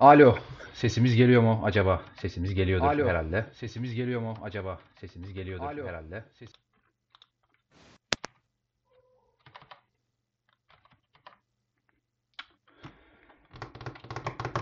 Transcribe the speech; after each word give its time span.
Alo. 0.00 0.38
Sesimiz 0.74 1.16
geliyor 1.16 1.42
mu 1.42 1.60
acaba? 1.64 2.02
Sesimiz 2.16 2.54
geliyordur 2.54 2.86
Alo. 2.86 3.08
herhalde. 3.08 3.46
Sesimiz 3.52 3.94
geliyor 3.94 4.20
mu 4.20 4.34
acaba? 4.42 4.80
Sesimiz 5.00 5.32
geliyordur 5.34 5.64
Alo. 5.64 5.86
herhalde. 5.88 6.24
Ses- 6.38 6.54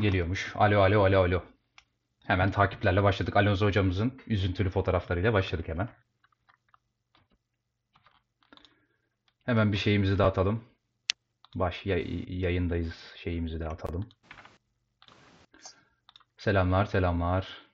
Geliyormuş. 0.01 0.53
Alo 0.57 0.81
alo 0.81 1.05
alo 1.05 1.21
alo. 1.25 1.43
Hemen 2.27 2.51
takiplerle 2.51 3.03
başladık. 3.03 3.37
Alonso 3.37 3.67
hocamızın 3.67 4.21
üzüntülü 4.27 4.71
fotoğraflarıyla 4.71 5.33
başladık 5.33 5.69
hemen. 5.69 5.89
Hemen 9.45 9.73
bir 9.73 9.77
şeyimizi 9.77 10.19
dağıtalım. 10.19 10.65
Baş 11.55 11.87
yay- 11.87 12.25
yayındayız. 12.41 13.13
Şeyimizi 13.17 13.61
dağıtalım. 13.61 14.09
Selamlar, 16.39 16.85
selamlar. 16.87 17.69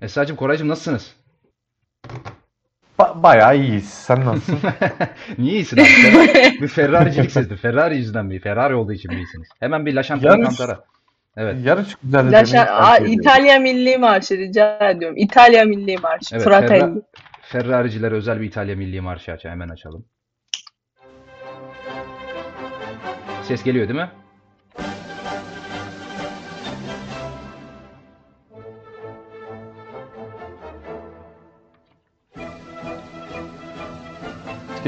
Esra'cığım, 0.00 0.36
Koraycığım 0.36 0.68
nasılsınız? 0.68 1.14
Ba- 3.18 3.22
bayağı 3.22 3.56
iyiyiz. 3.56 3.88
Sen 3.88 4.24
nasılsın? 4.24 4.58
Niye 5.38 5.52
iyisin 5.52 5.76
abi? 5.76 5.84
Ferrari, 5.88 6.62
bir 6.62 6.68
Ferrari'cilik 6.68 7.30
sezdim. 7.32 7.56
Ferrari 7.56 7.96
yüzünden 7.96 8.26
mi? 8.26 8.38
Ferrari 8.40 8.74
olduğu 8.74 8.92
için 8.92 9.12
mi 9.12 9.16
iyisiniz? 9.20 9.48
Hemen 9.60 9.86
bir 9.86 9.94
La 9.94 10.02
Champions 10.02 10.34
Yarış- 10.38 10.58
Cantara. 10.58 10.84
Evet. 11.36 11.56
Yarış 11.64 11.96
güzel 12.02 12.26
Aa, 12.26 12.30
tercih 12.30 13.04
ediyorum. 13.04 13.06
İtalya 13.20 13.58
Milli 13.58 13.98
Marşı 13.98 14.38
rica 14.38 14.90
ediyorum. 14.90 15.16
İtalya 15.16 15.64
Milli 15.64 15.96
Marşı. 15.98 16.34
Evet, 16.34 16.44
Fratelli. 16.44 16.80
Ferra- 16.80 17.02
Ferrari'cilere 17.42 18.14
özel 18.14 18.40
bir 18.40 18.46
İtalya 18.46 18.76
Milli 18.76 19.00
Marşı 19.00 19.32
aç. 19.32 19.44
Hemen 19.44 19.68
açalım. 19.68 20.04
Ses 23.42 23.64
geliyor 23.64 23.88
değil 23.88 24.00
mi? 24.00 24.10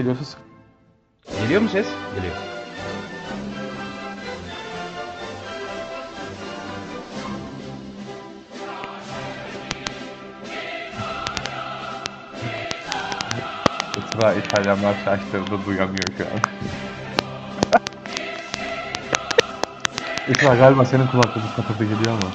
Geliyorsa 0.00 0.24
sık- 0.24 0.38
Geliyor 1.42 1.60
mu 1.62 1.68
ses? 1.68 1.86
Geliyor. 2.14 2.34
Sıra 14.12 14.34
İtalyanlar 14.34 14.94
şaştırdı 15.04 15.66
duyamıyor 15.66 16.06
şu 16.18 16.24
an. 16.24 16.40
İsra 20.30 20.54
galiba 20.54 20.84
senin 20.84 21.06
kulaklığı 21.06 21.40
kapıda 21.56 21.84
geliyor 21.84 22.12
ama. 22.12 22.30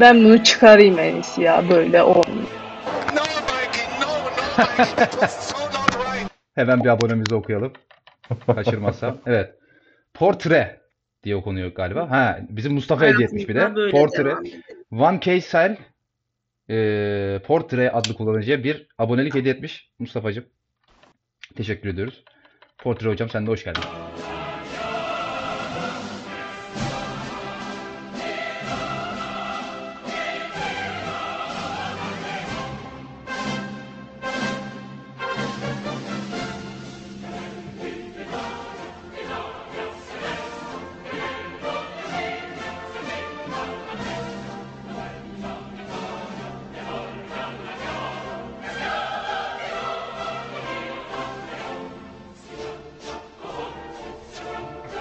Ben 0.00 0.24
bunu 0.24 0.44
çıkarayım 0.44 0.98
en 0.98 1.14
iyisi 1.14 1.42
ya. 1.42 1.68
Böyle 1.70 2.02
olmuyor. 2.02 2.48
Hemen 6.58 6.84
bir 6.84 6.88
abonemizi 6.88 7.34
okuyalım. 7.34 7.72
Kaçırmazsam. 8.46 9.18
Evet. 9.26 9.54
Portre 10.14 10.80
diye 11.24 11.36
okunuyor 11.36 11.74
galiba. 11.74 12.10
Ha, 12.10 12.38
bizim 12.48 12.72
Mustafa 12.72 13.06
hediye 13.06 13.26
etmiş 13.26 13.48
bir 13.48 13.54
de. 13.54 13.90
Portre. 13.90 14.34
Van 14.92 15.20
Keysel 15.20 15.76
e, 16.70 17.40
Portre 17.46 17.90
adlı 17.90 18.14
kullanıcıya 18.14 18.64
bir 18.64 18.86
abonelik 18.98 19.34
hediye 19.34 19.54
etmiş 19.54 19.90
Mustafa'cığım. 19.98 20.44
Teşekkür 21.56 21.88
ediyoruz. 21.88 22.24
Portre 22.78 23.08
hocam 23.08 23.28
sen 23.28 23.46
de 23.46 23.50
hoş 23.50 23.64
geldin. 23.64 23.82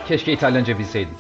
Keşke 0.08 0.34
İtalyanca 0.34 0.80
bilseydin. 0.80 1.14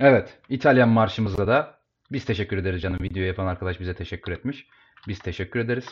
Evet, 0.00 0.38
İtalyan 0.48 0.88
marşımızda 0.88 1.46
da 1.46 1.74
biz 2.12 2.24
teşekkür 2.24 2.56
ederiz 2.56 2.82
canım. 2.82 2.98
Video 3.02 3.22
yapan 3.22 3.46
arkadaş 3.46 3.80
bize 3.80 3.94
teşekkür 3.94 4.32
etmiş. 4.32 4.66
Biz 5.08 5.18
teşekkür 5.18 5.60
ederiz. 5.60 5.86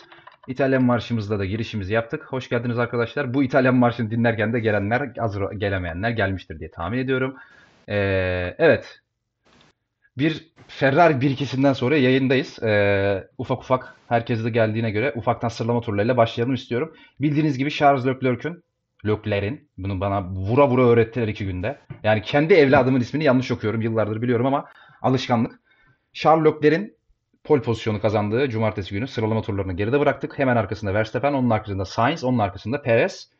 İtalyan 0.48 0.84
marşımızda 0.84 1.38
da 1.38 1.44
girişimizi 1.44 1.94
yaptık. 1.94 2.24
Hoş 2.24 2.48
geldiniz 2.48 2.78
arkadaşlar. 2.78 3.34
Bu 3.34 3.42
İtalyan 3.42 3.74
marşını 3.74 4.10
dinlerken 4.10 4.52
de 4.52 4.60
gelenler, 4.60 5.12
az 5.18 5.38
gelemeyenler 5.58 6.10
gelmiştir 6.10 6.60
diye 6.60 6.70
tahmin 6.70 6.98
ediyorum. 6.98 7.36
Ee, 7.88 8.54
evet, 8.58 8.99
bir 10.18 10.52
Ferrari 10.68 11.20
birikisinden 11.20 11.72
sonra 11.72 11.96
yayındayız. 11.96 12.62
Ee, 12.62 13.28
ufak 13.38 13.58
ufak 13.62 13.96
herkes 14.08 14.44
de 14.44 14.50
geldiğine 14.50 14.90
göre 14.90 15.12
ufaktan 15.16 15.48
sıralama 15.48 15.80
turlarıyla 15.80 16.16
başlayalım 16.16 16.54
istiyorum. 16.54 16.94
Bildiğiniz 17.20 17.58
gibi 17.58 17.70
Charles 17.70 18.06
Leclerc'ün 18.06 18.62
Leclerc'in 19.06 19.70
bunu 19.78 20.00
bana 20.00 20.24
vura 20.24 20.68
vura 20.68 20.82
öğrettiler 20.82 21.28
iki 21.28 21.46
günde. 21.46 21.78
Yani 22.02 22.22
kendi 22.22 22.54
evladımın 22.54 23.00
ismini 23.00 23.24
yanlış 23.24 23.50
okuyorum 23.50 23.80
yıllardır 23.80 24.22
biliyorum 24.22 24.46
ama 24.46 24.64
alışkanlık. 25.02 25.60
Charles 26.12 26.44
Leclerc'in 26.54 26.96
pole 27.44 27.62
pozisyonu 27.62 28.00
kazandığı 28.00 28.48
cumartesi 28.48 28.94
günü 28.94 29.08
sıralama 29.08 29.42
turlarını 29.42 29.72
geride 29.72 30.00
bıraktık. 30.00 30.38
Hemen 30.38 30.56
arkasında 30.56 30.94
Verstappen, 30.94 31.32
onun 31.32 31.50
arkasında 31.50 31.84
Sainz, 31.84 32.24
onun 32.24 32.38
arkasında 32.38 32.82
Perez. 32.82 33.30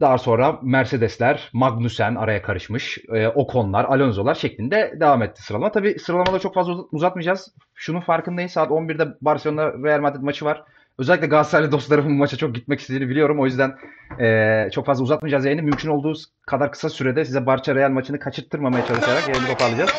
Daha 0.00 0.18
sonra 0.18 0.58
Mercedesler, 0.62 1.50
Magnussen 1.52 2.14
araya 2.14 2.42
karışmış, 2.42 2.98
e, 3.14 3.28
Ocon'lar, 3.28 3.84
Alonso'lar 3.84 4.34
şeklinde 4.34 4.94
devam 5.00 5.22
etti 5.22 5.42
sıralama. 5.42 5.72
Tabii 5.72 5.98
sıralamada 5.98 6.38
çok 6.38 6.54
fazla 6.54 6.72
uzat- 6.72 6.86
uzatmayacağız. 6.92 7.54
Şunun 7.74 8.00
farkındayım. 8.00 8.48
Saat 8.50 8.70
11'de 8.70 9.08
Barcelona 9.20 9.72
Real 9.84 10.00
Madrid 10.00 10.22
maçı 10.22 10.44
var. 10.44 10.62
Özellikle 10.98 11.26
Galatasaraylı 11.26 11.72
dostlarımın 11.72 12.12
maça 12.12 12.36
çok 12.36 12.54
gitmek 12.54 12.80
istediğini 12.80 13.08
biliyorum. 13.08 13.40
O 13.40 13.44
yüzden 13.46 13.74
e, 14.20 14.68
çok 14.72 14.86
fazla 14.86 15.04
uzatmayacağız 15.04 15.44
yayını. 15.44 15.62
Mümkün 15.62 15.88
olduğu 15.88 16.14
kadar 16.46 16.72
kısa 16.72 16.88
sürede 16.88 17.24
size 17.24 17.46
Barça 17.46 17.74
Real 17.74 17.90
maçını 17.90 18.18
kaçırttırmamaya 18.18 18.86
çalışarak 18.86 19.28
yayını 19.28 19.46
toparlayacağız. 19.46 19.90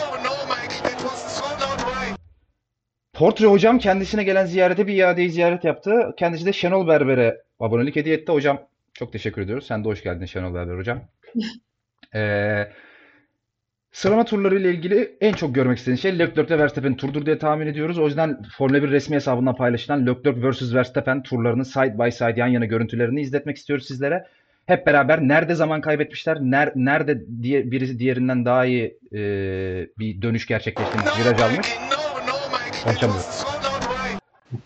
Portre 3.14 3.46
hocam 3.48 3.80
kendisine 3.80 4.24
gelen 4.24 4.46
ziyarete 4.46 4.88
bir 4.88 4.94
iadeyi 4.94 5.30
ziyaret 5.30 5.64
yaptı. 5.64 6.14
Kendisi 6.18 6.46
de 6.46 6.54
Şenol 6.54 6.88
Berber'e 6.88 7.42
abonelik 7.60 7.96
hediye 7.96 8.16
etti. 8.16 8.32
Hocam 8.32 8.60
çok 8.96 9.12
teşekkür 9.14 9.42
ediyoruz. 9.42 9.68
Sen 9.68 9.84
de 9.84 9.88
hoş 9.88 10.04
geldin 10.04 10.26
Şenol 10.26 10.54
Berber 10.54 10.78
hocam. 10.78 11.02
Ee, 12.16 12.68
sıralama 13.92 14.26
turları 14.26 14.60
ile 14.60 14.72
ilgili 14.72 15.18
en 15.22 15.34
çok 15.34 15.56
görmek 15.56 15.78
istediğin 15.78 15.98
şey 15.98 16.20
Leclerc 16.20 16.56
ve 16.56 16.60
Verstappen 16.60 16.96
turdur 16.96 17.26
diye 17.26 17.38
tahmin 17.38 17.68
ediyoruz. 17.68 18.00
O 18.00 18.06
yüzden 18.06 18.44
Formula 18.58 18.84
1 18.84 18.92
resmi 18.92 19.16
hesabından 19.16 19.56
paylaşılan 19.56 20.08
Leclerc 20.08 20.50
vs 20.50 20.74
Verstappen 20.74 21.24
turlarını 21.24 21.66
side 21.66 22.00
by 22.00 22.10
side 22.10 22.34
yan 22.38 22.48
yana 22.48 22.66
görüntülerini 22.66 23.22
izletmek 23.22 23.58
istiyoruz 23.58 23.88
sizlere. 23.88 24.28
Hep 24.66 24.88
beraber 24.88 25.22
nerede 25.22 25.56
zaman 25.56 25.82
kaybetmişler, 25.82 26.38
ner, 26.42 26.72
nerede 26.76 27.22
diye, 27.42 27.72
birisi 27.72 28.00
diğerinden 28.00 28.46
daha 28.46 28.66
iyi 28.66 29.00
e, 29.14 29.20
bir 30.00 30.22
dönüş 30.22 30.46
gerçekleştirmiş, 30.46 31.06
No, 31.06 31.26
viraj 31.26 31.42
almış. 31.42 31.68
Mikey, 32.88 33.55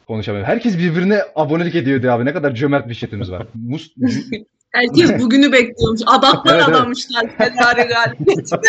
Konuşamıyorum. 0.07 0.51
Herkes 0.51 0.77
birbirine 0.77 1.21
abonelik 1.35 1.75
ediyor 1.75 2.01
diyor 2.01 2.13
abi. 2.13 2.25
Ne 2.25 2.33
kadar 2.33 2.55
cömert 2.55 2.89
bir 2.89 2.95
chatimiz 2.95 3.31
var. 3.31 3.47
Mus 3.53 3.89
Herkes 4.71 5.19
bugünü 5.19 5.51
bekliyormuş. 5.51 6.01
Adamlar 6.05 6.41
Evet, 6.45 6.63
evet. 6.67 6.75
adamışlar 6.75 7.25
galibiyetine. 7.83 8.59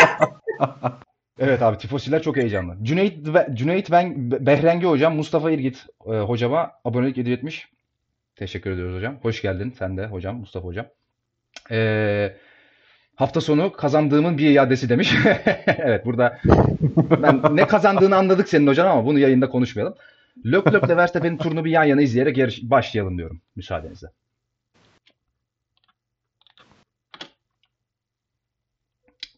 Evet 1.43 1.63
abi 1.63 1.79
tifosiler 1.79 2.23
çok 2.23 2.37
heyecanlı. 2.37 2.77
Cüneyt 2.83 3.19
Cüneyt 3.55 3.91
ben 3.91 4.31
Behrengi 4.31 4.87
hocam 4.87 5.17
Mustafa 5.17 5.51
İrgit 5.51 5.87
e, 6.07 6.11
hocama 6.11 6.71
abonelik 6.85 7.17
hediye 7.17 7.37
etmiş. 7.37 7.69
Teşekkür 8.37 8.71
ediyoruz 8.71 8.97
hocam. 8.97 9.19
Hoş 9.23 9.43
geldin 9.43 9.75
sen 9.79 9.97
de 9.97 10.07
hocam, 10.07 10.37
Mustafa 10.37 10.67
hocam. 10.67 10.87
Ee, 11.71 12.37
hafta 13.15 13.41
sonu 13.41 13.73
kazandığımın 13.73 14.39
bir 14.39 14.51
iadesi 14.51 14.89
demiş. 14.89 15.15
Evet 15.67 16.07
burada 16.07 16.39
ben 17.23 17.57
ne 17.57 17.67
kazandığını 17.67 18.17
anladık 18.17 18.49
senin 18.49 18.67
hocam 18.67 18.89
ama 18.89 19.07
bunu 19.07 19.19
yayında 19.19 19.49
konuşmayalım. 19.49 19.95
Leclerc 20.45 20.87
ile 20.87 20.97
Verstappen'in 20.97 21.37
turunu 21.37 21.65
bir 21.65 21.71
yan 21.71 21.85
yana 21.85 22.03
izleyerek 22.03 22.37
yarış 22.37 22.63
başlayalım 22.63 23.19
diyorum 23.19 23.43
müsaadenizle. 23.57 24.09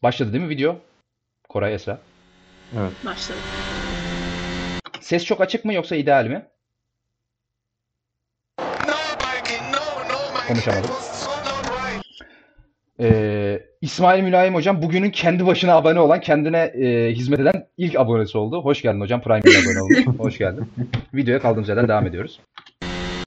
Başladı 0.02 0.32
değil 0.32 0.44
mi 0.44 0.50
video? 0.50 0.80
Koray 1.48 1.74
Esra. 1.74 2.00
Evet. 2.78 2.92
Başladı. 3.06 3.38
Ses 5.00 5.24
çok 5.24 5.40
açık 5.40 5.64
mı 5.64 5.74
yoksa 5.74 5.96
ideal 5.96 6.26
mi? 6.26 6.46
Konuşamadım. 10.48 10.90
Ee, 13.00 13.71
İsmail 13.82 14.22
Mülayim 14.22 14.54
hocam 14.54 14.82
bugünün 14.82 15.10
kendi 15.10 15.46
başına 15.46 15.74
abone 15.74 16.00
olan, 16.00 16.20
kendine 16.20 16.58
e, 16.58 17.12
hizmet 17.12 17.40
eden 17.40 17.66
ilk 17.76 17.96
abonesi 17.96 18.38
oldu. 18.38 18.64
Hoş 18.64 18.82
geldin 18.82 19.00
hocam. 19.00 19.20
Prime 19.20 19.40
ile 19.40 19.58
abone 19.58 19.82
olmuş. 19.82 20.18
Hoş 20.18 20.38
geldin. 20.38 20.66
Videoya 21.14 21.40
kaldığımız 21.40 21.68
yerden 21.68 21.88
devam 21.88 22.06
ediyoruz. 22.06 22.40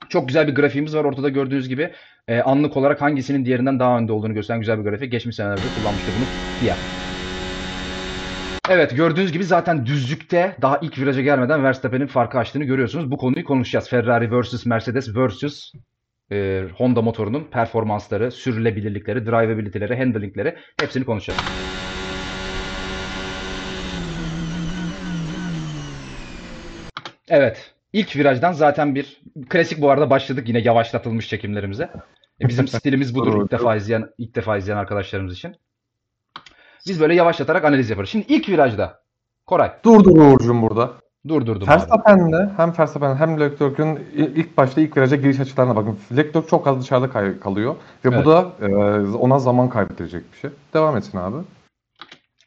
Çok 0.10 0.28
güzel 0.28 0.48
bir 0.48 0.56
grafiğimiz 0.56 0.96
var 0.96 1.04
ortada 1.04 1.30
gördüğünüz 1.30 1.70
gibi. 1.70 1.92
E, 2.28 2.40
anlık 2.42 2.78
olarak 2.78 3.02
hangisinin 3.02 3.46
diğerinden 3.46 3.80
daha 3.80 3.98
önde 3.98 4.12
olduğunu 4.12 4.34
gösteren 4.34 4.60
güzel 4.60 4.80
bir 4.80 4.84
grafik. 4.84 5.12
Geçmiş 5.12 5.36
senelerde 5.36 5.62
kullanmıştık 5.80 6.14
bunu 6.18 6.26
diye. 6.62 6.74
Evet 8.70 8.96
gördüğünüz 8.96 9.32
gibi 9.32 9.44
zaten 9.44 9.86
düzlükte 9.86 10.56
daha 10.62 10.78
ilk 10.82 11.00
viraja 11.00 11.22
gelmeden 11.22 11.64
Verstappen'in 11.64 12.08
farkı 12.08 12.38
açtığını 12.38 12.64
görüyorsunuz. 12.64 13.12
Bu 13.12 13.18
konuyu 13.18 13.46
konuşacağız. 13.46 13.90
Ferrari 13.90 14.42
vs 14.42 14.66
Mercedes 14.66 15.16
vs 15.16 15.72
e, 16.32 16.64
Honda 16.78 17.02
motorunun 17.02 17.44
performansları, 17.44 18.32
sürülebilirlikleri, 18.32 19.26
drivability'leri, 19.26 19.98
handling'leri 19.98 20.56
hepsini 20.80 21.06
konuşacağız. 21.06 21.42
Evet. 27.30 27.74
ilk 27.94 28.16
virajdan 28.16 28.52
zaten 28.52 28.96
bir 28.96 29.22
klasik 29.50 29.82
bu 29.82 29.90
arada 29.90 30.10
başladık 30.10 30.48
yine 30.48 30.60
yavaşlatılmış 30.60 31.30
çekimlerimize. 31.30 31.90
E, 32.42 32.48
bizim 32.48 32.68
stilimiz 32.78 33.16
budur 33.16 33.44
ilk 33.44 33.52
defa 33.52 33.76
izleyen 33.76 34.10
ilk 34.18 34.36
defa 34.36 34.58
izleyen 34.58 34.78
arkadaşlarımız 34.78 35.34
için. 35.34 35.56
Biz 36.88 37.02
böyle 37.02 37.16
yavaşlatarak 37.16 37.66
analiz 37.66 37.90
yaparız. 37.90 38.10
Şimdi 38.10 38.26
ilk 38.28 38.50
virajda 38.50 39.02
Koray 39.46 39.72
Durdur 39.84 40.18
Uğur'cum 40.18 40.62
burada. 40.62 40.94
Durdurdum. 41.28 41.68
Verstappen'le 41.68 42.50
hem 42.58 42.74
Verstappen 42.80 43.16
hem 43.16 43.40
Leclerc'ün 43.40 44.00
ilk 44.16 44.58
başta 44.58 44.82
ilk 44.82 44.98
viraja 44.98 45.16
giriş 45.16 45.40
açılarına 45.40 45.76
bakın. 45.76 46.00
Leclerc 46.18 46.48
çok 46.48 46.68
az 46.68 46.82
dışarıda 46.82 47.10
kay- 47.10 47.40
kalıyor 47.40 47.76
ve 48.06 48.10
Evet. 48.10 48.26
bu 48.26 48.30
da 48.30 48.52
e, 48.62 48.68
ona 49.18 49.40
zaman 49.40 49.70
kaybettirecek 49.70 50.34
bir 50.34 50.38
şey. 50.38 50.50
Devam 50.74 50.98
etsin 50.98 51.18
abi. 51.18 51.36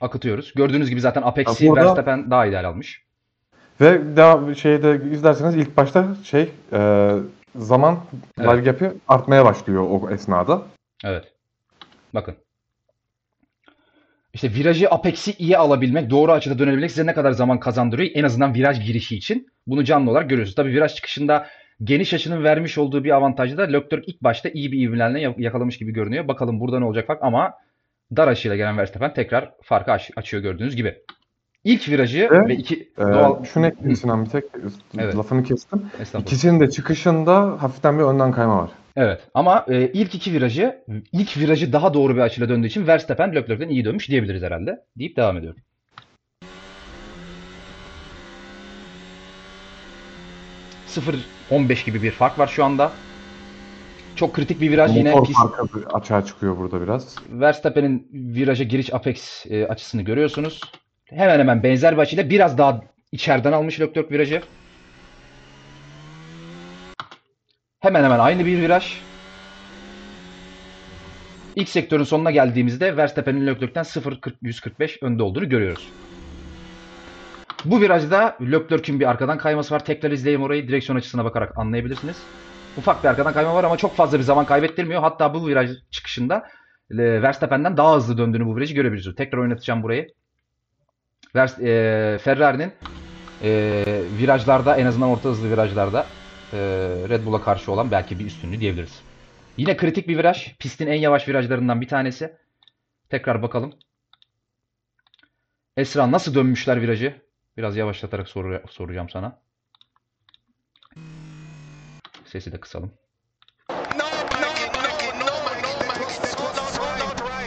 Akıtıyoruz. 0.00 0.52
Gördüğünüz 0.56 0.90
gibi 0.90 1.00
zaten 1.00 1.22
Apex'i 1.22 1.64
Ya 1.64 1.70
burada- 1.70 1.84
Verstappen 1.84 2.30
daha 2.30 2.46
ideal 2.46 2.64
almış. 2.68 3.02
Ve 3.80 4.16
devam 4.16 4.54
şeyde 4.56 5.00
izlerseniz 5.12 5.56
ilk 5.56 5.76
başta 5.76 6.06
şey 6.24 6.50
e, 6.72 7.10
zaman 7.56 7.96
Evet. 8.38 8.48
lag 8.48 8.64
gap'i 8.64 8.92
artmaya 9.08 9.44
başlıyor 9.44 9.86
o 9.90 10.10
esnada. 10.10 10.62
Evet. 11.04 11.32
Bakın. 12.14 12.34
İşte 14.34 14.54
virajı 14.54 14.90
Apex'i 14.90 15.32
iyi 15.38 15.58
alabilmek, 15.58 16.10
doğru 16.10 16.32
açıda 16.32 16.58
dönebilmek 16.58 16.90
size 16.90 17.06
ne 17.06 17.14
kadar 17.14 17.32
zaman 17.32 17.60
kazandırıyor 17.60 18.10
en 18.14 18.24
azından 18.24 18.54
viraj 18.54 18.86
girişi 18.86 19.16
için. 19.16 19.46
Bunu 19.66 19.84
canlı 19.84 20.10
olarak 20.10 20.30
görüyorsunuz. 20.30 20.54
Tabii 20.56 20.70
viraj 20.70 20.94
çıkışında 20.94 21.46
geniş 21.84 22.14
açının 22.14 22.44
vermiş 22.44 22.78
olduğu 22.78 23.04
bir 23.04 23.10
avantajı 23.10 23.58
da 23.58 23.62
Leclerc 23.62 24.02
ilk 24.06 24.22
başta 24.22 24.48
iyi 24.48 24.72
bir 24.72 24.80
ivmelenme 24.80 25.20
yak- 25.20 25.38
yakalamış 25.38 25.78
gibi 25.78 25.92
görünüyor. 25.92 26.28
Bakalım 26.28 26.60
burada 26.60 26.78
ne 26.78 26.84
olacak 26.84 27.06
fark 27.06 27.22
ama 27.22 27.54
dar 28.16 28.28
açıyla 28.28 28.56
gelen 28.56 28.78
Verstappen 28.78 29.14
tekrar 29.14 29.50
farkı 29.62 29.92
aç- 29.92 30.10
açıyor 30.16 30.42
gördüğünüz 30.42 30.76
gibi. 30.76 30.94
İlk 31.64 31.88
virajı 31.88 32.28
Ve, 32.30 32.48
ve 32.48 32.54
iki 32.54 32.74
E, 32.74 33.00
doğal... 33.00 33.44
Şunu 33.44 33.66
ekleyeyim 33.66 33.96
Sinan 33.96 34.24
bir 34.24 34.30
tek 34.30 34.44
Evet. 34.98 35.16
lafını 35.16 35.42
kestim. 35.42 35.82
İkisinin 36.18 36.60
de 36.60 36.70
çıkışında 36.70 37.62
hafiften 37.62 37.98
bir 37.98 38.04
önden 38.04 38.32
kayma 38.32 38.62
var. 38.62 38.70
Evet 39.00 39.20
ama 39.34 39.64
e, 39.68 39.92
ilk 39.92 40.14
iki 40.14 40.32
virajı 40.32 40.84
ilk 41.12 41.36
virajı 41.36 41.72
daha 41.72 41.94
doğru 41.94 42.16
bir 42.16 42.20
açıyla 42.20 42.48
döndüğü 42.48 42.66
için 42.66 42.86
Verstappen 42.86 43.34
Leclerc'den 43.34 43.68
iyi 43.68 43.84
dönmüş 43.84 44.08
diyebiliriz 44.08 44.42
herhalde. 44.42 44.80
Deyip 44.96 45.16
devam 45.16 45.36
ediyorum. 45.36 45.60
...0-15 51.50 51.84
gibi 51.84 52.02
bir 52.02 52.10
fark 52.10 52.38
var 52.38 52.46
şu 52.46 52.64
anda. 52.64 52.92
Çok 54.16 54.34
kritik 54.34 54.60
bir 54.60 54.70
viraj 54.70 54.96
yine 54.96 55.10
Motor 55.10 55.26
pist. 55.26 55.38
farkı 55.38 55.88
açığa 55.94 56.24
çıkıyor 56.24 56.58
burada 56.58 56.82
biraz. 56.82 57.16
Verstappen'in 57.30 58.08
viraja 58.12 58.64
giriş 58.64 58.94
apex 58.94 59.46
e, 59.50 59.66
açısını 59.66 60.02
görüyorsunuz. 60.02 60.60
Hemen 61.04 61.38
hemen 61.38 61.62
benzer 61.62 61.96
bir 61.96 62.02
açıyla 62.02 62.30
biraz 62.30 62.58
daha 62.58 62.80
içeriden 63.12 63.52
almış 63.52 63.80
Leclerc 63.80 64.10
virajı. 64.10 64.42
Hemen 67.80 68.04
hemen 68.04 68.18
aynı 68.18 68.46
bir 68.46 68.62
viraj. 68.62 68.92
İlk 71.56 71.68
sektörün 71.68 72.04
sonuna 72.04 72.30
geldiğimizde 72.30 72.96
Verstappen'in 72.96 73.46
Leclerc'ten 73.46 73.82
0.40-145 73.82 75.04
önde 75.04 75.22
olduğunu 75.22 75.48
görüyoruz. 75.48 75.88
Bu 77.64 77.80
virajda 77.80 78.36
Leclerc'in 78.40 79.00
bir 79.00 79.10
arkadan 79.10 79.38
kayması 79.38 79.74
var. 79.74 79.84
Tekrar 79.84 80.10
izleyelim 80.10 80.42
orayı. 80.42 80.68
Direksiyon 80.68 80.98
açısına 80.98 81.24
bakarak 81.24 81.58
anlayabilirsiniz. 81.58 82.16
Ufak 82.76 83.04
bir 83.04 83.08
arkadan 83.08 83.32
kayma 83.32 83.54
var 83.54 83.64
ama 83.64 83.76
çok 83.76 83.96
fazla 83.96 84.18
bir 84.18 84.24
zaman 84.24 84.46
kaybettirmiyor. 84.46 85.00
Hatta 85.00 85.34
bu 85.34 85.46
viraj 85.46 85.70
çıkışında 85.90 86.48
e, 86.90 86.96
Verstappen'den 87.22 87.76
daha 87.76 87.96
hızlı 87.96 88.18
döndüğünü 88.18 88.46
bu 88.46 88.56
virajı 88.56 88.74
görebiliyoruz. 88.74 89.16
Tekrar 89.16 89.38
oynatacağım 89.38 89.82
burayı. 89.82 90.08
E, 91.36 92.18
Ferrari'nin 92.22 92.72
e, 93.42 93.84
virajlarda 94.20 94.76
en 94.76 94.86
azından 94.86 95.08
orta 95.08 95.28
hızlı 95.28 95.50
virajlarda 95.50 96.06
e, 96.52 96.58
Red 97.08 97.26
Bull'a 97.26 97.42
karşı 97.42 97.72
olan 97.72 97.90
belki 97.90 98.18
bir 98.18 98.26
üstünlüğü 98.26 98.60
diyebiliriz. 98.60 99.00
Yine 99.56 99.76
kritik 99.76 100.08
bir 100.08 100.18
viraj. 100.18 100.56
Pistin 100.58 100.86
en 100.86 101.00
yavaş 101.00 101.28
virajlarından 101.28 101.80
bir 101.80 101.88
tanesi. 101.88 102.36
Tekrar 103.08 103.42
bakalım. 103.42 103.74
Esra 105.76 106.12
nasıl 106.12 106.34
dönmüşler 106.34 106.82
virajı? 106.82 107.22
Biraz 107.56 107.76
yavaşlatarak 107.76 108.28
soru, 108.28 108.62
soracağım 108.70 109.08
sana. 109.08 109.40
Sesi 112.24 112.52
de 112.52 112.60
kısalım. 112.60 112.92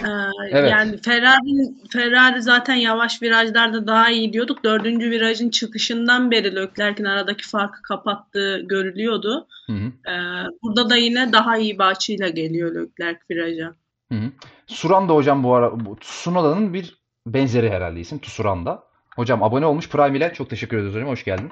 Ee, 0.03 0.31
Evet. 0.51 0.71
Yani 0.71 0.97
Ferrari, 0.97 1.73
Ferrari 1.89 2.41
zaten 2.41 2.75
yavaş 2.75 3.21
virajlarda 3.21 3.87
daha 3.87 4.09
iyi 4.09 4.33
diyorduk. 4.33 4.63
Dördüncü 4.63 5.11
virajın 5.11 5.49
çıkışından 5.49 6.31
beri 6.31 6.55
Leclerc'in 6.55 7.05
aradaki 7.05 7.47
farkı 7.47 7.81
kapattığı 7.81 8.59
görülüyordu. 8.59 9.47
Hı 9.67 9.73
hı. 9.73 10.11
Ee, 10.11 10.45
burada 10.63 10.89
da 10.89 10.95
yine 10.95 11.33
daha 11.33 11.57
iyi 11.57 11.79
bir 11.79 11.83
açıyla 11.83 12.29
geliyor 12.29 12.75
Leclerc 12.75 13.19
viraja. 13.31 13.73
Hı 14.11 14.17
hı. 14.17 14.31
Suranda 14.67 15.13
hocam 15.13 15.43
bu 15.43 15.55
ara 15.55 15.85
bu 15.85 15.99
Tsunoda'nın 15.99 16.73
bir 16.73 17.01
benzeri 17.27 17.69
herhalde 17.69 17.99
isim 17.99 18.19
Tsuranda. 18.19 18.83
Hocam 19.15 19.43
abone 19.43 19.65
olmuş 19.65 19.89
Prime 19.89 20.17
ile. 20.17 20.33
Çok 20.33 20.49
teşekkür 20.49 20.77
ediyoruz 20.77 20.95
hocam. 20.95 21.09
Hoş 21.09 21.23
geldin. 21.23 21.51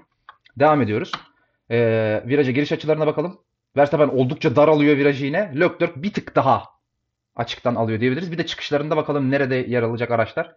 Devam 0.59 0.81
ediyoruz. 0.81 1.11
Ee, 1.71 2.23
viraja 2.25 2.51
giriş 2.51 2.71
açılarına 2.71 3.07
bakalım. 3.07 3.37
Verstappen 3.77 4.07
oldukça 4.07 4.55
daralıyor 4.55 4.97
virajı 4.97 5.25
yine. 5.25 5.51
Leclerc 5.55 5.93
bir 5.95 6.13
tık 6.13 6.35
daha 6.35 6.63
açıktan 7.35 7.75
alıyor 7.75 7.99
diyebiliriz. 7.99 8.31
Bir 8.31 8.37
de 8.37 8.45
çıkışlarında 8.45 8.97
bakalım 8.97 9.31
nerede 9.31 9.55
yer 9.55 9.83
alacak 9.83 10.11
araçlar. 10.11 10.51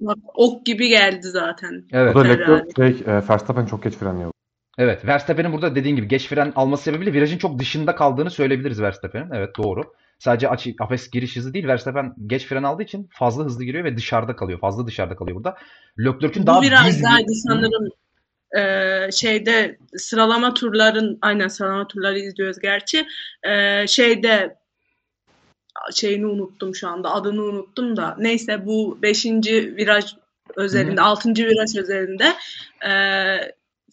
Bak, 0.00 0.18
ok 0.34 0.66
gibi 0.66 0.88
geldi 0.88 1.26
zaten. 1.26 1.84
Evet. 1.92 2.14
Burada 2.14 2.28
Ferrari. 2.28 2.50
Leclerc 2.50 2.98
şey, 3.04 3.14
e, 3.14 3.28
Verstappen 3.28 3.66
çok 3.66 3.82
geç 3.82 3.94
frenliyor. 3.94 4.30
Evet. 4.78 5.06
Verstappen'in 5.06 5.52
burada 5.52 5.74
dediğin 5.74 5.96
gibi 5.96 6.08
geç 6.08 6.28
fren 6.28 6.52
alması 6.56 6.82
sebebiyle 6.82 7.12
virajın 7.12 7.38
çok 7.38 7.58
dışında 7.58 7.94
kaldığını 7.94 8.30
söyleyebiliriz 8.30 8.82
Verstappen'in. 8.82 9.30
Evet 9.34 9.56
doğru. 9.56 9.94
Sadece 10.18 10.48
açı, 10.48 10.74
Apes 10.80 11.10
giriş 11.10 11.36
hızı 11.36 11.54
değil. 11.54 11.66
Verstappen 11.66 12.14
geç 12.26 12.46
fren 12.46 12.62
aldığı 12.62 12.82
için 12.82 13.08
fazla 13.12 13.44
hızlı 13.44 13.64
giriyor 13.64 13.84
ve 13.84 13.96
dışarıda 13.96 14.36
kalıyor. 14.36 14.60
Fazla 14.60 14.86
dışarıda 14.86 15.16
kalıyor 15.16 15.36
burada. 15.36 15.56
Leclerc'in 15.98 16.46
daha 16.46 16.58
Bu 16.58 16.62
düz 16.62 16.70
bir- 16.70 17.34
sanırım. 17.48 17.88
Ee, 18.58 19.12
şeyde 19.12 19.78
sıralama 19.96 20.54
turların 20.54 21.18
aynen 21.22 21.48
sıralama 21.48 21.86
turları 21.86 22.18
izliyoruz 22.18 22.58
gerçi. 22.58 23.06
Ee, 23.48 23.86
şeyde 23.86 24.56
şeyini 25.94 26.26
unuttum 26.26 26.74
şu 26.74 26.88
anda 26.88 27.10
adını 27.10 27.42
unuttum 27.42 27.96
da 27.96 28.16
neyse 28.18 28.66
bu 28.66 28.98
5. 29.02 29.26
viraj 29.26 30.04
özelinde 30.56 31.00
6. 31.00 31.28
viraj 31.28 31.76
özelinde 31.76 32.34
e, 32.86 32.92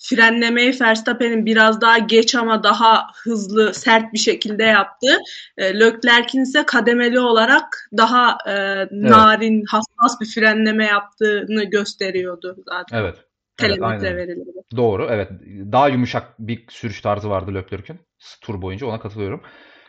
frenlemeyi 0.01 0.75
Verstappen'in 0.81 1.45
biraz 1.45 1.81
daha 1.81 1.97
geç 1.97 2.35
ama 2.35 2.63
daha 2.63 3.07
hızlı 3.23 3.73
sert 3.73 4.13
bir 4.13 4.17
şekilde 4.17 4.63
yaptı. 4.63 5.17
E, 5.57 5.79
Leclerc'in 5.79 6.41
ise 6.41 6.65
kademeli 6.65 7.19
olarak 7.19 7.89
daha 7.97 8.37
e, 8.47 8.87
narin 8.91 9.63
hassas 9.65 10.21
bir 10.21 10.25
frenleme 10.25 10.85
yaptığını 10.85 11.63
gösteriyordu 11.63 12.57
zaten. 12.67 12.97
Evet. 12.97 13.15
telemetre 13.57 13.85
aynen. 13.85 14.17
verileri. 14.17 14.63
Doğru. 14.75 15.07
Evet. 15.09 15.31
Daha 15.71 15.87
yumuşak 15.87 16.39
bir 16.39 16.65
sürüş 16.69 17.01
tarzı 17.01 17.29
vardı 17.29 17.53
Leclerc'ün. 17.53 17.99
Tur 18.41 18.61
boyunca 18.61 18.87
ona 18.87 18.99
katılıyorum. 18.99 19.41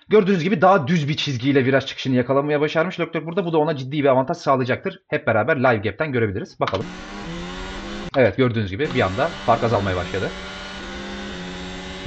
Gördüğünüz 0.09 0.43
gibi 0.43 0.61
daha 0.61 0.87
düz 0.89 1.09
bir 1.09 1.17
çizgiyle 1.17 1.65
viraj 1.65 1.87
çıkışını 1.87 2.15
yakalamaya 2.17 2.61
başarmış 2.61 3.01
Leclerc 3.01 3.27
burada. 3.27 3.45
Bu 3.45 3.53
da 3.53 3.59
ona 3.59 3.77
ciddi 3.77 3.99
bir 4.05 4.09
avantaj 4.09 4.37
sağlayacaktır. 4.37 5.03
Hep 5.09 5.27
beraber 5.27 5.57
live 5.57 5.77
gap'ten 5.77 6.13
görebiliriz. 6.13 6.61
Bakalım. 6.61 6.87
Evet 8.17 8.37
gördüğünüz 8.37 8.71
gibi 8.71 8.89
bir 8.95 9.01
anda 9.01 9.29
fark 9.47 9.65
azalmaya 9.65 9.97
başladı. 9.97 10.29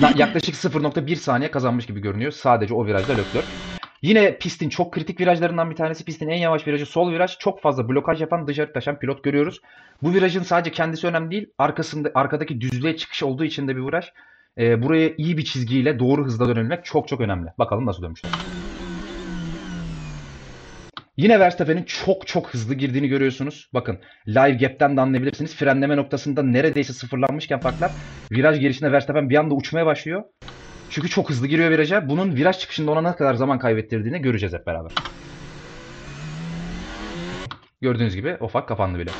Ya- 0.02 0.14
Yaklaşık 0.18 0.56
0.1 0.56 1.16
saniye 1.16 1.52
kazanmış 1.52 1.86
gibi 1.86 2.02
görünüyor 2.02 2.32
sadece 2.32 2.74
o 2.74 2.86
virajda 2.86 3.14
Leclerc. 3.14 3.48
Yine 4.02 4.38
pistin 4.38 4.70
çok 4.70 4.94
kritik 4.94 5.20
virajlarından 5.20 5.72
bir 5.72 5.76
tanesi. 5.76 6.06
Pistin 6.06 6.30
en 6.30 6.38
yavaş 6.38 6.68
virajı 6.68 6.86
sol 6.86 7.12
viraj. 7.12 7.38
Çok 7.38 7.62
fazla 7.62 7.90
blokaj 7.90 8.22
yapan 8.22 8.48
dışarı 8.48 8.74
taşan 8.74 9.00
pilot 9.00 9.24
görüyoruz. 9.24 9.62
Bu 10.04 10.14
virajın 10.14 10.44
sadece 10.44 10.72
kendisi 10.72 11.08
önemli 11.08 11.32
değil. 11.32 11.50
Arkasında 11.58 12.12
arkadaki 12.16 12.62
düzlüğe 12.62 12.98
çıkış 12.98 13.24
olduğu 13.24 13.44
için 13.44 13.68
de 13.68 13.76
bir 13.76 13.82
viraj. 13.82 14.06
Ee, 14.60 14.82
buraya 14.82 15.14
iyi 15.18 15.38
bir 15.38 15.46
çizgiyle 15.46 16.00
doğru 16.00 16.26
hızla 16.26 16.48
dönebilmek 16.50 16.86
çok 16.86 17.08
çok 17.08 17.22
önemli. 17.22 17.50
Bakalım 17.60 17.86
nasıl 17.86 18.04
dönmüşler. 18.04 18.32
Yine 21.18 21.40
Verstappen'in 21.40 21.84
çok 21.84 22.28
çok 22.28 22.54
hızlı 22.54 22.74
girdiğini 22.74 23.08
görüyorsunuz. 23.08 23.70
Bakın 23.74 24.00
live 24.28 24.52
gap'ten 24.52 24.98
de 24.98 25.02
anlayabilirsiniz. 25.02 25.56
Frenleme 25.56 25.98
noktasında 25.98 26.44
neredeyse 26.44 26.94
sıfırlanmışken 26.94 27.60
farklar. 27.60 27.92
Viraj 28.32 28.60
girişinde 28.60 28.92
Verstappen 28.92 29.30
bir 29.30 29.36
anda 29.36 29.56
uçmaya 29.56 29.86
başlıyor. 29.86 30.24
Çünkü 30.90 31.10
çok 31.10 31.30
hızlı 31.30 31.48
giriyor 31.48 31.72
viraja. 31.72 32.10
Bunun 32.10 32.36
viraj 32.36 32.60
çıkışında 32.60 32.92
ona 32.92 33.02
ne 33.02 33.16
kadar 33.16 33.34
zaman 33.34 33.60
kaybettirdiğini 33.60 34.22
göreceğiz 34.22 34.54
hep 34.54 34.68
beraber. 34.68 34.92
Gördüğünüz 37.82 38.16
gibi 38.16 38.38
o 38.40 38.48
fark 38.48 38.68
kapandı 38.68 39.00
bile. 39.00 39.12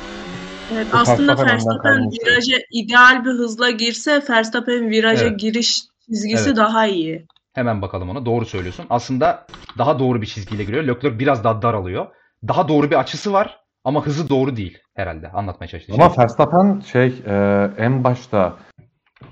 Evet, 0.72 0.86
aslında 0.92 1.38
Verstappen 1.46 2.10
viraja 2.10 2.56
ideal 2.70 3.24
bir 3.24 3.30
hızla 3.30 3.70
girse 3.70 4.22
Verstappen 4.30 4.90
viraja 4.90 5.26
Evet. 5.26 5.40
giriş 5.40 5.82
çizgisi 6.06 6.48
Evet. 6.48 6.56
daha 6.56 6.86
iyi. 6.86 7.26
Hemen 7.52 7.82
bakalım 7.82 8.10
ona. 8.10 8.26
Doğru 8.26 8.46
söylüyorsun. 8.46 8.86
Aslında 8.90 9.46
daha 9.78 9.98
doğru 9.98 10.22
bir 10.22 10.26
çizgiyle 10.26 10.64
giriyor. 10.64 10.84
Leclerc 10.84 11.18
biraz 11.18 11.44
daha 11.44 11.62
daralıyor. 11.62 12.06
Daha 12.48 12.68
doğru 12.68 12.90
bir 12.90 12.98
açısı 13.00 13.32
var 13.32 13.60
ama 13.84 14.06
hızı 14.06 14.28
doğru 14.28 14.56
değil 14.56 14.78
herhalde. 14.94 15.28
Anlatmaya 15.28 15.68
çalıştığım 15.68 16.00
Ama 16.00 16.14
şey. 16.14 16.18
Verstappen 16.22 16.80
şey 16.80 17.14
e, 17.26 17.70
en 17.78 18.04
başta 18.04 18.56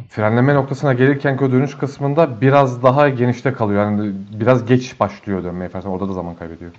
frenleme 0.09 0.55
noktasına 0.55 0.93
gelirken 0.93 1.39
o 1.39 1.53
dönüş 1.53 1.79
kısmında 1.79 2.41
biraz 2.41 2.83
daha 2.83 3.09
genişte 3.09 3.53
kalıyor. 3.53 3.83
Yani 3.83 4.13
biraz 4.41 4.67
geç 4.67 5.01
başlıyor 5.01 5.45
dönmeye 5.45 5.65
Verstappen. 5.65 5.91
Orada 5.91 6.09
da 6.09 6.13
zaman 6.13 6.37
kaybediyor. 6.37 6.71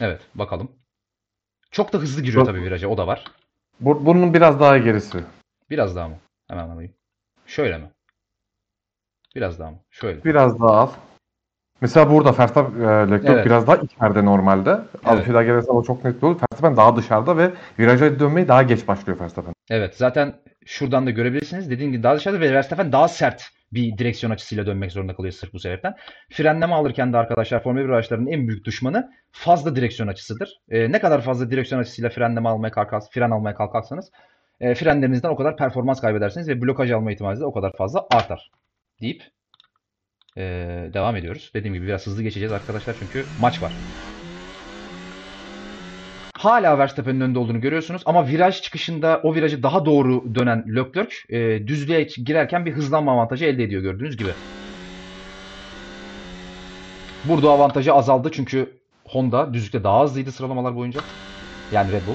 Evet 0.00 0.20
bakalım. 0.34 0.68
Çok 1.70 1.92
da 1.92 1.98
hızlı 1.98 2.22
giriyor 2.22 2.44
tabii 2.44 2.62
viraja. 2.62 2.88
O 2.88 2.96
da 2.98 3.06
var. 3.06 3.24
Bu, 3.80 4.06
bunun 4.06 4.34
biraz 4.34 4.60
daha 4.60 4.78
gerisi. 4.78 5.18
Biraz 5.70 5.96
daha 5.96 6.08
mı? 6.08 6.16
Hemen 6.48 6.68
alayım. 6.68 6.92
Şöyle 7.46 7.78
mi? 7.78 7.90
Biraz 9.34 9.58
daha 9.58 9.70
mı? 9.70 9.78
Şöyle. 9.90 10.24
Biraz 10.24 10.60
daha 10.60 10.70
al. 10.76 10.90
Mesela 11.80 12.10
burada 12.10 12.38
Verstappen, 12.38 12.80
e, 12.80 12.86
Leclerc 12.86 13.32
Evet. 13.32 13.46
biraz 13.46 13.66
daha 13.66 13.76
içeride 13.76 14.24
normalde. 14.24 14.70
Az 15.04 15.18
Evet. 15.18 15.28
daha 15.34 15.42
gelirse 15.42 15.70
ama 15.70 15.82
çok 15.82 16.04
net 16.04 16.24
olur. 16.24 16.36
Verstappen 16.40 16.76
daha 16.76 16.96
dışarıda 16.96 17.36
ve 17.36 17.50
viraja 17.78 18.18
dönmeyi 18.20 18.48
daha 18.48 18.62
geç 18.62 18.88
başlıyor 18.88 19.20
Verstappen. 19.20 19.54
Evet 19.70 19.96
zaten 19.96 20.34
şuradan 20.66 21.06
da 21.06 21.10
görebilirsiniz. 21.10 21.70
Dediğim 21.70 21.92
gibi 21.92 22.02
daha 22.02 22.16
dışarıda 22.16 22.40
ve 22.40 22.52
Verstappen 22.54 22.92
daha 22.92 23.08
sert 23.08 23.50
bir 23.74 23.98
direksiyon 23.98 24.30
açısıyla 24.30 24.66
dönmek 24.66 24.92
zorunda 24.92 25.14
kalıyor 25.14 25.32
sırf 25.32 25.52
bu 25.52 25.58
sebepten. 25.58 25.94
Frenleme 26.30 26.74
alırken 26.74 27.12
de 27.12 27.16
arkadaşlar 27.16 27.62
Formula 27.62 27.84
1 27.84 27.88
araçlarının 27.88 28.26
en 28.26 28.48
büyük 28.48 28.64
düşmanı 28.64 29.12
fazla 29.32 29.76
direksiyon 29.76 30.08
açısıdır. 30.08 30.60
Ee, 30.70 30.92
ne 30.92 31.00
kadar 31.00 31.20
fazla 31.20 31.50
direksiyon 31.50 31.80
açısıyla 31.80 32.10
frenleme 32.10 32.48
almaya 32.48 32.70
kalkarsanız, 32.70 33.10
fren 33.10 33.30
almaya 33.30 33.54
kalkarsanız 33.54 34.10
e, 34.60 34.74
frenlerinizden 34.74 35.28
o 35.28 35.36
kadar 35.36 35.56
performans 35.56 36.00
kaybedersiniz 36.00 36.48
ve 36.48 36.62
blokaj 36.62 36.90
alma 36.90 37.12
ihtimaliniz 37.12 37.40
de 37.40 37.46
o 37.46 37.52
kadar 37.52 37.72
fazla 37.76 38.06
artar 38.10 38.50
deyip 39.00 39.22
e, 40.36 40.42
devam 40.94 41.16
ediyoruz. 41.16 41.50
Dediğim 41.54 41.74
gibi 41.74 41.86
biraz 41.86 42.06
hızlı 42.06 42.22
geçeceğiz 42.22 42.52
arkadaşlar 42.52 42.96
çünkü 42.98 43.32
maç 43.36 43.62
var. 43.62 43.80
Hala 46.44 46.78
Verstappen'in 46.78 47.20
önünde 47.20 47.38
olduğunu 47.38 47.60
görüyorsunuz 47.60 48.02
ama 48.06 48.28
viraj 48.28 48.62
çıkışında 48.62 49.20
o 49.22 49.34
virajı 49.34 49.62
daha 49.62 49.84
doğru 49.84 50.34
dönen 50.34 50.64
Leclerc 50.76 51.16
e, 51.28 51.66
düzlüğe 51.66 52.02
girerken 52.02 52.66
bir 52.66 52.72
hızlanma 52.72 53.12
avantajı 53.12 53.44
elde 53.44 53.64
ediyor 53.64 53.82
gördüğünüz 53.82 54.16
gibi. 54.16 54.30
Burada 57.24 57.50
avantajı 57.50 57.92
azaldı 57.92 58.30
çünkü 58.32 58.72
Honda 59.04 59.54
düzlükte 59.54 59.84
daha 59.84 60.04
hızlıydı 60.04 60.32
sıralamalar 60.32 60.76
boyunca. 60.76 61.00
Yani 61.72 61.92
Red 61.92 62.06
Bull. 62.06 62.14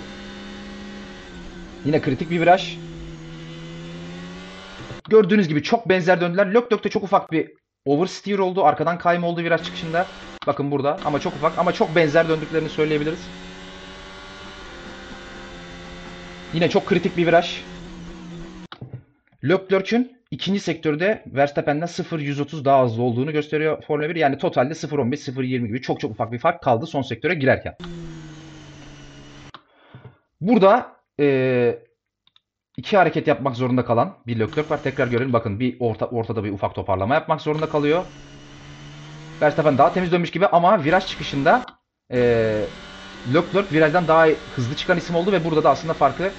Yine 1.85 2.01
kritik 2.01 2.29
bir 2.31 2.41
viraj. 2.41 2.77
Gördüğünüz 5.09 5.47
gibi 5.47 5.63
çok 5.63 5.89
benzer 5.89 6.21
döndüler. 6.21 6.53
Leclerc'te 6.53 6.89
çok 6.89 7.03
ufak 7.03 7.31
bir 7.31 7.51
oversteer 7.85 8.39
oldu. 8.39 8.63
Arkadan 8.63 8.97
kayma 8.97 9.27
oldu 9.27 9.41
viraj 9.41 9.63
çıkışında. 9.63 10.05
Bakın 10.47 10.71
burada 10.71 10.97
ama 11.05 11.19
çok 11.19 11.33
ufak 11.33 11.57
ama 11.57 11.73
çok 11.73 11.95
benzer 11.95 12.29
döndüklerini 12.29 12.69
söyleyebiliriz. 12.69 13.19
Yine 16.53 16.69
çok 16.69 16.85
kritik 16.85 17.17
bir 17.17 17.27
viraj. 17.27 17.61
Leclerc'ün 19.43 20.17
ikinci 20.31 20.59
sektörde 20.59 21.23
Verstappen'den 21.27 21.85
0.130 21.87 22.65
daha 22.65 22.85
hızlı 22.85 23.03
olduğunu 23.03 23.31
gösteriyor 23.31 23.83
Formula 23.83 24.09
1. 24.09 24.15
Yani 24.15 24.37
totalde 24.37 24.73
0.15, 24.73 25.15
0.20 25.15 25.67
gibi 25.67 25.81
çok 25.81 25.99
çok 25.99 26.11
ufak 26.11 26.31
bir 26.31 26.39
fark 26.39 26.63
kaldı 26.63 26.85
son 26.85 27.01
sektöre 27.01 27.33
girerken. 27.33 27.75
Burada 30.41 30.95
eee, 31.19 31.83
iki 32.77 32.97
hareket 32.97 33.27
yapmak 33.27 33.55
zorunda 33.55 33.85
kalan 33.85 34.17
bir 34.27 34.39
Leclerc 34.39 34.69
var. 34.69 34.83
Tekrar 34.83 35.07
görelim. 35.07 35.33
Bakın 35.33 35.59
bir 35.59 35.77
orta, 35.79 36.05
ortada 36.05 36.43
bir 36.43 36.51
ufak 36.51 36.75
toparlama 36.75 37.13
yapmak 37.13 37.41
zorunda 37.41 37.69
kalıyor. 37.69 38.03
Verstappen 39.41 39.77
daha 39.77 39.91
temiz 39.91 40.11
dönmüş 40.11 40.31
gibi 40.31 40.47
ama 40.47 40.83
viraj 40.83 41.05
çıkışında 41.05 41.65
eee 42.11 42.88
Leclerc 43.27 43.71
virajdan 43.71 44.07
daha 44.07 44.27
hızlı 44.55 44.75
çıkan 44.75 44.97
isim 44.97 45.15
oldu 45.15 45.31
ve 45.31 45.45
burada 45.45 45.63
da 45.63 45.69
aslında 45.69 45.93
farkı 45.93 46.31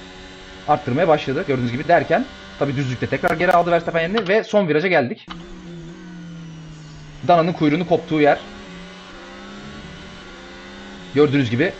arttırmaya 0.67 1.07
başladı. 1.07 1.43
Gördüğünüz 1.47 1.71
gibi 1.71 1.87
derken 1.87 2.25
tabi 2.59 2.75
düzlükte 2.75 3.07
tekrar 3.07 3.37
geri 3.37 3.51
aldı 3.51 3.71
Verstappen 3.71 4.01
yerini 4.01 4.27
ve 4.27 4.43
son 4.43 4.67
viraja 4.67 4.87
geldik. 4.87 5.25
Dana'nın 7.27 7.53
kuyruğunu 7.53 7.87
koptuğu 7.87 8.21
yer. 8.21 8.39
Gördüğünüz 11.15 11.49
gibi 11.49 11.71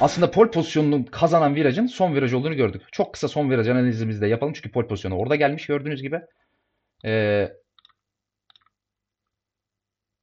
aslında 0.00 0.30
pol 0.30 0.50
pozisyonunu 0.50 1.04
kazanan 1.10 1.54
virajın 1.54 1.86
son 1.86 2.14
viraj 2.14 2.32
olduğunu 2.32 2.54
gördük. 2.54 2.82
Çok 2.92 3.12
kısa 3.12 3.28
son 3.28 3.50
viraj 3.50 3.68
analizimizi 3.68 4.20
de 4.20 4.26
yapalım 4.26 4.52
çünkü 4.52 4.70
pol 4.70 4.88
pozisyonu 4.88 5.16
orada 5.16 5.36
gelmiş 5.36 5.66
gördüğünüz 5.66 6.02
gibi. 6.02 6.20
Ee, 7.04 7.48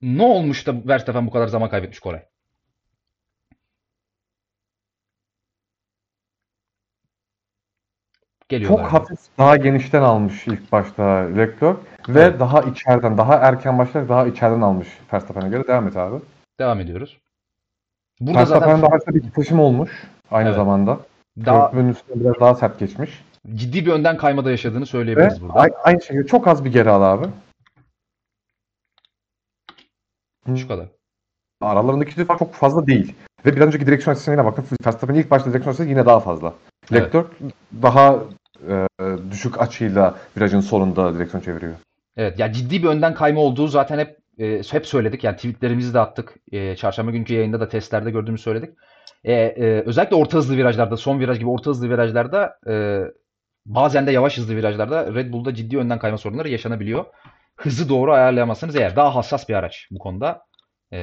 ne 0.01 0.23
olmuş 0.23 0.67
da 0.67 0.87
Verstappen 0.87 1.27
bu 1.27 1.31
kadar 1.31 1.47
zaman 1.47 1.69
kaybetmiş 1.69 1.99
Koray? 1.99 2.26
Geliyorlar. 8.49 8.77
Çok 8.83 8.93
hafif 8.93 9.19
daha 9.37 9.57
genişten 9.57 10.01
almış 10.01 10.47
ilk 10.47 10.71
başta 10.71 11.03
Leclerc 11.07 11.65
ve 12.09 12.21
Evet. 12.21 12.39
daha 12.39 12.61
içeriden, 12.61 13.17
daha 13.17 13.35
erken 13.35 13.77
başlayarak 13.77 14.09
daha 14.09 14.27
içeriden 14.27 14.61
almış 14.61 14.87
Verstappen'e 15.13 15.49
göre. 15.49 15.67
Devam 15.67 15.87
et 15.87 15.97
abi. 15.97 16.15
Devam 16.59 16.79
ediyoruz. 16.79 17.17
Burada 18.21 18.39
Verstappen 18.39 18.75
zaten 18.75 18.81
daha 18.81 19.15
bir 19.15 19.21
titreşim 19.21 19.59
olmuş 19.59 20.03
aynı 20.31 20.47
Evet. 20.47 20.55
zamanda. 20.55 20.99
daha 21.45 21.71
Körpünün 21.71 21.89
üstüne 21.91 22.19
biraz 22.19 22.39
daha 22.39 22.55
sert 22.55 22.79
geçmiş. 22.79 23.23
ciddi 23.55 23.85
bir 23.85 23.91
önden 23.91 24.17
kaymada 24.17 24.51
yaşadığını 24.51 24.81
Ve 24.81 24.85
söyleyebiliriz 24.85 25.41
burada. 25.41 25.59
a- 25.59 25.81
aynı 25.83 26.01
şekilde 26.01 26.27
çok 26.27 26.47
az 26.47 26.65
bir 26.65 26.71
geri 26.73 26.89
al 26.89 27.01
abi. 27.01 27.25
Şu 30.57 30.67
kadar. 30.67 30.85
Aralarındaki 31.61 32.25
fark 32.25 32.39
çok 32.39 32.53
fazla 32.53 32.87
değil. 32.87 33.15
Ve 33.45 33.55
bir 33.55 33.61
önceki 33.61 33.85
direksiyon 33.85 34.15
açısına 34.15 34.45
bakın. 34.45 34.65
Verstappen'in 34.85 35.19
ilk 35.19 35.31
başta 35.31 35.49
direksiyon 35.49 35.73
açısı 35.73 35.89
yine 35.89 36.05
daha 36.05 36.19
fazla. 36.19 36.53
Evet. 36.91 37.01
Leclerc 37.15 37.27
daha 37.81 38.15
e, 38.69 39.05
düşük 39.31 39.61
açıyla 39.61 40.15
virajın 40.37 40.59
sonunda 40.59 41.13
direksiyon 41.13 41.41
çeviriyor. 41.41 41.73
Evet 42.17 42.39
ya 42.39 42.53
ciddi 42.53 42.83
bir 42.83 42.87
önden 42.87 43.13
kayma 43.13 43.41
olduğu 43.41 43.67
zaten 43.67 43.99
hep 43.99 44.17
e, 44.39 44.61
hep 44.71 44.87
söyledik. 44.87 45.23
Yani 45.23 45.35
tweetlerimizi 45.35 45.93
de 45.93 45.99
attık. 45.99 46.35
E, 46.51 46.75
çarşamba 46.75 47.11
günkü 47.11 47.33
yayında 47.33 47.59
da 47.59 47.69
testlerde 47.69 48.11
gördüğümüzü 48.11 48.43
söyledik. 48.43 48.69
E, 49.23 49.33
e, 49.33 49.83
özellikle 49.85 50.15
orta 50.15 50.37
hızlı 50.37 50.57
virajlarda, 50.57 50.97
son 50.97 51.19
viraj 51.19 51.39
gibi 51.39 51.49
orta 51.49 51.69
hızlı 51.69 51.89
virajlarda 51.89 52.59
e, 52.69 53.01
bazen 53.65 54.07
de 54.07 54.11
yavaş 54.11 54.37
hızlı 54.37 54.55
virajlarda 54.55 55.13
Red 55.13 55.33
Bull'da 55.33 55.53
ciddi 55.53 55.77
önden 55.77 55.99
kayma 55.99 56.17
sorunları 56.17 56.49
yaşanabiliyor. 56.49 57.05
Hızı 57.55 57.89
doğru 57.89 58.13
ayarlayamazsanız 58.13 58.75
eğer 58.75 58.95
daha 58.95 59.15
hassas 59.15 59.49
bir 59.49 59.53
araç 59.53 59.87
bu 59.91 59.99
konuda 59.99 60.41
e, 60.91 60.99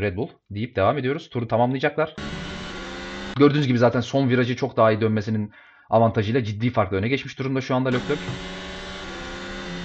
Red 0.00 0.16
Bull 0.16 0.28
deyip 0.50 0.76
devam 0.76 0.98
ediyoruz. 0.98 1.30
Turu 1.30 1.48
tamamlayacaklar. 1.48 2.14
Gördüğünüz 3.36 3.66
gibi 3.66 3.78
zaten 3.78 4.00
son 4.00 4.28
virajı 4.28 4.56
çok 4.56 4.76
daha 4.76 4.92
iyi 4.92 5.00
dönmesinin 5.00 5.52
avantajıyla 5.90 6.44
ciddi 6.44 6.70
farkla 6.70 6.96
öne 6.96 7.08
geçmiş 7.08 7.38
durumda 7.38 7.60
şu 7.60 7.74
anda 7.74 7.88
Leclerc. 7.88 8.20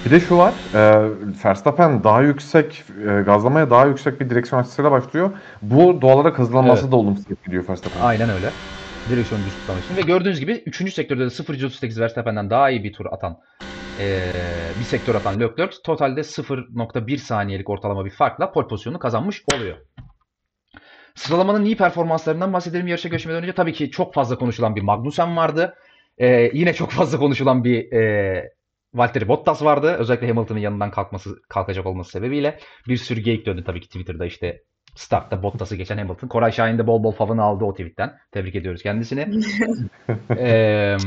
Bir 0.06 0.12
de 0.12 0.20
şu 0.20 0.38
var. 0.38 0.54
E, 0.74 1.10
Verstappen 1.46 2.04
daha 2.04 2.22
yüksek, 2.22 2.84
e, 3.08 3.22
gazlamaya 3.22 3.70
daha 3.70 3.86
yüksek 3.86 4.22
bir 4.22 4.30
direksiyon 4.30 4.62
açısıyla 4.62 4.92
başlıyor. 4.92 5.32
Bu 5.62 6.02
doğal 6.02 6.20
olarak 6.20 6.40
hızlanması 6.40 6.82
Evet. 6.82 6.92
da 6.92 6.96
olumsuz 6.96 7.32
etkiliyor 7.32 7.70
Verstappen. 7.70 8.02
Aynen 8.02 8.30
öyle. 8.30 8.52
Direksiyon 9.10 9.46
düz 9.46 9.56
tutmak 9.56 9.84
için. 9.84 9.96
Ve 9.96 10.02
gördüğünüz 10.02 10.40
gibi 10.40 10.64
3. 10.66 10.92
sektörde 10.94 11.22
de 11.26 11.30
0.38 11.30 12.00
Verstappen'den 12.02 12.50
daha 12.50 12.70
iyi 12.70 12.84
bir 12.84 12.94
tur 12.94 13.06
atan 13.12 13.38
eee, 14.00 14.34
bir 14.80 14.84
sektör 14.84 15.16
atan 15.16 15.40
Leclerc 15.40 15.78
totalde 15.86 16.24
0.1 16.24 17.18
saniyelik 17.18 17.70
ortalama 17.70 18.06
bir 18.06 18.10
farkla 18.12 18.52
pole 18.52 18.68
pozisyonunu 18.68 19.00
kazanmış 19.00 19.44
oluyor. 19.56 19.78
Sıralamanın 21.16 21.66
iyi 21.66 21.78
performanslarından 21.78 22.54
bahsedelim 22.54 22.88
yarışa 22.88 23.10
geçmeden 23.10 23.44
önce. 23.44 23.54
Tabii 23.54 23.74
ki 23.74 23.92
çok 23.92 24.14
fazla 24.14 24.36
konuşulan 24.38 24.76
bir 24.76 24.82
Magnussen 24.82 25.38
vardı. 25.38 25.76
Ee, 26.20 26.52
yine 26.54 26.74
çok 26.74 26.92
fazla 26.92 27.18
konuşulan 27.18 27.64
bir 27.64 27.92
e, 27.92 28.50
Valtteri 28.94 29.28
Bottas 29.28 29.64
vardı. 29.64 29.96
Özellikle 30.00 30.28
Hamilton'ın 30.28 30.60
yanından 30.60 30.92
kalkması 30.92 31.42
kalkacak 31.50 31.86
olması 31.86 32.12
sebebiyle 32.12 32.60
bir 32.88 32.98
sürü 32.98 33.22
geyik 33.22 33.46
döndü 33.46 33.64
tabii 33.64 33.82
ki 33.82 33.88
Twitter'da 33.88 34.26
işte 34.26 34.64
startta 34.96 35.44
Bottas'ı 35.44 35.76
geçen 35.76 35.98
Hamilton. 35.98 36.28
Koray 36.28 36.52
Şahin 36.52 36.78
de 36.78 36.88
bol 36.88 37.04
bol 37.04 37.12
favını 37.12 37.44
aldı 37.44 37.66
o 37.66 37.72
tweetten. 37.72 38.18
Tebrik 38.32 38.56
ediyoruz 38.56 38.84
kendisini. 38.84 39.28
Eee 40.38 40.98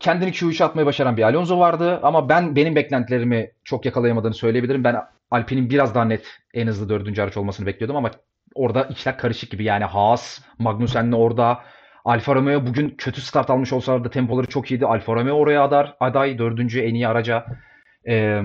kendini 0.00 0.30
Q3'e 0.30 0.64
atmayı 0.64 0.86
başaran 0.86 1.16
bir 1.16 1.22
Alonso 1.22 1.58
vardı 1.58 2.00
ama 2.02 2.28
ben 2.28 2.56
benim 2.56 2.76
beklentilerimi 2.76 3.50
çok 3.64 3.84
yakalayamadığını 3.84 4.34
söyleyebilirim. 4.34 4.84
Ben 4.84 4.96
Alpine'in 5.30 5.70
biraz 5.70 5.94
daha 5.94 6.04
net 6.04 6.26
en 6.54 6.66
hızlı 6.66 6.88
dördüncü 6.88 7.22
araç 7.22 7.36
olmasını 7.36 7.66
bekliyordum 7.66 7.96
ama 7.96 8.10
orada 8.54 8.84
içler 8.84 9.18
karışık 9.18 9.50
gibi 9.50 9.64
yani 9.64 9.84
Haas, 9.84 10.40
Magnussen'le 10.58 11.12
orada 11.12 11.60
Alfa 12.04 12.34
Romeo 12.34 12.66
bugün 12.66 12.90
kötü 12.90 13.20
start 13.20 13.50
almış 13.50 13.72
olsalar 13.72 14.04
da 14.04 14.10
tempoları 14.10 14.46
çok 14.46 14.70
iyiydi. 14.70 14.86
Alfa 14.86 15.14
Romeo 15.14 15.36
oraya 15.36 15.64
adar, 15.64 15.96
aday 16.00 16.38
dördüncü 16.38 16.80
en 16.80 16.94
iyi 16.94 17.08
araca. 17.08 17.46
Ee, 18.08 18.40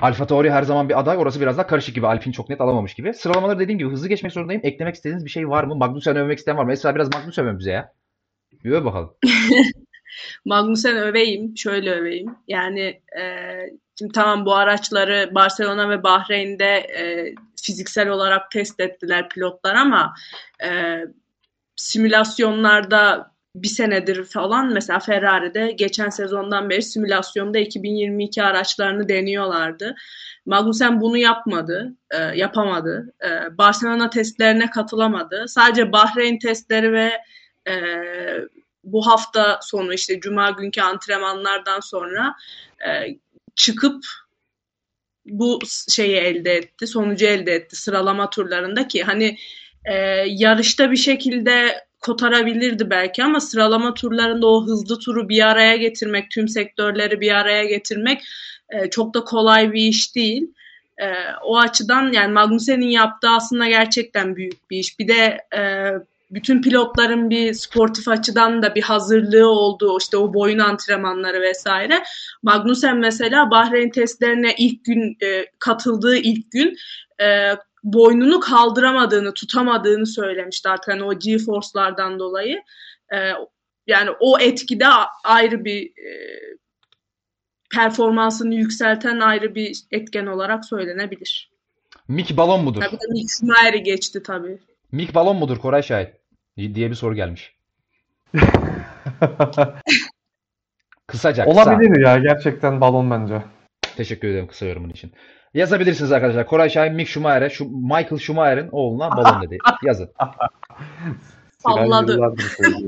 Alfa 0.00 0.26
Tauri 0.26 0.50
her 0.50 0.62
zaman 0.62 0.88
bir 0.88 0.98
aday. 0.98 1.16
Orası 1.16 1.40
biraz 1.40 1.58
daha 1.58 1.66
karışık 1.66 1.94
gibi. 1.94 2.06
Alpine 2.06 2.32
çok 2.32 2.48
net 2.48 2.60
alamamış 2.60 2.94
gibi. 2.94 3.14
Sıralamaları 3.14 3.58
dediğim 3.58 3.78
gibi 3.78 3.90
hızlı 3.90 4.08
geçmek 4.08 4.32
zorundayım. 4.32 4.62
Eklemek 4.64 4.94
istediğiniz 4.94 5.24
bir 5.24 5.30
şey 5.30 5.48
var 5.48 5.64
mı? 5.64 5.74
Magnussen 5.74 6.16
övmek 6.16 6.38
isteyen 6.38 6.58
var 6.58 6.64
mı? 6.64 6.72
Esra 6.72 6.94
biraz 6.94 7.14
Magnussen 7.14 7.46
övün 7.46 7.58
bize 7.58 7.70
ya. 7.70 7.92
Bir 8.64 8.70
öv 8.70 8.84
bakalım. 8.84 9.14
Magnussen 10.44 10.96
öveyim, 10.96 11.56
şöyle 11.56 11.90
öveyim. 11.90 12.34
Yani 12.48 13.00
e, 13.20 13.22
şimdi 13.98 14.12
tamam 14.12 14.46
bu 14.46 14.54
araçları 14.54 15.30
Barcelona 15.34 15.90
ve 15.90 16.02
Bahreyn'de 16.02 16.76
e, 16.76 17.34
fiziksel 17.62 18.08
olarak 18.08 18.50
test 18.50 18.80
ettiler 18.80 19.28
pilotlar 19.28 19.74
ama 19.74 20.14
e, 20.64 21.00
simülasyonlarda 21.76 23.30
bir 23.54 23.68
senedir 23.68 24.24
falan 24.24 24.72
mesela 24.72 24.98
Ferrari'de 24.98 25.72
geçen 25.72 26.08
sezondan 26.08 26.70
beri 26.70 26.82
simülasyonda 26.82 27.58
2022 27.58 28.42
araçlarını 28.42 29.08
deniyorlardı. 29.08 29.94
Magnussen 30.46 31.00
bunu 31.00 31.16
yapmadı, 31.16 31.94
e, 32.10 32.18
yapamadı. 32.18 33.14
E, 33.24 33.58
Barcelona 33.58 34.10
testlerine 34.10 34.70
katılamadı. 34.70 35.44
Sadece 35.48 35.92
Bahreyn 35.92 36.38
testleri 36.38 36.92
ve 36.92 37.12
e, 37.68 37.74
bu 38.84 39.06
hafta 39.06 39.58
sonu 39.62 39.94
işte 39.94 40.20
cuma 40.20 40.50
günkü 40.50 40.80
antrenmanlardan 40.80 41.80
sonra 41.80 42.34
e, 42.88 43.18
çıkıp 43.58 44.04
bu 45.26 45.58
şeyi 45.88 46.16
elde 46.16 46.54
etti, 46.54 46.86
sonucu 46.86 47.26
elde 47.26 47.52
etti 47.52 47.76
sıralama 47.76 48.30
turlarında 48.30 48.88
ki 48.88 49.02
hani 49.02 49.36
e, 49.84 49.94
yarışta 50.26 50.90
bir 50.90 50.96
şekilde 50.96 51.84
kotarabilirdi 52.00 52.90
belki 52.90 53.24
ama 53.24 53.40
sıralama 53.40 53.94
turlarında 53.94 54.46
o 54.46 54.66
hızlı 54.66 54.98
turu 54.98 55.28
bir 55.28 55.48
araya 55.48 55.76
getirmek, 55.76 56.30
tüm 56.30 56.48
sektörleri 56.48 57.20
bir 57.20 57.32
araya 57.32 57.64
getirmek 57.64 58.22
e, 58.70 58.90
çok 58.90 59.14
da 59.14 59.24
kolay 59.24 59.72
bir 59.72 59.82
iş 59.82 60.14
değil. 60.14 60.54
E, 60.98 61.06
o 61.42 61.58
açıdan 61.58 62.12
yani 62.12 62.32
Magnussen'in 62.32 62.88
yaptığı 62.88 63.30
aslında 63.30 63.68
gerçekten 63.68 64.36
büyük 64.36 64.70
bir 64.70 64.78
iş. 64.78 64.98
Bir 64.98 65.08
de 65.08 65.40
e, 65.56 65.62
bütün 66.30 66.62
pilotların 66.62 67.30
bir 67.30 67.54
sportif 67.54 68.08
açıdan 68.08 68.62
da 68.62 68.74
bir 68.74 68.82
hazırlığı 68.82 69.50
olduğu 69.50 69.98
işte 69.98 70.16
o 70.16 70.34
boyun 70.34 70.58
antrenmanları 70.58 71.40
vesaire. 71.40 72.02
Magnussen 72.42 72.98
mesela 72.98 73.50
Bahreyn 73.50 73.90
testlerine 73.90 74.54
ilk 74.58 74.84
gün 74.84 75.16
e, 75.22 75.44
katıldığı 75.58 76.16
ilk 76.16 76.52
gün 76.52 76.76
e, 77.20 77.52
boynunu 77.84 78.40
kaldıramadığını, 78.40 79.34
tutamadığını 79.34 80.06
söylemişti 80.06 80.68
artık 80.68 80.94
hani 80.94 81.02
o 81.02 81.18
G-force'lardan 81.18 82.18
dolayı. 82.18 82.62
E, 83.12 83.16
yani 83.86 84.10
o 84.20 84.38
etkide 84.38 84.86
ayrı 85.24 85.64
bir 85.64 85.82
e, 85.86 86.10
performansını 87.74 88.54
yükselten 88.54 89.20
ayrı 89.20 89.54
bir 89.54 89.78
etken 89.90 90.26
olarak 90.26 90.64
söylenebilir. 90.64 91.50
Mick 92.08 92.36
balon 92.36 92.64
mudur? 92.64 92.80
Tabii 92.80 92.96
Mick 93.10 93.30
Schumacher'i 93.30 93.82
geçti 93.82 94.22
tabii. 94.22 94.58
Mick 94.92 95.14
balon 95.14 95.36
mudur 95.36 95.58
Koray 95.58 95.82
Şahit? 95.82 96.17
Diye 96.58 96.90
bir 96.90 96.94
soru 96.94 97.14
gelmiş. 97.14 97.56
Kısaca 101.06 101.44
kısa. 101.44 101.62
Olabilir 101.62 102.04
ya 102.06 102.18
gerçekten 102.18 102.80
balon 102.80 103.10
bence. 103.10 103.42
Teşekkür 103.96 104.28
ederim 104.28 104.46
kısa 104.46 104.66
yorumun 104.66 104.90
için. 104.90 105.12
Yazabilirsiniz 105.54 106.12
arkadaşlar. 106.12 106.46
Koray 106.46 106.70
Şahin, 106.70 106.94
Mick 106.94 107.10
Schumacher'e, 107.10 107.50
şu 107.50 107.64
Michael 107.64 108.18
Schumacher'in 108.18 108.68
oğluna 108.72 109.16
balon 109.16 109.42
dedi. 109.42 109.58
Yazın. 109.82 110.10
Salladı. 111.58 112.20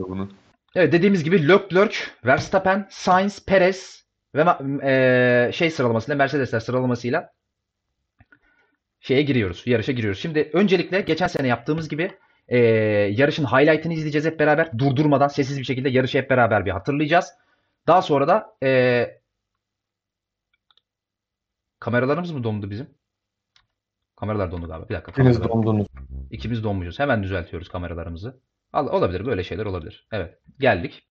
Bunu. 0.09 0.28
Evet 0.74 0.92
dediğimiz 0.92 1.24
gibi 1.24 1.48
Leclerc, 1.48 1.96
Verstappen, 2.26 2.87
Sainz, 2.90 3.44
Perez 3.46 4.04
ve 4.35 4.44
eee, 4.83 5.52
şey 5.52 5.70
sıralamasıyla 5.70 6.16
Mercedesler 6.16 6.61
sıralamasıyla 6.61 7.33
şeye 9.00 9.22
giriyoruz. 9.22 9.62
Yarışa 9.66 9.92
giriyoruz. 9.92 10.20
Şimdi 10.20 10.50
öncelikle 10.52 11.00
geçen 11.00 11.26
sene 11.26 11.46
yaptığımız 11.46 11.88
gibi 11.88 12.11
eee, 12.51 12.59
yarışın 13.17 13.45
highlight'ını 13.45 13.93
izleyeceğiz 13.93 14.27
hep 14.27 14.41
beraber. 14.41 14.79
Durdurmadan 14.79 15.29
sessiz 15.29 15.59
bir 15.59 15.65
şekilde 15.65 15.89
yarışı 15.89 16.19
hep 16.19 16.31
beraber 16.31 16.67
bir 16.67 16.71
hatırlayacağız. 16.71 17.35
Daha 17.87 18.03
sonra 18.03 18.29
da 18.29 18.57
eee, 18.63 19.21
kameralarımız 21.81 22.31
mı 22.31 22.45
dondu 22.45 22.71
bizim? 22.71 22.89
Kameralar 24.17 24.51
dondu 24.51 24.69
galiba. 24.69 24.89
Bir 24.89 24.95
dakika. 24.95 25.13
İkiniz 25.13 25.45
dondunuz. 25.45 25.87
İkimiz 26.31 26.65
donmuşuz. 26.65 26.99
Hemen 26.99 27.23
düzeltiyoruz 27.23 27.69
kameralarımızı. 27.69 28.41
Al, 28.73 28.87
olabilir. 28.87 29.27
Böyle 29.27 29.45
şeyler 29.45 29.67
olabilir. 29.67 30.09
Evet. 30.13 30.39
Geldik. 30.59 31.07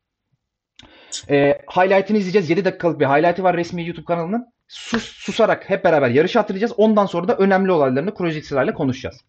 Ee, 1.29 1.61
highlight'ını 1.75 2.17
izleyeceğiz. 2.17 2.49
7 2.49 2.65
dakikalık 2.65 2.99
bir 2.99 3.05
highlight'ı 3.05 3.43
var 3.43 3.57
resmi 3.57 3.87
YouTube 3.87 4.05
kanalının. 4.05 4.53
Sus, 4.67 5.03
susarak 5.03 5.69
hep 5.69 5.83
beraber 5.83 6.09
yarışı 6.09 6.39
hatırlayacağız. 6.39 6.73
Ondan 6.77 7.05
sonra 7.05 7.27
da 7.27 7.37
önemli 7.37 7.71
olaylarını 7.71 8.13
kronolojik 8.15 8.45
sırayla 8.45 8.73
konuşacağız. 8.73 9.21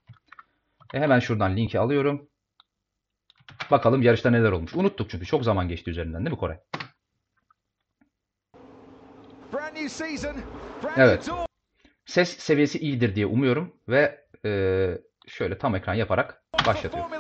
E, 0.95 1.01
hemen 1.01 1.19
şuradan 1.19 1.57
linki 1.57 1.79
alıyorum. 1.79 2.29
Bakalım 3.71 4.03
yarışta 4.03 4.31
neler 4.31 4.53
olmuş. 4.53 4.75
Unuttuk 4.75 5.11
çünkü. 5.11 5.27
Çok 5.27 5.45
zaman 5.45 5.69
geçti 5.69 5.91
üzerinden 5.91 6.21
değil 6.25 6.31
mi 6.31 6.39
Koray? 6.39 6.59
Evet. 10.97 11.29
Ses 12.07 12.37
seviyesi 12.39 12.79
iyidir 12.79 13.15
diye 13.15 13.27
umuyorum. 13.27 13.77
Ve 13.89 14.27
e, 14.45 14.51
şöyle 15.27 15.59
tam 15.59 15.75
ekran 15.75 15.95
yaparak 15.95 16.45
başlatıyorum. 16.67 17.11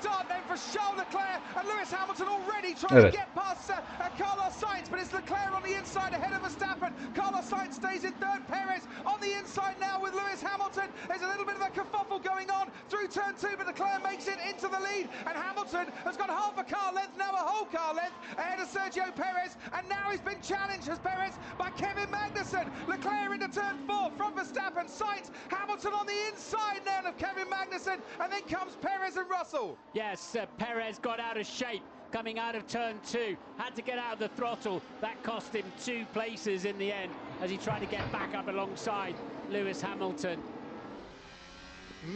Formula 0.00 0.24
One, 0.24 0.26
it's 0.26 0.36
the 0.36 0.40
Bahrain 0.40 0.40
Grand 0.40 0.40
Prix. 0.40 0.40
And 0.40 0.40
it's 0.40 0.40
lights 0.40 0.40
out 0.40 0.40
and 0.40 0.40
away 0.40 0.40
we 0.40 0.40
go. 0.40 0.40
Brilliant 0.40 0.40
start 0.40 0.40
then 0.40 0.42
for 0.44 0.56
Charles 0.72 0.96
Leclerc 0.96 1.40
and 1.56 1.68
Lewis 1.68 1.92
Hamilton 1.92 2.28
already 2.28 2.74
trying 2.74 2.98
Evet. 3.00 3.12
to 3.12 3.18
get 3.18 3.34
past 3.34 3.70
uh, 3.70 3.80
uh, 4.00 4.08
Carlos 4.18 4.54
Sainz, 4.56 4.90
but 4.90 5.00
it's 5.00 5.12
Leclerc 5.12 5.52
on 5.52 5.62
the 5.62 5.74
inside 5.74 6.12
ahead 6.14 6.32
of 6.32 6.42
Verstappen. 6.42 6.92
Carlos 7.14 7.48
Sainz 7.50 7.74
stays 7.74 8.04
in 8.04 8.12
third. 8.14 8.42
Perez 8.48 8.88
on 9.06 9.20
the 9.20 9.38
inside 9.38 9.76
now 9.80 10.00
with 10.00 10.14
Lewis 10.14 10.42
Hamilton. 10.42 10.88
There's 11.08 11.22
a 11.22 11.28
little 11.28 11.44
bit 11.44 11.56
of 11.56 11.62
a 11.62 11.70
kerfuffle 11.70 12.22
going 12.22 12.50
on 12.50 12.70
through 12.88 13.08
turn 13.08 13.34
two, 13.36 13.54
but 13.56 13.66
Leclerc 13.66 14.02
makes 14.02 14.26
it 14.28 14.38
into 14.48 14.68
the 14.68 14.80
lead, 14.80 15.08
and 15.26 15.36
Hamilton 15.36 15.86
has 16.04 16.16
got 16.16 16.30
half 16.30 16.58
a 16.58 16.64
car 16.64 16.92
length, 16.92 17.16
now 17.18 17.30
a 17.32 17.36
whole 17.36 17.66
car 17.66 17.94
length 17.94 18.16
ahead 18.38 18.58
of 18.60 18.68
Sergio 18.68 19.14
Perez, 19.14 19.56
and 19.72 19.88
now 19.88 20.10
he's 20.10 20.20
been 20.20 20.40
challenged 20.40 20.88
as 20.88 20.98
Perez 20.98 21.34
by 21.58 21.70
Kevin 21.70 22.08
Magnussen. 22.08 22.70
Leclerc 22.88 23.32
into 23.34 23.48
turn 23.48 23.76
four 23.86 24.10
from 24.16 24.34
Verstappen, 24.34 24.88
Sainz, 24.90 25.30
Hamilton 25.48 25.92
on 25.92 26.06
the 26.06 26.28
inside 26.28 26.80
now 26.84 27.00
of 27.06 27.16
Kevin 27.18 27.46
Magnussen, 27.46 28.00
and 28.20 28.32
then 28.32 28.42
comes 28.42 28.76
Perez 28.80 29.16
and 29.16 29.28
Russell. 29.30 29.78
Yes, 29.92 30.36
uh, 30.36 30.46
Perez 30.56 30.98
got 30.98 31.18
out 31.18 31.36
of 31.36 31.46
shape 31.46 31.82
coming 32.12 32.38
out 32.38 32.54
of 32.54 32.66
turn 32.68 33.00
two. 33.06 33.36
Had 33.58 33.74
to 33.76 33.82
get 33.82 33.98
out 33.98 34.14
of 34.14 34.18
the 34.18 34.28
throttle. 34.28 34.82
That 35.00 35.20
cost 35.22 35.54
him 35.54 35.64
two 35.82 36.04
places 36.12 36.64
in 36.64 36.78
the 36.78 36.92
end 36.92 37.10
as 37.42 37.50
he 37.50 37.56
tried 37.56 37.80
to 37.80 37.86
get 37.86 38.10
back 38.12 38.34
up 38.34 38.48
alongside 38.48 39.14
Lewis 39.50 39.80
Hamilton. 39.80 40.38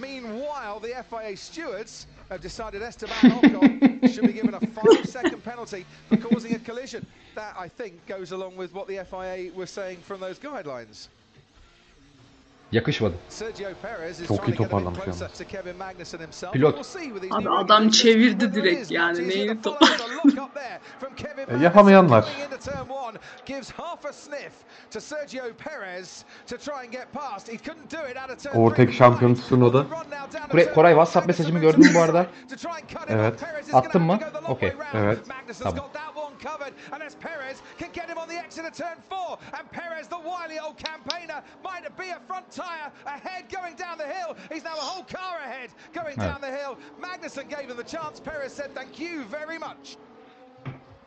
Meanwhile, 0.01 0.81
the 0.81 1.05
FIA 1.11 1.37
stewards 1.37 2.07
have 2.31 2.41
decided 2.41 2.81
Esteban 2.81 3.17
Ocon 3.17 4.13
should 4.15 4.27
be 4.27 4.33
given 4.33 4.55
a 4.55 4.61
five 4.61 5.05
second 5.07 5.45
penalty 5.45 5.85
for 6.09 6.17
causing 6.17 6.55
a 6.55 6.59
collision. 6.59 7.05
That, 7.35 7.55
I 7.59 7.69
think, 7.69 8.07
goes 8.07 8.33
along 8.33 8.57
with 8.57 8.73
what 8.73 8.87
the 8.87 9.05
FIA 9.05 9.53
were 9.53 9.67
saying 9.67 9.99
from 9.99 10.21
those 10.21 10.39
guidelines. 10.39 11.09
Yakışmadı. 12.75 13.15
Çok 14.29 14.49
iyi 14.49 14.55
toparlamış 14.57 14.99
yalnız. 15.07 15.21
Pilot. 16.53 16.75
Abi 17.33 17.51
adam 17.51 17.89
çevirdi 17.89 18.55
direkt 18.55 18.91
yani, 18.91 19.29
neyini 19.29 19.63
to 19.63 19.71
topa- 19.71 19.87
follow. 19.87 20.07
The 20.31 20.37
look 20.37 20.49
up 20.49 20.55
there 20.55 20.81
from 21.01 21.15
Kevin 21.15 21.61
E, 21.61 21.65
yapamayanlar. 21.65 22.25
Three. 28.87 28.93
şampiyonu 28.93 29.35
Tsunoda. 29.35 29.87
Koray- 30.51 30.75
Koray. 30.75 30.93
WhatsApp 30.93 31.27
mesajımı 31.27 31.59
gördün 31.59 31.81
mü 31.81 31.91
bu 31.95 32.01
arada? 32.01 32.27
Evet. 33.09 33.41
Attın 33.73 34.03
mı? 34.03 34.19
Okey. 34.49 34.73
Evet. 34.95 35.19
Tamam. 35.63 35.91
Perez 37.21 37.57
can 37.81 37.89
get 37.93 38.09
him 38.11 38.19
on 38.19 38.29
the 38.29 38.37
exit 38.47 38.65
of 38.65 38.73
turn 38.75 38.99
four, 39.09 39.39
and 39.53 39.69
Perez, 39.71 40.09
the 40.09 40.17
wily 40.17 40.59
old 40.61 40.77
campaigner, 40.79 41.43
might 41.65 41.99
be 41.99 42.13
a 42.15 42.19
front 42.29 42.51
tyre 42.65 42.93
ahead 43.07 43.49
going 43.51 43.75
down 43.77 43.99
the 43.99 44.07
hill. 44.07 44.37
He's 44.53 44.65
now 44.65 44.75
a 44.75 44.81
whole 44.81 45.05
car 45.05 45.39
ahead 45.45 45.71
going 45.93 46.15
Evet. 46.19 46.19
down 46.19 46.41
the 46.41 46.51
hill. 46.51 46.79
Magnussen 47.01 47.49
gave 47.49 47.71
him 47.71 47.77
the 47.77 47.85
chance. 47.85 48.21
Perez 48.21 48.53
said 48.53 48.75
thank 48.75 48.99
you 48.99 49.25
very 49.25 49.59
much. 49.59 49.97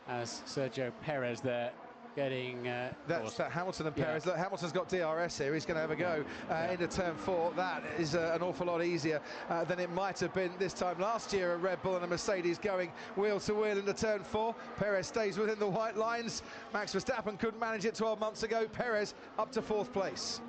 As 0.08 0.42
Sergio 0.46 0.90
Perez 1.02 1.40
there 1.40 1.70
getting. 2.16 2.66
Uh, 2.66 2.92
That's 3.06 3.38
uh, 3.38 3.48
Hamilton 3.48 3.86
and 3.88 3.96
Yeah. 3.96 4.04
Perez. 4.06 4.26
Look, 4.26 4.36
Hamilton's 4.36 4.72
got 4.72 4.88
DRS 4.88 5.38
here. 5.38 5.54
He's 5.54 5.64
going 5.64 5.76
to 5.76 5.80
have 5.82 5.92
a 5.92 5.96
go 5.96 6.24
uh, 6.50 6.66
into 6.72 6.88
turn 6.88 7.14
four. 7.14 7.52
That 7.54 7.84
is 7.96 8.16
uh, 8.16 8.32
an 8.34 8.42
awful 8.42 8.66
lot 8.66 8.82
easier 8.82 9.20
uh, 9.48 9.62
than 9.64 9.78
it 9.78 9.88
might 9.90 10.18
have 10.18 10.34
been 10.34 10.50
this 10.58 10.72
time 10.72 10.98
last 10.98 11.32
year. 11.32 11.52
A 11.54 11.56
Red 11.56 11.80
Bull 11.82 11.94
and 11.94 12.04
a 12.04 12.08
Mercedes 12.08 12.58
going 12.58 12.90
wheel 13.14 13.38
to 13.40 13.54
wheel 13.54 13.78
into 13.78 13.92
turn 13.92 14.24
four. 14.24 14.54
Perez 14.78 15.06
stays 15.06 15.38
within 15.38 15.60
the 15.60 15.68
white 15.68 15.96
lines. 15.96 16.42
Max 16.72 16.92
Verstappen 16.92 17.38
couldn't 17.38 17.60
manage 17.60 17.84
it 17.84 17.94
12 17.94 18.18
months 18.18 18.42
ago. 18.42 18.66
Perez 18.66 19.14
up 19.38 19.52
to 19.52 19.62
fourth 19.62 19.92
place. 19.92 20.40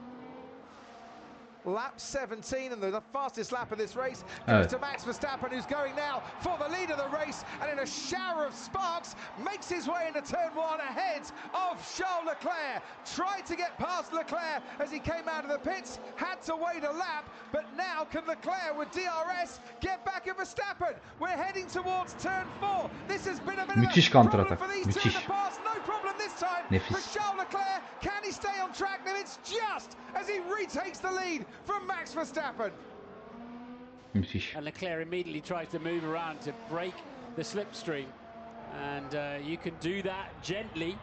Lap 1.65 1.99
17 1.99 2.71
and 2.71 2.81
the, 2.81 2.89
the 2.89 3.01
fastest 3.13 3.51
lap 3.51 3.71
of 3.71 3.77
this 3.77 3.95
race 3.95 4.23
goes 4.47 4.65
Evet. 4.65 4.69
to 4.69 4.79
Max 4.79 5.03
Verstappen 5.03 5.49
who's 5.51 5.65
going 5.65 5.95
now 5.95 6.23
for 6.41 6.57
the 6.57 6.69
lead 6.69 6.89
of 6.89 6.97
the 6.97 7.09
race 7.17 7.43
and 7.61 7.69
in 7.71 7.79
a 7.79 7.85
shower 7.85 8.45
of 8.45 8.53
sparks 8.55 9.15
makes 9.43 9.69
his 9.69 9.87
way 9.87 10.07
into 10.07 10.21
turn 10.21 10.55
one 10.55 10.79
ahead 10.79 11.21
of 11.53 11.77
Charles 11.97 12.25
Leclerc. 12.25 12.81
Tried 13.15 13.45
to 13.45 13.55
get 13.55 13.77
past 13.77 14.13
Leclerc 14.13 14.63
as 14.79 14.91
he 14.91 14.99
came 14.99 15.27
out 15.27 15.43
of 15.43 15.49
the 15.49 15.59
pits, 15.59 15.99
had 16.15 16.41
to 16.43 16.55
wait 16.55 16.83
a 16.83 16.91
lap, 16.91 17.29
but 17.51 17.65
now 17.75 18.05
can 18.05 18.25
Leclerc 18.25 18.77
with 18.77 18.89
DRS 18.91 19.59
get 19.81 20.03
back 20.05 20.27
at 20.27 20.37
Verstappen? 20.37 20.95
We're 21.19 21.27
heading 21.29 21.67
towards 21.67 22.13
turn 22.21 22.45
four. 22.59 22.89
This 23.07 23.25
has 23.25 23.39
been 23.39 23.59
a 23.59 23.65
bit 23.65 23.75
Müthiş 23.75 24.07
of 24.15 24.27
a 24.27 24.29
problem 24.29 24.57
for 24.57 24.67
these 24.67 24.85
two 24.95 25.07
in 25.09 25.13
the 25.13 25.21
past. 25.21 25.59
No 25.65 25.73
problem 25.81 26.13
this 26.17 26.33
time 26.39 26.63
Nefis. 26.71 26.87
for 26.87 27.19
Charles 27.19 27.37
Leclerc. 27.37 27.81
Can 28.01 28.23
he 28.23 28.31
stay 28.31 28.59
on 28.61 28.71
track? 28.73 29.01
Now 29.05 29.15
it's 29.15 29.39
just 29.43 29.97
as 30.15 30.27
he 30.29 30.39
retakes 30.39 30.99
the 30.99 31.11
lead 31.11 31.45
from 31.65 31.87
Max 31.87 32.13
Verstappen. 32.13 32.71
Müthiş. 34.13 34.55
And 34.55 34.65
Leclerc 34.65 35.01
immediately 35.01 35.41
tries 35.41 35.69
to 35.69 35.79
move 35.79 36.03
around 36.03 36.41
to 36.41 36.53
break 36.69 36.93
the 37.35 37.43
slipstream. 37.43 38.07
And 38.73 39.15
uh, 39.15 39.37
you 39.43 39.57
can 39.57 39.73
do 39.81 40.01
that 40.03 40.29
gently 40.41 40.97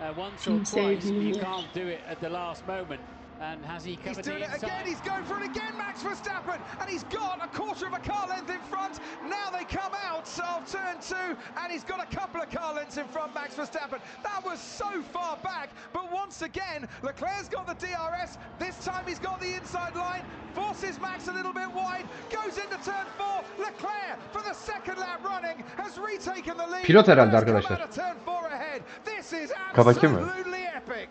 uh, 0.00 0.12
once 0.16 0.46
or 0.46 0.58
twice, 0.64 1.04
but 1.10 1.22
you 1.22 1.34
can't 1.34 1.72
do 1.74 1.86
it 1.86 2.00
at 2.08 2.20
the 2.20 2.28
last 2.28 2.66
moment. 2.66 3.00
And 3.42 3.64
has 3.64 3.84
he 3.84 3.98
He's 4.04 4.18
doing 4.18 4.38
the 4.38 4.54
it 4.54 4.62
again. 4.62 4.86
He's 4.86 5.00
going 5.00 5.24
for 5.24 5.36
it 5.42 5.50
again, 5.50 5.76
Max 5.76 6.00
Verstappen, 6.00 6.60
and 6.80 6.88
he's 6.88 7.02
got 7.04 7.44
a 7.44 7.48
quarter 7.48 7.88
of 7.88 7.92
a 7.92 7.98
car 7.98 8.28
length 8.28 8.50
in 8.50 8.60
front. 8.70 9.00
Now 9.28 9.50
they 9.50 9.64
come 9.64 9.92
out 10.06 10.28
of 10.38 10.70
turn 10.70 10.96
two, 11.00 11.36
and 11.60 11.72
he's 11.72 11.82
got 11.82 12.00
a 12.00 12.06
couple 12.16 12.40
of 12.40 12.50
car 12.50 12.72
lengths 12.72 12.98
in 12.98 13.06
front, 13.08 13.34
Max 13.34 13.56
Verstappen. 13.56 13.98
That 14.22 14.44
was 14.44 14.60
so 14.60 15.02
far 15.02 15.36
back, 15.38 15.70
but 15.92 16.12
once 16.12 16.42
again, 16.42 16.86
Leclerc's 17.02 17.48
got 17.48 17.66
the 17.66 17.74
DRS. 17.74 18.38
This 18.60 18.78
time 18.84 19.04
he's 19.08 19.18
got 19.18 19.40
the 19.40 19.54
inside 19.54 19.96
line, 19.96 20.22
forces 20.54 21.00
Max 21.00 21.26
a 21.26 21.32
little 21.32 21.52
bit 21.52 21.70
wide, 21.72 22.06
goes 22.30 22.58
into 22.58 22.78
turn 22.84 23.06
four. 23.18 23.42
Leclerc, 23.58 24.22
for 24.30 24.42
the 24.42 24.54
second 24.54 24.98
lap 24.98 25.24
running, 25.24 25.64
has 25.76 25.98
retaken 25.98 26.56
the 26.56 26.66
lead. 26.68 26.84
Pilot 26.84 27.08
herhalde 27.08 27.36
arkadaşlar. 27.36 27.90
turn 27.92 28.16
four 28.24 28.46
ahead. 28.46 28.82
This 29.04 29.32
is 29.32 29.52
Kabaki 29.74 30.08
mi? 30.08 30.14
absolutely 30.14 30.66
epic. 30.76 31.08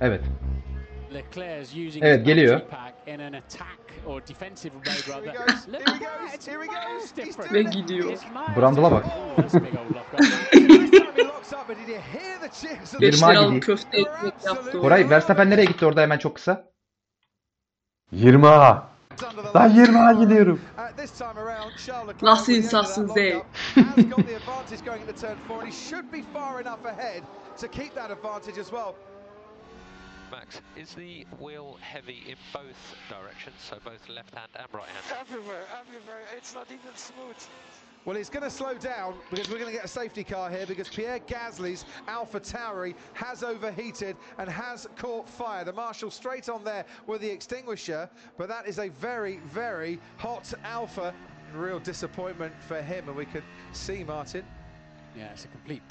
Evet. 0.00 0.22
Evet, 2.02 2.26
geliyor. 2.26 2.60
Ve 7.52 7.62
gidiyor. 7.62 8.12
Brandal'a 8.56 8.90
bak. 8.92 9.04
different. 9.04 9.36
That's 9.36 9.54
a 9.54 9.60
big 9.60 9.74
old 9.78 9.94
lock. 9.96 10.18
This 10.18 10.90
time 10.90 11.12
he 11.16 11.24
locks 11.24 11.52
up, 11.52 11.68
but 11.68 11.76
did 11.78 11.88
you 11.88 12.00
hear 12.12 12.40
the 12.40 12.48
cheers? 12.48 12.94
of 12.94 13.00
the 13.00 13.06
5 13.06 13.22
Yirmi 13.22 13.32
liralık 13.32 13.46
gidiyor. 13.46 13.60
köfte 13.62 13.98
ekmek 13.98 14.44
yaptı. 14.46 14.78
o. 14.78 14.80
Koray 14.82 15.10
Verstappen 15.10 15.50
nereye 15.50 15.64
gitti 15.64 15.86
orada 15.86 16.02
hemen 16.02 16.18
çok 16.18 16.34
kısa? 16.36 16.72
20 18.12 18.46
A. 18.48 18.88
lights. 19.54 19.76
20 19.76 19.98
A 19.98 20.12
gidiyorum. 20.12 20.60
Nasıl 22.22 22.52
at 28.74 28.76
the 28.76 29.13
Max, 30.30 30.60
is 30.76 30.94
the 30.94 31.26
wheel 31.38 31.78
heavy 31.80 32.22
in 32.28 32.36
both 32.52 32.96
directions, 33.08 33.56
so 33.58 33.78
both 33.84 34.08
left 34.08 34.34
hand 34.34 34.48
and 34.58 34.66
right 34.72 34.88
hand? 34.88 35.20
Everywhere, 35.20 35.64
everywhere. 35.80 36.22
It's 36.36 36.54
not 36.54 36.66
even 36.68 36.94
smooth. 36.94 37.36
Well, 38.04 38.16
it's 38.16 38.28
going 38.28 38.42
to 38.42 38.50
slow 38.50 38.74
down 38.74 39.14
because 39.30 39.48
we're 39.48 39.58
going 39.58 39.70
to 39.70 39.76
get 39.76 39.84
a 39.84 39.88
safety 39.88 40.24
car 40.24 40.50
here 40.50 40.66
because 40.66 40.88
Pierre 40.88 41.20
Gasly's 41.20 41.86
Alpha 42.06 42.38
Tauri 42.38 42.94
has 43.14 43.42
overheated 43.42 44.16
and 44.38 44.48
has 44.48 44.86
caught 44.96 45.28
fire. 45.28 45.64
The 45.64 45.72
marshal 45.72 46.10
straight 46.10 46.48
on 46.50 46.64
there 46.64 46.84
with 47.06 47.22
the 47.22 47.30
extinguisher, 47.30 48.10
but 48.36 48.48
that 48.48 48.68
is 48.68 48.78
a 48.78 48.88
very, 48.88 49.38
very 49.46 49.98
hot 50.18 50.52
Alpha. 50.64 51.14
Real 51.54 51.78
disappointment 51.78 52.52
for 52.66 52.82
him, 52.82 53.08
and 53.08 53.16
we 53.16 53.26
can 53.26 53.42
see 53.72 54.02
Martin. 54.02 54.44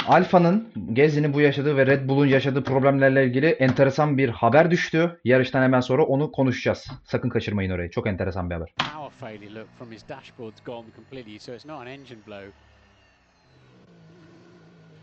Alfa'nın 0.08 0.68
Gezli'nin 0.94 1.34
bu 1.34 1.42
yaşadığı 1.42 1.78
ve 1.78 1.86
Red 1.86 2.10
Bull'un 2.10 2.26
yaşadığı 2.26 2.64
problemlerle 2.64 3.26
ilgili 3.26 3.48
enteresan 3.48 4.18
bir 4.18 4.30
haber 4.30 4.72
düştü. 4.72 5.20
Yarıştan 5.24 5.64
hemen 5.64 5.80
sonra 5.80 6.04
onu 6.04 6.32
konuşacağız. 6.32 6.88
Sakın 7.04 7.30
kaçırmayın 7.30 7.72
orayı. 7.72 7.92
Çok 7.92 8.08
enteresan 8.08 8.50
bir 8.50 8.56
haber. 8.56 8.74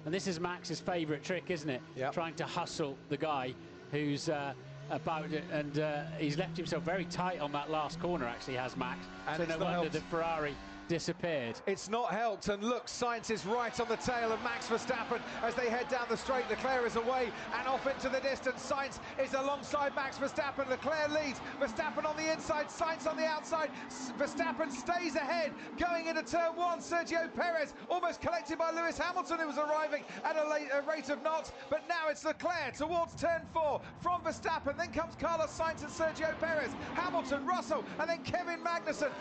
And 0.07 0.15
this 0.15 0.27
is 0.27 0.41
Max's 0.41 0.81
trick, 0.81 1.51
isn't 1.51 1.71
it? 1.71 1.81
Yep. 1.97 2.13
Trying 2.15 2.37
to 2.37 2.45
hustle 2.45 2.95
the 3.11 3.17
guy 3.17 3.55
who's 3.93 4.29
uh, 4.29 4.55
about 4.91 5.33
it, 5.33 5.45
and 5.53 5.79
uh, 5.79 6.05
he's 6.19 6.39
left 6.39 6.57
himself 6.57 6.85
very 6.87 7.05
tight 7.05 7.41
on 7.41 7.53
that 7.53 7.71
last 7.71 8.01
corner. 8.01 8.27
Actually, 8.27 8.57
has 8.57 8.77
Max. 8.77 8.99
And 9.29 9.37
so 9.37 9.43
it's 9.43 9.51
no 9.51 9.59
not 9.59 9.65
wonder 9.65 9.81
helped. 9.81 9.93
the 9.93 10.01
Ferrari 10.11 10.55
disappeared. 10.91 11.55
It's 11.69 11.89
not 11.89 12.11
helped, 12.11 12.49
and 12.49 12.65
look, 12.65 12.89
Science 12.89 13.31
is 13.31 13.47
right 13.47 13.79
on 13.79 13.87
the 13.87 13.97
tail 13.99 14.33
of 14.33 14.43
Max 14.43 14.67
Verstappen 14.67 15.21
as 15.41 15.55
they 15.55 15.71
head 15.71 15.89
down 15.89 16.07
the 16.11 16.17
straight. 16.17 16.51
Leclerc 16.51 16.85
is 16.85 16.97
away 16.97 17.31
and 17.57 17.69
off 17.69 17.87
into 17.87 18.09
the 18.09 18.19
distance. 18.19 18.61
Science 18.61 18.99
is 19.23 19.33
alongside 19.35 19.95
Max 19.95 20.19
Verstappen. 20.19 20.69
Leclerc 20.69 21.09
leads. 21.11 21.41
Verstappen 21.61 22.05
on 22.05 22.17
the 22.17 22.33
inside, 22.33 22.69
Science 22.69 23.07
on 23.07 23.17
the 23.17 23.25
outside. 23.25 23.71
Verstappen 24.19 24.69
stays 24.73 25.15
ahead, 25.15 25.53
going 25.79 26.09
into 26.09 26.25
turn 26.25 26.57
one. 26.57 26.81
Sergio 26.81 27.33
Perez 27.37 27.73
almost 27.89 28.21
collected 28.21 28.59
by 28.59 28.73
Lewis 28.73 28.99
Hamilton, 28.99 29.39
who 29.39 29.47
was 29.47 29.59
arriving 29.59 30.03
at 30.25 30.37
a, 30.37 30.51
late, 30.51 30.71
a 30.75 30.83
rate 30.83 31.09
of 31.09 31.23
knots. 31.23 31.53
But 31.71 31.89
now 31.89 32.09
it's 32.09 32.25
Leclerc 32.25 32.75
towards 32.75 33.15
turn 33.15 33.43
four 33.53 33.81
from 34.01 34.23
Verstappen. 34.23 34.77
Then 34.77 34.91
comes 34.91 35.15
Carlos 35.15 35.57
Sainz 35.57 35.83
and 35.83 35.93
Sergio 35.93 36.37
Perez, 36.41 36.73
Hamilton, 36.95 37.47
Russell, 37.47 37.85
and 38.01 38.11
then 38.11 38.25
Kevin 38.25 38.59
Magnussen. 38.59 39.13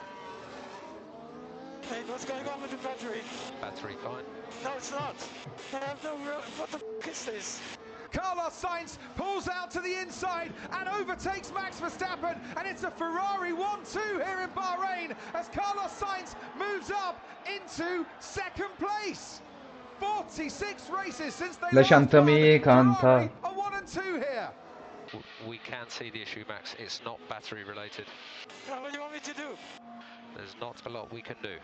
Hey, 1.88 2.02
what's 2.08 2.26
going 2.26 2.48
on 2.48 2.62
with 2.62 2.72
the 2.72 2.78
battery? 2.78 3.22
Battery 3.62 3.96
fine. 4.04 4.24
No, 4.64 4.72
it's 4.78 4.92
not. 4.92 5.16
I 5.74 5.78
have 5.86 6.04
no 6.04 6.16
real. 6.18 6.42
What 6.58 6.72
the 6.72 6.80
f 7.02 7.08
is 7.08 7.26
this? 7.26 7.62
Carlos 8.12 8.60
Sainz 8.62 8.98
pulls 9.16 9.48
out 9.48 9.70
to 9.72 9.80
the 9.80 10.00
inside 10.02 10.52
and 10.80 10.90
overtakes 10.90 11.52
Max 11.54 11.80
Verstappen, 11.80 12.40
and 12.58 12.68
it's 12.68 12.84
a 12.84 12.90
Ferrari 12.92 13.52
1-2 13.52 14.26
here 14.26 14.42
in 14.42 14.50
Bahrain 14.50 15.16
as 15.36 15.48
Carlos 15.50 15.92
Sainz 15.92 16.36
moves 16.58 16.90
up 16.92 17.24
into 17.48 18.06
second 18.20 18.70
place. 18.80 19.42
46 20.00 20.90
races 20.90 21.36
since 21.36 21.58
they 21.58 21.68
last 21.72 21.90
Lasciatemi 21.92 22.66
won. 22.66 22.96
canta. 22.96 23.00
Ferrari 23.00 23.32
uh, 23.44 23.50
1 23.50 23.74
and 23.76 23.88
2 23.88 24.02
here. 24.02 24.50
We 25.48 25.58
can 25.60 25.90
see 25.90 26.10
the 26.12 26.22
issue, 26.22 26.44
Max. 26.48 26.76
It's 26.78 27.02
not 27.04 27.20
battery 27.30 27.64
related. 27.64 28.06
What 28.68 28.92
do 28.92 28.98
you 28.98 29.02
want 29.02 29.14
me 29.14 29.20
to 29.20 29.34
do? 29.34 29.48
There's 30.60 30.74
not 30.76 30.86
a 30.86 30.90
lot 30.90 31.14
we 31.14 31.22
can 31.22 31.36
do. 31.42 31.56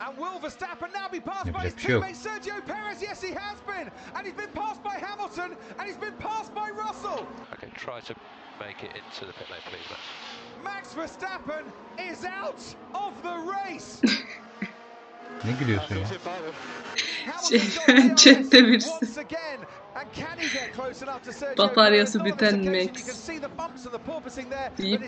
And 0.00 0.16
will 0.18 0.40
Verstappen 0.40 0.92
now 0.92 1.08
be 1.08 1.20
passed 1.20 1.52
by 1.52 1.62
his 1.64 1.74
Yapacak 1.74 1.76
bir 1.76 1.82
şey 1.82 1.92
yok. 1.92 2.04
teammate 2.04 2.16
Sergio 2.16 2.66
Perez? 2.66 3.02
Yes, 3.02 3.22
he 3.22 3.32
has 3.34 3.58
been. 3.66 3.90
And 4.14 4.26
he's 4.26 4.36
been 4.36 4.52
passed 4.54 4.82
by 4.82 4.96
Hamilton, 4.98 5.56
and 5.78 5.88
he's 5.88 5.96
been 5.96 6.16
passed 6.18 6.54
by 6.54 6.70
Russell. 6.70 7.26
Okay, 7.52 7.70
try 7.76 8.00
to 8.00 8.14
make 8.60 8.82
it 8.82 8.90
into 8.96 9.26
the 9.26 9.32
pit 9.32 9.50
lane, 9.50 9.60
please, 9.70 9.88
Max. 9.90 10.02
Max 10.64 10.94
Verstappen 10.94 11.64
is 12.10 12.24
out 12.24 12.62
of 12.94 13.12
the 13.22 13.36
race. 13.56 14.00
Ne 15.44 15.52
gülüyorsun 15.60 15.96
ya? 15.96 16.06
Şey, 17.48 17.62
chatte 18.16 18.66
birisi. 18.66 18.90
Bataryası 21.58 22.24
biten. 22.24 22.58
Max. 22.58 23.28
Deyip, 24.78 25.02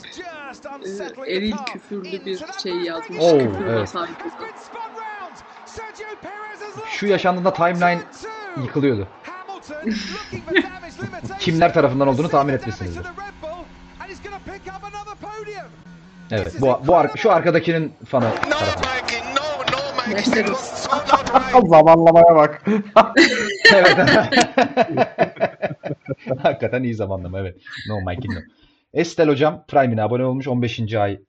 e, 1.27 1.33
eril 1.33 1.57
küfürlü 1.73 2.27
bir 2.27 2.41
şey 2.63 2.77
yazmış. 2.77 3.19
Küfür 3.19 3.67
evet. 3.67 3.95
Şu 6.91 7.07
yaşandığında 7.07 7.53
timeline 7.53 8.01
yıkılıyordu. 8.63 9.09
Kimler 11.39 11.75
tarafından 11.75 12.09
olduğunu 12.09 12.29
tahmin 12.29 12.53
etmişsinizdir. 12.53 13.07
Evet, 16.31 16.55
bu, 16.61 16.81
bu 16.87 17.19
şu 17.19 17.33
arkadakinin 17.33 17.93
fanı 18.07 18.25
tarafı. 18.51 19.00
Right. 20.11 21.67
Zamanlamaya 21.69 22.37
bak. 22.37 22.63
Evet. 23.75 23.99
Hakikaten 26.43 26.83
iyi 26.83 26.95
zamanlama 26.95 27.39
evet. 27.39 27.61
No 27.89 28.01
Mikey 28.01 28.37
no. 28.37 28.41
Estel 28.95 29.29
hocam 29.29 29.65
Prime'ine 29.69 30.03
abone 30.03 30.25
olmuş. 30.25 30.49
15. 30.49 30.95
ay 30.95 31.21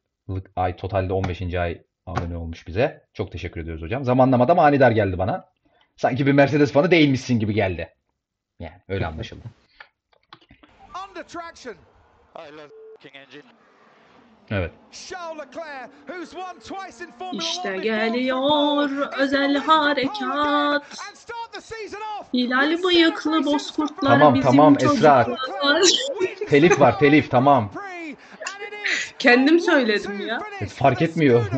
ay 0.56 0.76
totalde 0.76 1.14
15. 1.14 1.54
ay 1.54 1.82
abone 2.06 2.38
olmuş 2.38 2.68
bize. 2.68 3.04
Çok 3.14 3.32
teşekkür 3.32 3.62
ediyoruz 3.62 3.84
hocam. 3.84 4.04
Zamanlamada 4.04 4.56
manidar 4.56 4.92
geldi 4.92 5.18
bana. 5.18 5.46
Sanki 5.96 6.28
bir 6.28 6.32
Mercedes 6.32 6.72
fanı 6.72 6.92
değilmişsin 6.92 7.40
gibi 7.40 7.54
geldi. 7.54 7.90
Yani 8.60 8.82
öyle 8.88 9.08
anlaşıldı. 9.08 9.44
Under 11.10 11.24
traction. 11.28 11.76
I 12.36 12.52
love 12.54 12.70
f***ing 13.02 13.16
engine. 13.16 13.44
Evet. 14.50 14.72
İşte 17.34 17.78
geliyor 17.78 18.90
özel 19.18 19.58
harekat. 19.58 20.84
Hilali 22.34 22.84
bıyıklı 22.84 23.46
bozkurtlar 23.46 24.10
Tamam, 24.20 24.36
bizim 24.36 24.52
tamam, 24.52 24.76
çocuklar. 24.76 25.22
Esra. 25.22 26.46
Telif 26.50 26.80
var, 26.80 27.00
telif, 27.00 27.32
tamam. 27.32 27.72
Kendim 29.20 29.60
söyledim 29.60 30.28
ya. 30.28 30.40
fark 30.76 31.02
etmiyor. 31.02 31.46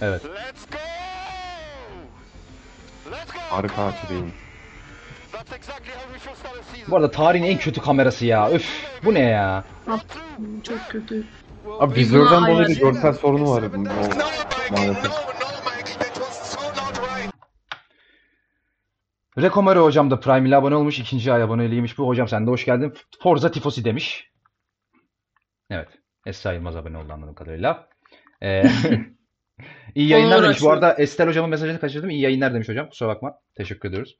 Evet. 0.00 0.24
Let's 0.24 0.66
go! 0.66 1.41
A 3.52 3.92
season. 3.92 4.30
Bu 6.88 6.96
arada 6.96 7.10
tarihin 7.10 7.44
en 7.44 7.58
kötü 7.58 7.80
kamerası 7.80 8.26
ya. 8.26 8.48
Öf, 8.48 8.66
bu 9.04 9.14
ne 9.14 9.20
ya? 9.20 9.64
Çok 10.62 10.78
kötü. 10.90 11.24
Abi 11.80 11.94
vizörden 11.94 12.42
dolayı 12.42 12.58
da 12.58 12.62
ayarı- 12.62 12.72
görsel 12.80 13.12
sorunu 13.12 13.50
var. 13.50 13.62
Maalesef. 14.70 15.12
Rekomero 19.38 19.84
hocam 19.84 20.10
da 20.10 20.20
Prime 20.20 20.48
ile 20.48 20.56
abone 20.56 20.74
olmuş. 20.76 20.98
ikinci 20.98 21.32
ay 21.32 21.42
aboneliymiş 21.42 21.98
bu. 21.98 22.06
Hocam 22.06 22.28
sen 22.28 22.46
de 22.46 22.50
hoş 22.50 22.64
geldin. 22.64 22.94
Forza 23.22 23.50
Tifosi 23.50 23.84
demiş. 23.84 24.30
Evet. 25.70 25.88
Esra 26.26 26.52
Yılmaz 26.52 26.76
abone 26.76 26.98
oldu 26.98 27.12
anladığım 27.12 27.34
kadarıyla. 27.34 27.88
Ee, 28.42 28.62
iyi 29.94 30.08
yayınlar 30.08 30.36
Ona 30.38 30.44
demiş. 30.44 30.60
Bu 30.60 30.66
uğraşıyor. 30.66 30.72
arada 30.84 31.02
Estel 31.02 31.28
hocamın 31.28 31.50
mesajını 31.50 31.80
kaçırdım. 31.80 32.10
İyi 32.10 32.20
yayınlar 32.20 32.54
demiş 32.54 32.68
hocam. 32.68 32.88
Kusura 32.88 33.08
bakma. 33.08 33.34
Teşekkür 33.56 33.88
ediyoruz. 33.88 34.16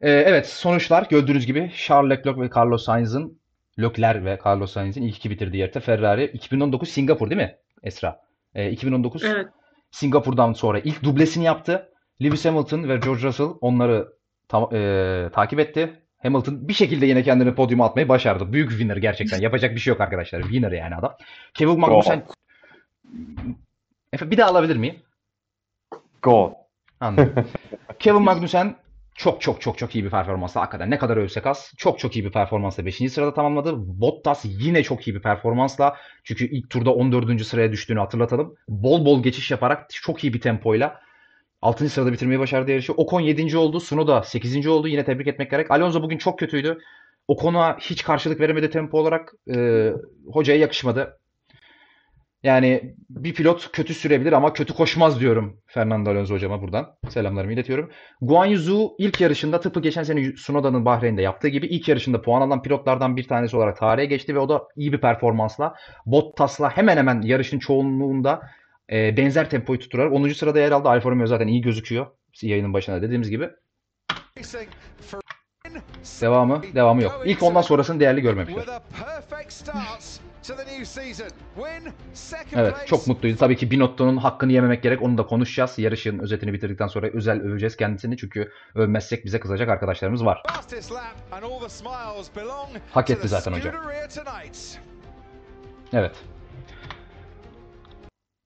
Ee, 0.00 0.10
evet 0.10 0.46
sonuçlar 0.46 1.06
gördüğünüz 1.10 1.46
gibi 1.46 1.72
Charles 1.86 2.10
Leclerc 2.18 2.40
ve 2.40 2.50
Carlos 2.56 2.84
Sainz'ın 2.84 3.40
Leclerc 3.80 4.24
ve 4.24 4.38
Carlos 4.46 4.72
Sainz'in 4.72 5.02
ilk 5.02 5.16
iki 5.16 5.30
bitirdiği 5.30 5.60
yarışta 5.60 5.80
Ferrari 5.80 6.24
2019 6.24 6.88
Singapur 6.88 7.30
değil 7.30 7.40
mi 7.40 7.56
Esra? 7.82 8.20
Ee, 8.54 8.70
2019 8.70 9.24
Evet. 9.24 9.46
Singapur'dan 9.90 10.52
sonra 10.52 10.78
ilk 10.78 11.02
dublesini 11.02 11.44
yaptı. 11.44 11.88
Lewis 12.22 12.44
Hamilton 12.44 12.88
ve 12.88 12.96
George 12.96 13.22
Russell 13.22 13.46
onları 13.60 14.08
ta- 14.48 14.76
e, 14.76 15.30
takip 15.32 15.60
etti. 15.60 16.00
Hamilton 16.22 16.68
bir 16.68 16.72
şekilde 16.74 17.06
yine 17.06 17.22
kendini 17.22 17.54
podyuma 17.54 17.86
atmayı 17.86 18.08
başardı. 18.08 18.52
Büyük 18.52 18.70
winner 18.70 18.96
gerçekten. 18.96 19.40
Yapacak 19.40 19.74
bir 19.74 19.80
şey 19.80 19.90
yok 19.92 20.00
arkadaşlar. 20.00 20.42
Winner 20.42 20.72
yani 20.72 20.94
adam. 20.96 21.16
Kevin 21.54 21.80
Magnussen 21.80 22.24
Efe 24.14 24.30
bir 24.30 24.36
daha 24.36 24.50
alabilir 24.50 24.76
miyim? 24.76 24.96
Go. 26.22 26.54
Anladım. 27.00 27.34
Kevin 27.98 28.22
Magnussen 28.22 28.76
çok 29.14 29.40
çok 29.40 29.60
çok 29.60 29.78
çok 29.78 29.94
iyi 29.94 30.04
bir 30.04 30.10
performansla 30.10 30.60
hakikaten 30.60 30.90
ne 30.90 30.98
kadar 30.98 31.16
övsek 31.16 31.46
az 31.46 31.72
çok 31.76 31.98
çok 31.98 32.16
iyi 32.16 32.24
bir 32.24 32.32
performansla 32.32 32.86
5. 32.86 33.12
sırada 33.12 33.34
tamamladı. 33.34 33.72
Bottas 33.76 34.44
yine 34.44 34.82
çok 34.82 35.08
iyi 35.08 35.14
bir 35.14 35.22
performansla 35.22 35.96
çünkü 36.24 36.44
ilk 36.50 36.70
turda 36.70 36.94
14. 36.94 37.44
sıraya 37.44 37.72
düştüğünü 37.72 37.98
hatırlatalım. 37.98 38.54
Bol 38.68 39.04
bol 39.06 39.22
geçiş 39.22 39.50
yaparak 39.50 39.90
çok 39.90 40.24
iyi 40.24 40.34
bir 40.34 40.40
tempoyla 40.40 41.00
6. 41.62 41.88
sırada 41.88 42.12
bitirmeyi 42.12 42.40
başardı 42.40 42.70
yarışı. 42.70 42.92
Ocon 42.92 43.20
7. 43.20 43.56
oldu. 43.56 43.78
Tsunoda 43.78 44.22
8. 44.22 44.66
oldu. 44.66 44.88
Yine 44.88 45.04
tebrik 45.04 45.26
etmek 45.26 45.50
gerek. 45.50 45.70
Alonso 45.70 46.02
bugün 46.02 46.18
çok 46.18 46.38
kötüydü. 46.38 46.78
Ocon'a 47.28 47.76
hiç 47.80 48.04
karşılık 48.04 48.40
veremedi 48.40 48.70
tempo 48.70 48.98
olarak. 48.98 49.32
Ee, 49.54 49.92
hocaya 50.32 50.58
yakışmadı. 50.58 51.18
Yani 52.44 52.94
bir 53.10 53.34
pilot 53.34 53.72
kötü 53.72 53.94
sürebilir 53.94 54.32
ama 54.32 54.52
kötü 54.52 54.74
koşmaz 54.74 55.20
diyorum 55.20 55.60
Fernando 55.66 56.10
Alonso 56.10 56.34
hocama 56.34 56.62
buradan. 56.62 56.96
Selamlarımı 57.08 57.52
iletiyorum. 57.52 57.90
Guan 58.20 58.46
Yu 58.46 58.58
Zhou 58.58 58.94
ilk 58.98 59.20
yarışında 59.20 59.60
tıpkı 59.60 59.80
geçen 59.80 60.02
sene 60.02 60.34
Tsunoda'nın 60.34 60.84
Bahreyn'de 60.84 61.22
yaptığı 61.22 61.48
gibi 61.48 61.66
ilk 61.66 61.88
yarışında 61.88 62.22
puan 62.22 62.40
alan 62.40 62.62
pilotlardan 62.62 63.16
bir 63.16 63.28
tanesi 63.28 63.56
olarak 63.56 63.76
tarihe 63.76 64.06
geçti 64.06 64.34
ve 64.34 64.38
o 64.38 64.48
da 64.48 64.62
iyi 64.76 64.92
bir 64.92 65.00
performansla 65.00 65.74
Bottas'la 66.06 66.76
hemen 66.76 66.96
hemen 66.96 67.22
yarışın 67.22 67.58
çoğunluğunda 67.58 68.40
e, 68.92 69.16
benzer 69.16 69.50
tempoyu 69.50 69.78
tutturarak 69.78 70.12
10. 70.12 70.28
sırada 70.28 70.60
yer 70.60 70.72
aldı. 70.72 70.88
Alfa 70.88 71.10
Romeo 71.10 71.26
zaten 71.26 71.46
iyi 71.46 71.60
gözüküyor. 71.60 72.06
Yayının 72.42 72.72
başında 72.72 73.02
dediğimiz 73.02 73.30
gibi. 73.30 73.50
Devamı, 76.20 76.62
devamı 76.74 77.02
yok. 77.02 77.22
İlk 77.26 77.42
ondan 77.42 77.62
sonrasını 77.62 78.00
değerli 78.00 78.20
görmemişler. 78.20 78.64
Evet, 82.60 82.74
çok 82.86 83.06
mutluydu. 83.06 83.36
Tabii 83.36 83.56
ki 83.56 83.70
Binotto'nun 83.70 84.16
hakkını 84.16 84.52
yememek 84.52 84.82
gerek. 84.82 85.02
Onu 85.02 85.18
da 85.18 85.26
konuşacağız. 85.26 85.78
Yarışın 85.78 86.18
özetini 86.18 86.52
bitirdikten 86.52 86.86
sonra 86.86 87.06
özel 87.06 87.40
öveceğiz 87.40 87.76
kendisini. 87.76 88.16
Çünkü 88.16 88.52
övmezsek 88.74 89.24
bize 89.24 89.40
kızacak 89.40 89.68
arkadaşlarımız 89.68 90.24
var. 90.24 90.42
Hak 92.90 93.10
etti 93.10 93.28
zaten 93.28 93.52
hocam. 93.52 93.74
Evet. 95.92 96.16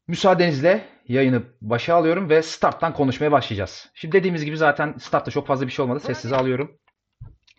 Müsaadenizle 0.09 0.85
yayını 1.09 1.43
başa 1.63 1.95
alıyorum 1.95 2.31
ve 2.31 2.43
starttan 2.43 2.93
konuşmaya 2.93 3.33
başlayacağız. 3.33 3.91
Şimdi 3.95 4.13
dediğimiz 4.17 4.45
gibi 4.45 4.57
zaten 4.57 4.95
startta 4.99 5.31
çok 5.31 5.47
fazla 5.47 5.67
bir 5.67 5.73
şey 5.73 5.83
olmadı. 5.83 6.01
Sessize 6.01 6.37
alıyorum. 6.37 6.79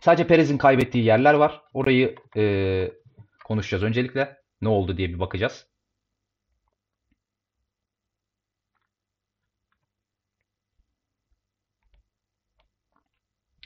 Sadece 0.01 0.27
Perez'in 0.27 0.57
kaybettiği 0.57 1.05
yerler 1.05 1.33
var. 1.33 1.61
Orayı 1.73 2.15
e, 2.37 2.41
konuşacağız 3.49 3.83
öncelikle. 3.83 4.41
Ne 4.61 4.69
oldu 4.69 4.97
diye 4.97 5.09
bir 5.09 5.19
bakacağız. 5.19 5.67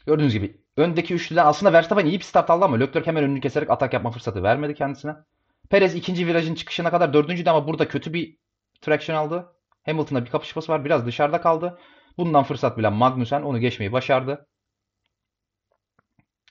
Gördüğünüz 0.06 0.34
gibi 0.34 0.62
öndeki 0.78 1.13
üçlüden 1.13 1.46
aslında 1.46 1.74
Verstappen 1.74 2.06
iyi 2.06 2.19
bir 2.19 2.24
start 2.24 2.50
aldı 2.50 2.65
ama 2.65 2.78
Leclerc 2.78 3.08
hemen 3.08 3.24
önünü 3.24 3.41
keserek 3.41 3.69
atak 3.69 3.93
yapma 3.93 4.12
fırsatı 4.12 4.43
vermedi 4.43 4.76
kendisine. 4.76 5.15
Perez 5.69 5.96
ikinci 5.96 6.28
virajın 6.28 6.56
çıkışına 6.56 6.91
kadar 6.91 7.13
dördüncüydü 7.13 7.50
ama 7.50 7.67
burada 7.67 7.88
kötü 7.88 8.13
bir 8.13 8.38
traction 8.82 9.15
aldı. 9.15 9.56
Hamilton'la 9.86 10.26
bir 10.26 10.30
kapışması 10.32 10.72
var. 10.72 10.86
Biraz 10.86 11.06
dışarıda 11.06 11.41
kaldı. 11.41 11.80
Bundan 12.17 12.43
fırsat 12.43 12.78
bilen 12.78 12.93
Magnussen 12.93 13.41
onu 13.41 13.60
geçmeyi 13.60 13.91
başardı. 13.91 14.48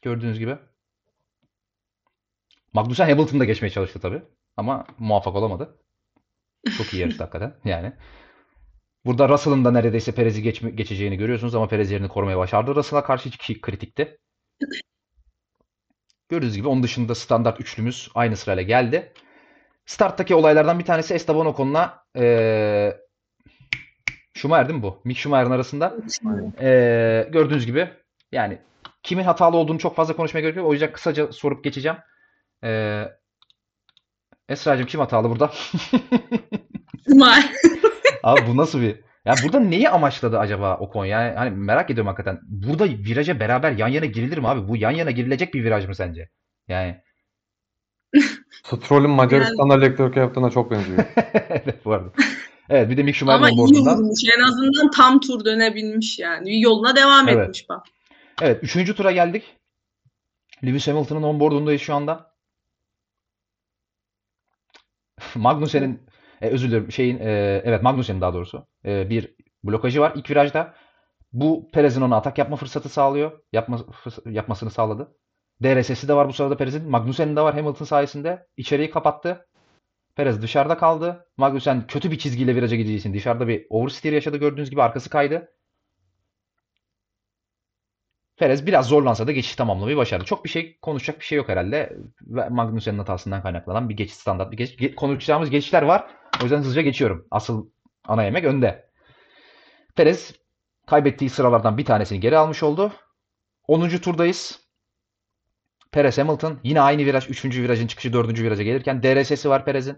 Gördüğünüz 0.02 0.38
gibi. 0.38 0.58
Magnussen 2.72 3.08
Hamilton'ı 3.08 3.40
da 3.40 3.44
geçmeye 3.44 3.70
çalıştı 3.70 4.00
tabii. 4.00 4.22
Ama 4.56 4.86
muvaffak 4.98 5.34
olamadı. 5.34 5.78
Çok 6.78 6.94
iyi 6.94 7.00
yarıştı 7.00 7.22
hakikaten. 7.22 7.54
Yani. 7.64 7.92
Burada 9.04 9.28
Russell'ın 9.28 9.64
da 9.64 9.70
neredeyse 9.70 10.12
Perez'i 10.12 10.42
geçme, 10.42 10.70
geçeceğini 10.70 11.16
görüyorsunuz 11.16 11.54
ama 11.54 11.68
Perez 11.68 11.90
yerini 11.90 12.08
korumaya 12.08 12.38
başardı. 12.38 12.74
Russell'a 12.74 13.04
karşı 13.04 13.28
hiç 13.28 13.60
kritikti. 13.60 14.18
Gördüğünüz 16.28 16.56
gibi 16.56 16.68
onun 16.68 16.82
dışında 16.82 17.14
standart 17.14 17.60
üçlümüz 17.60 18.10
aynı 18.14 18.36
sırayla 18.36 18.62
geldi. 18.62 19.12
Starttaki 19.86 20.34
olaylardan 20.34 20.78
bir 20.78 20.84
tanesi 20.84 21.14
Esteban 21.14 21.46
Ocon'la 21.46 22.04
ee, 22.16 22.96
Schumacher 24.34 24.68
değil 24.68 24.78
mi 24.78 24.82
bu? 24.82 25.00
Mick 25.04 25.18
Schumacher'ın 25.18 25.50
arasında. 25.50 25.96
Ee, 26.60 27.28
gördüğünüz 27.32 27.66
gibi 27.66 27.88
yani 28.32 28.58
kimin 29.02 29.24
hatalı 29.24 29.56
olduğunu 29.56 29.78
çok 29.78 29.96
fazla 29.96 30.16
konuşmaya 30.16 30.40
gerek 30.40 30.56
yok. 30.56 30.66
O 30.66 30.72
yüzden 30.72 30.92
kısaca 30.92 31.32
sorup 31.32 31.64
geçeceğim. 31.64 31.98
Ee, 32.64 33.04
Esra'cığım 34.48 34.86
kim 34.86 35.00
hatalı 35.00 35.30
burada? 35.30 35.50
Schumacher. 37.08 37.50
Abi 38.22 38.40
bu 38.48 38.56
nasıl 38.56 38.80
bir... 38.80 39.00
Ya 39.24 39.34
burada 39.44 39.60
neyi 39.60 39.88
amaçladı 39.88 40.38
acaba 40.38 40.76
Ocon? 40.76 41.04
Yani 41.04 41.36
hani 41.36 41.50
merak 41.50 41.90
ediyorum 41.90 42.06
hakikaten. 42.06 42.40
Burada 42.42 42.84
viraja 42.84 43.40
beraber 43.40 43.72
yan 43.72 43.88
yana 43.88 44.06
girilir 44.06 44.38
mi 44.38 44.48
abi? 44.48 44.68
Bu 44.68 44.76
yan 44.76 44.90
yana 44.90 45.10
girilecek 45.10 45.54
bir 45.54 45.64
viraj 45.64 45.86
mı 45.88 45.94
sence? 45.94 46.28
Yani 46.68 47.00
Stroll'ün 48.64 49.10
Macaristan'da 49.10 49.74
Leclerc'e 49.74 50.20
yaptığına 50.20 50.50
çok 50.50 50.70
benziyor. 50.70 51.04
evet 51.48 51.84
bu 51.84 51.92
arada. 51.92 52.12
Evet 52.68 52.90
bir 52.90 52.96
de 52.96 53.02
Mick 53.02 53.22
Ama 53.22 53.32
Schumacher'ın 53.32 53.56
iyi 53.56 53.60
onboardundan. 53.62 53.98
vurmuş. 53.98 54.20
En 54.38 54.40
azından 54.42 54.90
tam 54.90 55.20
tur 55.20 55.44
dönebilmiş 55.44 56.18
yani. 56.18 56.60
Yoluna 56.60 56.96
devam 56.96 57.28
Evet. 57.28 57.42
etmiş 57.48 57.68
bak. 57.68 57.86
Evet 58.42 58.58
üçüncü 58.64 58.94
tura 58.96 59.12
geldik. 59.12 59.56
Lewis 60.64 60.88
Hamilton'ın 60.88 61.22
onboardundayız 61.22 61.82
şu 61.82 61.94
anda. 61.94 62.31
Magnussen'in 65.36 66.00
E, 66.42 66.48
özür 66.48 66.68
dilerim. 66.70 66.92
Şeyin 66.92 67.18
e, 67.18 67.62
evet 67.64 67.82
Magnussen'in 67.82 68.20
daha 68.20 68.34
doğrusu. 68.34 68.66
E, 68.84 69.10
bir 69.10 69.34
blokajı 69.64 70.00
var 70.00 70.12
ilk 70.16 70.30
virajda. 70.30 70.74
Bu 71.32 71.70
Perez'in 71.72 72.00
ona 72.00 72.16
atak 72.16 72.38
yapma 72.38 72.56
fırsatı 72.56 72.88
sağlıyor. 72.88 73.40
Yapma, 73.52 73.76
fırs- 73.76 74.30
yapmasını 74.32 74.70
sağladı. 74.70 75.16
DRS'si 75.62 76.08
de 76.08 76.14
var 76.14 76.28
bu 76.28 76.32
sırada 76.32 76.56
Perez'in. 76.56 76.90
Magnussen'in 76.90 77.36
de 77.36 77.40
var 77.40 77.54
Hamilton 77.54 77.84
sayesinde. 77.84 78.46
İçeriği 78.56 78.90
kapattı. 78.90 79.46
Perez 80.16 80.42
dışarıda 80.42 80.76
kaldı. 80.78 81.26
Magnussen 81.36 81.86
kötü 81.86 82.10
bir 82.10 82.18
çizgiyle 82.18 82.56
viraja 82.56 82.76
gideceği 82.76 82.98
için 82.98 83.14
dışarıda 83.14 83.48
bir 83.48 83.66
oversteer 83.70 84.12
yaşadı. 84.12 84.36
Gördüğünüz 84.36 84.70
gibi 84.70 84.82
arkası 84.82 85.10
kaydı. 85.10 85.48
Perez 88.36 88.66
biraz 88.66 88.86
zorlansa 88.86 89.26
da 89.26 89.32
geçiş 89.32 89.56
tamamlamayı 89.56 89.96
başardı. 89.96 90.24
Çok 90.24 90.44
bir 90.44 90.50
şey 90.50 90.78
konuşacak 90.82 91.20
bir 91.20 91.24
şey 91.24 91.38
yok 91.38 91.48
herhalde. 91.48 91.96
Magnussen'in 92.50 92.98
hatasından 92.98 93.42
kaynaklanan 93.42 93.88
bir 93.88 93.96
geçiş 93.96 94.16
standart 94.16 94.52
bir 94.52 94.56
geçiş. 94.56 94.76
Ge- 94.76 94.94
konuşacağımız 94.94 95.50
geçişler 95.50 95.82
var. 95.82 96.06
O 96.40 96.42
yüzden 96.42 96.58
hızlıca 96.58 96.82
geçiyorum. 96.82 97.26
Asıl 97.30 97.70
ana 98.04 98.24
yemek 98.24 98.44
önde. 98.44 98.88
Perez 99.96 100.34
kaybettiği 100.86 101.30
sıralardan 101.30 101.78
bir 101.78 101.84
tanesini 101.84 102.20
geri 102.20 102.38
almış 102.38 102.62
oldu. 102.62 102.92
10. 103.68 103.88
turdayız. 103.88 104.60
Perez 105.92 106.18
Hamilton 106.18 106.60
yine 106.62 106.80
aynı 106.80 107.04
viraj 107.04 107.30
3. 107.30 107.44
virajın 107.44 107.86
çıkışı 107.86 108.12
4. 108.12 108.40
viraja 108.40 108.62
gelirken 108.62 109.02
DRS'si 109.02 109.48
var 109.50 109.64
Perez'in. 109.64 109.96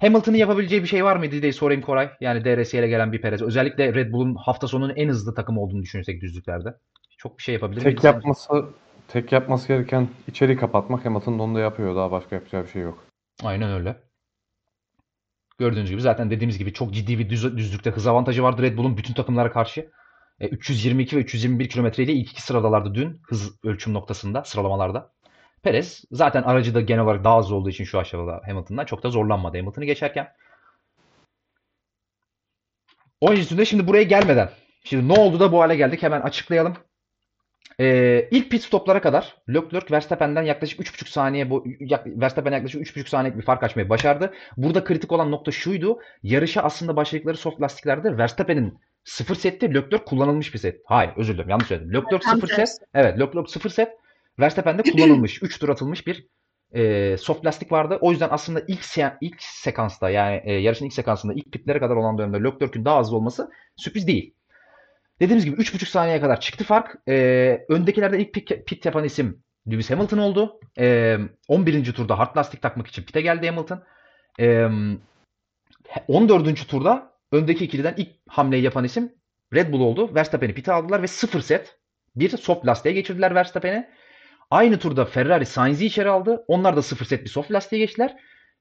Hamilton'ın 0.00 0.36
yapabileceği 0.36 0.82
bir 0.82 0.88
şey 0.88 1.04
var 1.04 1.16
mıydı 1.16 1.42
diye 1.42 1.52
sorayım 1.52 1.82
Koray. 1.82 2.10
Yani 2.20 2.44
DRS 2.44 2.74
ile 2.74 2.88
gelen 2.88 3.12
bir 3.12 3.20
Perez. 3.20 3.42
Özellikle 3.42 3.94
Red 3.94 4.12
Bull'un 4.12 4.34
hafta 4.34 4.68
sonunun 4.68 4.96
en 4.96 5.08
hızlı 5.08 5.34
takımı 5.34 5.60
olduğunu 5.60 5.82
düşünürsek 5.82 6.20
düzlüklerde. 6.22 6.74
Çok 7.18 7.38
bir 7.38 7.42
şey 7.42 7.54
yapabilir 7.54 7.80
Tek 7.80 8.04
yapması 8.04 8.64
tek 9.08 9.32
yapması 9.32 9.68
gereken 9.68 10.08
içeriği 10.28 10.58
kapatmak. 10.58 11.04
Hamilton 11.04 11.38
da 11.38 11.42
onu 11.42 11.54
da 11.54 11.60
yapıyor. 11.60 11.96
Daha 11.96 12.10
başka 12.10 12.36
yapacağı 12.36 12.64
bir 12.64 12.68
şey 12.68 12.82
yok. 12.82 13.04
Aynen 13.42 13.72
öyle. 13.72 13.96
Gördüğünüz 15.58 15.90
gibi 15.90 16.00
zaten 16.00 16.30
dediğimiz 16.30 16.58
gibi 16.58 16.72
çok 16.72 16.94
ciddi 16.94 17.18
bir 17.18 17.30
düz, 17.30 17.56
düzlükte 17.56 17.90
hız 17.90 18.06
avantajı 18.06 18.42
vardı 18.42 18.62
Red 18.62 18.76
Bull'un 18.76 18.96
bütün 18.96 19.14
takımlara 19.14 19.52
karşı. 19.52 19.90
E, 20.40 20.48
322 20.48 21.16
ve 21.16 21.20
321 21.20 21.68
kilometreyle 21.68 22.12
ilk 22.12 22.30
iki 22.30 22.42
sıradalardı 22.42 22.94
dün 22.94 23.20
hız 23.28 23.64
ölçüm 23.64 23.94
noktasında 23.94 24.44
sıralamalarda. 24.44 25.12
Perez 25.62 26.04
zaten 26.10 26.42
aracı 26.42 26.74
da 26.74 26.80
genel 26.80 27.02
olarak 27.02 27.24
daha 27.24 27.38
hızlı 27.38 27.56
olduğu 27.56 27.70
için 27.70 27.84
şu 27.84 27.98
aşamada 27.98 28.42
Hamilton'dan 28.46 28.84
çok 28.84 29.02
da 29.02 29.10
zorlanmadı 29.10 29.58
Hamilton'ı 29.58 29.84
geçerken. 29.84 30.28
O 33.20 33.32
yüzden 33.32 33.64
şimdi 33.64 33.86
buraya 33.86 34.02
gelmeden 34.02 34.50
şimdi 34.84 35.08
ne 35.08 35.20
oldu 35.20 35.40
da 35.40 35.52
bu 35.52 35.60
hale 35.60 35.76
geldik 35.76 36.02
hemen 36.02 36.20
açıklayalım. 36.20 36.76
Ee, 37.80 38.28
ilk 38.30 38.50
pit 38.50 38.62
stoplara 38.62 39.00
kadar 39.00 39.36
Leclerc 39.48 39.86
Verstappen'den 39.90 40.42
yaklaşık 40.42 40.80
3,5 40.80 41.08
saniye 41.08 41.50
bu 41.50 41.64
Verstappen 42.06 42.52
yaklaşık 42.52 42.82
3,5 42.82 43.08
saniyelik 43.08 43.38
bir 43.38 43.44
fark 43.44 43.62
açmayı 43.62 43.88
başardı. 43.88 44.32
Burada 44.56 44.84
kritik 44.84 45.12
olan 45.12 45.30
nokta 45.30 45.50
şuydu. 45.50 45.98
Yarışa 46.22 46.62
aslında 46.62 46.96
başladıkları 46.96 47.36
soft 47.36 47.60
lastiklerde 47.60 48.18
Verstappen'in 48.18 48.78
0 49.04 49.34
setti, 49.34 49.74
Leclerc 49.74 50.04
kullanılmış 50.04 50.54
bir 50.54 50.58
set. 50.58 50.80
Hayır, 50.84 51.10
özür 51.16 51.34
dilerim. 51.34 51.50
Yanlış 51.50 51.66
söyledim. 51.66 51.88
Leclerc 51.94 52.24
0 52.40 52.48
set. 52.48 52.68
Evet, 52.94 53.18
Leclerc 53.20 53.48
0 53.52 53.70
set. 53.70 53.88
Verstappen'de 54.38 54.82
kullanılmış, 54.82 55.42
3 55.42 55.58
tur 55.58 55.68
atılmış 55.68 56.06
bir 56.06 56.26
e, 56.74 57.16
soft 57.16 57.46
lastik 57.46 57.72
vardı. 57.72 57.98
O 58.00 58.10
yüzden 58.10 58.28
aslında 58.30 58.60
ilk 58.68 58.80
se- 58.80 59.16
ilk 59.20 59.36
sekansta 59.42 60.10
yani 60.10 60.42
e, 60.44 60.52
yarışın 60.52 60.86
ilk 60.86 60.92
sekansında 60.92 61.32
ilk 61.32 61.52
pitlere 61.52 61.78
kadar 61.78 61.96
olan 61.96 62.18
dönemde 62.18 62.38
Leclerc'ün 62.38 62.84
daha 62.84 63.00
hızlı 63.00 63.16
olması 63.16 63.50
sürpriz 63.76 64.06
değil. 64.06 64.34
Dediğimiz 65.20 65.44
gibi 65.44 65.56
3,5 65.56 65.84
saniyeye 65.84 66.20
kadar 66.20 66.40
çıktı 66.40 66.64
fark. 66.64 66.96
Ee, 67.08 67.64
öndekilerde 67.68 68.18
ilk 68.18 68.34
pit, 68.34 68.66
pit 68.66 68.84
yapan 68.84 69.04
isim 69.04 69.42
Lewis 69.70 69.90
Hamilton 69.90 70.18
oldu. 70.18 70.60
Ee, 70.78 71.18
11. 71.48 71.92
turda 71.92 72.18
hard 72.18 72.36
lastik 72.36 72.62
takmak 72.62 72.86
için 72.86 73.02
pite 73.02 73.20
geldi 73.20 73.46
Hamilton. 73.48 73.82
Ee, 74.40 74.68
14. 76.08 76.68
turda 76.68 77.12
öndeki 77.32 77.64
ikiliden 77.64 77.94
ilk 77.96 78.08
hamleyi 78.28 78.62
yapan 78.62 78.84
isim 78.84 79.12
Red 79.54 79.72
Bull 79.72 79.80
oldu. 79.80 80.14
Verstappen'i 80.14 80.54
pite 80.54 80.72
aldılar 80.72 81.02
ve 81.02 81.06
0 81.06 81.40
set 81.40 81.78
bir 82.16 82.36
soft 82.36 82.66
lastiğe 82.66 82.94
geçirdiler 82.94 83.34
Verstappen'i. 83.34 83.88
Aynı 84.50 84.78
turda 84.78 85.04
Ferrari 85.04 85.46
Sainz'i 85.46 85.86
içeri 85.86 86.08
aldı. 86.08 86.44
Onlar 86.48 86.76
da 86.76 86.82
0 86.82 87.04
set 87.04 87.24
bir 87.24 87.30
soft 87.30 87.52
lastiğe 87.52 87.80
geçtiler. 87.80 88.16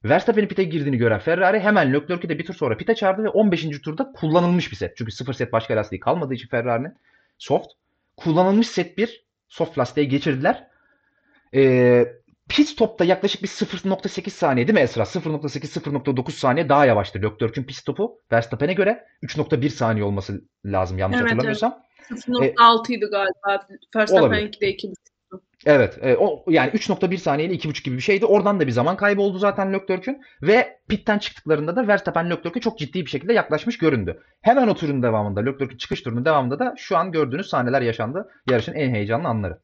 Verstappen'in 0.10 0.48
pite 0.48 0.63
girdiğini 0.63 0.98
gören 0.98 1.20
Ferrari 1.20 1.60
hemen 1.60 1.93
Leclerc'i 1.93 2.30
de 2.30 2.39
bir 2.39 2.46
tur 2.46 2.54
sonra 2.54 2.78
pite 2.78 2.96
çağırdı 2.96 3.24
ve 3.24 3.30
15. 3.30 3.82
turda 3.82 4.12
kullanılmış 4.12 4.72
bir 4.72 4.76
set. 4.76 4.98
Çünkü 4.98 5.12
0 5.12 5.34
set 5.34 5.52
başka 5.52 5.76
lastiği 5.76 6.00
kalmadığı 6.00 6.34
için 6.34 6.48
Ferrari'nin 6.48 6.98
soft. 7.38 7.67
Kullanılmış 8.17 8.67
set 8.67 8.98
bir 8.98 9.26
soft 9.48 9.78
lastiğe 9.78 10.06
geçirdiler. 10.06 10.67
Ee, 11.56 12.06
pit 12.50 12.70
stopta 12.70 13.06
yaklaşık 13.06 13.43
bir 13.43 13.48
0.8 13.48 14.30
saniye 14.30 14.67
değil 14.67 14.80
mi 14.80 14.84
Esra? 14.84 15.04
0.8-0.9 15.04 16.32
saniye 16.32 16.70
daha 16.70 16.86
yavaştı 16.86 17.20
Leclerc'in 17.22 17.63
pit 17.63 17.76
stopu 17.76 18.22
Verstappen'e 18.32 18.74
göre 18.74 19.06
3.1 19.24 19.70
saniye 19.70 20.06
olması 20.06 20.41
lazım 20.65 20.98
yanlış 20.98 21.17
Evet, 21.17 21.26
hatırlamıyorsam. 21.26 21.84
0.6 22.12 22.93
idi 22.93 23.06
galiba. 23.06 23.67
Verstappen'inki 23.96 24.62
de 24.62 24.70
2.5. 24.70 24.93
Evet, 25.65 25.98
e, 26.02 26.17
o 26.17 26.46
yani 26.48 26.72
3.1 26.72 27.17
saniyeli 27.17 27.54
2.5 27.54 27.84
gibi 27.84 27.96
bir 27.96 28.02
şeydi. 28.02 28.26
Oradan 28.26 28.60
da 28.60 28.67
bir 28.67 28.72
zaman 28.72 28.98
kaybı 28.98 29.22
oldu 29.22 29.38
zaten 29.38 29.74
Leclerc'ün 29.74 30.22
ve 30.41 30.80
pitten 30.88 31.17
çıktıklarında 31.17 31.76
da 31.76 31.88
Verstappen 31.88 32.30
Leclerc'e 32.30 32.60
çok 32.60 32.80
ciddi 32.80 33.06
bir 33.06 33.10
şekilde 33.10 33.34
yaklaşmış 33.34 33.78
göründü. 33.78 34.24
Hemen 34.41 34.67
o 34.67 34.76
turun 34.76 35.04
devamında, 35.04 35.39
Leclerc'in 35.39 35.78
çıkış 35.78 36.02
turunun 36.02 36.26
devamında 36.26 36.60
da 36.60 36.74
şu 36.78 36.98
an 36.98 37.12
gördüğünüz 37.12 37.48
sahneler 37.48 37.82
yaşandı. 37.82 38.30
Yarışın 38.50 38.74
en 38.74 38.93
heyecanlı 38.93 39.28
anları. 39.28 39.60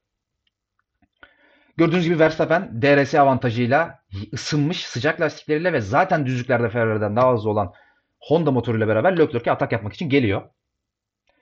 Gördüğünüz 1.77 2.05
gibi 2.05 2.19
Verstappen 2.19 2.81
DRS 2.81 3.15
avantajıyla 3.15 3.99
ısınmış 4.33 4.85
sıcak 4.85 5.21
lastikleriyle 5.21 5.73
ve 5.73 5.81
zaten 5.81 6.25
düzlüklerde 6.25 6.69
Ferrari'den 6.69 7.15
daha 7.15 7.33
hızlı 7.33 7.49
olan 7.49 7.73
Honda 8.19 8.51
motoruyla 8.51 8.87
beraber 8.87 9.17
Leclerc'e 9.17 9.51
atak 9.51 9.71
yapmak 9.71 9.93
için 9.93 10.09
geliyor. 10.09 10.41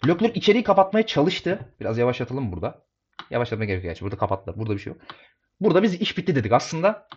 Leclerc 0.07 0.33
içeriği 0.33 0.63
kapatmaya 0.63 1.05
çalıştı. 1.05 1.59
Biraz 1.79 1.97
yavaşlatalım 1.97 2.51
burada. 2.51 2.81
Yavaşlatmaya 3.29 3.67
gerek 3.67 3.83
yok. 3.83 3.89
gerçi. 3.89 4.01
Burada 4.01 4.17
kapattılar. 4.17 4.59
Burada 4.59 4.73
bir 4.73 4.79
şey 4.79 4.93
yok. 4.93 5.01
Burada 5.59 5.83
biz 5.83 6.01
iş 6.01 6.17
bitti 6.17 6.35
dedik 6.35 6.51
aslında. 6.51 7.07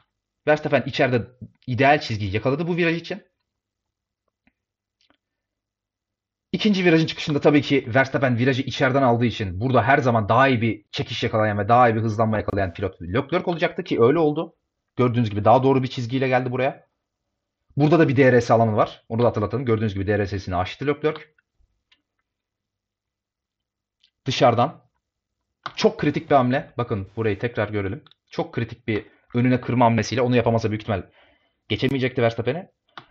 Verstappen 0.47 0.83
içeride 0.87 1.23
ideal 1.67 2.01
çizgiyi 2.01 2.35
yakaladı 2.35 2.69
bu 2.69 2.77
viraj 2.77 2.97
için. 2.97 3.23
İkinci 6.53 6.85
virajın 6.85 7.07
çıkışında 7.07 7.40
tabii 7.40 7.62
ki 7.62 7.88
Verstappen 7.95 8.38
virajı 8.38 8.62
içeriden 8.62 9.03
aldığı 9.03 9.25
için 9.25 9.61
burada 9.61 9.83
her 9.83 9.99
zaman 9.99 10.29
daha 10.29 10.49
iyi 10.49 10.62
bir 10.62 10.85
çekiş 10.90 11.23
yakalayan 11.23 11.59
ve 11.59 11.69
daha 11.69 11.88
iyi 11.88 11.95
bir 11.95 12.01
hızlanma 12.01 12.37
yakalayan 12.37 12.73
pilot 12.73 13.03
Leclerc 13.03 13.51
olacaktı 13.51 13.85
ki 13.85 14.03
öyle 14.03 14.19
oldu. 14.19 14.57
Gördüğünüz 14.97 15.31
gibi 15.31 15.45
daha 15.45 15.62
doğru 15.62 15.83
bir 15.83 15.88
çizgiyle 15.88 16.29
geldi 16.29 16.51
buraya. 16.51 16.87
Burada 17.77 17.99
da 17.99 18.09
bir 18.09 18.17
DRS 18.17 18.51
alanı 18.51 18.77
var. 18.77 19.05
Onu 19.09 19.23
da 19.23 19.27
hatırlatalım. 19.27 19.64
Gördüğünüz 19.64 19.95
gibi 19.95 20.07
DRS'sini 20.07 20.57
aştı 20.57 20.87
Leclerc. 20.87 21.21
Dışarıdan 24.27 24.84
çok 25.77 25.98
kritik 25.98 26.31
bir 26.31 26.35
hamle. 26.35 26.72
Bakın 26.79 27.09
burayı 27.16 27.38
tekrar 27.38 27.68
görelim. 27.68 28.03
Çok 28.31 28.55
kritik 28.55 28.88
bir 28.88 29.07
önüne 29.35 29.61
kırma 29.61 29.85
hamlesiyle 29.85 30.22
onu 30.22 30.37
yapamasa 30.37 30.70
büyük 30.70 30.83
ihtimal 30.83 31.03
geçemeyecekti 31.68 32.22
Verstappen'i. 32.22 32.68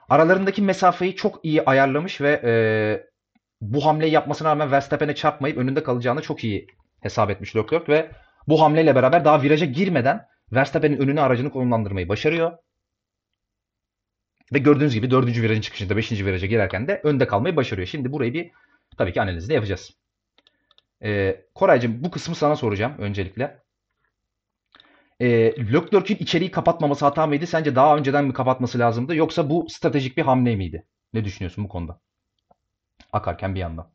Aralarındaki 0.09 0.61
mesafeyi 0.61 1.15
çok 1.15 1.39
iyi 1.43 1.65
ayarlamış 1.65 2.21
ve 2.21 2.41
e, 2.43 2.53
bu 3.61 3.85
hamleyi 3.85 4.11
yapmasına 4.11 4.49
rağmen 4.49 4.71
Verstappen'e 4.71 5.15
çarpmayıp 5.15 5.57
önünde 5.57 5.83
kalacağını 5.83 6.21
çok 6.21 6.43
iyi 6.43 6.67
hesap 7.01 7.29
etmiş 7.29 7.55
Leclerc 7.55 7.93
ve 7.93 8.11
bu 8.47 8.61
hamleyle 8.61 8.95
beraber 8.95 9.25
daha 9.25 9.41
viraja 9.41 9.65
girmeden 9.65 10.25
Verstappen'in 10.51 10.97
önüne 10.97 11.21
aracını 11.21 11.51
konumlandırmayı 11.51 12.09
başarıyor. 12.09 12.57
Ve 14.53 14.59
gördüğünüz 14.59 14.93
gibi 14.93 15.11
4. 15.11 15.27
virajın 15.27 15.61
çıkışında 15.61 15.97
5. 15.97 16.11
viraja 16.11 16.47
girerken 16.47 16.87
de 16.87 17.01
önde 17.03 17.27
kalmayı 17.27 17.55
başarıyor. 17.55 17.87
Şimdi 17.87 18.11
burayı 18.11 18.33
bir 18.33 18.51
tabii 18.97 19.13
ki 19.13 19.21
analizini 19.21 19.53
yapacağız. 19.53 19.91
Ee, 21.03 21.45
Koraycığım 21.55 22.03
bu 22.03 22.11
kısmı 22.11 22.35
sana 22.35 22.55
soracağım 22.55 22.93
öncelikle. 22.97 23.63
Ee, 25.19 25.27
Leclerc'in 25.73 26.15
içeriği 26.15 26.51
kapatmaması 26.51 27.05
hata 27.05 27.27
mıydı? 27.27 27.47
Sence 27.47 27.75
daha 27.75 27.97
önceden 27.97 28.25
mi 28.25 28.33
kapatması 28.33 28.79
lazımdı? 28.79 29.15
Yoksa 29.15 29.49
bu 29.49 29.67
stratejik 29.69 30.17
bir 30.17 30.21
hamle 30.21 30.55
miydi? 30.55 30.85
Ne 31.13 31.25
düşünüyorsun 31.25 31.63
bu 31.63 31.67
konuda? 31.67 31.99
Akarken 33.13 33.55
bir 33.55 33.59
yandan. 33.59 33.87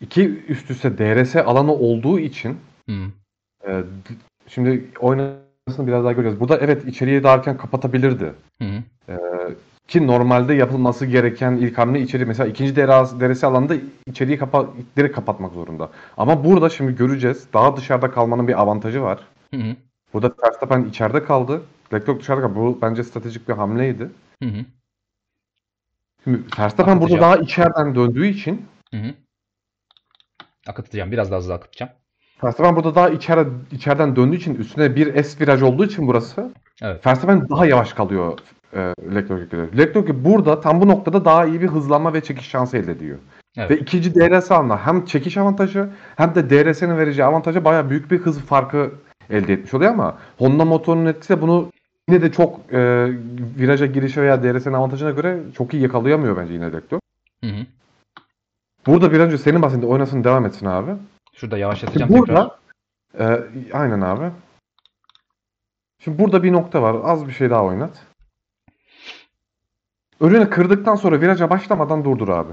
İki 0.00 0.44
üst 0.48 0.70
üste 0.70 0.98
DRS 0.98 1.36
alanı 1.36 1.72
olduğu 1.72 2.18
için 2.18 2.60
Hı. 2.88 3.12
e, 3.68 3.84
şimdi 4.48 4.90
oynasını 5.00 5.86
biraz 5.86 6.04
daha 6.04 6.12
göreceğiz. 6.12 6.40
Burada 6.40 6.58
evet 6.58 6.84
içeriği 6.84 7.22
daha 7.22 7.34
erken 7.34 7.56
kapatabilirdi. 7.56 8.34
Hı 8.62 8.64
hı. 8.64 8.82
Ki 9.88 10.06
normalde 10.06 10.54
yapılması 10.54 11.06
gereken 11.06 11.52
ilk 11.52 11.78
hamle 11.78 12.00
içeri 12.00 12.24
mesela 12.24 12.48
ikinci 12.48 12.76
DRS, 12.76 13.20
DRS 13.20 13.44
alanında 13.44 13.74
içeriği 14.06 14.38
kapa, 14.38 14.66
direkt 14.96 15.14
kapatmak 15.14 15.52
zorunda. 15.52 15.90
Ama 16.16 16.44
burada 16.44 16.68
şimdi 16.68 16.96
göreceğiz. 16.96 17.46
Daha 17.52 17.76
dışarıda 17.76 18.10
kalmanın 18.10 18.48
bir 18.48 18.60
avantajı 18.60 19.02
var. 19.02 19.18
Hı 19.54 19.60
hı. 19.60 19.76
Burada 20.12 20.34
Verstappen 20.44 20.84
içeride 20.84 21.24
kaldı. 21.24 21.62
Leclerc 21.92 22.20
dışarıda 22.20 22.42
kaldı. 22.42 22.54
Bu 22.56 22.78
bence 22.82 23.04
stratejik 23.04 23.48
bir 23.48 23.54
hamleydi. 23.54 24.10
Hı 24.42 24.48
hı. 24.48 24.64
Şimdi 26.24 26.42
Verstappen 26.58 27.00
burada 27.00 27.20
daha 27.20 27.36
içeriden 27.36 27.94
döndüğü 27.94 28.26
için 28.26 28.66
Hı 28.90 28.96
hı. 28.96 29.14
Akıtacağım. 30.66 31.12
Biraz 31.12 31.30
daha 31.30 31.38
hızlı 31.38 31.54
akıtacağım. 31.54 31.92
Verstappen 32.44 32.76
burada 32.76 32.94
daha 32.94 33.08
içeri, 33.08 33.46
içeriden 33.72 34.16
döndüğü 34.16 34.36
için 34.36 34.54
üstüne 34.54 34.96
bir 34.96 35.22
S 35.22 35.40
viraj 35.40 35.62
olduğu 35.62 35.84
için 35.84 36.06
burası 36.06 36.52
Evet. 36.82 37.06
Verstappen 37.06 37.48
daha 37.48 37.66
yavaş 37.66 37.92
kalıyor 37.92 38.38
e, 38.72 38.78
Leclerc'e 39.14 39.44
göre. 39.44 39.78
Leclerc 39.78 40.24
burada 40.24 40.60
tam 40.60 40.80
bu 40.80 40.88
noktada 40.88 41.24
daha 41.24 41.46
iyi 41.46 41.60
bir 41.60 41.68
hızlanma 41.68 42.14
ve 42.14 42.20
çekiş 42.20 42.48
şansı 42.48 42.76
elde 42.76 42.92
ediyor. 42.92 43.18
Evet. 43.56 43.70
Ve 43.70 43.78
ikinci 43.78 44.14
DRS 44.14 44.50
anla 44.50 44.86
hem 44.86 45.04
çekiş 45.04 45.36
avantajı 45.36 45.88
hem 46.16 46.34
de 46.34 46.50
DRS'nin 46.50 46.98
vereceği 46.98 47.24
avantajı 47.24 47.64
bayağı 47.64 47.90
büyük 47.90 48.10
bir 48.10 48.18
hız 48.18 48.40
farkı 48.40 48.90
elde 49.30 49.52
etmiş 49.52 49.74
oluyor 49.74 49.92
ama 49.92 50.18
Honda 50.38 50.64
motorunun 50.64 51.06
etkisi 51.06 51.40
bunu 51.40 51.72
yine 52.08 52.22
de 52.22 52.32
çok 52.32 52.60
e, 52.72 52.78
viraja 53.58 53.86
girişe 53.86 54.22
veya 54.22 54.42
DRS'nin 54.42 54.74
avantajına 54.74 55.10
göre 55.10 55.40
çok 55.56 55.74
iyi 55.74 55.82
yakalayamıyor 55.82 56.36
bence 56.36 56.52
yine 56.52 56.66
Leclerc. 56.66 56.96
Hı 57.44 57.50
hı. 57.50 57.66
Burada 58.86 59.12
bir 59.12 59.20
önce 59.20 59.38
senin 59.38 59.62
bahsettiğin 59.62 59.92
oynasın 59.92 60.24
devam 60.24 60.46
etsin 60.46 60.66
abi. 60.66 60.90
Şurada 61.36 61.54
Şimdi 61.54 61.60
yavaşlatacağım 61.62 62.12
tekrar. 62.12 62.26
burada 62.28 62.58
e, 63.18 63.46
aynen 63.72 64.00
abi. 64.00 64.30
Şimdi 65.98 66.18
burada 66.18 66.42
bir 66.42 66.52
nokta 66.52 66.82
var. 66.82 66.96
Az 67.04 67.26
bir 67.26 67.32
şey 67.32 67.50
daha 67.50 67.64
oynat. 67.64 68.06
Önünü 70.20 70.50
kırdıktan 70.50 70.94
sonra 70.96 71.20
viraja 71.20 71.50
başlamadan 71.50 72.04
durdur 72.04 72.28
abi. 72.28 72.52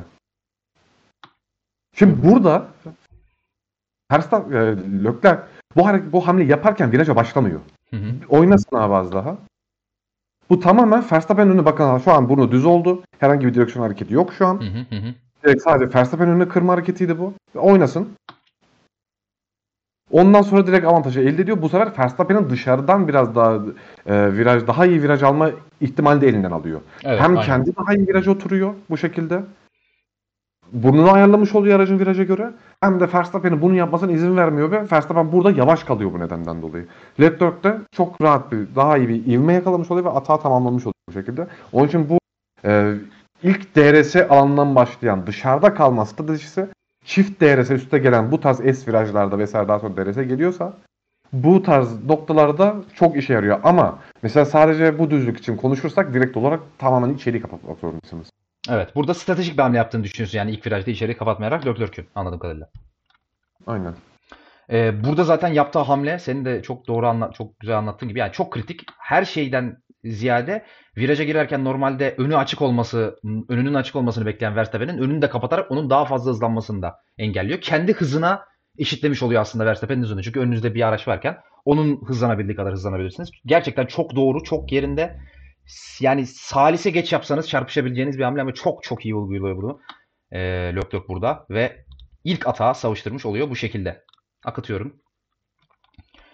Şimdi 1.96 2.24
burada 2.24 2.68
Verstappen, 4.12 4.52
e, 4.52 4.66
Leclerc 5.04 5.42
bu, 5.76 5.88
hareket, 5.88 6.14
bu 6.14 6.28
hamle 6.28 6.44
yaparken 6.44 6.92
viraja 6.92 7.16
başlamıyor. 7.16 7.60
Hı 7.90 7.98
hı. 7.98 8.14
Oynasın 8.30 8.76
abi 8.76 8.96
az 8.96 9.12
daha. 9.12 9.38
Bu 10.50 10.60
tamamen 10.60 11.04
Verstappen 11.12 11.50
önüne 11.50 11.66
bakın 11.66 11.98
şu 11.98 12.12
an 12.12 12.30
burnu 12.30 12.52
düz 12.52 12.66
oldu. 12.66 13.04
Herhangi 13.20 13.48
bir 13.48 13.54
direksiyon 13.54 13.86
hareketi 13.86 14.14
yok 14.14 14.34
şu 14.34 14.48
an. 14.48 14.62
Hı 14.62 14.96
hı 14.96 14.96
hı. 14.96 15.14
Direkt 15.44 15.62
sadece 15.64 15.94
Verstappen 15.94 16.30
önüne 16.30 16.48
kırma 16.48 16.74
hareketiydi 16.74 17.20
bu. 17.20 17.34
Oynasın. 17.56 18.10
Ondan 20.14 20.42
sonra 20.42 20.68
direkt 20.68 20.86
avantajı 20.88 21.20
elde 21.20 21.42
ediyor. 21.42 21.62
Bu 21.62 21.70
sefer 21.70 21.92
Verstappen'in 22.00 22.50
dışarıdan 22.50 23.08
biraz 23.08 23.36
daha 23.36 23.56
e, 24.06 24.34
viraj, 24.34 24.68
daha 24.68 24.86
iyi 24.86 25.04
viraj 25.04 25.24
alma 25.24 25.50
ihtimali 25.82 26.22
de 26.22 26.28
elinden 26.28 26.52
alıyor. 26.52 26.82
Evet, 27.04 27.22
Hem 27.22 27.32
aynen. 27.32 27.44
kendi 27.44 27.76
daha 27.76 27.94
iyi 27.94 28.08
viraja 28.08 28.32
oturuyor 28.32 28.74
bu 28.90 28.98
şekilde. 28.98 29.42
Burnunu 30.74 31.12
ayarlamış 31.12 31.56
oluyor 31.56 31.76
aracın 31.76 32.00
viraja 32.00 32.24
göre. 32.24 32.52
Hem 32.82 33.00
de 33.00 33.14
Verstappen'in 33.14 33.62
bunu 33.62 33.76
yapmasına 33.76 34.12
izin 34.12 34.38
vermiyor 34.38 34.72
ve 34.72 34.82
Verstappen 34.92 35.32
burada 35.32 35.52
yavaş 35.52 35.84
kalıyor 35.84 36.14
bu 36.14 36.20
nedenden 36.20 36.62
dolayı. 36.62 36.86
Leclerc 37.20 37.64
de 37.64 37.78
çok 37.92 38.22
rahat 38.22 38.52
bir, 38.52 38.76
daha 38.76 38.98
iyi 38.98 39.10
bir 39.10 39.26
ivme 39.26 39.54
yakalamış 39.54 39.92
oluyor 39.92 40.06
ve 40.06 40.10
atağı 40.10 40.42
tamamlamış 40.42 40.84
oluyor 40.84 40.94
bu 41.10 41.14
şekilde. 41.14 41.48
Onun 41.72 41.88
için 41.88 42.10
bu 42.10 42.18
e, 42.66 42.94
ilk 43.44 43.76
DRS 43.76 44.16
alanından 44.16 44.76
başlayan 44.76 45.28
dışarıda 45.28 45.74
kalma 45.74 46.06
stratejisi 46.06 46.68
çift 47.06 47.42
DRS 47.42 47.72
üstte 47.72 47.98
gelen 47.98 48.32
bu 48.32 48.40
tarz 48.40 48.58
S 48.58 48.88
virajlarda 48.92 49.38
vesaire 49.38 49.68
daha 49.68 49.80
sonra 49.80 50.06
DRS 50.06 50.16
geliyorsa 50.16 50.74
bu 51.34 51.64
tarz 51.64 52.06
noktalarda 52.06 52.76
çok 52.94 53.18
işe 53.18 53.34
yarıyor. 53.34 53.60
Ama 53.64 54.00
mesela 54.24 54.46
sadece 54.46 55.00
bu 55.00 55.12
düzlük 55.12 55.38
için 55.38 55.58
konuşursak 55.58 56.14
direkt 56.14 56.38
olarak 56.38 56.60
tamamen 56.78 57.14
içeriği 57.14 57.42
kapatmak 57.42 57.80
zorundasınız. 57.80 58.30
Evet. 58.70 58.96
Burada 58.96 59.14
stratejik 59.14 59.58
bir 59.58 59.62
hamle 59.64 59.78
yaptığını 59.78 60.04
düşünüyorsun. 60.04 60.38
Yani 60.38 60.52
ilk 60.52 60.66
virajda 60.68 60.92
içeriği 60.92 61.18
kapatmayarak 61.18 61.66
Leclerc'ün 61.68 62.08
anladığım 62.16 62.40
kadarıyla. 62.40 62.70
Aynen. 63.68 63.94
Ee, 64.70 65.04
burada 65.04 65.24
zaten 65.24 65.48
yaptığı 65.48 65.80
hamle 65.80 66.20
senin 66.20 66.46
de 66.46 66.62
çok 66.62 66.88
doğru 66.88 67.08
anla 67.08 67.32
çok 67.32 67.60
güzel 67.60 67.78
anlattığın 67.78 68.10
gibi 68.10 68.20
yani 68.20 68.32
çok 68.32 68.54
kritik. 68.54 68.82
Her 68.98 69.26
şeyden 69.26 69.78
ziyade 70.04 70.66
viraja 70.98 71.24
girerken 71.24 71.64
normalde 71.64 72.16
önü 72.18 72.38
açık 72.38 72.62
olması, 72.62 73.20
önünün 73.50 73.74
açık 73.74 73.96
olmasını 73.96 74.26
bekleyen 74.26 74.56
Verstappen'in 74.56 74.98
önünü 74.98 75.22
de 75.22 75.30
kapatarak 75.30 75.72
onun 75.72 75.90
daha 75.90 76.06
fazla 76.06 76.32
hızlanmasını 76.32 76.82
da 76.82 76.96
engelliyor. 77.18 77.62
Kendi 77.62 77.94
hızına 77.94 78.46
eşitlemiş 78.78 79.24
oluyor 79.24 79.42
aslında 79.42 79.66
Verstappen'in 79.66 80.02
hızını. 80.02 80.24
Çünkü 80.24 80.40
önünüzde 80.40 80.76
bir 80.76 80.88
araç 80.88 81.08
varken 81.08 81.38
onun 81.66 82.06
hızlanabildiği 82.06 82.56
kadar 82.56 82.74
hızlanabilirsiniz. 82.74 83.30
Gerçekten 83.46 83.86
çok 83.86 84.16
doğru, 84.16 84.44
çok 84.44 84.72
yerinde. 84.72 85.20
Yani 86.00 86.26
salise 86.28 86.90
geç 86.90 87.14
yapsanız 87.14 87.50
çarpışabileceğiniz 87.50 88.18
bir 88.18 88.24
hamle 88.24 88.42
ama 88.42 88.54
çok 88.54 88.84
çok 88.84 89.06
iyi 89.06 89.16
uyguluyor 89.16 89.58
bunu. 89.58 89.80
Ee, 90.32 90.40
Leclerc 90.76 91.08
burada 91.08 91.46
ve 91.50 91.86
ilk 92.24 92.48
atağı 92.48 92.76
savuşturmuş 92.76 93.26
oluyor 93.26 93.50
bu 93.50 93.56
şekilde. 93.56 94.04
Akıtıyorum. 94.46 95.03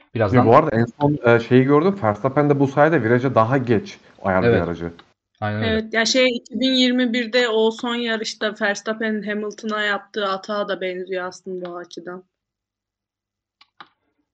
Ve 0.09 0.13
Birazdan 0.15 0.47
bu 0.47 0.55
arada 0.55 0.75
en 0.75 0.85
son 0.85 1.17
e, 1.25 1.39
şeyi 1.39 1.63
gördüm. 1.63 1.99
Verstappen 2.03 2.49
de 2.49 2.59
bu 2.59 2.67
sayede 2.67 3.03
viraja 3.03 3.35
daha 3.35 3.57
geç 3.57 3.99
ayarlıyor 4.21 4.53
Evet. 4.53 4.67
aracı. 4.67 4.93
aynen 5.41 5.63
öyle. 5.63 5.71
Evet 5.71 5.93
ya 5.93 6.05
şey 6.05 6.27
2021'de 6.27 7.49
o 7.49 7.71
son 7.71 7.95
yarışta 7.95 8.55
Verstappen'in 8.61 9.23
Hamilton'a 9.23 9.81
yaptığı 9.81 10.25
hata 10.25 10.67
da 10.67 10.81
benziyor 10.81 11.25
aslında 11.25 11.71
o 11.71 11.75
açıdan. 11.77 12.23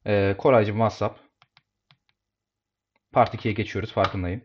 Ee, 0.07 0.35
Koraycığım 0.37 0.75
WhatsApp. 0.75 1.19
Part 3.11 3.33
2'ye 3.35 3.53
geçiyoruz 3.53 3.91
farkındayım. 3.91 4.41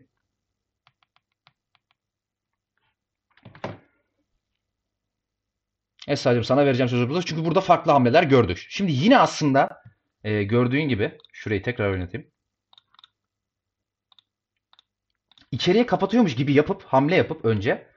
Esra'cığım 6.07 6.43
sana 6.43 6.65
vereceğim 6.65 6.89
sözü 6.89 7.09
burada. 7.09 7.21
Çünkü 7.21 7.45
burada 7.45 7.61
farklı 7.61 7.91
hamleler 7.91 8.23
gördük. 8.23 8.65
Şimdi 8.69 8.91
yine 8.91 9.17
aslında 9.17 9.80
e, 10.23 10.43
gördüğün 10.43 10.83
gibi 10.83 11.17
şurayı 11.33 11.63
tekrar 11.63 11.91
oynatayım. 11.91 12.27
İçeriye 15.51 15.85
kapatıyormuş 15.85 16.35
gibi 16.35 16.53
yapıp 16.53 16.83
hamle 16.83 17.15
yapıp 17.15 17.45
önce 17.45 17.87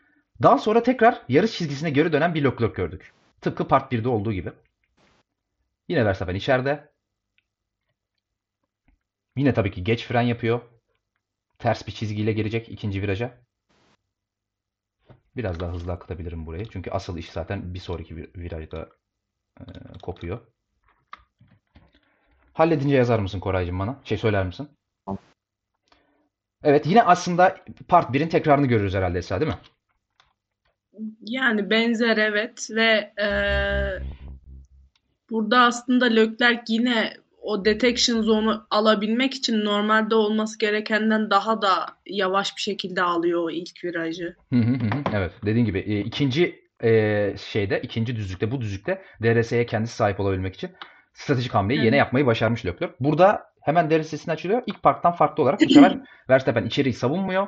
daha 0.42 0.58
sonra 0.58 0.82
tekrar 0.82 1.22
yarış 1.28 1.58
çizgisine 1.58 1.90
geri 1.90 2.12
dönen 2.12 2.34
bir 2.34 2.44
Leclerc 2.44 2.74
gördük. 2.74 3.12
Tıpkı 3.40 3.68
Part 3.68 3.92
1'de 3.92 4.08
olduğu 4.08 4.32
gibi. 4.32 4.52
Yine 5.88 6.04
Verstappen 6.04 6.34
içeride. 6.34 6.92
Yine 9.36 9.54
tabii 9.54 9.70
ki 9.70 9.84
geç 9.84 10.06
fren 10.06 10.22
yapıyor. 10.22 10.60
Ters 11.58 11.86
bir 11.86 11.92
çizgiyle 11.92 12.32
girecek 12.32 12.68
ikinci 12.68 13.02
viraja. 13.02 13.44
Biraz 15.36 15.60
daha 15.60 15.72
hızlı 15.72 15.92
akıtabilirim 15.92 16.46
burayı. 16.46 16.68
Çünkü 16.70 16.90
asıl 16.90 17.18
iş 17.18 17.30
zaten 17.30 17.74
bir 17.74 17.78
sonraki 17.78 18.14
vir- 18.16 18.34
virajda 18.38 18.88
e, 19.60 19.64
kopuyor. 20.02 20.53
Halledince 22.54 22.96
yazar 22.96 23.18
mısın 23.18 23.40
Koraycığım 23.40 23.78
bana? 23.78 23.96
Şey 24.04 24.18
söyler 24.18 24.46
misin? 24.46 24.68
Tamam. 25.06 25.18
Evet 26.62 26.86
yine 26.86 27.02
aslında 27.02 27.56
Part 27.88 28.14
1'in 28.14 28.28
tekrarını 28.28 28.66
görürüz 28.66 28.94
herhalde 28.94 29.18
Esra 29.18 29.40
değil 29.40 29.52
mi? 29.52 29.58
Yani 31.20 31.70
benzer 31.70 32.16
evet 32.16 32.68
ve 32.70 33.12
eee, 33.18 34.02
burada 35.30 35.60
aslında 35.60 36.04
Leclerc 36.04 36.62
yine 36.68 37.12
o 37.42 37.64
detection 37.64 38.22
zone'u 38.22 38.66
alabilmek 38.70 39.34
için 39.34 39.64
normalde 39.64 40.14
olması 40.14 40.58
gerekenden 40.58 41.30
daha 41.30 41.62
da 41.62 41.86
yavaş 42.06 42.56
bir 42.56 42.62
şekilde 42.62 43.02
alıyor 43.02 43.42
o 43.42 43.50
ilk 43.50 43.84
virajı. 43.84 44.36
Hı 44.52 44.58
hı 44.58 44.70
hı 44.74 44.84
hı. 44.84 45.02
Evet 45.14 45.32
dediğin 45.44 45.64
gibi 45.64 45.78
e, 45.78 46.00
ikinci 46.00 46.64
e, 46.84 47.34
şeyde 47.38 47.80
ikinci 47.82 48.16
düzlükte 48.16 48.50
bu 48.50 48.60
düzlükte 48.60 49.02
DRS'ye 49.22 49.66
kendisi 49.66 49.96
sahip 49.96 50.20
olabilmek 50.20 50.54
için 50.54 50.70
stratejik 51.14 51.54
hamleyi 51.54 51.84
yine 51.84 51.96
yapmayı 51.96 52.26
başarmış 52.26 52.66
Leclerc. 52.66 52.94
Burada 53.00 53.42
hemen 53.62 53.90
DRS'sini 53.90 54.32
açılıyor. 54.32 54.62
İlk 54.66 54.82
parktan 54.82 55.12
farklı 55.12 55.42
olarak 55.42 55.60
bu 55.60 55.68
sefer 55.74 55.98
Verstappen 56.30 56.64
içeriği 56.64 56.94
savunmuyor. 56.94 57.46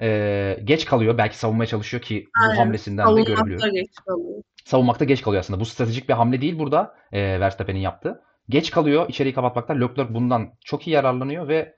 E, 0.00 0.58
geç 0.64 0.84
kalıyor. 0.84 1.18
Belki 1.18 1.38
savunmaya 1.38 1.66
çalışıyor 1.66 2.02
ki 2.02 2.24
bu 2.38 2.44
Aynen. 2.44 2.56
hamlesinden 2.56 3.16
de. 3.16 3.24
Savunmakta 3.24 3.68
geç 3.68 3.88
kalıyor. 4.06 4.34
Savunmakta 4.64 5.04
geç 5.04 5.22
kalıyor 5.22 5.40
aslında. 5.40 5.60
Bu 5.60 5.64
stratejik 5.64 6.08
bir 6.08 6.14
hamle 6.14 6.40
değil 6.40 6.58
burada 6.58 6.94
e, 7.12 7.40
Verstappen'in 7.40 7.80
yaptığı. 7.80 8.22
Geç 8.48 8.70
kalıyor 8.70 9.08
içeriği 9.08 9.34
kapatmaktan. 9.34 9.80
Leclerc 9.80 10.14
bundan 10.14 10.52
çok 10.64 10.86
iyi 10.86 10.90
yararlanıyor 10.90 11.48
ve 11.48 11.74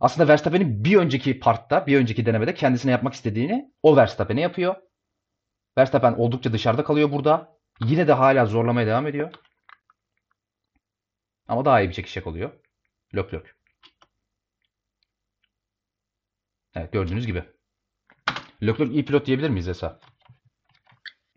aslında 0.00 0.28
Verstappen'in 0.28 0.84
bir 0.84 0.96
önceki 0.96 1.38
partta, 1.38 1.86
bir 1.86 1.98
önceki 1.98 2.26
denemede 2.26 2.54
kendisine 2.54 2.92
yapmak 2.92 3.14
istediğini 3.14 3.72
o 3.82 3.96
Verstappen'e 3.96 4.40
yapıyor. 4.40 4.74
Verstappen 5.78 6.12
oldukça 6.12 6.52
dışarıda 6.52 6.84
kalıyor 6.84 7.12
burada. 7.12 7.54
Yine 7.84 8.08
de 8.08 8.12
hala 8.12 8.46
zorlamaya 8.46 8.86
devam 8.86 9.06
ediyor. 9.06 9.30
Ama 11.48 11.64
daha 11.64 11.80
iyi 11.80 11.88
bir 11.88 11.94
çekiş 11.94 12.16
yakalıyor. 12.16 12.50
Leclerc. 13.16 13.48
Evet 16.74 16.92
gördüğünüz 16.92 17.26
gibi. 17.26 17.44
Leclerc 18.62 18.92
iyi 18.92 19.04
pilot 19.04 19.26
diyebilir 19.26 19.48
miyiz 19.48 19.68
Esa? 19.68 20.00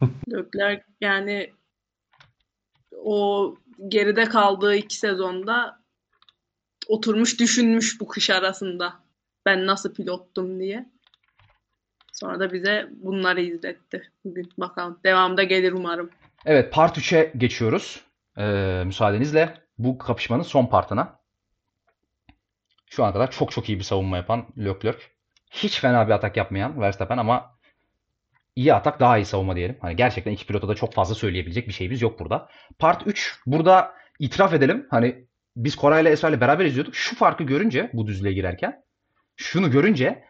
Leclerc 0.32 0.84
yani 1.01 1.53
o 2.91 3.55
geride 3.88 4.26
kaldığı 4.26 4.76
iki 4.76 4.97
sezonda 4.97 5.84
oturmuş 6.88 7.39
düşünmüş 7.39 8.01
bu 8.01 8.08
kış 8.08 8.30
arasında. 8.30 8.93
Ben 9.45 9.66
nasıl 9.66 9.93
pilottum 9.93 10.60
diye. 10.60 10.89
Sonra 12.14 12.39
da 12.39 12.53
bize 12.53 12.89
bunları 12.91 13.41
izletti 13.41 14.12
bugün. 14.26 14.49
Bakalım. 14.58 14.99
Devamda 15.03 15.43
gelir 15.43 15.72
umarım. 15.72 16.10
Evet 16.45 16.74
part 16.74 16.97
3'e 16.97 17.34
geçiyoruz. 17.38 18.01
Ee, 18.38 18.84
müsaadenizle 18.86 19.66
bu 19.78 19.98
kapışmanın 19.98 20.44
son 20.44 20.66
partına. 20.66 21.20
Şu 22.90 23.04
ana 23.04 23.14
kadar 23.14 23.32
çok 23.32 23.52
çok 23.52 23.70
iyi 23.70 23.80
bir 23.80 23.84
savunma 23.84 24.18
yapan 24.18 24.48
Leclerc. 24.58 25.00
Hiç 25.52 25.80
fena 25.80 26.08
bir 26.08 26.12
atak 26.12 26.38
yapmayan 26.38 26.82
Verstappen 26.82 27.18
ama 27.18 27.58
iyi 28.56 28.74
atak 28.74 29.00
daha 29.00 29.18
iyi 29.18 29.26
savunma 29.26 29.56
diyelim. 29.56 29.78
Hani 29.82 29.96
gerçekten 29.96 30.32
iki 30.32 30.48
pilota 30.48 30.68
da 30.68 30.76
çok 30.76 30.94
fazla 30.94 31.16
söyleyebilecek 31.16 31.68
bir 31.68 31.74
şeyimiz 31.74 32.02
yok 32.02 32.20
burada. 32.20 32.50
Part 32.80 33.08
3 33.08 33.40
burada 33.46 33.94
itiraf 34.20 34.54
edelim. 34.54 34.88
Hani 34.90 35.28
biz 35.56 35.76
Koray 35.76 36.02
ile 36.02 36.10
Esra 36.10 36.30
ile 36.30 36.42
beraber 36.42 36.66
izliyorduk. 36.66 36.96
Şu 36.96 37.16
farkı 37.16 37.44
görünce 37.44 37.90
bu 37.94 38.08
düzlüğe 38.08 38.34
girerken 38.34 38.84
şunu 39.36 39.72
görünce 39.72 40.24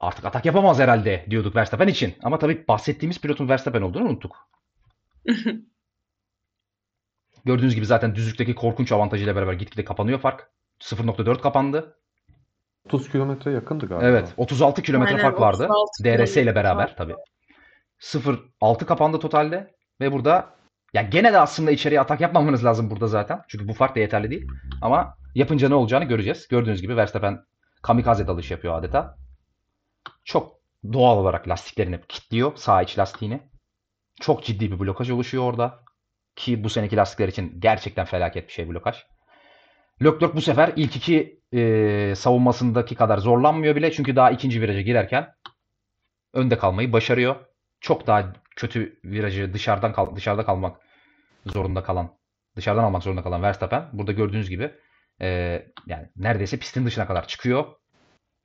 artık 0.00 0.24
atak 0.24 0.44
yapamaz 0.44 0.78
herhalde 0.78 1.26
diyorduk 1.30 1.56
Verstappen 1.56 1.88
için. 1.88 2.14
Ama 2.22 2.38
tabii 2.38 2.68
bahsettiğimiz 2.68 3.20
pilotun 3.20 3.48
Verstappen 3.48 3.82
olduğunu 3.82 4.04
unuttuk. 4.04 4.36
Gördüğünüz 7.46 7.74
gibi 7.74 7.86
zaten 7.86 8.14
düzlükteki 8.14 8.54
korkunç 8.54 8.92
avantajıyla 8.92 9.36
beraber 9.36 9.52
gitgide 9.52 9.84
kapanıyor 9.84 10.18
fark. 10.18 10.50
0.4 10.80 11.40
kapandı. 11.40 11.96
30 12.86 13.10
kilometre 13.10 13.52
yakındı 13.52 13.86
galiba. 13.86 14.06
Evet. 14.06 14.34
36 14.36 14.82
kilometre 14.82 15.18
fark 15.18 15.40
vardı. 15.40 15.68
36 15.70 16.04
DRS 16.04 16.36
ile 16.36 16.54
beraber 16.54 16.96
tabii. 16.96 17.14
0.6 18.00 18.84
kapandı 18.84 19.18
totalde. 19.18 19.74
Ve 20.00 20.12
burada 20.12 20.54
ya 20.94 21.02
gene 21.02 21.32
de 21.32 21.38
aslında 21.38 21.70
içeriye 21.70 22.00
atak 22.00 22.20
yapmamanız 22.20 22.64
lazım 22.64 22.90
burada 22.90 23.06
zaten. 23.06 23.42
Çünkü 23.48 23.68
bu 23.68 23.72
fark 23.72 23.96
da 23.96 24.00
yeterli 24.00 24.30
değil. 24.30 24.46
Ama 24.82 25.16
yapınca 25.34 25.68
ne 25.68 25.74
olacağını 25.74 26.04
göreceğiz. 26.04 26.48
Gördüğünüz 26.48 26.82
gibi 26.82 26.96
Verstappen 26.96 27.44
kamikaze 27.82 28.26
dalış 28.26 28.50
yapıyor 28.50 28.78
adeta. 28.78 29.16
Çok 30.24 30.56
doğal 30.92 31.18
olarak 31.18 31.48
lastiklerini 31.48 32.00
kilitliyor. 32.08 32.56
Sağ 32.56 32.82
iç 32.82 32.98
lastiğini. 32.98 33.42
Çok 34.20 34.44
ciddi 34.44 34.72
bir 34.72 34.78
blokaj 34.78 35.10
oluşuyor 35.10 35.44
orada. 35.44 35.85
Ki 36.36 36.64
bu 36.64 36.70
seneki 36.70 36.96
lastikler 36.96 37.28
için 37.28 37.60
gerçekten 37.60 38.04
felaket 38.04 38.48
bir 38.48 38.52
şey 38.52 38.68
blokaj. 38.68 38.96
Leclerc 40.04 40.36
bu 40.36 40.40
sefer 40.40 40.72
ilk 40.76 40.96
iki 40.96 41.40
e, 41.52 42.14
savunmasındaki 42.16 42.94
kadar 42.94 43.18
zorlanmıyor 43.18 43.76
bile. 43.76 43.92
Çünkü 43.92 44.16
daha 44.16 44.30
ikinci 44.30 44.60
viraja 44.60 44.80
girerken 44.80 45.34
önde 46.34 46.58
kalmayı 46.58 46.92
başarıyor. 46.92 47.36
Çok 47.80 48.06
daha 48.06 48.32
kötü 48.56 49.00
virajı 49.04 49.54
dışarıdan 49.54 49.92
kal 49.92 50.16
dışarıda 50.16 50.44
kalmak 50.44 50.80
zorunda 51.46 51.82
kalan, 51.82 52.18
dışarıdan 52.56 52.84
almak 52.84 53.02
zorunda 53.02 53.22
kalan 53.22 53.42
Verstappen 53.42 53.88
burada 53.92 54.12
gördüğünüz 54.12 54.50
gibi 54.50 54.74
e, 55.20 55.28
yani 55.86 56.08
neredeyse 56.16 56.58
pistin 56.58 56.86
dışına 56.86 57.06
kadar 57.06 57.28
çıkıyor 57.28 57.64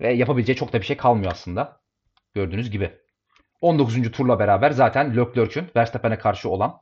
ve 0.02 0.14
yapabileceği 0.14 0.56
çok 0.56 0.74
da 0.74 0.80
bir 0.80 0.86
şey 0.86 0.98
kalmıyor 0.98 1.32
aslında. 1.32 1.82
Gördüğünüz 2.34 2.72
gibi. 2.72 3.02
19. 3.62 4.12
turla 4.12 4.40
beraber 4.40 4.72
zaten 4.72 5.18
Leclerc'ün 5.18 5.68
Verstappen'e 5.76 6.18
karşı 6.18 6.50
olan 6.50 6.82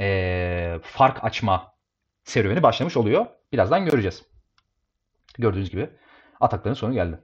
e, 0.00 0.78
fark 0.82 1.24
açma 1.24 1.72
serüveni 2.24 2.62
başlamış 2.62 2.96
oluyor. 2.96 3.26
Birazdan 3.52 3.84
göreceğiz. 3.84 4.22
Gördüğünüz 5.38 5.70
gibi 5.70 5.90
atakların 6.40 6.74
sonu 6.74 6.92
geldi. 6.92 7.18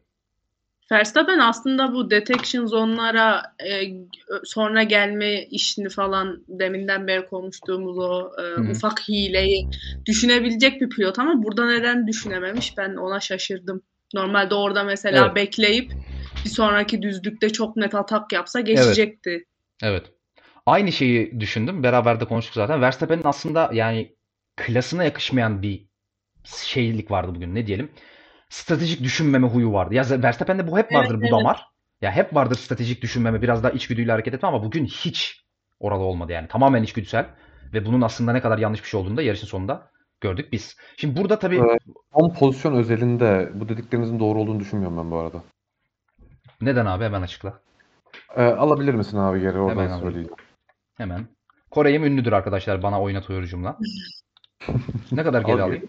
Verstappen 0.93 1.39
aslında 1.39 1.93
bu 1.93 2.11
detection 2.11 2.66
zonlara 2.66 3.43
e, 3.68 3.83
sonra 4.45 4.83
gelme 4.83 5.43
işini 5.43 5.89
falan 5.89 6.45
deminden 6.49 7.07
beri 7.07 7.27
konuştuğumuz 7.27 7.99
o 7.99 8.31
e, 8.39 8.43
Hı 8.43 8.61
hı. 8.61 8.70
ufak 8.70 9.09
hileyi 9.09 9.68
düşünebilecek 10.07 10.81
bir 10.81 10.89
pilot 10.89 11.18
ama 11.18 11.43
burada 11.43 11.66
neden 11.66 12.07
düşünememiş 12.07 12.79
ben 12.79 12.97
ona 12.97 13.20
şaşırdım. 13.20 13.83
Normalde 14.14 14.55
orada 14.55 14.85
mesela 14.85 15.24
Evet. 15.27 15.37
bekleyip 15.37 15.93
bir 16.45 16.51
sonraki 16.51 17.03
düzlükte 17.03 17.51
çok 17.51 17.77
net 17.77 17.95
atak 17.95 18.33
yapsa 18.33 18.61
geçecekti. 18.61 19.45
Evet. 19.83 20.12
Aynı 20.67 20.93
şeyi 20.93 21.41
düşündüm. 21.41 21.83
Beraber 21.83 22.21
de 22.21 22.25
konuştuk 22.25 22.55
zaten. 22.55 22.81
Verstappen'in 22.81 23.25
aslında 23.25 23.71
yani 23.73 24.17
klasına 24.57 25.05
yakışmayan 25.05 25.62
bir 25.62 25.87
şeylik 26.45 27.11
vardı 27.11 27.33
bugün. 27.35 27.55
Ne 27.55 27.67
diyelim? 27.67 27.91
Stratejik 28.49 29.03
düşünmeme 29.03 29.47
huyu 29.47 29.73
vardı. 29.73 29.95
Ya 29.95 30.05
Verstappen'de 30.11 30.67
bu 30.71 30.79
hep 30.79 30.87
Evet, 30.91 30.95
vardır 30.95 31.14
bu 31.14 31.21
evet. 31.23 31.33
damar. 31.33 31.67
Ya 32.01 32.12
hep 32.12 32.35
vardır 32.35 32.57
stratejik 32.57 33.03
düşünmeme, 33.03 33.43
biraz 33.43 33.62
daha 33.62 33.73
içgüdüyle 33.73 34.12
hareket 34.12 34.35
etme 34.35 34.49
ama 34.49 34.64
bugün 34.64 34.85
hiç 34.85 35.45
orada 35.81 36.01
olmadı 36.01 36.33
yani. 36.33 36.49
Tamamen 36.49 36.83
içgüdüsel 36.83 37.27
ve 37.73 37.87
bunun 37.87 38.01
aslında 38.01 38.33
ne 38.33 38.41
kadar 38.41 38.59
yanlış 38.59 38.83
bir 38.83 38.89
şey 38.89 39.01
olduğunu 39.01 39.17
da 39.17 39.23
yarışın 39.23 39.47
sonunda 39.47 39.91
gördük 40.21 40.53
biz. 40.53 40.77
Şimdi 40.97 41.21
burada 41.21 41.39
tabii 41.39 41.57
Evet. 41.57 41.83
Son 42.19 42.35
pozisyon 42.35 42.75
özelinde 42.75 43.51
bu 43.55 43.69
dediklerinizin 43.69 44.21
doğru 44.21 44.39
olduğunu 44.41 44.61
düşünmüyorum 44.61 44.99
ben 44.99 45.11
bu 45.11 45.17
arada. 45.17 45.43
neden 46.61 46.87
abi 46.87 47.05
hemen 47.05 47.23
açıkla. 47.23 47.61
Ee, 48.37 48.43
alabilir 48.43 48.95
misin 48.95 49.19
abi 49.19 49.41
geri 49.41 49.59
oradan 49.59 49.83
Hemen 49.83 49.99
söyleyeyim. 49.99 50.29
Hemen. 50.97 51.26
Kore'yim 51.70 52.05
ünlüdür 52.05 52.32
arkadaşlar 52.32 52.82
bana 52.82 53.03
oynatıyor 53.03 53.42
hücumla. 53.42 53.78
Ne 55.12 55.24
kadar 55.24 55.42
geri 55.42 55.62
Al 55.62 55.66
alayım? 55.66 55.88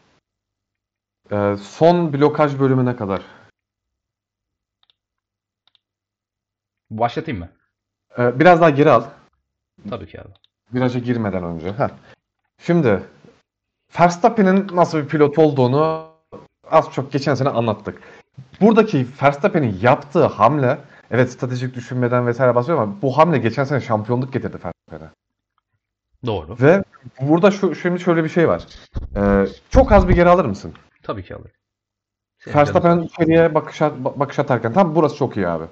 Ee, 1.32 1.55
son 1.62 2.14
blokaj 2.14 2.60
bölümüne 2.60 2.95
kadar. 2.95 3.22
Başlatayım 6.89 7.39
mı? 7.39 7.49
Ee, 8.18 8.39
biraz 8.39 8.62
daha 8.62 8.70
geri 8.70 8.91
al. 8.91 9.03
Tabii 9.89 10.08
ki 10.08 10.22
abi. 10.22 10.30
Viraja 10.74 10.99
girmeden 10.99 11.43
önce. 11.43 11.74
Heh. 11.74 11.89
Şimdi 12.62 13.03
Verstappen'in 13.99 14.68
nasıl 14.74 14.97
bir 14.97 15.08
pilot 15.08 15.39
olduğunu 15.39 16.12
az 16.72 16.91
çok 16.91 17.12
geçen 17.12 17.36
sene 17.36 17.49
anlattık. 17.49 18.01
Buradaki 18.62 19.08
Verstappen'in 19.22 19.80
yaptığı 19.82 20.26
hamle 20.26 20.78
evet 21.12 21.32
stratejik 21.32 21.76
düşünmeden 21.76 22.28
vesaire 22.28 22.55
bahsediyor 22.55 22.82
ama 22.82 23.01
bu 23.01 23.18
hamle 23.18 23.38
geçen 23.38 23.64
sene 23.64 23.82
şampiyonluk 23.82 24.34
getirdi 24.34 24.58
Verstappen'e. 24.92 25.10
Doğru. 26.26 26.58
Ve 26.62 26.84
burada 27.22 27.52
şu, 27.52 27.76
şimdi 27.76 28.00
şöyle 28.00 28.24
bir 28.24 28.30
şey 28.30 28.48
var. 28.48 28.66
Ee, 29.16 29.48
çok 29.70 29.92
az 29.92 30.08
bir 30.08 30.16
geri 30.16 30.30
alır 30.30 30.46
mısın? 30.46 30.74
Tabii 31.04 31.24
ki 31.24 31.36
sağ 32.40 32.60
Verstappen 32.60 33.00
içeriye 33.00 33.56
bakış, 33.56 33.82
at- 33.82 34.00
bakış 34.00 34.40
atarken 34.40 34.74
tam 34.74 34.96
burası 34.96 35.16
çok 35.16 35.38
iyi 35.38 35.48
abi. 35.48 35.66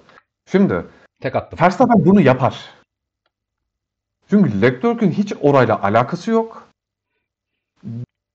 Şimdi 0.51 0.85
Tek 1.21 1.35
attım. 1.35 1.59
Verstappen 1.61 2.05
bunu 2.05 2.21
yapar. 2.21 2.73
Çünkü 4.29 4.61
Leclerc'ün 4.61 5.11
hiç 5.11 5.33
orayla 5.41 5.81
alakası 5.83 6.31
yok. 6.31 6.67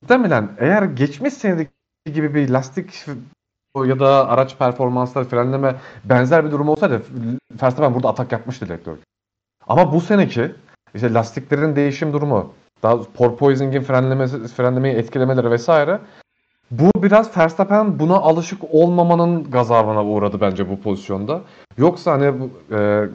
Muhtemelen 0.02 0.56
eğer 0.58 0.82
geçmiş 0.82 1.34
senedeki 1.34 1.70
gibi 2.06 2.34
bir 2.34 2.48
lastik 2.48 3.06
ya 3.76 4.00
da 4.00 4.28
araç 4.28 4.58
performansları, 4.58 5.24
frenleme 5.24 5.76
benzer 6.04 6.44
bir 6.44 6.50
durum 6.50 6.68
olsaydı 6.68 7.02
Verstappen 7.62 7.94
burada 7.94 8.08
atak 8.08 8.32
yapmıştı 8.32 8.68
Leclerc. 8.68 9.00
Ama 9.66 9.92
bu 9.92 10.00
seneki 10.00 10.54
işte 10.94 11.14
lastiklerin 11.14 11.76
değişim 11.76 12.12
durumu, 12.12 12.52
daha 12.82 13.02
porpoising'in 13.02 13.82
frenlemesi, 13.82 14.48
frenlemeyi 14.48 14.94
etkilemeleri 14.94 15.50
vesaire 15.50 15.98
bu 16.70 16.90
biraz 17.02 17.36
Verstappen 17.36 17.98
buna 17.98 18.16
alışık 18.16 18.62
olmamanın 18.74 19.50
gazabına 19.50 20.04
uğradı 20.04 20.40
bence 20.40 20.70
bu 20.70 20.80
pozisyonda. 20.80 21.40
Yoksa 21.78 22.12
hani 22.12 22.50
e, 22.72 23.08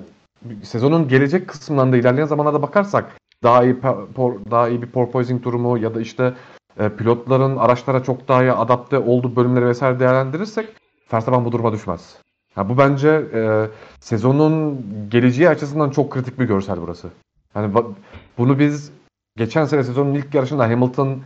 sezonun 0.63 1.07
gelecek 1.07 1.47
kısımlarında 1.47 1.97
ilerleyen 1.97 2.25
zamanlarda 2.25 2.61
bakarsak 2.61 3.15
daha 3.43 3.63
iyi 3.63 3.73
por- 4.15 4.51
daha 4.51 4.67
iyi 4.69 4.81
bir 4.81 4.87
porpoising 4.87 5.43
durumu 5.43 5.77
ya 5.77 5.95
da 5.95 6.01
işte 6.01 6.33
e, 6.79 6.89
pilotların 6.89 7.57
araçlara 7.57 8.03
çok 8.03 8.27
daha 8.27 8.43
iyi 8.43 8.51
adapte 8.51 8.99
olduğu 8.99 9.35
bölümleri 9.35 9.65
vesaire 9.65 9.99
değerlendirirsek 9.99 10.69
Verstappen 11.13 11.45
bu 11.45 11.51
duruma 11.51 11.73
düşmez. 11.73 12.15
Ha, 12.55 12.69
bu 12.69 12.77
bence 12.77 13.09
e, 13.33 13.65
sezonun 13.99 14.81
geleceği 15.09 15.49
açısından 15.49 15.89
çok 15.89 16.11
kritik 16.11 16.39
bir 16.39 16.45
görsel 16.45 16.81
burası. 16.81 17.09
Yani 17.55 17.73
bunu 18.37 18.59
biz 18.59 18.91
geçen 19.37 19.65
sene 19.65 19.83
sezonun 19.83 20.13
ilk 20.13 20.33
yarışında 20.33 20.63
Hamilton 20.63 21.21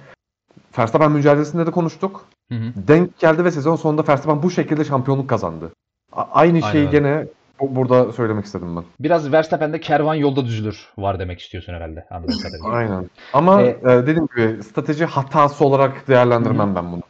Verstappen 0.78 1.12
mücadelesinde 1.12 1.66
de 1.66 1.72
konuştuk. 1.72 2.26
Hı 2.52 2.56
hı. 2.56 2.74
Denk 2.76 3.20
geldi 3.20 3.46
ve 3.46 3.52
sezon 3.52 3.76
sonunda 3.76 4.08
Verstappen 4.08 4.44
bu 4.44 4.52
şekilde 4.52 4.86
şampiyonluk 4.86 5.30
kazandı. 5.30 5.74
A- 6.12 6.24
aynı 6.32 6.54
Aynen 6.58 6.72
şeyi 6.72 6.88
öyle. 6.88 6.92
gene 7.00 7.28
bu- 7.60 7.76
burada 7.76 8.12
söylemek 8.14 8.46
istedim 8.46 8.76
ben. 8.76 8.84
Biraz 9.00 9.32
Verstappen'de 9.32 9.80
kervan 9.80 10.16
yolda 10.16 10.46
düzülür 10.46 10.90
var 10.98 11.20
demek 11.20 11.40
istiyorsun 11.40 11.74
herhalde 11.74 12.06
anladığım 12.12 12.38
kadarıyla. 12.40 12.70
Aynen. 12.74 13.10
Ama 13.34 13.62
E- 13.62 13.68
e, 13.68 13.86
dediğim 13.86 14.28
gibi 14.36 14.64
strateji 14.64 15.06
hatası 15.06 15.66
olarak 15.66 16.08
değerlendirmem 16.08 16.76
ben 16.76 16.92
bunu. 16.92 17.02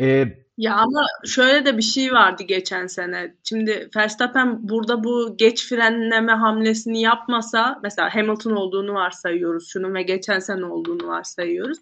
Ee, 0.00 0.28
Ya 0.58 0.74
ama 0.74 1.06
şöyle 1.26 1.64
de 1.66 1.76
bir 1.76 1.82
şey 1.82 2.12
vardı 2.12 2.42
geçen 2.42 2.86
sene. 2.86 3.34
Şimdi 3.44 3.88
Verstappen 3.96 4.68
burada 4.68 5.04
bu 5.04 5.36
geç 5.36 5.68
frenleme 5.68 6.32
hamlesini 6.32 7.00
yapmasa, 7.00 7.80
mesela 7.82 8.14
Hamilton 8.14 8.50
olduğunu 8.50 8.94
varsayıyoruz 8.94 9.68
şunun 9.68 9.94
ve 9.94 10.02
geçen 10.02 10.38
sene 10.38 10.64
olduğunu 10.64 11.06
varsayıyoruz. 11.06 11.78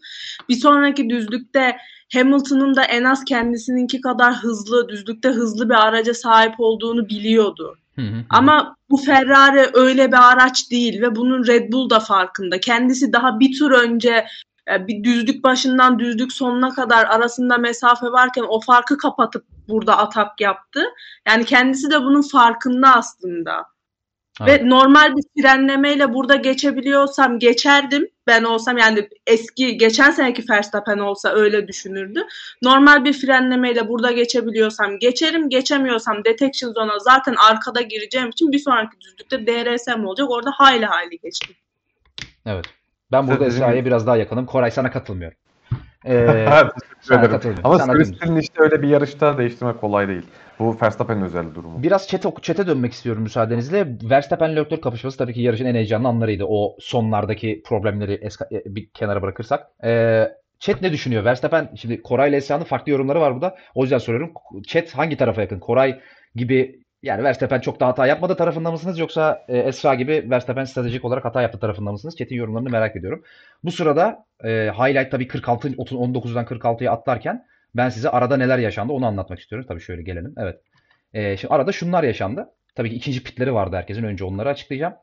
Bir 0.49 0.55
sonraki 0.55 1.11
düzlükte 1.11 1.77
Hamilton'ın 2.13 2.77
da 2.77 2.85
en 2.85 3.05
az 3.05 3.25
kendisininki 3.25 4.01
kadar 4.01 4.35
hızlı, 4.35 4.89
düzlükte 4.89 5.29
hızlı 5.29 5.69
bir 5.69 5.87
araca 5.87 6.15
sahip 6.15 6.55
olduğunu 6.59 7.09
biliyordu. 7.09 7.77
hı 7.97 8.03
hı 8.03 8.07
hı. 8.07 8.25
Ama 8.31 8.77
bu 8.91 8.97
Ferrari 8.97 9.71
öyle 9.75 10.09
bir 10.09 10.33
araç 10.33 10.71
değil 10.71 11.03
ve 11.03 11.17
bunun 11.17 11.47
Red 11.47 11.73
Bull 11.73 11.91
da 11.91 12.01
farkında. 12.01 12.61
Kendisi 12.61 13.13
daha 13.13 13.41
bir 13.41 13.59
tur 13.59 13.71
önce 13.71 14.27
bir 14.69 15.05
düzlük 15.05 15.45
başından 15.45 15.99
düzlük 15.99 16.33
sonuna 16.33 16.75
kadar 16.75 17.05
arasında 17.05 17.59
mesafe 17.59 18.07
varken 18.07 18.45
o 18.49 18.61
farkı 18.61 18.99
kapatıp 18.99 19.45
burada 19.69 19.99
atak 19.99 20.41
yaptı. 20.41 20.85
Yani 21.29 21.45
kendisi 21.45 21.91
de 21.91 22.03
bunun 22.03 22.23
farkında 22.23 22.95
aslında. 22.97 23.73
Evet. 24.41 24.63
Ve 24.63 24.69
normal 24.69 25.17
bir 25.17 25.43
frenlemeyle 25.43 26.15
burada 26.15 26.37
geçebiliyorsam 26.37 27.39
geçerdim. 27.39 28.09
Ben 28.27 28.45
olsam 28.45 28.79
yani 28.79 29.09
eski 29.27 29.77
geçen 29.77 30.11
seneki 30.11 30.45
Verstappen 30.51 30.99
olsa 30.99 31.33
öyle 31.33 31.69
düşünürdü. 31.69 32.27
Normal 32.63 33.05
bir 33.05 33.13
frenlemeyle 33.13 33.89
burada 33.89 34.13
geçebiliyorsam 34.13 34.99
geçerim. 34.99 35.49
Geçemiyorsam 35.49 36.25
detection 36.25 36.73
zone'a 36.73 36.99
zaten 36.99 37.35
arkada 37.51 37.81
gireceğim 37.81 38.29
için 38.29 38.53
bir 38.53 38.59
sonraki 38.59 39.01
düzlükte 39.01 39.47
DRS'm 39.47 40.05
olacak. 40.07 40.31
Orada 40.31 40.51
hayli 40.51 40.87
hayli 40.87 41.19
geçtim. 41.19 41.57
Evet. 42.47 42.82
Ben 43.13 43.29
burada 43.29 43.45
Esra'ya 43.47 43.85
biraz 43.85 44.07
daha 44.07 44.17
yakınım. 44.17 44.47
Koray 44.47 44.71
sana 44.71 44.91
katılmıyorum. 44.91 45.39
Ee, 46.07 46.47
sana. 47.01 47.41
Ama 47.65 47.79
Silverstone'in 47.79 48.41
işte 48.41 48.63
öyle 48.63 48.83
bir 48.83 48.89
yarışta 48.89 49.39
değiştirmek 49.39 49.81
kolay 49.81 50.09
değil. 50.09 50.23
Bu 50.59 50.77
Verstappen'in 50.83 51.23
özel 51.23 51.55
durumu. 51.55 51.83
Biraz 51.83 52.09
çete, 52.09 52.29
çete 52.43 52.67
dönmek 52.67 52.93
istiyorum 52.93 53.23
müsaadenizle. 53.23 53.87
Verstappen 54.11 54.57
Leclerc 54.57 54.81
kapışması 54.81 55.19
tabii 55.19 55.35
ki 55.35 55.41
yarışın 55.41 55.65
en 55.65 55.75
heyecanlı 55.75 56.09
anlarıydı. 56.09 56.45
O 56.49 56.77
sonlardaki 56.81 57.63
problemleri 57.67 58.15
eska- 58.15 58.57
e, 58.57 58.63
bir 58.75 58.89
kenara 58.91 59.23
bırakırsak. 59.23 59.67
Ee, 59.85 60.29
Chat 60.59 60.83
ne 60.83 60.93
düşünüyor? 60.93 61.25
Verstappen 61.25 61.71
şimdi 61.77 62.03
Koray 62.03 62.31
ile 62.31 62.37
Esra'nın 62.37 62.65
farklı 62.65 62.93
yorumları 62.93 63.21
var 63.21 63.35
burada. 63.35 63.57
O 63.75 63.83
yüzden 63.83 63.99
soruyorum. 63.99 64.33
Chat 64.67 64.95
hangi 64.95 65.17
tarafa 65.17 65.41
yakın? 65.41 65.59
Koray 65.59 66.01
gibi 66.35 66.82
yani 67.03 67.25
Verstappen 67.25 67.61
çok 67.61 67.81
da 67.81 67.87
hata 67.87 68.07
yapmadı 68.07 68.37
tarafında 68.37 68.71
mısınız 68.71 68.99
yoksa 68.99 69.45
e, 69.49 69.59
Esra 69.59 69.95
gibi 69.95 70.27
Verstappen 70.31 70.65
stratejik 70.65 71.05
olarak 71.05 71.25
hata 71.25 71.43
yaptı 71.43 71.59
tarafında 71.59 71.93
mısınız? 71.93 72.17
Chat'in 72.17 72.37
yorumlarını 72.37 72.71
merak 72.71 72.97
ediyorum. 72.97 73.25
Bu 73.65 73.71
sırada 73.71 74.27
e, 74.45 74.49
highlight 74.79 75.11
tabii 75.11 75.29
46 75.29 75.75
30 75.77 75.99
19'dan 75.99 76.45
46'ya 76.45 76.93
atlarken 76.93 77.47
ben 77.75 77.89
size 77.89 78.09
arada 78.09 78.37
neler 78.37 78.59
yaşandı 78.59 78.93
onu 78.93 79.07
anlatmak 79.07 79.41
istiyorum. 79.41 79.67
Tabii 79.69 79.81
şöyle 79.81 80.03
gelelim. 80.03 80.35
Evet. 80.39 80.61
E, 81.15 81.37
şimdi 81.37 81.55
arada 81.55 81.73
şunlar 81.73 82.03
yaşandı. 82.03 82.49
Tabii 82.75 82.91
ki 82.91 82.97
ikinci 82.97 83.23
pitleri 83.23 83.55
vardı 83.55 83.77
herkesin. 83.77 84.03
Önce 84.03 84.25
onları 84.25 84.49
açıklayacağım. 84.49 84.95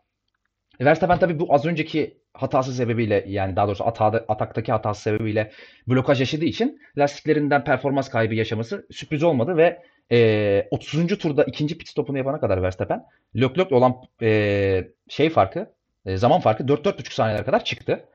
E, 0.79 0.85
Verstappen 0.85 1.19
tabii 1.19 1.39
bu 1.39 1.53
az 1.53 1.65
önceki 1.65 2.17
hatası 2.33 2.73
sebebiyle 2.73 3.25
yani 3.27 3.55
daha 3.55 3.67
doğrusu 3.67 3.87
atada, 3.87 4.25
ataktaki 4.27 4.71
hatası 4.71 5.01
sebebiyle 5.01 5.51
blokaj 5.87 6.19
yaşadığı 6.19 6.45
için 6.45 6.81
lastiklerinden 6.97 7.63
performans 7.63 8.09
kaybı 8.09 8.35
yaşaması 8.35 8.87
sürpriz 8.91 9.23
olmadı 9.23 9.57
ve 9.57 9.81
e, 10.11 10.67
30. 10.71 11.17
turda 11.17 11.43
ikinci 11.43 11.77
pit 11.77 11.87
stopunu 11.87 12.17
yapana 12.17 12.39
kadar 12.39 12.61
Verstappen 12.61 13.05
Leclerc'le 13.35 13.71
olan 13.71 13.95
e, 14.21 14.87
şey 15.09 15.29
farkı 15.29 15.73
e, 16.05 16.17
zaman 16.17 16.39
farkı 16.39 16.63
4-4,5 16.63 17.13
saniyeler 17.13 17.45
kadar 17.45 17.63
çıktı. 17.63 18.05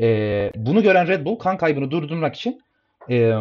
E, 0.00 0.50
bunu 0.56 0.82
gören 0.82 1.08
Red 1.08 1.24
Bull 1.24 1.36
kan 1.36 1.56
kaybını 1.56 1.90
durdurmak 1.90 2.34
için 2.34 2.60
e, 3.10 3.34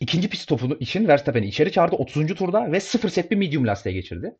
ikinci 0.00 0.28
pit 0.28 0.40
stopunu 0.40 0.76
için 0.80 1.08
Verstappen'i 1.08 1.46
içeri 1.46 1.72
çağırdı 1.72 1.96
30. 1.96 2.34
turda 2.34 2.72
ve 2.72 2.80
0 2.80 3.08
set 3.08 3.30
bir 3.30 3.36
medium 3.36 3.66
lastiğe 3.66 3.94
geçirdi 3.94 4.34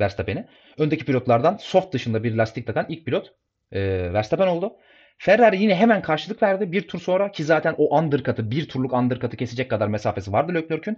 Verstappen'i. 0.00 0.46
Öndeki 0.78 1.04
pilotlardan 1.04 1.56
soft 1.56 1.94
dışında 1.94 2.24
bir 2.24 2.34
lastik 2.34 2.66
takan 2.66 2.86
ilk 2.88 3.04
pilot 3.04 3.32
e, 3.72 4.12
Verstappen 4.12 4.46
oldu. 4.46 4.76
Ferrari 5.18 5.62
yine 5.62 5.74
hemen 5.74 6.02
karşılık 6.02 6.42
verdi 6.42 6.72
bir 6.72 6.88
tur 6.88 7.00
sonra 7.00 7.30
ki 7.32 7.44
zaten 7.44 7.74
o 7.78 7.98
undercut'ı 7.98 8.50
bir 8.50 8.68
turluk 8.68 8.92
undercut'ı 8.92 9.36
kesecek 9.36 9.70
kadar 9.70 9.88
mesafesi 9.88 10.32
vardı 10.32 10.54
Leclerc'ün. 10.54 10.96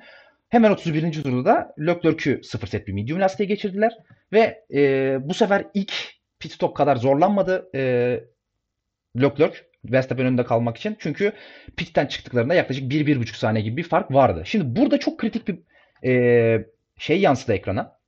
Hemen 0.48 0.70
31. 0.70 1.22
turda 1.22 1.44
da 1.44 1.74
Leclerc'ü 1.78 2.40
0 2.44 2.66
set 2.66 2.86
bir 2.86 2.92
medium 2.92 3.20
lastiğe 3.20 3.46
geçirdiler 3.46 3.92
ve 4.32 4.64
e, 4.74 5.18
bu 5.20 5.34
sefer 5.34 5.66
ilk 5.74 5.92
pit 6.38 6.52
stop 6.52 6.76
kadar 6.76 6.96
zorlanmadı 6.96 7.70
e, 7.74 7.80
Leclerc 9.16 9.56
Verstappen 9.84 10.26
önünde 10.26 10.44
kalmak 10.44 10.76
için. 10.76 10.96
Çünkü 10.98 11.32
pitten 11.76 12.06
çıktıklarında 12.06 12.54
yaklaşık 12.54 12.92
1-1,5 12.92 13.36
saniye 13.36 13.64
gibi 13.64 13.76
bir 13.76 13.88
fark 13.88 14.10
vardı. 14.10 14.42
Şimdi 14.46 14.80
burada 14.80 15.00
çok 15.00 15.18
kritik 15.18 15.48
bir 15.48 15.58
e, 16.08 16.66
şey 16.98 17.20
yansıdı 17.20 17.52
ekrana. 17.52 17.98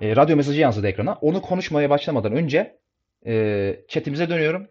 E, 0.00 0.16
radyo 0.16 0.36
mesajı 0.36 0.60
yansıdı 0.60 0.88
ekrana. 0.88 1.14
Onu 1.14 1.42
konuşmaya 1.42 1.90
başlamadan 1.90 2.32
önce 2.32 2.78
e, 3.26 3.76
chatimize 3.88 4.28
dönüyorum. 4.30 4.68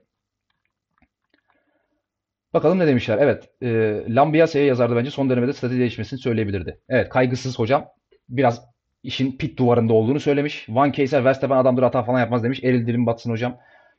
Bakalım 2.54 2.80
ne 2.80 2.88
demişler. 2.88 3.18
Evet. 3.22 3.50
E, 3.62 3.68
Lambiase'ye 4.16 4.66
yazardı 4.66 4.96
bence 4.96 5.12
son 5.12 5.30
dönemde 5.30 5.54
strateji 5.54 5.80
değişmesini 5.80 6.20
söyleyebilirdi. 6.20 6.80
Evet. 6.90 7.10
Kaygısız 7.10 7.60
hocam. 7.60 7.86
Biraz 8.30 8.66
işin 9.04 9.38
pit 9.38 9.58
duvarında 9.60 9.94
olduğunu 9.94 10.20
söylemiş. 10.20 10.66
Van 10.70 10.92
Keyser 10.92 11.26
Verstappen 11.26 11.58
adamdır 11.58 11.84
hata 11.84 12.04
falan 12.04 12.20
yapmaz 12.20 12.44
demiş. 12.44 12.64
Eril 12.64 12.88
dilim 12.88 13.06
batsın 13.06 13.32
hocam. 13.32 13.58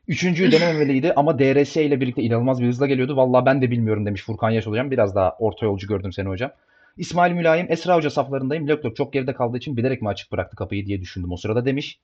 Üçüncüyü 0.08 0.52
denememeliydi 0.52 1.12
ama 1.16 1.38
DRS 1.38 1.76
ile 1.76 2.00
birlikte 2.00 2.22
inanılmaz 2.22 2.62
bir 2.62 2.66
hızla 2.66 2.86
geliyordu. 2.86 3.16
Vallahi 3.16 3.46
ben 3.46 3.62
de 3.62 3.70
bilmiyorum 3.70 4.06
demiş 4.06 4.22
Furkan 4.22 4.50
Yaş 4.50 4.66
hocam. 4.66 4.90
Biraz 4.90 5.14
daha 5.14 5.36
orta 5.38 5.66
yolcu 5.66 5.86
gördüm 5.88 6.12
seni 6.12 6.28
hocam. 6.28 6.50
İsmail 6.96 7.32
Mülayim, 7.32 7.66
Esra 7.70 7.96
Hoca 7.96 8.10
saflarındayım. 8.10 8.68
Leclerc 8.68 8.94
çok 8.94 9.12
geride 9.12 9.34
kaldığı 9.34 9.56
için 9.56 9.76
bilerek 9.76 10.02
mi 10.02 10.08
açık 10.08 10.32
bıraktı 10.32 10.56
kapıyı 10.56 10.86
diye 10.86 11.00
düşündüm 11.00 11.32
o 11.32 11.36
sırada 11.36 11.64
demiş. 11.64 12.00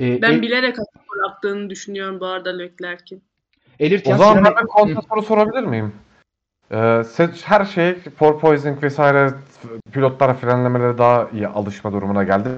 Ee, 0.00 0.22
Ben 0.22 0.32
El- 0.32 0.42
bilerek 0.42 0.78
açık 0.78 1.10
bıraktığını 1.10 1.70
düşünüyorum 1.70 2.20
bu 2.20 2.26
arada 2.26 2.56
Leclerc'in. 2.56 3.22
Elirtyan 3.80 4.14
O 4.14 4.18
zaman 4.18 4.44
ben 4.44 4.56
bir 4.56 4.66
kontra 4.66 5.02
soru 5.02 5.22
sorabilir 5.22 5.62
miyim? 5.62 5.94
Ee, 6.70 7.02
her 7.44 7.64
şey 7.64 7.94
porpoising 7.94 8.82
vesaire 8.82 9.34
pilotlara 9.92 10.34
frenlemelere 10.34 10.98
daha 10.98 11.28
iyi 11.32 11.48
alışma 11.48 11.92
durumuna 11.92 12.24
geldi. 12.24 12.48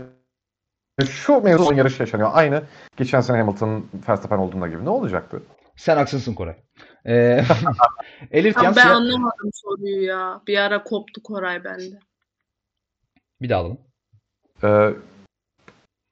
Şu 1.10 1.40
mevzu 1.40 1.64
son 1.64 1.74
yarış 1.74 2.00
yaşanıyor. 2.00 2.30
Aynı 2.32 2.62
geçen 2.96 3.20
sene 3.20 3.38
Hamilton 3.38 3.86
Verstappen 4.08 4.38
olduğunda 4.38 4.68
gibi. 4.68 4.84
Ne 4.84 4.88
olacaktı? 4.88 5.42
Sen 5.76 5.96
haksızsın 5.96 6.34
Koray. 6.34 6.56
Ee, 7.06 7.44
Ama 8.56 8.76
ben 8.76 8.82
Sinan- 8.82 8.94
anlamadım 8.94 9.50
soruyu 9.54 10.02
ya. 10.02 10.40
Bir 10.46 10.58
ara 10.58 10.82
koptu 10.82 11.22
Koray 11.22 11.64
bende. 11.64 11.98
Bir 13.42 13.48
daha 13.48 13.60
alalım. 13.60 13.78
Ee, 14.64 14.90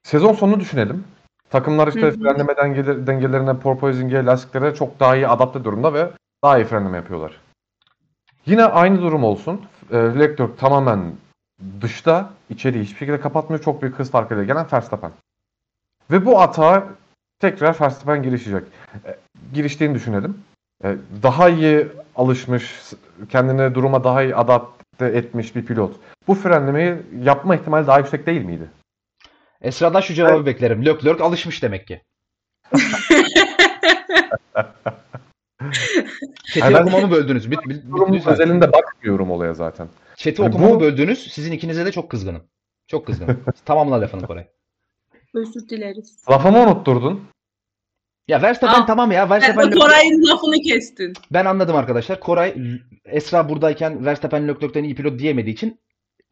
sezon 0.02 0.32
sonunu 0.32 0.60
düşünelim. 0.60 1.04
Takımlar 1.50 1.88
işte 1.88 2.02
Hı 2.02 2.06
hı. 2.06 2.20
frenleme 2.20 2.52
dengeli- 2.52 3.06
dengelerine, 3.06 3.58
porpoising'e, 3.58 4.24
lastiklere 4.24 4.74
çok 4.74 5.00
daha 5.00 5.16
iyi 5.16 5.28
adapte 5.28 5.64
durumda 5.64 5.94
ve 5.94 6.08
daha 6.44 6.58
iyi 6.58 6.64
frenleme 6.64 6.96
yapıyorlar. 6.96 7.40
Yine 8.46 8.64
aynı 8.64 9.02
durum 9.02 9.24
olsun. 9.24 9.60
Ee, 9.90 9.96
Leclerc 9.96 10.56
tamamen 10.56 11.12
dışta, 11.80 12.30
içeriği 12.50 12.84
hiçbir 12.84 12.98
şekilde 12.98 13.20
kapatmıyor. 13.20 13.62
Çok 13.62 13.82
büyük 13.82 13.98
hız 13.98 14.10
farkıyla 14.10 14.44
gelen 14.44 14.66
Verstappen. 14.72 15.10
Ve 16.10 16.26
bu 16.26 16.40
atağa 16.40 16.84
tekrar 17.40 17.80
Verstappen 17.80 18.22
girişecek. 18.22 18.62
Ee, 19.06 19.16
giriştiğini 19.54 19.94
düşünelim. 19.94 20.38
Ee, 20.84 20.96
daha 21.22 21.48
iyi 21.48 21.88
alışmış, 22.16 22.80
kendine 23.28 23.74
duruma 23.74 24.04
daha 24.04 24.22
iyi 24.22 24.36
adapte 24.36 25.06
etmiş 25.06 25.56
bir 25.56 25.66
pilot. 25.66 25.96
Bu 26.28 26.34
frenlemeyi 26.34 26.96
yapma 27.22 27.56
ihtimali 27.56 27.86
daha 27.86 27.98
yüksek 27.98 28.26
değil 28.26 28.44
miydi? 28.44 28.70
Esra'dan 29.64 30.00
şu 30.00 30.14
cevabı 30.14 30.46
beklerim. 30.46 30.86
Leclerc 30.86 31.24
alışmış 31.24 31.62
demek 31.62 31.86
ki. 31.86 32.02
Chat'i 36.54 36.74
ben- 36.74 36.82
okumamı 36.82 37.10
böldünüz. 37.10 37.50
Bit, 37.50 37.58
bit, 37.68 37.84
lütfen. 38.12 38.32
özelinde 38.32 38.72
bakmıyorum 38.72 39.30
olaya 39.30 39.54
zaten. 39.54 39.88
Chat'i 40.16 40.42
Yani 40.42 40.50
okumamı 40.50 40.74
bu- 40.74 40.80
böldünüz. 40.80 41.32
Sizin 41.32 41.52
ikinize 41.52 41.86
de 41.86 41.92
çok 41.92 42.10
kızgınım. 42.10 42.42
Çok 42.86 43.06
kızgınım. 43.06 43.44
Tamamla 43.64 44.00
lafını 44.00 44.26
Koray. 44.26 44.46
Özür 45.34 45.68
dileriz. 45.68 46.24
Lafımı 46.30 46.58
unutturdun. 46.58 47.28
Ya 48.28 48.42
Verstappen 48.42 48.82
Aa, 48.82 48.86
tamam 48.86 49.12
ya. 49.12 49.30
Verstappen 49.30 49.72
de 49.72 49.78
Koray'ın 49.78 50.22
lafını 50.26 50.62
kestin. 50.62 51.12
Ben 51.30 51.44
anladım 51.44 51.76
arkadaşlar. 51.76 52.20
Koray 52.20 52.54
Esra 53.04 53.48
buradayken 53.48 54.04
Verstappen 54.06 54.48
Leclerc'ten 54.48 54.84
iyi 54.84 54.94
pilot 54.94 55.18
diyemediği 55.18 55.54
için 55.54 55.80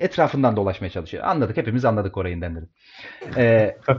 etrafından 0.03 0.57
dolaşmaya 0.57 0.91
çalışıyor. 0.91 1.25
Anladık. 1.25 1.57
Hepimiz 1.57 1.85
anladık 1.85 2.15
Koray'ın 2.15 2.41
denleri. 2.41 2.65
Ee, 3.37 3.77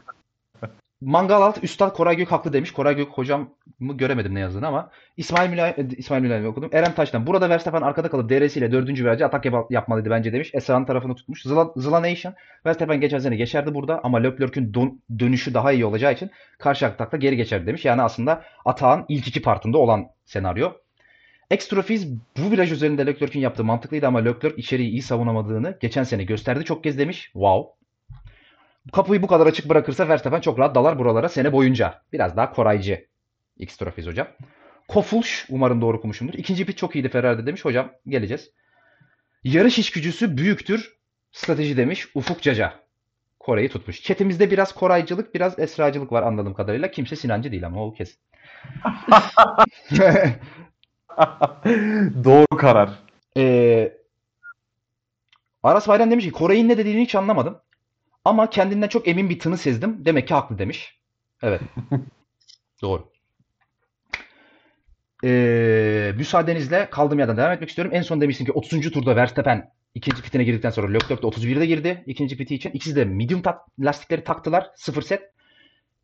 Mangal 1.01 1.41
alt 1.41 1.63
Üstad 1.63 1.93
Koray 1.93 2.17
Gök 2.17 2.31
haklı 2.31 2.53
demiş. 2.53 2.71
Koray 2.71 2.95
Gök 2.95 3.07
hocamı 3.09 3.47
göremedim 3.79 4.35
ne 4.35 4.39
yazdığını 4.39 4.67
ama 4.67 4.89
İsmail 5.17 5.49
Mülayim, 5.49 5.75
e, 5.77 5.95
İsmail 5.97 6.21
Mülayim'i 6.21 6.47
okudum. 6.47 6.69
Eren 6.73 6.95
Taş'tan. 6.95 7.27
Burada 7.27 7.49
Verstappen 7.49 7.81
arkada 7.81 8.09
kalıp 8.09 8.29
DRS 8.29 8.57
ile 8.57 8.71
dördüncü 8.71 9.03
virajı 9.05 9.25
atak 9.25 9.45
yap- 9.45 9.71
yapmalıydı 9.71 10.09
bence 10.09 10.33
demiş. 10.33 10.49
Esra'nın 10.53 10.85
tarafını 10.85 11.15
tutmuş. 11.15 11.41
Zıla, 11.43 11.71
Zıla 11.75 12.01
Nation. 12.01 12.33
Verstappen 12.65 13.01
geçen 13.01 13.19
sene 13.19 13.35
geçerdi 13.35 13.73
burada 13.73 14.01
ama 14.03 14.17
Leclerc'ün 14.17 14.73
don- 14.73 15.19
dönüşü 15.19 15.53
daha 15.53 15.71
iyi 15.71 15.85
olacağı 15.85 16.13
için 16.13 16.31
karşı 16.59 16.85
atakta 16.85 17.17
geri 17.17 17.37
geçerdi 17.37 17.67
demiş. 17.67 17.85
Yani 17.85 18.01
aslında 18.01 18.43
atağın 18.65 19.05
ilk 19.07 19.27
iki 19.27 19.41
partında 19.41 19.77
olan 19.77 20.05
senaryo. 20.25 20.71
Extrafiz 21.51 22.13
bu 22.37 22.51
viraj 22.51 22.71
üzerinde 22.71 23.05
Leclerc'in 23.05 23.39
yaptığı 23.39 23.63
mantıklıydı 23.63 24.07
ama 24.07 24.19
Leclerc 24.19 24.55
içeriği 24.57 24.89
iyi 24.89 25.01
savunamadığını 25.01 25.77
geçen 25.81 26.03
sene 26.03 26.23
gösterdi 26.23 26.65
çok 26.65 26.83
kez 26.83 26.97
demiş. 26.97 27.23
Wow. 27.23 27.83
Kapıyı 28.93 29.21
bu 29.21 29.27
kadar 29.27 29.47
açık 29.47 29.69
bırakırsa 29.69 30.09
Verstappen 30.09 30.41
çok 30.41 30.59
rahat 30.59 30.75
dalar 30.75 30.99
buralara 30.99 31.29
sene 31.29 31.51
boyunca. 31.51 32.01
Biraz 32.13 32.37
daha 32.37 32.51
koraycı 32.51 33.07
Extrafiz 33.59 34.07
hocam. 34.07 34.27
Kofulş 34.87 35.45
umarım 35.49 35.81
doğru 35.81 35.97
okumuşumdur. 35.97 36.33
İkinci 36.33 36.65
pit 36.65 36.77
çok 36.77 36.95
iyiydi 36.95 37.09
Ferrari'de 37.09 37.45
demiş. 37.45 37.65
Hocam 37.65 37.91
geleceğiz. 38.07 38.51
Yarış 39.43 39.79
işgücüsü 39.79 40.37
büyüktür. 40.37 40.93
Strateji 41.31 41.77
demiş 41.77 42.07
Ufuk 42.15 42.41
Caca. 42.41 42.73
Kore'yi 43.39 43.69
tutmuş. 43.69 44.03
Chatimizde 44.03 44.51
biraz 44.51 44.75
koraycılık, 44.75 45.35
biraz 45.35 45.59
esracılık 45.59 46.11
var 46.11 46.23
anladığım 46.23 46.53
kadarıyla. 46.53 46.91
Kimse 46.91 47.15
Sinancı 47.15 47.51
değil 47.51 47.65
ama 47.65 47.85
o 47.85 47.93
kesin. 47.93 48.19
Doğru 52.23 52.57
karar. 52.57 52.89
Ee, 53.37 53.93
Aras 55.63 55.87
Bayram 55.87 56.11
demiş 56.11 56.25
ki 56.25 56.31
Koray'ın 56.31 56.69
ne 56.69 56.77
dediğini 56.77 57.01
hiç 57.01 57.15
anlamadım. 57.15 57.57
Ama 58.25 58.49
kendinden 58.49 58.87
çok 58.87 59.07
emin 59.07 59.29
bir 59.29 59.39
tını 59.39 59.57
sezdim. 59.57 60.05
Demek 60.05 60.27
ki 60.27 60.33
haklı 60.33 60.57
demiş. 60.57 60.99
Evet. 61.41 61.61
Doğru. 62.81 63.13
Ee, 65.23 66.11
müsaadenizle 66.15 66.89
kaldığım 66.89 67.19
yerden 67.19 67.37
devam 67.37 67.51
etmek 67.51 67.69
istiyorum. 67.69 67.93
En 67.95 68.01
son 68.01 68.21
demiştin 68.21 68.45
ki 68.45 68.51
30. 68.51 68.91
turda 68.91 69.15
Verstappen 69.15 69.71
ikinci 69.95 70.21
pitine 70.21 70.43
girdikten 70.43 70.69
sonra 70.69 70.93
Leclerc 70.93 71.23
de 71.23 71.27
31'de 71.27 71.65
girdi 71.65 72.03
ikinci 72.05 72.37
piti 72.37 72.55
için. 72.55 72.71
İkisi 72.71 72.95
de 72.95 73.05
medium 73.05 73.41
tak 73.41 73.59
lastikleri 73.79 74.23
taktılar. 74.23 74.69
Sıfır 74.75 75.01
set. 75.01 75.33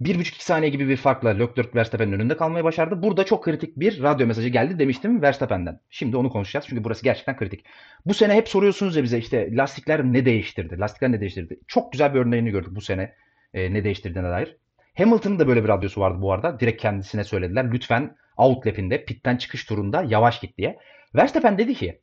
1,5-2 0.01 0.43
saniye 0.43 0.71
gibi 0.71 0.89
bir 0.89 0.97
farkla 0.97 1.29
Leclerc 1.29 1.69
Verstappen'in 1.75 2.11
önünde 2.11 2.37
kalmayı 2.37 2.63
başardı. 2.63 3.03
Burada 3.03 3.25
çok 3.25 3.43
kritik 3.43 3.79
bir 3.79 4.03
radyo 4.03 4.27
mesajı 4.27 4.49
geldi 4.49 4.79
demiştim 4.79 5.21
Verstappen'den. 5.21 5.79
Şimdi 5.89 6.17
onu 6.17 6.29
konuşacağız 6.29 6.65
çünkü 6.69 6.83
burası 6.83 7.03
gerçekten 7.03 7.37
kritik. 7.37 7.65
Bu 8.05 8.13
sene 8.13 8.33
hep 8.33 8.49
soruyorsunuz 8.49 8.95
ya 8.95 9.03
bize 9.03 9.17
işte 9.17 9.55
lastikler 9.55 10.03
ne 10.03 10.25
değiştirdi? 10.25 10.79
Lastikler 10.79 11.11
ne 11.11 11.21
değiştirdi? 11.21 11.59
Çok 11.67 11.91
güzel 11.91 12.13
bir 12.13 12.19
örneğini 12.19 12.51
gördük 12.51 12.75
bu 12.75 12.81
sene 12.81 13.15
e, 13.53 13.73
ne 13.73 13.83
değiştirdiğine 13.83 14.29
dair. 14.29 14.57
Hamilton'ın 14.97 15.39
da 15.39 15.47
böyle 15.47 15.63
bir 15.63 15.69
radyosu 15.69 16.01
vardı 16.01 16.21
bu 16.21 16.33
arada. 16.33 16.59
Direkt 16.59 16.81
kendisine 16.81 17.23
söylediler. 17.23 17.71
Lütfen 17.71 18.15
outlap'inde 18.37 19.05
pitten 19.05 19.37
çıkış 19.37 19.65
turunda 19.65 20.03
yavaş 20.03 20.39
git 20.39 20.57
diye. 20.57 20.77
Verstappen 21.15 21.57
dedi 21.57 21.73
ki 21.73 22.01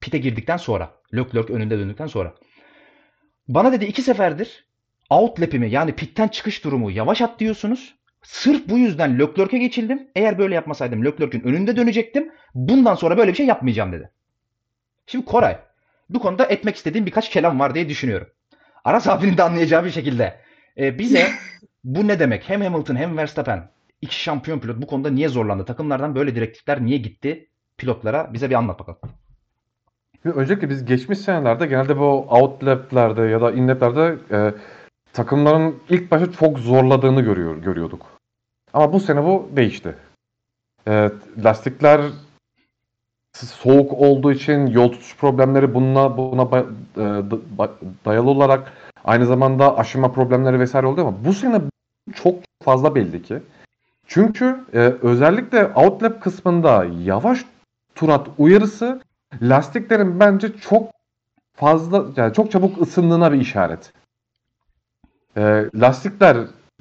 pite 0.00 0.18
girdikten 0.18 0.56
sonra 0.56 0.94
Leclerc 1.14 1.52
önünde 1.52 1.78
döndükten 1.78 2.06
sonra 2.06 2.34
bana 3.48 3.72
dedi 3.72 3.84
iki 3.84 4.02
seferdir 4.02 4.69
outlap'imi 5.10 5.70
yani 5.70 5.92
pitten 5.92 6.28
çıkış 6.28 6.64
durumu 6.64 6.90
yavaş 6.90 7.22
at 7.22 7.38
diyorsunuz. 7.38 7.94
Sırf 8.22 8.68
bu 8.68 8.78
yüzden 8.78 9.18
Leclerc'e 9.18 9.58
geçildim. 9.58 10.08
Eğer 10.16 10.38
böyle 10.38 10.54
yapmasaydım 10.54 11.04
Leclerc'in 11.04 11.40
önünde 11.40 11.76
dönecektim. 11.76 12.32
Bundan 12.54 12.94
sonra 12.94 13.18
böyle 13.18 13.30
bir 13.30 13.36
şey 13.36 13.46
yapmayacağım 13.46 13.92
dedi. 13.92 14.10
Şimdi 15.06 15.24
Koray 15.24 15.58
bu 16.10 16.18
konuda 16.20 16.44
etmek 16.44 16.76
istediğim 16.76 17.06
birkaç 17.06 17.30
kelam 17.30 17.60
var 17.60 17.74
diye 17.74 17.88
düşünüyorum. 17.88 18.26
Aras 18.84 19.08
abinin 19.08 19.36
de 19.36 19.42
anlayacağı 19.42 19.84
bir 19.84 19.90
şekilde. 19.90 20.40
E, 20.78 20.98
bize 20.98 21.28
bu 21.84 22.08
ne 22.08 22.18
demek? 22.18 22.48
Hem 22.48 22.62
Hamilton 22.62 22.96
hem 22.96 23.16
Verstappen 23.16 23.70
iki 24.02 24.22
şampiyon 24.22 24.58
pilot 24.58 24.82
bu 24.82 24.86
konuda 24.86 25.10
niye 25.10 25.28
zorlandı? 25.28 25.64
Takımlardan 25.64 26.14
böyle 26.14 26.34
direktifler 26.34 26.84
niye 26.84 26.98
gitti 26.98 27.48
pilotlara? 27.78 28.32
Bize 28.32 28.50
bir 28.50 28.54
anlat 28.54 28.78
bakalım. 28.78 28.98
Şimdi 30.22 30.36
öncelikle 30.36 30.70
biz 30.70 30.84
geçmiş 30.84 31.18
senelerde 31.18 31.66
genelde 31.66 31.98
bu 31.98 32.26
outlap'lerde 32.30 33.22
ya 33.22 33.40
da 33.40 33.52
inlap'lerde 33.52 34.18
e, 34.30 34.54
takımların 35.12 35.76
ilk 35.88 36.10
başta 36.10 36.32
çok 36.32 36.58
zorladığını 36.58 37.20
görüyor, 37.20 37.56
görüyorduk. 37.56 38.06
Ama 38.72 38.92
bu 38.92 39.00
sene 39.00 39.24
bu 39.24 39.48
değişti. 39.56 39.94
E, 40.88 41.10
lastikler 41.44 42.00
soğuk 43.36 43.92
olduğu 43.92 44.32
için 44.32 44.66
yol 44.66 44.92
tutuş 44.92 45.16
problemleri 45.16 45.74
buna 45.74 46.00
ba- 46.00 46.66
e, 46.96 47.30
da- 47.30 47.70
dayalı 48.04 48.30
olarak 48.30 48.72
aynı 49.04 49.26
zamanda 49.26 49.78
aşınma 49.78 50.12
problemleri 50.12 50.60
vesaire 50.60 50.86
oldu 50.86 51.00
ama 51.00 51.24
bu 51.24 51.32
sene 51.32 51.60
çok 52.14 52.34
fazla 52.62 52.94
belli 52.94 53.22
ki. 53.22 53.42
Çünkü 54.06 54.64
e, 54.74 54.78
özellikle 55.02 55.66
outlap 55.66 56.22
kısmında 56.22 56.86
yavaş 57.04 57.44
turat 57.94 58.28
uyarısı 58.38 59.00
lastiklerin 59.42 60.20
bence 60.20 60.58
çok 60.58 60.90
fazla 61.56 62.04
yani 62.16 62.34
çok 62.34 62.50
çabuk 62.50 62.82
ısındığına 62.82 63.32
bir 63.32 63.40
işaret. 63.40 63.92
E, 65.36 65.64
lastikler 65.74 66.36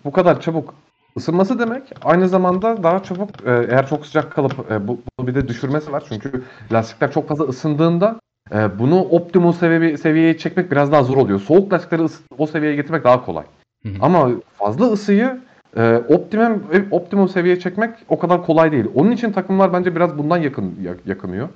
bu 0.05 0.11
kadar 0.11 0.41
çabuk 0.41 0.73
ısınması 1.17 1.59
demek 1.59 1.83
aynı 2.03 2.27
zamanda 2.27 2.83
daha 2.83 3.03
çabuk 3.03 3.29
e, 3.45 3.51
eğer 3.69 3.87
çok 3.87 4.05
sıcak 4.05 4.31
kalıp 4.31 4.71
e, 4.71 4.87
bu, 4.87 4.99
bunu 5.19 5.27
bir 5.27 5.35
de 5.35 5.47
düşürmesi 5.47 5.91
var. 5.91 6.03
Çünkü 6.09 6.43
lastikler 6.71 7.11
çok 7.11 7.27
fazla 7.29 7.43
ısındığında 7.45 8.19
e, 8.53 8.79
bunu 8.79 8.99
optimum 9.01 9.53
seviye, 9.53 9.97
seviyeye 9.97 10.37
çekmek 10.37 10.71
biraz 10.71 10.91
daha 10.91 11.03
zor 11.03 11.17
oluyor. 11.17 11.39
Soğuk 11.39 11.73
lastikleri 11.73 12.01
ısı- 12.03 12.23
o 12.37 12.47
seviyeye 12.47 12.75
getirmek 12.75 13.03
daha 13.03 13.25
kolay. 13.25 13.45
Hı 13.83 13.89
hı. 13.89 13.93
Ama 14.01 14.29
fazla 14.57 14.85
ısıyı 14.85 15.39
e, 15.77 16.01
optimum 16.09 16.63
optimum 16.91 17.29
seviyeye 17.29 17.59
çekmek 17.59 17.95
o 18.09 18.19
kadar 18.19 18.45
kolay 18.45 18.71
değil. 18.71 18.85
Onun 18.95 19.11
için 19.11 19.31
takımlar 19.31 19.73
bence 19.73 19.95
biraz 19.95 20.17
bundan 20.17 20.37
yakın 20.37 20.75
ya- 20.83 20.95
yakınıyor. 21.05 21.49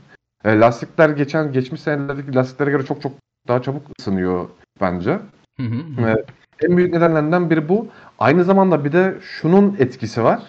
E, 0.46 0.60
lastikler 0.60 1.10
geçen 1.10 1.52
geçmiş 1.52 1.82
senelerdeki 1.82 2.36
lastiklere 2.36 2.72
göre 2.72 2.86
çok 2.86 3.02
çok 3.02 3.12
daha 3.48 3.62
çabuk 3.62 3.82
ısınıyor 4.00 4.46
bence. 4.82 5.20
Hı 5.58 5.64
hı 5.64 6.02
hı. 6.02 6.16
En 6.64 6.78
büyük 6.78 6.94
nedenlerinden 6.94 7.50
biri 7.50 7.70
bu. 7.70 7.88
Aynı 8.20 8.44
zamanda 8.44 8.86
bir 8.86 8.92
de 8.92 9.18
şunun 9.22 9.76
etkisi 9.80 10.24
var. 10.24 10.42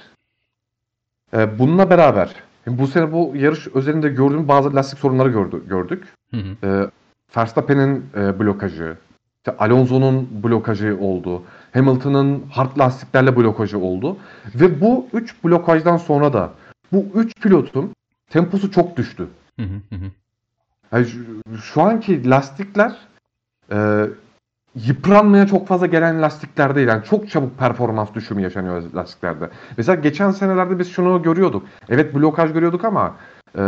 Ee, 1.35 1.59
bununla 1.59 1.91
beraber 1.91 2.35
bu 2.67 2.87
sene 2.87 3.13
bu 3.13 3.33
yarış 3.37 3.69
özelinde 3.69 4.09
gördüğüm 4.09 4.49
bazı 4.49 4.75
lastik 4.75 4.99
sorunları 4.99 5.29
gördü, 5.29 5.69
gördük. 5.69 6.05
Hı 6.31 6.37
hı. 6.37 6.67
Ee, 6.67 6.91
Verstappen'in 7.37 8.05
e, 8.17 8.39
blokajı, 8.39 8.97
işte 9.37 9.57
Alonso'nun 9.59 10.29
blokajı 10.43 10.99
oldu. 11.01 11.43
Hamilton'ın 11.73 12.43
hard 12.51 12.79
lastiklerle 12.79 13.37
blokajı 13.37 13.79
oldu. 13.79 14.17
Ve 14.55 14.81
bu 14.81 15.07
üç 15.13 15.45
blokajdan 15.45 15.97
sonra 15.97 16.33
da 16.33 16.53
bu 16.93 17.07
üç 17.15 17.35
pilotun 17.41 17.93
temposu 18.31 18.71
çok 18.71 18.97
düştü. 18.97 19.29
Hı 19.61 19.63
hı 19.63 19.97
hı. 19.97 20.11
Yani 20.93 21.07
şu, 21.07 21.21
şu 21.63 21.83
anki 21.83 22.31
lastikler 22.31 22.97
e, 23.73 24.07
yıpranmaya 24.77 25.47
çok 25.47 25.69
fazla 25.69 25.87
gelen 25.87 26.23
lastikler 26.23 26.75
değil. 26.75 26.89
Yani 26.89 27.05
çok 27.05 27.31
çabuk 27.31 27.59
performans 27.59 28.15
düşümü 28.15 28.43
yaşanıyor 28.43 28.83
lastiklerde. 28.95 29.51
Mesela 29.77 30.01
geçen 30.01 30.31
senelerde 30.31 30.79
biz 30.79 30.93
şunu 30.93 31.23
görüyorduk. 31.23 31.63
Evet 31.89 32.15
blokaj 32.15 32.53
görüyorduk 32.53 32.85
ama 32.85 33.15
e, 33.59 33.63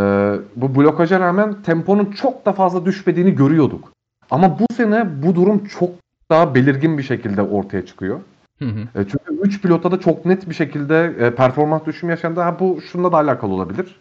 bu 0.56 0.74
blokaja 0.74 1.20
rağmen 1.20 1.62
temponun 1.62 2.04
çok 2.04 2.46
da 2.46 2.52
fazla 2.52 2.84
düşmediğini 2.84 3.34
görüyorduk. 3.34 3.92
Ama 4.30 4.58
bu 4.58 4.74
sene 4.74 5.22
bu 5.22 5.34
durum 5.34 5.64
çok 5.64 5.90
daha 6.30 6.54
belirgin 6.54 6.98
bir 6.98 7.02
şekilde 7.02 7.42
ortaya 7.42 7.86
çıkıyor. 7.86 8.20
Hı 8.58 8.64
hı. 8.64 9.00
E, 9.00 9.04
çünkü 9.04 9.40
3 9.42 9.62
pilotta 9.62 9.90
da 9.90 10.00
çok 10.00 10.26
net 10.26 10.48
bir 10.48 10.54
şekilde 10.54 11.14
e, 11.18 11.34
performans 11.34 11.86
düşümü 11.86 12.10
yaşandı. 12.10 12.40
Ha, 12.40 12.56
bu 12.60 12.80
şununla 12.80 13.12
da 13.12 13.16
alakalı 13.16 13.52
olabilir. 13.52 14.00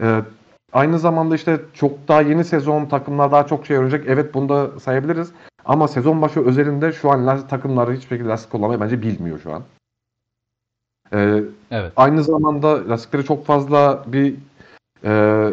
E, 0.00 0.20
aynı 0.72 0.98
zamanda 0.98 1.34
işte 1.34 1.60
çok 1.74 2.08
daha 2.08 2.20
yeni 2.20 2.44
sezon 2.44 2.86
takımlar 2.86 3.32
daha 3.32 3.46
çok 3.46 3.66
şey 3.66 3.76
öğrenecek. 3.76 4.04
Evet 4.06 4.34
bunu 4.34 4.48
da 4.48 4.80
sayabiliriz. 4.80 5.32
Ama 5.64 5.88
sezon 5.88 6.22
başı 6.22 6.40
özelinde 6.40 6.92
şu 6.92 7.10
an 7.10 7.26
lastik 7.26 7.50
takımları 7.50 7.92
hiçbir 7.92 8.08
şekilde 8.08 8.28
lastik 8.28 8.52
kullanmayı 8.52 8.80
bence 8.80 9.02
bilmiyor 9.02 9.40
şu 9.42 9.52
an. 9.52 9.62
E, 11.12 11.42
Evet. 11.70 11.92
aynı 11.96 12.22
zamanda 12.22 12.88
lastikleri 12.88 13.24
çok 13.24 13.46
fazla 13.46 14.04
bir 14.06 14.36
e. 15.04 15.52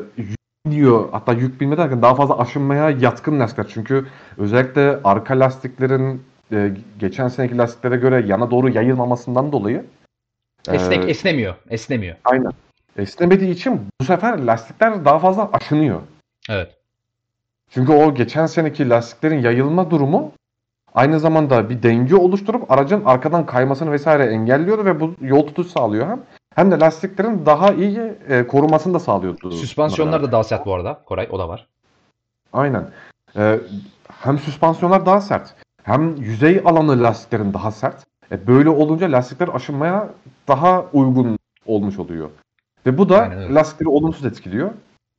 Hatta 1.11 1.33
yük 1.33 1.61
binme 1.61 1.77
derken 1.77 2.01
daha 2.01 2.15
fazla 2.15 2.39
aşınmaya 2.39 2.89
yatkın 2.89 3.39
lastikler. 3.39 3.67
Çünkü 3.73 4.05
özellikle 4.37 4.99
arka 5.03 5.39
lastiklerin 5.39 6.23
e, 6.51 6.73
geçen 6.99 7.27
seneki 7.27 7.57
lastiklere 7.57 7.95
göre 7.95 8.25
yana 8.27 8.51
doğru 8.51 8.69
yayılmamasından 8.69 9.51
dolayı 9.51 9.85
Esnek, 10.71 11.05
e, 11.05 11.07
esnemiyor. 11.09 11.55
Esnemiyor. 11.69 12.15
aynen. 12.23 12.51
Esnemediği 12.97 13.51
için 13.51 13.81
bu 14.01 14.05
sefer 14.05 14.39
lastikler 14.39 15.05
daha 15.05 15.19
fazla 15.19 15.49
aşınıyor. 15.53 16.01
Evet. 16.49 16.80
Çünkü 17.73 17.91
o 17.91 18.13
geçen 18.13 18.45
seneki 18.45 18.89
lastiklerin 18.89 19.41
yayılma 19.41 19.91
durumu 19.91 20.31
aynı 20.93 21.19
zamanda 21.19 21.69
bir 21.69 21.83
denge 21.83 22.15
oluşturup 22.15 22.71
aracın 22.71 23.05
arkadan 23.05 23.45
kaymasını 23.45 23.91
vesaire 23.91 24.23
engelliyordu 24.23 24.85
ve 24.85 24.99
bu 24.99 25.13
yol 25.21 25.47
tutuş 25.47 25.67
sağlıyor 25.67 26.07
hem. 26.07 26.21
Hem 26.55 26.71
de 26.71 26.79
lastiklerin 26.79 27.45
daha 27.45 27.73
iyi 27.73 27.99
e, 28.29 28.47
korumasını 28.47 28.93
da 28.93 28.99
sağlıyordu. 28.99 29.51
Süspansiyonlar 29.51 30.23
da 30.23 30.31
daha 30.31 30.43
sert 30.43 30.65
bu 30.65 30.73
arada. 30.73 31.01
Koray 31.05 31.27
o 31.31 31.39
da 31.39 31.49
var. 31.49 31.67
Aynen. 32.53 32.89
Ee, 33.35 33.59
hem 34.07 34.39
süspansiyonlar 34.39 35.05
daha 35.05 35.21
sert. 35.21 35.55
Hem 35.83 36.15
yüzey 36.15 36.61
alanı 36.65 37.03
lastiklerin 37.03 37.53
daha 37.53 37.71
sert. 37.71 38.05
E, 38.31 38.47
böyle 38.47 38.69
olunca 38.69 39.11
lastikler 39.11 39.49
aşınmaya 39.53 40.09
daha 40.47 40.85
uygun 40.93 41.37
olmuş 41.65 41.99
oluyor. 41.99 42.29
Ve 42.85 42.97
bu 42.97 43.09
da 43.09 43.31
lastikleri 43.49 43.89
olumsuz 43.89 44.25
etkiliyor. 44.25 44.71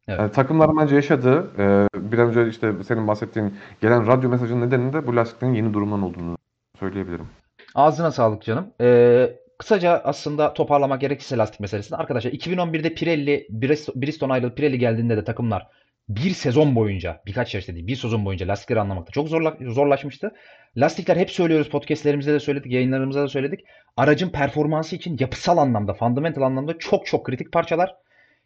Evet. 0.09 0.21
E, 0.21 0.31
takımların 0.31 0.77
bence 0.77 0.95
yaşadığı, 0.95 1.51
e, 1.59 1.89
bir 1.95 2.19
an 2.19 2.29
önce 2.29 2.49
işte 2.49 2.73
senin 2.89 3.09
bahsettiğin 3.09 3.55
gelen 3.81 4.07
radyo 4.07 4.31
mesajının 4.31 4.67
nedeni 4.67 4.93
de 4.93 5.07
bu 5.07 5.17
lastiklerin 5.17 5.55
yeni 5.55 5.75
durumdan 5.75 6.03
olduğunu 6.03 6.39
söyleyebilirim. 6.81 7.27
Ağzına 7.75 8.11
sağlık 8.11 8.43
canım. 8.43 8.67
Ee, 8.81 9.31
kısaca 9.59 10.03
aslında 10.05 10.55
toparlamak 10.55 11.01
gerekirse 11.01 11.37
lastik 11.37 11.61
meselesini. 11.61 11.99
Arkadaşlar 11.99 12.31
2011'de 12.31 12.95
Pirelli, 12.95 13.47
Brist- 13.51 13.95
Bridgestone 14.01 14.33
ayrılıp 14.33 14.57
Pirelli 14.57 14.79
geldiğinde 14.79 15.17
de 15.17 15.25
takımlar 15.25 15.67
bir 16.09 16.31
sezon 16.31 16.75
boyunca, 16.75 17.21
birkaç 17.27 17.55
yarış 17.55 17.69
değil, 17.69 17.87
bir 17.87 17.97
sezon 17.97 18.25
boyunca 18.25 18.49
lastikleri 18.49 18.81
anlamakta 18.81 19.13
çok 19.13 19.29
zorla, 19.29 19.57
zorlaşmıştı. 19.61 20.33
Lastikler 20.77 21.17
hep 21.17 21.31
söylüyoruz, 21.31 21.69
podcastlerimizde 21.69 22.33
de 22.33 22.41
söyledik, 22.41 22.73
yayınlarımızda 22.73 23.23
da 23.23 23.29
söyledik. 23.29 23.61
Aracın 23.97 24.29
performansı 24.29 24.97
için 24.97 25.17
yapısal 25.21 25.59
anlamda, 25.59 25.95
fundamental 25.95 26.43
anlamda 26.43 26.79
çok 26.79 27.07
çok 27.07 27.27
kritik 27.27 27.53
parçalar. 27.53 27.95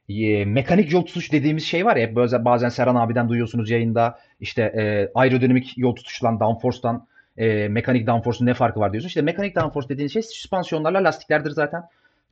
E, 0.09 0.45
mekanik 0.45 0.93
yol 0.93 1.07
tutuş 1.07 1.33
dediğimiz 1.33 1.65
şey 1.65 1.85
var 1.85 1.97
ya, 1.97 2.17
bazen, 2.17 2.45
bazen 2.45 2.69
Serhan 2.69 2.95
abiden 2.95 3.29
duyuyorsunuz 3.29 3.71
yayında. 3.71 4.19
İşte 4.41 4.63
e, 4.63 5.11
aerodinamik 5.15 5.79
yol 5.79 5.95
tutuştan, 5.95 6.41
downforce'tan 6.41 7.07
e, 7.37 7.69
mekanik 7.69 8.07
downforce'un 8.07 8.47
ne 8.47 8.55
farkı 8.55 8.81
var 8.81 8.93
diyorsun. 8.93 9.09
İşte 9.09 9.23
mekanik 9.23 9.57
downforce 9.57 9.89
dediğin 9.89 10.09
şey 10.09 10.23
süspansiyonlarla 10.23 11.05
lastiklerdir 11.05 11.51
zaten. 11.51 11.83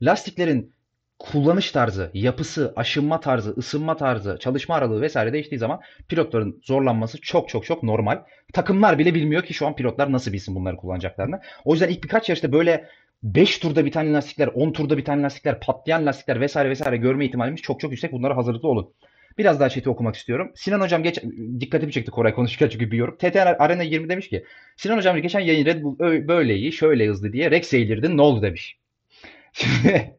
Lastiklerin 0.03 0.73
kullanış 1.19 1.71
tarzı, 1.71 2.11
yapısı, 2.15 2.73
aşınma 2.77 3.21
tarzı, 3.21 3.51
ısınma 3.51 3.97
tarzı, 3.97 4.39
çalışma 4.41 4.75
aralığı 4.75 5.01
vesaire 5.01 5.33
değiştiği 5.33 5.59
zaman 5.59 5.81
pilotların 6.09 6.61
zorlanması 6.63 7.21
çok 7.21 7.49
çok 7.49 7.65
çok 7.65 7.83
normal. 7.83 8.19
Takımlar 8.53 8.99
bile 8.99 9.15
bilmiyor 9.15 9.43
ki 9.43 9.55
şu 9.55 9.67
an 9.67 9.77
pilotlar 9.77 10.13
nasıl 10.13 10.33
bilsin 10.33 10.55
bunları 10.55 10.77
kullanacaklarını. 10.77 11.41
O 11.65 11.73
yüzden 11.73 11.89
ilk 11.89 12.05
birkaç 12.05 12.29
yarışta 12.29 12.53
böyle 12.53 12.89
5 13.25 13.59
turda 13.59 13.85
biten 13.85 14.15
lastikler, 14.15 14.47
10 14.47 14.73
turda 14.73 14.97
biten 14.97 15.23
lastikler, 15.23 15.61
patlayan 15.61 16.07
lastikler 16.07 16.41
vesaire 16.41 16.71
vesaire 16.71 16.97
görme 16.97 17.27
ihtimalimiz 17.27 17.63
çok 17.63 17.81
çok 17.81 17.91
yüksek. 17.91 18.13
Bunlara 18.13 18.37
hazırlıklı 18.37 18.69
olun. 18.69 18.93
Biraz 19.39 19.61
daha 19.61 19.69
chat'i 19.69 19.91
okumak 19.91 20.17
istiyorum. 20.17 20.53
Sinan 20.55 20.81
Hocam 20.81 21.03
geç 21.03 21.23
dikkatimi 21.61 21.93
çekti 21.93 22.11
Koray 22.11 22.35
konuşurken 22.35 22.69
çünkü 22.69 22.91
bir 22.91 22.97
yorum. 22.97 23.17
TT 23.17 23.37
Arena 23.37 23.83
20 23.83 24.09
demiş 24.09 24.29
ki 24.29 24.45
Sinan 24.77 24.97
Hocam 24.97 25.23
geçen 25.23 25.41
yayın 25.41 25.67
Red 25.67 25.83
Bull 25.83 25.99
böyle 26.29 26.57
iyi, 26.57 26.73
şöyle 26.73 27.07
hızlı 27.07 27.33
diye 27.33 27.51
Rex 27.51 27.75
eğilirdin 27.75 28.17
ne 28.17 28.23
oldu 28.23 28.43
demiş. 28.43 28.79
Şimdi 29.53 30.15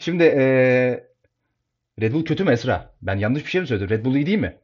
şimdi 0.00 0.22
eee, 0.24 1.04
Red 2.00 2.12
Bull 2.12 2.24
kötü 2.24 2.44
mü 2.44 2.50
Esra? 2.50 2.94
Ben 3.02 3.16
yanlış 3.16 3.44
bir 3.44 3.50
şey 3.50 3.60
mi 3.60 3.66
söyledim? 3.66 3.90
Red 3.90 4.04
Bull 4.04 4.14
iyi 4.14 4.26
değil 4.26 4.38
mi? 4.38 4.56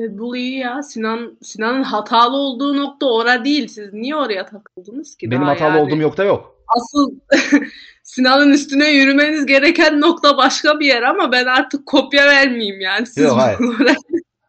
Red 0.00 0.18
Bull 0.18 0.36
iyi 0.36 0.58
ya. 0.58 0.82
Sinan 0.82 1.38
Sinan'ın 1.42 1.82
hatalı 1.82 2.36
olduğu 2.36 2.76
nokta 2.76 3.06
ora 3.06 3.44
değil. 3.44 3.68
Siz 3.68 3.92
niye 3.92 4.16
oraya 4.16 4.46
takıldınız 4.46 5.16
ki? 5.16 5.30
Benim 5.30 5.42
daha 5.42 5.50
hatalı 5.50 5.76
yani? 5.76 5.80
olduğum 5.80 6.00
yok 6.00 6.16
da 6.16 6.24
yok. 6.24 6.56
Asıl 6.68 7.14
Sinan'ın 8.02 8.50
üstüne 8.50 8.90
yürümeniz 8.90 9.46
gereken 9.46 10.00
nokta 10.00 10.36
başka 10.36 10.80
bir 10.80 10.86
yer 10.86 11.02
ama 11.02 11.32
ben 11.32 11.46
artık 11.46 11.86
kopya 11.86 12.26
vermeyeyim 12.26 12.80
yani. 12.80 13.06
Siz 13.06 13.24
Yok, 13.24 13.36
hayır. 13.36 13.58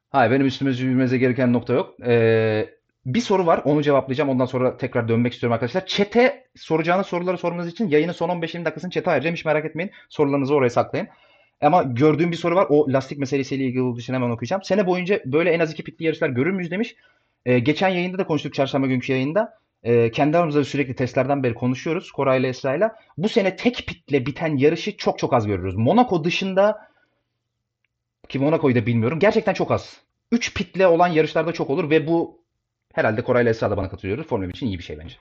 Hayır 0.09 0.31
benim 0.31 0.45
üstüme 0.45 0.71
yürümenize 0.71 1.17
gereken 1.17 1.53
nokta 1.53 1.73
yok. 1.73 1.95
Ee, 2.05 2.69
bir 3.05 3.21
soru 3.21 3.45
var 3.45 3.61
onu 3.65 3.81
cevaplayacağım. 3.83 4.29
Ondan 4.29 4.45
sonra 4.45 4.77
tekrar 4.77 5.07
dönmek 5.07 5.33
istiyorum 5.33 5.53
arkadaşlar. 5.53 5.85
Chat'e 5.85 6.47
soracağınız 6.55 7.07
soruları 7.07 7.37
sormanız 7.37 7.67
için 7.67 7.89
yayının 7.89 8.13
son 8.13 8.29
15-20 8.29 8.65
dakikasını 8.65 8.91
chat'e 8.91 9.11
ayıracağım. 9.11 9.35
Hiç 9.35 9.45
merak 9.45 9.65
etmeyin. 9.65 9.91
Sorularınızı 10.09 10.55
oraya 10.55 10.69
saklayın. 10.69 11.07
Ama 11.61 11.83
gördüğüm 11.83 12.31
bir 12.31 12.37
soru 12.37 12.55
var. 12.55 12.67
O 12.69 12.93
lastik 12.93 13.17
meselesiyle 13.17 13.63
ilgili 13.63 13.81
olduğu 13.81 13.99
için 13.99 14.13
hemen 14.13 14.29
okuyacağım. 14.29 14.63
Sene 14.63 14.87
boyunca 14.87 15.21
böyle 15.25 15.51
en 15.51 15.59
az 15.59 15.71
iki 15.71 15.83
pitli 15.83 16.05
yarışlar 16.05 16.29
görür 16.29 16.51
müyüz 16.51 16.71
demiş. 16.71 16.95
Ee, 17.45 17.59
geçen 17.59 17.89
yayında 17.89 18.17
da 18.17 18.27
konuştuk 18.27 18.53
çarşamba 18.53 18.87
günkü 18.87 19.11
yayında. 19.11 19.57
Ee, 19.83 20.11
kendi 20.11 20.37
aramızda 20.37 20.63
sürekli 20.63 20.95
testlerden 20.95 21.43
beri 21.43 21.53
konuşuyoruz 21.53 22.11
Koray'la 22.11 22.49
Esra'yla. 22.49 22.95
Bu 23.17 23.29
sene 23.29 23.55
tek 23.55 23.87
pitle 23.87 24.25
biten 24.25 24.57
yarışı 24.57 24.97
çok 24.97 25.19
çok 25.19 25.33
az 25.33 25.47
görürüz. 25.47 25.75
Monaco 25.75 26.23
dışında 26.23 26.91
ki 28.29 28.39
Monaco'yu 28.39 28.75
da 28.75 28.85
bilmiyorum. 28.85 29.19
Gerçekten 29.19 29.53
çok 29.53 29.71
az. 29.71 30.01
3 30.31 30.53
pitle 30.53 30.87
olan 30.87 31.07
yarışlarda 31.07 31.51
çok 31.53 31.69
olur 31.69 31.89
ve 31.89 32.07
bu 32.07 32.43
herhalde 32.93 33.23
Koray'la 33.23 33.51
Esra 33.51 33.71
da 33.71 33.77
bana 33.77 33.89
katılıyoruz. 33.89 34.27
Formula 34.27 34.49
1 34.49 34.53
için 34.53 34.67
iyi 34.67 34.77
bir 34.77 34.83
şey 34.83 34.99
bence. 34.99 35.15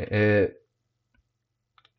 Ee, 0.00 0.52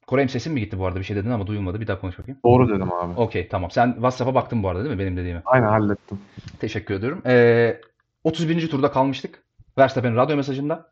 Koray'ım 0.07 0.29
sesin 0.29 0.53
mi 0.53 0.59
gitti 0.59 0.79
bu 0.79 0.85
arada? 0.85 0.99
Bir 0.99 1.03
şey 1.03 1.15
dedin 1.15 1.29
ama 1.29 1.47
duyulmadı. 1.47 1.81
Bir 1.81 1.87
daha 1.87 2.01
konuş 2.01 2.19
bakayım. 2.19 2.39
Doğru 2.45 2.69
dedim 2.69 2.93
abi. 2.93 3.19
Okey 3.19 3.47
tamam. 3.47 3.71
Sen 3.71 3.93
WhatsApp'a 3.93 4.35
baktın 4.35 4.63
bu 4.63 4.69
arada 4.69 4.83
değil 4.83 4.95
mi 4.95 4.99
benim 4.99 5.17
dediğime? 5.17 5.41
Aynen 5.45 5.67
hallettim. 5.67 6.19
Teşekkür 6.59 6.93
ediyorum. 6.93 7.21
Ee, 7.25 7.81
31. 8.23 8.69
turda 8.69 8.91
kalmıştık. 8.91 9.43
Verstappen'in 9.77 10.15
radyo 10.15 10.35
mesajında. 10.35 10.91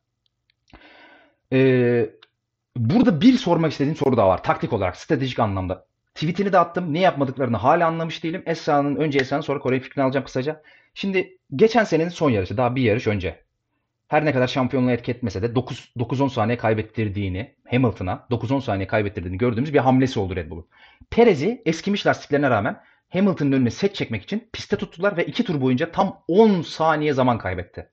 Ee, 1.53 2.09
burada 2.75 3.21
bir 3.21 3.33
sormak 3.33 3.71
istediğim 3.71 3.95
soru 3.95 4.17
daha 4.17 4.27
var. 4.27 4.43
Taktik 4.43 4.73
olarak, 4.73 4.97
stratejik 4.97 5.39
anlamda. 5.39 5.85
Tweetini 6.15 6.53
de 6.53 6.59
attım. 6.59 6.93
Ne 6.93 6.99
yapmadıklarını 6.99 7.57
hala 7.57 7.87
anlamış 7.87 8.23
değilim. 8.23 8.43
Esra'nın 8.45 8.95
önce 8.95 9.19
Esra'nın 9.19 9.41
sonra 9.41 9.59
Kore'nin 9.59 9.81
fikrini 9.81 10.03
alacağım 10.03 10.25
kısaca. 10.25 10.61
Şimdi 10.93 11.37
geçen 11.55 11.83
senenin 11.83 12.09
son 12.09 12.29
yarışı. 12.29 12.57
Daha 12.57 12.75
bir 12.75 12.81
yarış 12.81 13.07
önce. 13.07 13.43
Her 14.07 14.25
ne 14.25 14.33
kadar 14.33 14.47
şampiyonluğu 14.47 14.91
etki 14.91 15.11
etmese 15.11 15.41
de 15.41 15.55
9 15.55 15.91
9-10 15.97 16.29
saniye 16.29 16.57
kaybettirdiğini 16.57 17.55
Hamilton'a 17.71 18.27
9-10 18.31 18.61
saniye 18.61 18.87
kaybettirdiğini 18.87 19.37
gördüğümüz 19.37 19.73
bir 19.73 19.79
hamlesi 19.79 20.19
oldu 20.19 20.35
Red 20.35 20.49
Bull'un. 20.49 20.67
Perez'i 21.09 21.61
eskimiş 21.65 22.07
lastiklerine 22.07 22.49
rağmen 22.49 22.81
Hamilton'ın 23.09 23.51
önüne 23.51 23.69
set 23.69 23.95
çekmek 23.95 24.23
için 24.23 24.49
piste 24.53 24.77
tuttular 24.77 25.17
ve 25.17 25.25
2 25.25 25.43
tur 25.43 25.61
boyunca 25.61 25.91
tam 25.91 26.23
10 26.27 26.61
saniye 26.61 27.13
zaman 27.13 27.37
kaybetti. 27.37 27.89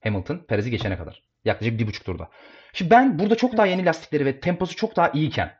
Hamilton 0.00 0.38
Perez'i 0.48 0.70
geçene 0.70 0.98
kadar. 0.98 1.22
Yaklaşık 1.44 1.80
1,5 1.80 2.04
turda. 2.04 2.30
Şimdi 2.72 2.90
ben 2.90 3.18
burada 3.18 3.36
çok 3.36 3.56
daha 3.56 3.66
yeni 3.66 3.84
lastikleri 3.84 4.26
ve 4.26 4.40
temposu 4.40 4.76
çok 4.76 4.96
daha 4.96 5.08
iyiyken 5.10 5.54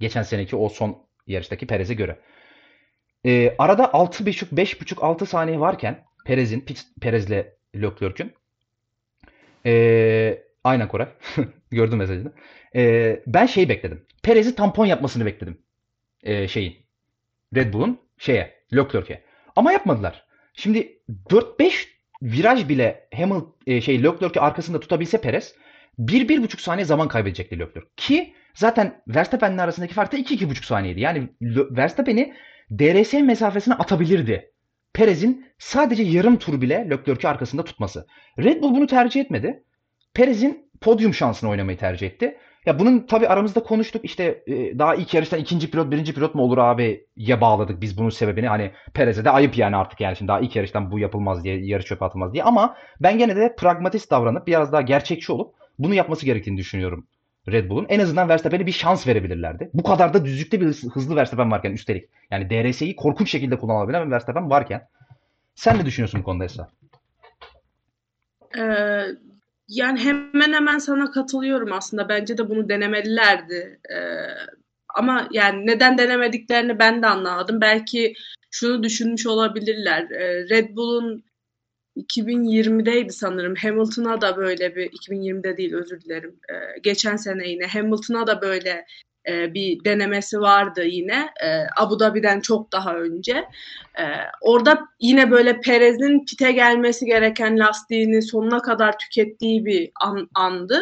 geçen 0.00 0.22
seneki 0.22 0.56
o 0.56 0.68
son 0.68 1.06
yarıştaki 1.26 1.66
Perez'e 1.66 1.94
göre. 1.94 2.20
Ee, 3.26 3.54
arada 3.58 3.84
6,5 3.84 4.54
5,5-6 4.54 5.26
saniye 5.26 5.60
varken 5.60 6.04
Perez'in 6.24 6.64
Perez'le 7.00 7.46
Leclerc'ün 7.74 8.32
ee, 9.66 10.44
aynen 10.64 10.88
Koray. 10.88 11.08
Gördüm 11.70 11.98
mesajını. 11.98 12.32
Ee, 12.76 13.22
ben 13.26 13.46
şeyi 13.46 13.68
bekledim. 13.68 14.06
Perez'i 14.22 14.54
tampon 14.54 14.86
yapmasını 14.86 15.26
bekledim. 15.26 15.58
Ee, 16.22 16.48
şeyin. 16.48 16.76
Red 17.54 17.72
Bull'un 17.72 18.00
şeye, 18.18 18.54
Leclerc'e. 18.74 19.22
Ama 19.56 19.72
yapmadılar. 19.72 20.26
Şimdi 20.54 20.98
4-5 21.30 21.86
viraj 22.22 22.68
bile 22.68 23.08
Hamilton 23.14 23.56
e, 23.66 23.80
şey 23.80 24.02
Leclerc'i 24.02 24.40
arkasında 24.40 24.80
tutabilse 24.80 25.20
Perez 25.20 25.54
1-1,5 25.98 26.60
saniye 26.60 26.84
zaman 26.84 27.08
kaybedecekti 27.08 27.58
Leclerc. 27.58 27.88
Ki 27.96 28.34
zaten 28.54 29.02
Verstappen'le 29.08 29.58
arasındaki 29.58 29.94
fark 29.94 30.12
da 30.12 30.16
2-2,5 30.16 30.66
saniyeydi. 30.66 31.00
Yani 31.00 31.28
Verstappen'i 31.70 32.34
DRS 32.70 33.12
mesafesine 33.12 33.74
atabilirdi. 33.74 34.52
Perez'in 34.92 35.46
sadece 35.58 36.02
yarım 36.02 36.36
tur 36.38 36.60
bile 36.60 36.86
Leclerc'i 36.90 37.28
arkasında 37.28 37.64
tutması. 37.64 38.06
Red 38.38 38.62
Bull 38.62 38.74
bunu 38.74 38.86
tercih 38.86 39.20
etmedi. 39.20 39.64
Perez'in 40.14 40.65
podyum 40.80 41.14
şansını 41.14 41.50
oynamayı 41.50 41.78
tercih 41.78 42.06
etti. 42.06 42.38
Ya 42.66 42.78
bunun 42.78 43.06
tabii 43.06 43.28
aramızda 43.28 43.62
konuştuk. 43.62 44.04
İşte 44.04 44.42
e, 44.46 44.78
daha 44.78 44.94
ilk 44.94 45.14
yarıştan 45.14 45.40
ikinci 45.40 45.70
pilot, 45.70 45.90
birinci 45.90 46.14
pilot 46.14 46.34
mu 46.34 46.42
olur 46.42 46.58
abi 46.58 47.06
ya 47.16 47.40
bağladık 47.40 47.80
biz 47.80 47.98
bunun 47.98 48.10
sebebini. 48.10 48.48
Hani 48.48 48.70
Perez'e 48.94 49.24
de 49.24 49.30
ayıp 49.30 49.58
yani 49.58 49.76
artık 49.76 50.00
yani 50.00 50.16
şimdi 50.16 50.28
daha 50.28 50.40
ilk 50.40 50.56
yarıştan 50.56 50.90
bu 50.90 50.98
yapılmaz 50.98 51.44
diye, 51.44 51.66
yarış 51.66 51.86
çöpe 51.86 52.04
atılmaz 52.04 52.32
diye. 52.32 52.44
Ama 52.44 52.76
ben 53.00 53.18
gene 53.18 53.36
de 53.36 53.54
pragmatist 53.58 54.10
davranıp 54.10 54.46
biraz 54.46 54.72
daha 54.72 54.80
gerçekçi 54.80 55.32
olup 55.32 55.54
bunu 55.78 55.94
yapması 55.94 56.26
gerektiğini 56.26 56.56
düşünüyorum 56.58 57.06
Red 57.48 57.70
Bull'un. 57.70 57.86
En 57.88 58.00
azından 58.00 58.28
Verstappen'e 58.28 58.66
bir 58.66 58.72
şans 58.72 59.06
verebilirlerdi. 59.06 59.70
Bu 59.74 59.82
kadar 59.82 60.14
da 60.14 60.24
düzlükte 60.24 60.60
bir 60.60 60.66
hız- 60.66 60.90
hızlı 60.94 61.16
Verstappen 61.16 61.50
varken 61.50 61.72
üstelik. 61.72 62.08
Yani 62.30 62.50
DRS'yi 62.50 62.96
korkunç 62.96 63.30
şekilde 63.30 63.58
kullanabilen 63.58 64.06
bir 64.06 64.10
Verstappen 64.10 64.50
varken. 64.50 64.88
Sen 65.54 65.78
ne 65.78 65.86
düşünüyorsun 65.86 66.20
bu 66.20 66.24
konuda 66.24 66.44
Esra? 66.44 66.68
Ee, 68.58 69.04
yani 69.68 70.00
hemen 70.00 70.52
hemen 70.52 70.78
sana 70.78 71.10
katılıyorum 71.10 71.72
aslında. 71.72 72.08
Bence 72.08 72.38
de 72.38 72.48
bunu 72.48 72.68
denemelilerdi. 72.68 73.80
Ee, 73.90 73.96
ama 74.94 75.28
yani 75.32 75.66
neden 75.66 75.98
denemediklerini 75.98 76.78
ben 76.78 77.02
de 77.02 77.06
anlamadım. 77.06 77.60
Belki 77.60 78.14
şunu 78.50 78.82
düşünmüş 78.82 79.26
olabilirler. 79.26 80.10
Ee, 80.10 80.48
Red 80.48 80.76
Bull'un 80.76 81.24
2020'deydi 81.96 83.12
sanırım. 83.12 83.54
Hamilton'a 83.54 84.20
da 84.20 84.36
böyle 84.36 84.76
bir 84.76 84.90
2020'de 84.90 85.56
değil 85.56 85.74
özür 85.74 86.00
dilerim. 86.00 86.40
Ee, 86.50 86.78
geçen 86.82 87.16
sene 87.16 87.48
yine 87.48 87.66
Hamilton'a 87.66 88.26
da 88.26 88.42
böyle 88.42 88.86
e, 89.28 89.54
bir 89.54 89.84
denemesi 89.84 90.40
vardı 90.40 90.84
yine. 90.84 91.30
E, 91.44 91.48
Abu 91.76 92.00
Dhabi'den 92.00 92.40
çok 92.40 92.72
daha 92.72 92.94
önce. 92.94 93.44
E, 93.98 94.04
orada 94.40 94.78
yine 95.00 95.30
böyle 95.30 95.60
Perez'in 95.60 96.24
pite 96.24 96.52
gelmesi 96.52 97.06
gereken 97.06 97.58
lastiğini 97.58 98.22
sonuna 98.22 98.62
kadar 98.62 98.98
tükettiği 98.98 99.64
bir 99.64 99.90
an, 100.00 100.28
andı. 100.34 100.80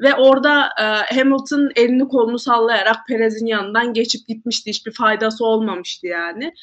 Ve 0.00 0.14
orada 0.14 0.68
e, 0.80 1.14
Hamilton 1.14 1.70
elini 1.76 2.08
kolunu 2.08 2.38
sallayarak 2.38 2.96
Perez'in 3.08 3.46
yanından 3.46 3.92
geçip 3.92 4.28
gitmişti. 4.28 4.70
Hiçbir 4.70 4.92
faydası 4.92 5.44
olmamıştı 5.44 6.06
yani. 6.06 6.54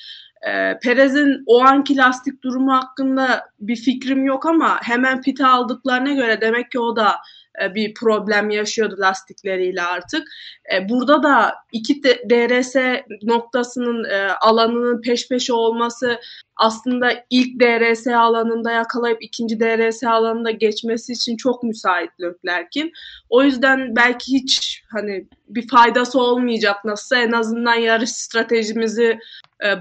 E, 0.47 0.79
Perez'in 0.79 1.43
o 1.45 1.61
anki 1.61 1.97
lastik 1.97 2.43
durumu 2.43 2.73
hakkında 2.73 3.49
bir 3.59 3.75
fikrim 3.75 4.25
yok 4.25 4.45
ama 4.45 4.79
hemen 4.81 5.21
pite 5.21 5.45
aldıklarına 5.45 6.13
göre 6.13 6.41
demek 6.41 6.71
ki 6.71 6.79
o 6.79 6.95
da 6.95 7.15
e, 7.63 7.75
bir 7.75 7.93
problem 7.93 8.49
yaşıyordu 8.49 8.95
lastikleriyle 8.99 9.81
artık. 9.81 10.27
E, 10.73 10.89
Burada 10.89 11.23
da 11.23 11.55
iki 11.71 12.03
DRS 12.03 12.75
noktasının 13.23 14.03
e, 14.03 14.31
alanının 14.41 15.01
peş 15.01 15.29
peşe 15.29 15.53
olması 15.53 16.19
aslında 16.55 17.11
ilk 17.29 17.59
DRS 17.59 18.07
alanında 18.07 18.71
yakalayıp 18.71 19.23
ikinci 19.23 19.59
DRS 19.59 20.03
alanında 20.03 20.51
geçmesi 20.51 21.13
için 21.13 21.37
çok 21.37 21.63
müsait 21.63 22.11
Leclerc'in. 22.21 22.91
O 23.29 23.43
yüzden 23.43 23.95
belki 23.95 24.33
hiç 24.33 24.83
hani 24.91 25.27
bir 25.47 25.67
faydası 25.67 26.21
olmayacak 26.21 26.85
nasılsa 26.85 27.17
en 27.17 27.31
azından 27.31 27.75
yarış 27.75 28.09
stratejimizi 28.09 29.19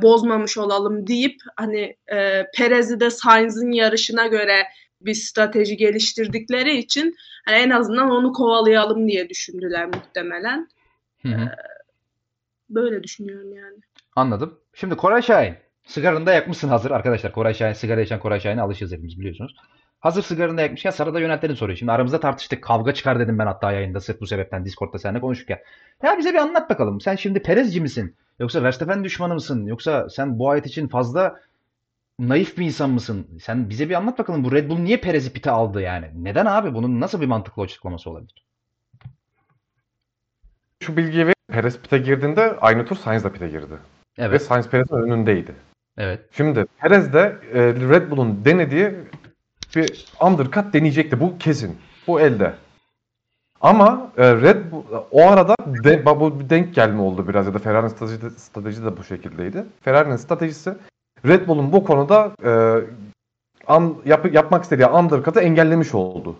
bozmamış 0.02 0.58
olalım 0.58 1.06
deyip 1.06 1.36
hani 1.56 1.96
e, 2.12 2.46
Perez'i 2.56 3.00
de 3.00 3.10
Sainz'in 3.10 3.72
yarışına 3.72 4.26
göre 4.26 4.62
bir 5.04 5.14
strateji 5.14 5.76
geliştirdikleri 5.76 6.76
için 6.76 7.14
hani 7.44 7.56
en 7.56 7.70
azından 7.70 8.10
onu 8.10 8.32
kovalayalım 8.32 9.08
diye 9.08 9.28
düşündüler 9.28 9.86
muhtemelen. 9.86 10.68
Hı 11.22 11.28
hı. 11.28 11.50
Böyle 12.70 13.02
düşünüyorum 13.02 13.52
yani. 13.54 13.76
Anladım. 14.16 14.60
Şimdi 14.74 14.96
Koray 14.96 15.22
Şahin. 15.22 15.54
Sigaranı 15.86 16.26
da 16.26 16.32
yakmışsın 16.32 16.68
hazır. 16.68 16.90
Arkadaşlar 16.90 17.32
Koray 17.32 17.54
Şahin, 17.54 17.72
sigara 17.72 18.00
içen 18.00 18.20
Koray 18.20 18.40
Şahin'e 18.40 18.62
alışığız 18.62 18.92
hepimiz 18.92 19.18
biliyorsunuz. 19.18 19.56
Hazır 20.00 20.22
sigaranı 20.22 20.56
da 20.56 20.62
yakmışken 20.62 20.90
sana 20.90 21.14
da 21.14 21.20
yöneltelim 21.20 21.56
soruyu. 21.56 21.76
Şimdi 21.76 21.92
aramızda 21.92 22.20
tartıştık. 22.20 22.64
Kavga 22.64 22.94
çıkar 22.94 23.18
dedim 23.18 23.38
ben 23.38 23.46
hatta 23.46 23.72
yayında 23.72 24.00
sırf 24.00 24.20
bu 24.20 24.26
sebepten 24.26 24.64
Discord'da 24.64 24.98
seninle 24.98 25.20
konuşurken. 25.20 25.58
Ya 26.02 26.18
bize 26.18 26.32
bir 26.32 26.38
anlat 26.38 26.70
bakalım. 26.70 27.00
Sen 27.00 27.16
şimdi 27.16 27.42
Perezci 27.42 27.80
misin? 27.80 28.16
Yoksa 28.38 28.62
Verstappen 28.62 29.04
düşmanı 29.04 29.34
mısın? 29.34 29.66
Yoksa 29.66 30.08
sen 30.08 30.38
bu 30.38 30.50
ayet 30.50 30.66
için 30.66 30.88
fazla 30.88 31.40
naif 32.18 32.58
bir 32.58 32.64
insan 32.64 32.90
mısın? 32.90 33.26
Sen 33.42 33.70
bize 33.70 33.88
bir 33.88 33.94
anlat 33.94 34.18
bakalım. 34.18 34.44
Bu 34.44 34.52
Red 34.52 34.70
Bull 34.70 34.78
niye 34.78 34.96
Perez'i 34.96 35.32
pite 35.32 35.50
aldı 35.50 35.80
yani? 35.80 36.10
Neden 36.14 36.46
abi? 36.46 36.74
Bunun 36.74 37.00
nasıl 37.00 37.20
bir 37.20 37.26
mantıklı 37.26 37.62
açıklaması 37.62 38.10
olabilir? 38.10 38.44
Şu 40.82 40.96
bilgiyi 40.96 41.26
ver. 41.26 41.34
Perez 41.48 41.78
pite 41.78 41.98
girdiğinde 41.98 42.56
aynı 42.60 42.86
tur 42.86 42.96
Sainz 42.96 43.24
de 43.24 43.32
pite 43.32 43.48
girdi. 43.48 43.72
Ve 43.72 43.78
Evet. 44.24 44.42
Sainz 44.42 44.68
Perez'in 44.68 44.96
önündeydi. 44.96 45.54
Evet. 45.98 46.20
Şimdi 46.32 46.66
Perez 46.80 47.12
de 47.12 47.36
e, 47.52 47.60
Red 47.62 48.10
Bull'un 48.10 48.44
denediği 48.44 48.90
bir 49.76 50.06
undercut 50.20 50.72
deneyecekti. 50.72 51.20
Bu 51.20 51.38
kesin. 51.38 51.78
Bu 52.06 52.20
elde. 52.20 52.54
Ama 53.60 54.12
e, 54.16 54.34
Red 54.34 54.72
Bull 54.72 54.84
o 55.10 55.28
arada 55.28 55.54
de, 55.84 56.06
bu 56.06 56.40
bir 56.40 56.50
denk 56.50 56.74
gelme 56.74 57.00
oldu 57.00 57.28
biraz 57.28 57.46
ya 57.46 57.54
da 57.54 57.58
Ferrari'nin 57.58 57.88
strateji, 57.88 58.30
strateji 58.30 58.84
de 58.84 58.96
bu 58.96 59.04
şekildeydi. 59.04 59.64
Ferrari'nin 59.80 60.16
stratejisi 60.16 60.74
Red 61.26 61.48
Bull'un 61.48 61.72
bu 61.72 61.84
konuda 61.84 62.32
e, 62.44 62.80
an, 63.66 63.94
yap, 64.04 64.34
yapmak 64.34 64.62
istediği 64.62 64.86
undercut'ı 64.86 65.40
engellemiş 65.40 65.94
oldu. 65.94 66.36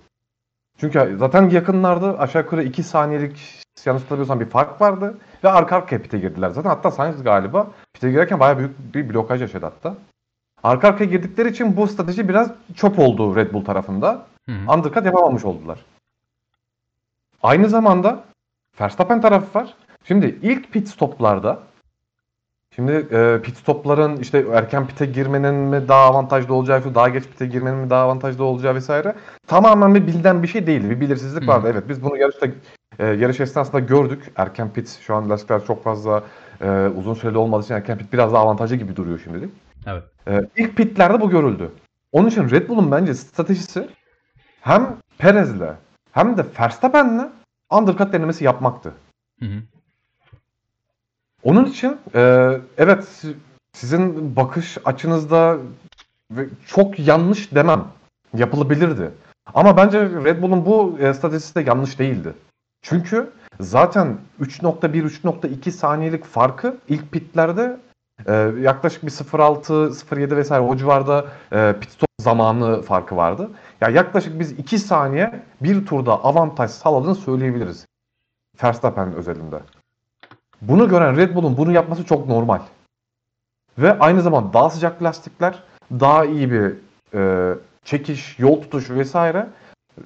Çünkü 0.80 1.16
zaten 1.18 1.50
yakınlarda 1.50 2.18
aşağı 2.18 2.42
yukarı 2.42 2.62
2 2.62 2.82
saniyelik 2.82 3.62
yanlış 3.86 4.02
hatırlamıyorsam 4.02 4.40
bir 4.40 4.48
fark 4.48 4.80
vardı 4.80 5.18
ve 5.44 5.50
arka 5.50 5.76
arkaya 5.76 6.02
pite 6.02 6.18
girdiler. 6.18 6.50
Zaten 6.50 6.70
hatta 6.70 6.90
Sainz 6.90 7.22
galiba 7.22 7.70
pite 7.92 8.10
girerken 8.10 8.40
bayağı 8.40 8.58
büyük 8.58 8.94
bir 8.94 9.14
blokaj 9.14 9.40
yaşadı 9.40 9.66
hatta. 9.66 9.96
Arka 10.62 10.88
arkaya 10.88 11.04
girdikleri 11.04 11.48
için 11.48 11.76
bu 11.76 11.86
strateji 11.86 12.28
biraz 12.28 12.50
çöp 12.74 12.98
oldu 12.98 13.36
Red 13.36 13.52
Bull 13.52 13.64
tarafında. 13.64 14.26
Hı 14.48 14.52
hı. 14.52 14.74
Undercut 14.74 15.06
yapamamış 15.06 15.44
oldular. 15.44 15.84
Aynı 17.42 17.68
zamanda 17.68 18.24
Verstappen 18.80 19.20
tarafı 19.20 19.58
var. 19.58 19.74
Şimdi 20.04 20.38
ilk 20.42 20.72
pit 20.72 20.88
stoplarda 20.88 21.62
Şimdi 22.74 22.92
e, 22.92 23.40
pit 23.42 23.56
stopların 23.56 24.16
işte 24.16 24.44
erken 24.52 24.86
pite 24.86 25.06
girmenin 25.06 25.54
mi 25.54 25.88
daha 25.88 26.04
avantajlı 26.04 26.54
olacağı, 26.54 26.94
daha 26.94 27.08
geç 27.08 27.24
pite 27.24 27.46
girmenin 27.46 27.78
mi 27.78 27.90
daha 27.90 28.04
avantajlı 28.04 28.44
olacağı 28.44 28.74
vesaire 28.74 29.14
tamamen 29.46 29.94
bir 29.94 30.06
bilinen 30.06 30.42
bir 30.42 30.48
şey 30.48 30.66
değildi. 30.66 30.90
Bir 30.90 31.00
belirsizlik 31.00 31.42
Hı. 31.42 31.46
vardı. 31.46 31.68
Evet 31.72 31.88
biz 31.88 32.02
bunu 32.02 32.16
yarışta 32.16 32.46
e, 32.98 33.06
yarış 33.06 33.40
esnasında 33.40 33.78
gördük. 33.78 34.32
Erken 34.36 34.72
pit 34.72 34.98
şu 35.00 35.14
an 35.14 35.30
lastikler 35.30 35.64
çok 35.66 35.84
fazla 35.84 36.22
e, 36.60 36.88
uzun 36.96 37.14
süreli 37.14 37.38
olmadığı 37.38 37.64
için 37.64 37.74
erken 37.74 37.98
pit 37.98 38.12
biraz 38.12 38.32
daha 38.32 38.42
avantajlı 38.42 38.76
gibi 38.76 38.96
duruyor 38.96 39.20
şimdilik. 39.24 39.50
Evet. 39.86 40.02
E, 40.28 40.40
ilk 40.56 40.76
pitlerde 40.76 41.20
bu 41.20 41.30
görüldü. 41.30 41.70
Onun 42.12 42.28
için 42.28 42.50
Red 42.50 42.68
Bull'un 42.68 42.90
bence 42.90 43.14
stratejisi 43.14 43.88
hem 44.60 44.96
Perez'le 45.18 45.74
hem 46.12 46.36
de 46.36 46.44
Verstappen'le 46.60 47.30
undercut 47.70 48.12
denemesi 48.12 48.44
yapmaktı. 48.44 48.92
Hı 49.40 49.46
hı. 49.46 49.62
Onun 51.44 51.64
için 51.64 51.96
e, 52.14 52.50
evet 52.78 53.04
si- 53.04 53.36
sizin 53.72 54.36
bakış 54.36 54.78
açınızda 54.84 55.58
çok 56.66 56.98
yanlış 56.98 57.54
demem. 57.54 57.84
Yapılabilirdi. 58.36 59.10
Ama 59.54 59.76
bence 59.76 60.00
Red 60.00 60.42
Bull'un 60.42 60.66
bu 60.66 60.96
e, 61.00 61.14
stratejisi 61.14 61.54
de 61.54 61.60
yanlış 61.60 61.98
değildi. 61.98 62.32
Çünkü 62.82 63.30
zaten 63.60 64.18
3.1-3.2 64.40 65.70
saniyelik 65.70 66.24
farkı 66.24 66.76
ilk 66.88 67.12
pitlerde 67.12 67.76
e, 68.26 68.32
yaklaşık 68.60 69.02
bir 69.02 69.10
0.6, 69.10 69.90
0.7 69.90 70.36
vesaire 70.36 70.62
o 70.64 70.76
civarda 70.76 71.24
e, 71.52 71.74
pit 71.80 71.90
stop 71.90 72.08
zamanı 72.20 72.82
farkı 72.82 73.16
vardı. 73.16 73.50
Ya 73.80 73.88
yaklaşık 73.88 74.40
biz 74.40 74.52
2 74.52 74.78
saniye 74.78 75.42
bir 75.60 75.86
turda 75.86 76.24
avantaj 76.24 76.70
sağladığını 76.70 77.14
söyleyebiliriz. 77.14 77.86
Verstappen 78.64 79.14
özelinde. 79.14 79.60
Bunu 80.68 80.88
gören 80.88 81.16
Red 81.16 81.34
Bull'un 81.34 81.56
bunu 81.56 81.72
yapması 81.72 82.04
çok 82.04 82.28
normal. 82.28 82.60
Ve 83.78 83.98
aynı 83.98 84.22
zamanda 84.22 84.52
daha 84.52 84.70
sıcak 84.70 85.02
lastikler, 85.02 85.62
daha 85.90 86.24
iyi 86.24 86.50
bir 86.50 86.74
e, 87.14 87.54
çekiş, 87.84 88.38
yol 88.38 88.62
tutuşu 88.62 88.94
vesaire 88.94 89.46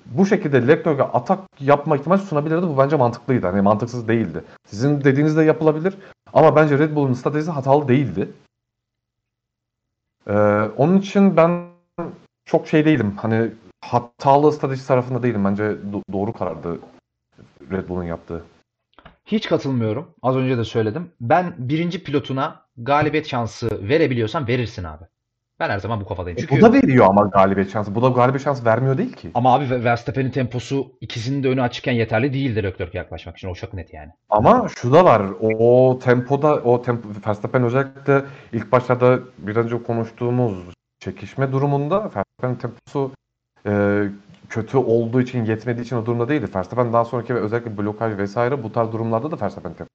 bu 0.06 0.26
şekilde 0.26 0.68
Leclerc'e 0.68 1.02
atak 1.02 1.40
yapma 1.61 1.96
ihtimali 1.96 2.20
sunabilirdi. 2.20 2.62
Bu 2.62 2.78
bence 2.78 2.96
mantıklıydı. 2.96 3.46
Hani 3.46 3.61
mantıksız 3.61 4.09
değildi. 4.09 4.44
Sizin 4.66 5.04
dediğiniz 5.04 5.36
de 5.36 5.42
yapılabilir. 5.42 5.94
Ama 6.32 6.56
bence 6.56 6.78
Red 6.78 6.96
Bull'un 6.96 7.12
stratejisi 7.12 7.50
hatalı 7.50 7.88
değildi. 7.88 8.28
Ee, 10.26 10.32
onun 10.76 10.98
için 10.98 11.36
ben 11.36 11.64
çok 12.44 12.68
şey 12.68 12.84
değilim. 12.84 13.14
Hani 13.16 13.50
hatalı 13.80 14.52
strateji 14.52 14.86
tarafında 14.86 15.22
değilim. 15.22 15.44
Bence 15.44 15.62
do- 15.62 16.12
doğru 16.12 16.32
karardı 16.32 16.78
Red 17.70 17.88
Bull'un 17.88 18.04
yaptığı. 18.04 18.44
Hiç 19.32 19.48
katılmıyorum. 19.48 20.14
Az 20.22 20.36
önce 20.36 20.58
de 20.58 20.64
söyledim. 20.64 21.10
Ben 21.20 21.54
birinci 21.58 22.02
pilotuna 22.04 22.60
galibiyet 22.76 23.26
şansı 23.26 23.88
verebiliyorsan 23.88 24.48
verirsin 24.48 24.84
abi. 24.84 25.04
Ben 25.60 25.70
her 25.70 25.78
zaman 25.78 26.00
bu 26.00 26.06
kafadayım. 26.06 26.38
Çünkü 26.40 26.54
E, 26.54 26.58
Bu 26.60 26.62
da 26.62 26.72
veriyor 26.72 27.06
ama 27.08 27.22
galibiyet 27.22 27.72
şansı. 27.72 27.94
Bu 27.94 28.02
da 28.02 28.08
galibiyet 28.08 28.44
şansı 28.44 28.64
vermiyor 28.64 28.98
değil 28.98 29.12
ki. 29.12 29.30
ama 29.34 29.54
abi 29.54 29.84
Verstappen'in 29.84 30.30
temposu 30.30 30.92
ikisinin 31.00 31.42
de 31.42 31.48
önü 31.48 31.62
açıkken 31.62 31.92
yeterli 31.92 32.32
değildir 32.32 32.64
Leclerc'e 32.64 32.98
yaklaşmak 32.98 33.36
için. 33.36 33.48
O 33.48 33.54
çok 33.54 33.74
net 33.74 33.94
yani. 33.94 34.10
Ama 34.30 34.66
şu 34.76 34.92
da 34.92 35.04
var. 35.04 35.22
O 35.40 35.98
tempoda 36.04 36.54
o 36.54 36.82
tempo 36.82 37.08
Verstappen 37.26 37.62
özellikle 37.62 38.22
ilk 38.52 38.72
başlarda 38.72 39.18
bir 39.38 39.56
önce 39.56 39.82
konuştuğumuz 39.82 40.54
çekişme 41.00 41.52
durumunda 41.52 42.02
Verstappen'in 42.04 42.54
temposu 42.54 43.12
e, 43.66 44.02
kötü 44.49 44.76
olduğu 44.76 45.20
için 45.20 45.44
yetmediği 45.44 45.84
için 45.84 45.96
o 45.96 46.07
durumda 46.07 46.28
değildi. 46.28 46.46
Verstappen 46.55 46.92
daha 46.92 47.05
sonraki 47.05 47.34
ve 47.34 47.38
özellikle 47.40 47.76
blokaj 47.78 48.18
vesaire 48.18 48.62
bu 48.62 48.72
tarz 48.72 48.92
durumlarda 48.92 49.30
da 49.30 49.40
Verstappen 49.40 49.74
tempo. 49.74 49.88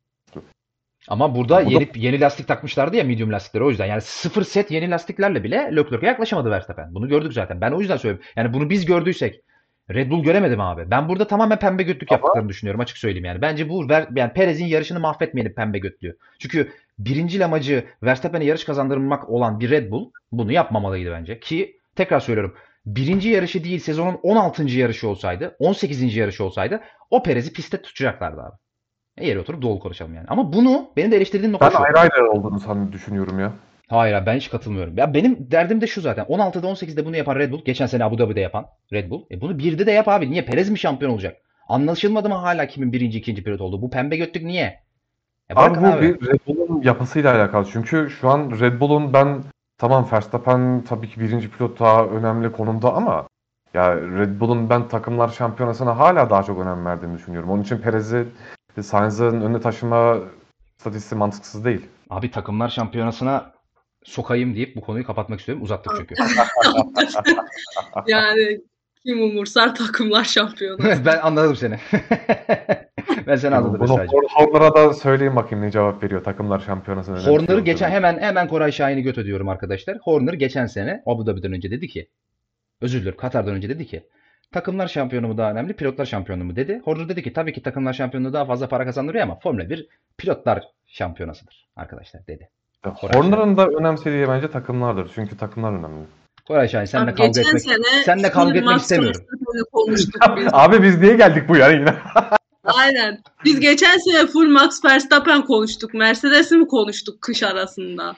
Ama 1.07 1.35
burada 1.35 1.65
Bu 1.65 1.69
da- 1.69 1.73
yeni 1.73 1.89
yeni 1.95 2.19
lastik 2.21 2.47
takmışlardı 2.47 2.95
ya 2.97 3.03
medium 3.03 3.31
lastikleri 3.31 3.63
o 3.63 3.69
yüzden. 3.69 3.85
Yani 3.85 4.01
sıfır 4.01 4.43
set 4.43 4.71
yeni 4.71 4.89
lastiklerle 4.91 5.43
bile 5.43 5.69
Leclerc'e 5.75 6.05
yaklaşamadı 6.07 6.51
Verstappen. 6.51 6.95
Bunu 6.95 7.07
gördük 7.09 7.33
zaten. 7.33 7.61
Ben 7.61 7.71
o 7.71 7.79
yüzden 7.79 7.97
söylüyorum. 7.97 8.25
Yani 8.35 8.53
bunu 8.53 8.69
biz 8.69 8.85
gördüysek 8.85 9.41
Red 9.89 10.11
Bull 10.11 10.23
göremedi 10.23 10.55
mi 10.55 10.63
abi? 10.63 10.91
Ben 10.91 11.09
burada 11.09 11.27
tamamen 11.27 11.59
pembe 11.59 11.83
götlük 11.83 12.11
Ama- 12.11 12.17
yaptıklarını 12.17 12.49
düşünüyorum 12.49 12.81
açık 12.81 12.97
söyleyeyim 12.97 13.25
yani. 13.25 13.41
Bence 13.41 13.69
bu 13.69 13.87
yani 14.15 14.33
Perez'in 14.33 14.65
yarışını 14.65 14.99
mahvetmeyelim 14.99 15.53
pembe 15.53 15.79
götlüğü. 15.79 16.17
Çünkü 16.39 16.71
birinci 16.99 17.45
amacı 17.45 17.83
Verstappen'e 18.03 18.45
yarış 18.45 18.63
kazandırmak 18.63 19.29
olan 19.29 19.59
bir 19.59 19.69
Red 19.69 19.91
Bull 19.91 20.11
bunu 20.31 20.51
yapmamalıydı 20.51 21.11
bence. 21.11 21.39
Ki 21.39 21.79
tekrar 21.95 22.19
söylüyorum. 22.19 22.55
Birinci 22.85 23.29
yarışı 23.29 23.63
değil 23.63 23.79
sezonun 23.79 24.19
16. 24.23 24.63
yarışı 24.63 25.07
olsaydı, 25.09 25.55
18. 25.59 26.15
yarışı 26.15 26.43
olsaydı 26.43 26.81
o 27.09 27.23
Perez'i 27.23 27.53
pistte 27.53 27.81
tutacaklardı 27.81 28.41
abi. 28.41 28.55
Eğer 29.17 29.35
oturup 29.35 29.61
dolu 29.61 29.79
konuşalım 29.79 30.13
yani. 30.13 30.25
Ama 30.29 30.53
bunu 30.53 30.89
benim 30.97 31.11
de 31.11 31.15
eleştirdiğim 31.17 31.51
nokta 31.53 31.65
Ben 31.65 31.71
şu. 31.71 31.83
ayrı 31.83 31.99
ayrı 31.99 32.31
olduğunu 32.31 32.59
sanırım 32.59 32.91
düşünüyorum 32.91 33.39
ya. 33.39 33.53
Hayır 33.87 34.13
abi 34.13 34.25
ben 34.25 34.35
hiç 34.35 34.49
katılmıyorum. 34.49 34.97
Ya 34.97 35.13
benim 35.13 35.51
derdim 35.51 35.81
de 35.81 35.87
şu 35.87 36.01
zaten. 36.01 36.25
16'da 36.25 36.67
18'de 36.67 37.05
bunu 37.05 37.17
yapan 37.17 37.35
Red 37.35 37.51
Bull. 37.51 37.63
Geçen 37.65 37.85
sene 37.85 38.03
Abu 38.03 38.17
Dhabi'de 38.17 38.39
yapan 38.39 38.65
Red 38.93 39.09
Bull. 39.09 39.25
E 39.31 39.41
bunu 39.41 39.51
1'de 39.51 39.85
de 39.85 39.91
yap 39.91 40.07
abi. 40.07 40.31
Niye? 40.31 40.45
Perez 40.45 40.69
mi 40.69 40.79
şampiyon 40.79 41.11
olacak? 41.11 41.37
Anlaşılmadı 41.67 42.29
mı 42.29 42.35
hala 42.35 42.67
kimin 42.67 42.93
birinci 42.93 43.17
ikinci 43.19 43.43
pilot 43.43 43.61
olduğu? 43.61 43.81
Bu 43.81 43.89
pembe 43.89 44.17
götlük 44.17 44.43
niye? 44.43 44.63
E 45.49 45.53
Abi 45.55 45.81
bu 45.81 45.85
abi. 45.87 46.01
bir 46.21 46.27
Red 46.27 46.39
Bull'un 46.47 46.81
yapısıyla 46.81 47.35
alakalı. 47.35 47.67
Çünkü 47.73 48.09
şu 48.21 48.29
an 48.29 48.51
Red 48.59 48.79
Bull'un 48.79 49.13
ben 49.13 49.43
tamam 49.83 50.07
Verstappen 50.11 50.83
tabii 50.89 51.09
ki 51.09 51.19
birinci 51.19 51.51
pilot 51.51 51.79
daha 51.79 52.05
önemli 52.05 52.51
konumda 52.51 52.93
ama 52.93 53.27
ya 53.73 53.95
Red 53.95 54.39
Bull'un 54.39 54.69
ben 54.69 54.87
takımlar 54.87 55.29
şampiyonasına 55.29 55.99
hala 55.99 56.29
daha 56.29 56.43
çok 56.43 56.59
önem 56.59 56.85
verdiğini 56.85 57.17
düşünüyorum. 57.17 57.49
Onun 57.49 57.63
için 57.63 57.77
Perez'i 57.77 58.27
Sainz'ın 58.81 59.41
önüne 59.41 59.61
taşıma 59.61 60.17
stratejisi 60.77 61.15
mantıksız 61.15 61.65
değil. 61.65 61.85
Abi 62.09 62.31
takımlar 62.31 62.69
şampiyonasına 62.69 63.53
sokayım 64.03 64.55
deyip 64.55 64.75
bu 64.75 64.81
konuyu 64.81 65.05
kapatmak 65.05 65.39
istiyorum. 65.39 65.63
Uzattık 65.63 65.93
çünkü. 65.97 66.15
Yani 68.07 68.61
kim 69.05 69.21
umursar 69.21 69.75
takımlar 69.75 70.23
şampiyonu. 70.23 70.77
ben 71.05 71.19
anladım 71.21 71.55
seni. 71.55 71.79
ben 73.27 73.35
seni 73.35 73.55
anladım 73.55 73.79
Bunu 73.79 73.93
Esra'cığım. 73.93 74.19
Horner'a 74.35 74.75
da 74.75 74.93
söyleyin 74.93 75.35
bakayım 75.35 75.65
ne 75.65 75.71
cevap 75.71 76.03
veriyor 76.03 76.23
takımlar 76.23 76.59
şampiyonasına. 76.59 77.19
Horner'ı 77.19 77.55
şey 77.55 77.59
geçen 77.59 77.89
hemen 77.89 78.19
hemen 78.19 78.47
Koray 78.47 78.71
Şahin'i 78.71 79.01
göt 79.01 79.17
ödüyorum 79.17 79.49
arkadaşlar. 79.49 79.97
Horner 79.97 80.33
geçen 80.33 80.65
sene 80.65 81.03
Abu 81.05 81.27
Dhabi'den 81.27 81.53
önce 81.53 81.71
dedi 81.71 81.87
ki 81.87 82.09
özür 82.81 83.01
dilerim 83.01 83.17
Katar'dan 83.17 83.55
önce 83.55 83.69
dedi 83.69 83.85
ki 83.85 84.03
takımlar 84.51 84.87
şampiyonu 84.87 85.27
mu 85.27 85.37
daha 85.37 85.51
önemli 85.51 85.73
pilotlar 85.73 86.05
şampiyonu 86.05 86.43
mu 86.43 86.55
dedi. 86.55 86.81
Horner 86.85 87.09
dedi 87.09 87.23
ki 87.23 87.33
tabii 87.33 87.53
ki 87.53 87.63
takımlar 87.63 87.93
şampiyonu 87.93 88.33
daha 88.33 88.45
fazla 88.45 88.67
para 88.67 88.85
kazandırıyor 88.85 89.23
ama 89.23 89.39
Formula 89.39 89.69
1 89.69 89.87
pilotlar 90.17 90.63
şampiyonasıdır 90.87 91.67
arkadaşlar 91.75 92.27
dedi. 92.27 92.49
Horner'ın 92.83 93.57
da 93.57 93.67
önemsediği 93.67 94.27
bence 94.27 94.51
takımlardır. 94.51 95.11
Çünkü 95.15 95.37
takımlar 95.37 95.71
önemli. 95.71 96.05
Koray 96.47 96.67
Şahin 96.67 96.85
seninle 96.85 97.11
Abi 97.11 97.17
kavga 97.17 97.41
etmek 97.41 97.61
seninle 98.05 98.31
kavga 98.31 98.57
etmek 98.57 98.77
istemiyorum. 98.77 99.21
Abi 100.51 100.83
biz 100.83 101.01
niye 101.01 101.15
geldik 101.15 101.49
bu 101.49 101.57
yana 101.57 101.73
yine? 101.73 101.95
Aynen. 102.63 103.21
Biz 103.45 103.59
geçen 103.59 103.97
sene 103.97 104.27
full 104.27 104.47
Max 104.47 104.85
Verstappen 104.85 105.45
konuştuk. 105.45 105.93
Mercedes'i 105.93 106.57
mi 106.57 106.67
konuştuk 106.67 107.21
kış 107.21 107.43
arasında? 107.43 108.15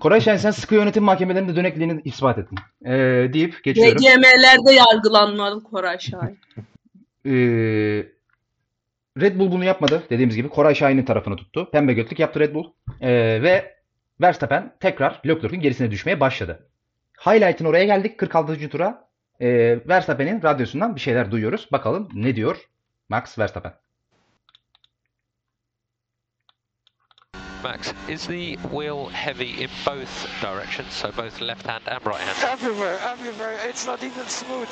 Koray 0.00 0.20
Şahin 0.20 0.36
sen 0.36 0.50
sıkı 0.50 0.74
yönetim 0.74 1.04
mahkemelerinde 1.04 1.56
dönekliğini 1.56 2.00
ispat 2.04 2.38
ettin. 2.38 2.58
Ee, 2.84 3.32
deyip 3.32 3.64
geçiyorum. 3.64 3.96
RCM'lerde 3.96 4.72
yargılanmadı 4.72 5.62
Koray 5.62 5.98
Şahin. 5.98 6.38
Ee, 7.28 8.06
Red 9.20 9.38
Bull 9.38 9.52
bunu 9.52 9.64
yapmadı. 9.64 10.02
Dediğimiz 10.10 10.36
gibi 10.36 10.48
Koray 10.48 10.74
Şahin'in 10.74 11.04
tarafını 11.04 11.36
tuttu. 11.36 11.70
Pembe 11.72 11.92
götlük 11.92 12.18
yaptı 12.18 12.40
Red 12.40 12.54
Bull. 12.54 12.72
Ee, 13.00 13.42
ve 13.42 13.74
Verstappen 14.20 14.74
tekrar 14.80 15.20
Leclerc'in 15.26 15.60
gerisine 15.60 15.90
düşmeye 15.90 16.20
başladı. 16.20 16.68
Highlight'ın 17.26 17.64
oraya 17.64 17.84
geldik 17.84 18.18
46. 18.18 18.68
tura. 18.68 19.08
Ee, 19.40 19.78
Verstappen'in 19.88 20.42
radyosundan 20.42 20.96
bir 20.96 21.00
şeyler 21.00 21.30
duyuyoruz. 21.30 21.68
Bakalım 21.72 22.08
ne 22.14 22.36
diyor 22.36 22.56
Max 23.08 23.38
Verstappen. 23.38 23.72
Max, 27.62 27.92
is 28.08 28.26
the 28.26 28.56
wheel 28.70 29.06
heavy 29.06 29.62
in 29.62 29.70
both 29.84 30.28
directions, 30.40 30.92
so 30.92 31.10
both 31.12 31.40
left 31.40 31.66
hand 31.66 31.82
and 31.86 32.04
right 32.06 32.20
hand? 32.20 32.52
Everywhere, 32.52 32.98
everywhere. 33.12 33.58
It's 33.68 33.86
not 33.86 34.02
even 34.02 34.26
smooth. 34.26 34.68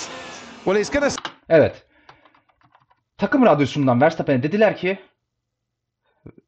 Well, 0.65 0.77
he's 0.77 0.91
going 0.91 1.11
to 1.11 1.17
Evet. 1.49 1.87
Takım 3.19 3.47
radyosundan 3.47 4.01
Verstappen'e 4.01 4.43
dediler 4.43 4.77
ki 4.77 4.99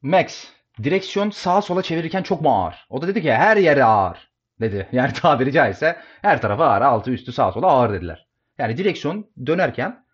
Max 0.01 0.47
direksiyon 0.83 1.29
sağa 1.29 1.61
sola 1.61 1.83
çevirirken 1.83 2.23
çok 2.23 2.41
mu 2.41 2.49
ağır? 2.63 2.85
O 2.89 3.01
da 3.01 3.07
dedi 3.07 3.21
ki 3.21 3.33
her 3.33 3.57
yere 3.57 3.83
ağır 3.83 4.31
dedi. 4.61 4.89
Yani 4.91 5.13
tabiri 5.21 5.51
caizse 5.51 6.01
her 6.21 6.41
tarafa 6.41 6.65
ağır, 6.65 6.81
altı 6.81 7.11
üstü 7.11 7.31
sağa 7.31 7.51
sola 7.51 7.67
ağır 7.67 7.93
dediler. 7.93 8.27
Yani 8.57 8.77
direksiyon 8.77 9.27
dönerken 9.45 10.06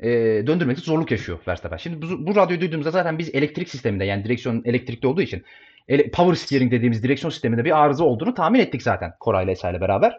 e, 0.00 0.08
döndürmekte 0.46 0.82
zorluk 0.82 1.10
yaşıyor 1.10 1.38
Verstappen. 1.48 1.76
Şimdi 1.76 2.02
bu, 2.02 2.26
bu 2.26 2.36
radyoyu 2.36 2.60
duyduğumuzda 2.60 2.90
zaten 2.90 3.18
biz 3.18 3.34
elektrik 3.34 3.68
sisteminde 3.68 4.04
yani 4.04 4.24
direksiyon 4.24 4.62
elektrikli 4.64 5.06
olduğu 5.06 5.22
için 5.22 5.44
ele- 5.88 6.10
power 6.10 6.34
steering 6.34 6.72
dediğimiz 6.72 7.02
direksiyon 7.02 7.30
sisteminde 7.30 7.64
bir 7.64 7.84
arıza 7.84 8.04
olduğunu 8.04 8.34
tahmin 8.34 8.60
ettik 8.60 8.82
zaten 8.82 9.12
Koray 9.20 9.44
ile 9.44 9.50
Esra 9.52 9.70
ile 9.70 9.80
beraber. 9.80 10.16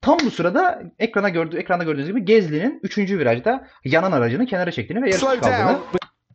Tam 0.00 0.18
bu 0.24 0.30
sırada 0.30 0.82
ekrana 0.98 1.28
gördü, 1.28 1.56
ekranda 1.56 1.84
gördüğünüz 1.84 2.08
gibi 2.08 2.24
Gezli'nin 2.24 2.80
3. 2.82 2.98
virajda 2.98 3.68
yanan 3.84 4.12
aracını 4.12 4.46
kenara 4.46 4.70
çektiğini 4.70 5.02
ve 5.02 5.06
yarış 5.06 5.20
slow 5.20 5.40
kaldığını 5.40 5.78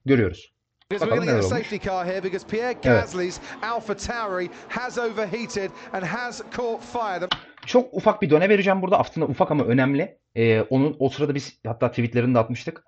görüyoruz. 0.05 0.53
Because 0.93 1.09
we're 1.09 1.15
going 1.15 1.21
to 1.21 1.25
get 1.25 1.33
a 1.33 1.37
neler 1.37 1.53
olmuş. 1.53 1.67
safety 1.67 1.89
car 1.89 2.05
here 2.05 2.23
because 2.23 2.47
Pierre 2.47 2.73
Gasly's 2.73 3.39
Alpha 3.61 3.97
Tauri 3.97 4.49
has 4.69 4.97
overheated 4.97 5.71
and 5.93 6.03
has 6.05 6.41
caught 6.57 6.81
fire. 6.81 7.19
The 7.19 7.27
Çok 7.65 7.93
ufak 7.93 8.21
bir 8.21 8.29
döne 8.29 8.49
vereceğim 8.49 8.81
burada. 8.81 8.99
Aslında 8.99 9.27
ufak 9.27 9.51
ama 9.51 9.63
önemli. 9.63 10.17
Ee, 10.35 10.61
onun 10.61 10.95
o 10.99 11.09
sırada 11.09 11.35
biz 11.35 11.59
hatta 11.67 11.89
tweetlerini 11.89 12.35
de 12.35 12.39
atmıştık. 12.39 12.83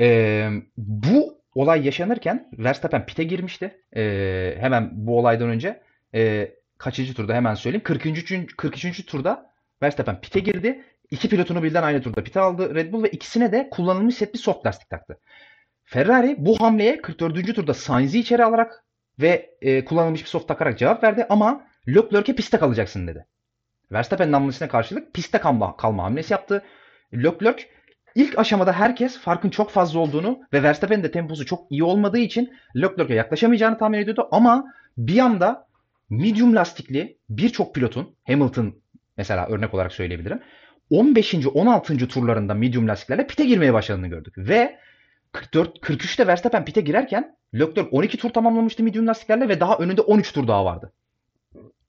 Ee, 0.00 0.50
bu 0.76 1.40
olay 1.54 1.86
yaşanırken 1.86 2.48
Verstappen 2.58 3.06
pite 3.06 3.24
girmişti. 3.24 3.80
Ee, 3.96 4.56
hemen 4.60 4.90
bu 4.92 5.18
olaydan 5.18 5.48
önce. 5.48 5.82
Ee, 6.14 6.50
kaçıncı 6.78 7.14
turda 7.14 7.34
hemen 7.34 7.54
söyleyeyim. 7.54 7.84
43. 7.84 8.56
43. 8.56 9.06
turda 9.06 9.50
Verstappen 9.82 10.20
pite 10.20 10.40
girdi. 10.40 10.84
İki 11.10 11.28
pilotunu 11.28 11.62
birden 11.62 11.82
aynı 11.82 12.02
turda 12.02 12.24
pite 12.24 12.40
aldı 12.40 12.74
Red 12.74 12.92
Bull 12.92 13.02
ve 13.02 13.10
ikisine 13.10 13.52
de 13.52 13.68
kullanılmış 13.70 14.14
set 14.14 14.34
bir 14.34 14.38
soft 14.38 14.66
lastik 14.66 14.90
taktı. 14.90 15.18
Ferrari 15.90 16.36
bu 16.38 16.60
hamleye 16.60 17.02
44. 17.02 17.54
turda 17.54 17.74
Sainz'i 17.74 18.18
içeri 18.18 18.44
alarak 18.44 18.84
ve 19.20 19.50
e, 19.62 19.84
kullanılmış 19.84 20.22
bir 20.22 20.28
soft 20.28 20.48
takarak 20.48 20.78
cevap 20.78 21.04
verdi 21.04 21.26
ama 21.28 21.64
Leclerc'e 21.88 22.34
piste 22.34 22.58
kalacaksın 22.58 23.06
dedi. 23.06 23.26
Verstappen'in 23.92 24.32
hamlesine 24.32 24.68
karşılık 24.68 25.14
piste 25.14 25.38
kalma, 25.38 25.76
kalma 25.76 26.04
hamlesi 26.04 26.32
yaptı. 26.32 26.62
Leclerc 27.14 27.64
ilk 28.14 28.38
aşamada 28.38 28.72
herkes 28.72 29.18
farkın 29.18 29.50
çok 29.50 29.70
fazla 29.70 30.00
olduğunu 30.00 30.40
ve 30.52 30.62
Verstappen'in 30.62 31.02
de 31.02 31.10
temposu 31.10 31.46
çok 31.46 31.72
iyi 31.72 31.84
olmadığı 31.84 32.18
için 32.18 32.52
Leclerc'e 32.76 33.14
yaklaşamayacağını 33.14 33.78
tahmin 33.78 33.98
ediyordu 33.98 34.28
ama 34.30 34.64
bir 34.96 35.18
anda 35.18 35.66
medium 36.10 36.56
lastikli 36.56 37.18
birçok 37.28 37.74
pilotun 37.74 38.16
Hamilton 38.26 38.74
mesela 39.16 39.46
örnek 39.46 39.74
olarak 39.74 39.92
söyleyebilirim. 39.92 40.40
15. 40.90 41.34
16. 41.54 42.08
turlarında 42.08 42.54
medium 42.54 42.88
lastiklerle 42.88 43.26
pite 43.26 43.44
girmeye 43.44 43.72
başladığını 43.72 44.08
gördük 44.08 44.34
ve 44.38 44.78
44 45.32 45.78
43'te 45.78 46.26
Verstappen 46.26 46.64
pite 46.64 46.80
girerken 46.80 47.36
Leclerc 47.54 47.90
12 47.90 48.18
tur 48.18 48.30
tamamlamıştı 48.30 48.82
medium 48.82 49.06
lastiklerle 49.06 49.48
ve 49.48 49.60
daha 49.60 49.76
önünde 49.76 50.00
13 50.00 50.32
tur 50.32 50.48
daha 50.48 50.64
vardı. 50.64 50.92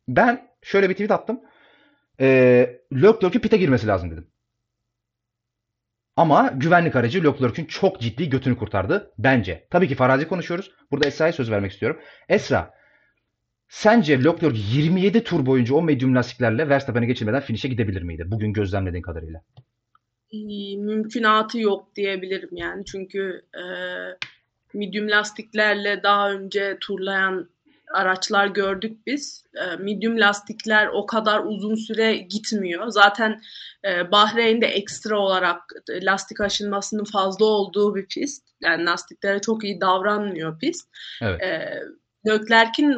Ben 0.08 0.50
şöyle 0.62 0.90
bir 0.90 0.94
tweet 0.94 1.12
attım. 1.12 1.42
Ee, 2.20 2.80
Leclerc'ün 2.94 3.40
pite 3.40 3.58
girmesi 3.58 3.88
lazım 3.88 4.12
dedim. 4.12 4.28
Ama 6.16 6.52
güvenlik 6.56 6.96
aracı 6.96 7.24
Leclerc'ün 7.24 7.66
çok 7.66 8.02
ciddi 8.02 8.30
götünü 8.30 8.58
kurtardı 8.58 9.14
bence. 9.18 9.68
Tabii 9.70 9.88
ki 9.88 9.96
farazi 9.96 10.28
konuşuyoruz. 10.28 10.72
Burada 10.92 11.08
Esra'ya 11.08 11.34
söz 11.34 11.52
vermek 11.52 11.72
istiyorum. 11.72 12.02
Esra, 12.30 12.74
sence 13.70 14.24
Leclerc 14.24 14.58
27 14.74 15.24
tur 15.24 15.46
boyunca 15.46 15.76
o 15.76 15.82
medium 15.82 16.16
lastiklerle 16.16 16.70
Verstappen'e 16.70 17.06
geçirmeden 17.06 17.42
finish'e 17.42 17.68
gidebilir 17.68 18.02
miydi? 18.02 18.24
Bugün 18.28 18.54
gözlemlediğin 18.54 19.04
kadarıyla. 19.04 19.42
İyi, 20.32 20.78
mümkünatı 20.78 21.60
yok 21.60 21.96
diyebilirim 21.96 22.50
yani. 22.52 22.86
Çünkü 22.86 23.42
e, 23.56 23.64
medium 24.74 25.10
lastiklerle 25.10 26.04
daha 26.04 26.32
önce 26.32 26.78
turlayan 26.82 27.50
araçlar 27.94 28.48
gördük 28.48 28.98
biz. 29.08 29.46
E, 29.56 29.76
medium 29.76 30.20
lastikler 30.20 30.88
o 30.88 31.06
kadar 31.06 31.40
uzun 31.46 31.76
süre 31.76 32.16
gitmiyor. 32.18 32.88
Zaten 32.88 33.42
e, 33.86 34.12
Bahreyn'de 34.12 34.68
ekstra 34.68 35.20
olarak 35.20 35.62
e, 35.90 36.06
lastik 36.06 36.42
aşınmasının 36.42 37.04
fazla 37.04 37.46
olduğu 37.46 37.96
bir 37.96 38.06
pist. 38.06 38.48
Yani 38.62 38.86
lastiklere 38.86 39.42
çok 39.42 39.64
iyi 39.64 39.82
davranmıyor 39.82 40.60
pist. 40.60 40.90
Evet. 41.22 41.42
E, 41.42 41.82
Leclerc'in 42.28 42.98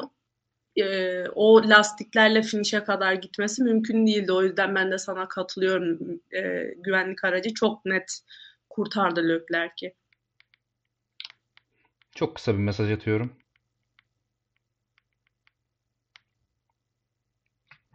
e, 0.78 1.24
o 1.36 1.69
lastiklerle 1.69 2.41
finish'e 2.41 2.84
kadar 2.84 3.13
gitmesi 3.13 3.63
mümkün 3.63 4.07
değildi. 4.07 4.32
O 4.32 4.43
yüzden 4.43 4.76
ben 4.76 4.91
de 4.91 4.97
sana 4.97 5.28
katılıyorum. 5.28 6.19
E, 6.36 6.74
güvenlik 6.78 7.24
aracı 7.24 7.53
çok 7.53 7.86
net 7.86 8.19
kurtardı 8.69 9.30
Leclerc'i. 9.30 9.95
Çok 12.15 12.36
kısa 12.36 12.53
bir 12.53 12.59
mesaj 12.59 12.91
atıyorum. 12.91 13.34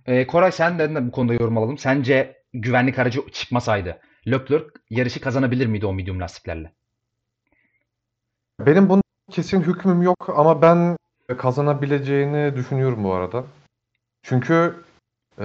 Ee, 0.06 0.26
Koray 0.26 0.52
sen 0.52 0.78
de 0.78 1.06
bu 1.06 1.10
konuda 1.10 1.34
yorum 1.34 1.58
alalım. 1.58 1.78
Sence 1.78 2.42
güvenlik 2.52 2.98
aracı 2.98 3.30
çıkmasaydı 3.32 4.00
Leclerc 4.26 4.66
yarışı 4.90 5.20
kazanabilir 5.20 5.66
miydi 5.66 5.86
o 5.86 5.92
medium 5.92 6.20
lastiklerle? 6.20 6.72
Benim 8.60 8.88
bunun 8.88 9.02
kesin 9.30 9.60
hükmüm 9.60 10.02
yok 10.02 10.28
ama 10.36 10.62
ben 10.62 10.96
kazanabileceğini 11.36 12.56
düşünüyorum 12.56 13.04
bu 13.04 13.12
arada. 13.14 13.44
Çünkü 14.22 14.74
e, 15.38 15.44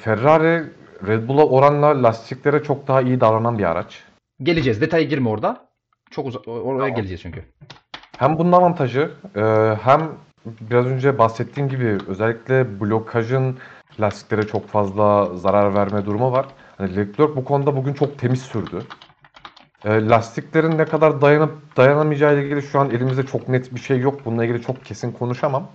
Ferrari 0.00 0.64
Red 1.06 1.28
Bull'a 1.28 1.46
oranla 1.46 2.02
lastiklere 2.02 2.62
çok 2.62 2.88
daha 2.88 3.02
iyi 3.02 3.20
davranan 3.20 3.58
bir 3.58 3.64
araç. 3.64 4.04
Geleceğiz. 4.42 4.80
Detaya 4.80 5.04
girme 5.04 5.28
orada. 5.28 5.66
Çok 6.10 6.26
uzak. 6.26 6.48
Oraya 6.48 6.78
Tamam. 6.78 6.94
geleceğiz 6.94 7.22
çünkü. 7.22 7.44
Hem 8.18 8.38
bunun 8.38 8.52
avantajı 8.52 9.10
e, 9.36 9.42
hem 9.82 10.08
biraz 10.46 10.86
önce 10.86 11.18
bahsettiğim 11.18 11.68
gibi 11.68 11.98
özellikle 12.08 12.80
blokajın 12.80 13.58
lastiklere 14.00 14.46
çok 14.46 14.68
fazla 14.68 15.36
zarar 15.36 15.74
verme 15.74 16.06
durumu 16.06 16.32
var. 16.32 16.46
Hani 16.78 16.96
Leclerc 16.96 17.36
bu 17.36 17.44
konuda 17.44 17.76
bugün 17.76 17.94
çok 17.94 18.18
temiz 18.18 18.42
sürdü. 18.42 18.82
E, 19.84 20.08
lastiklerin 20.08 20.78
ne 20.78 20.84
kadar 20.84 21.20
dayanıp 21.20 21.76
dayanamayacağı 21.76 22.34
ile 22.34 22.44
ilgili 22.44 22.62
şu 22.62 22.80
an 22.80 22.90
elimizde 22.90 23.26
çok 23.26 23.48
net 23.48 23.74
bir 23.74 23.80
şey 23.80 23.98
yok. 24.00 24.24
Bununla 24.24 24.44
ilgili 24.44 24.62
çok 24.62 24.84
kesin 24.84 25.12
konuşamam. 25.12 25.66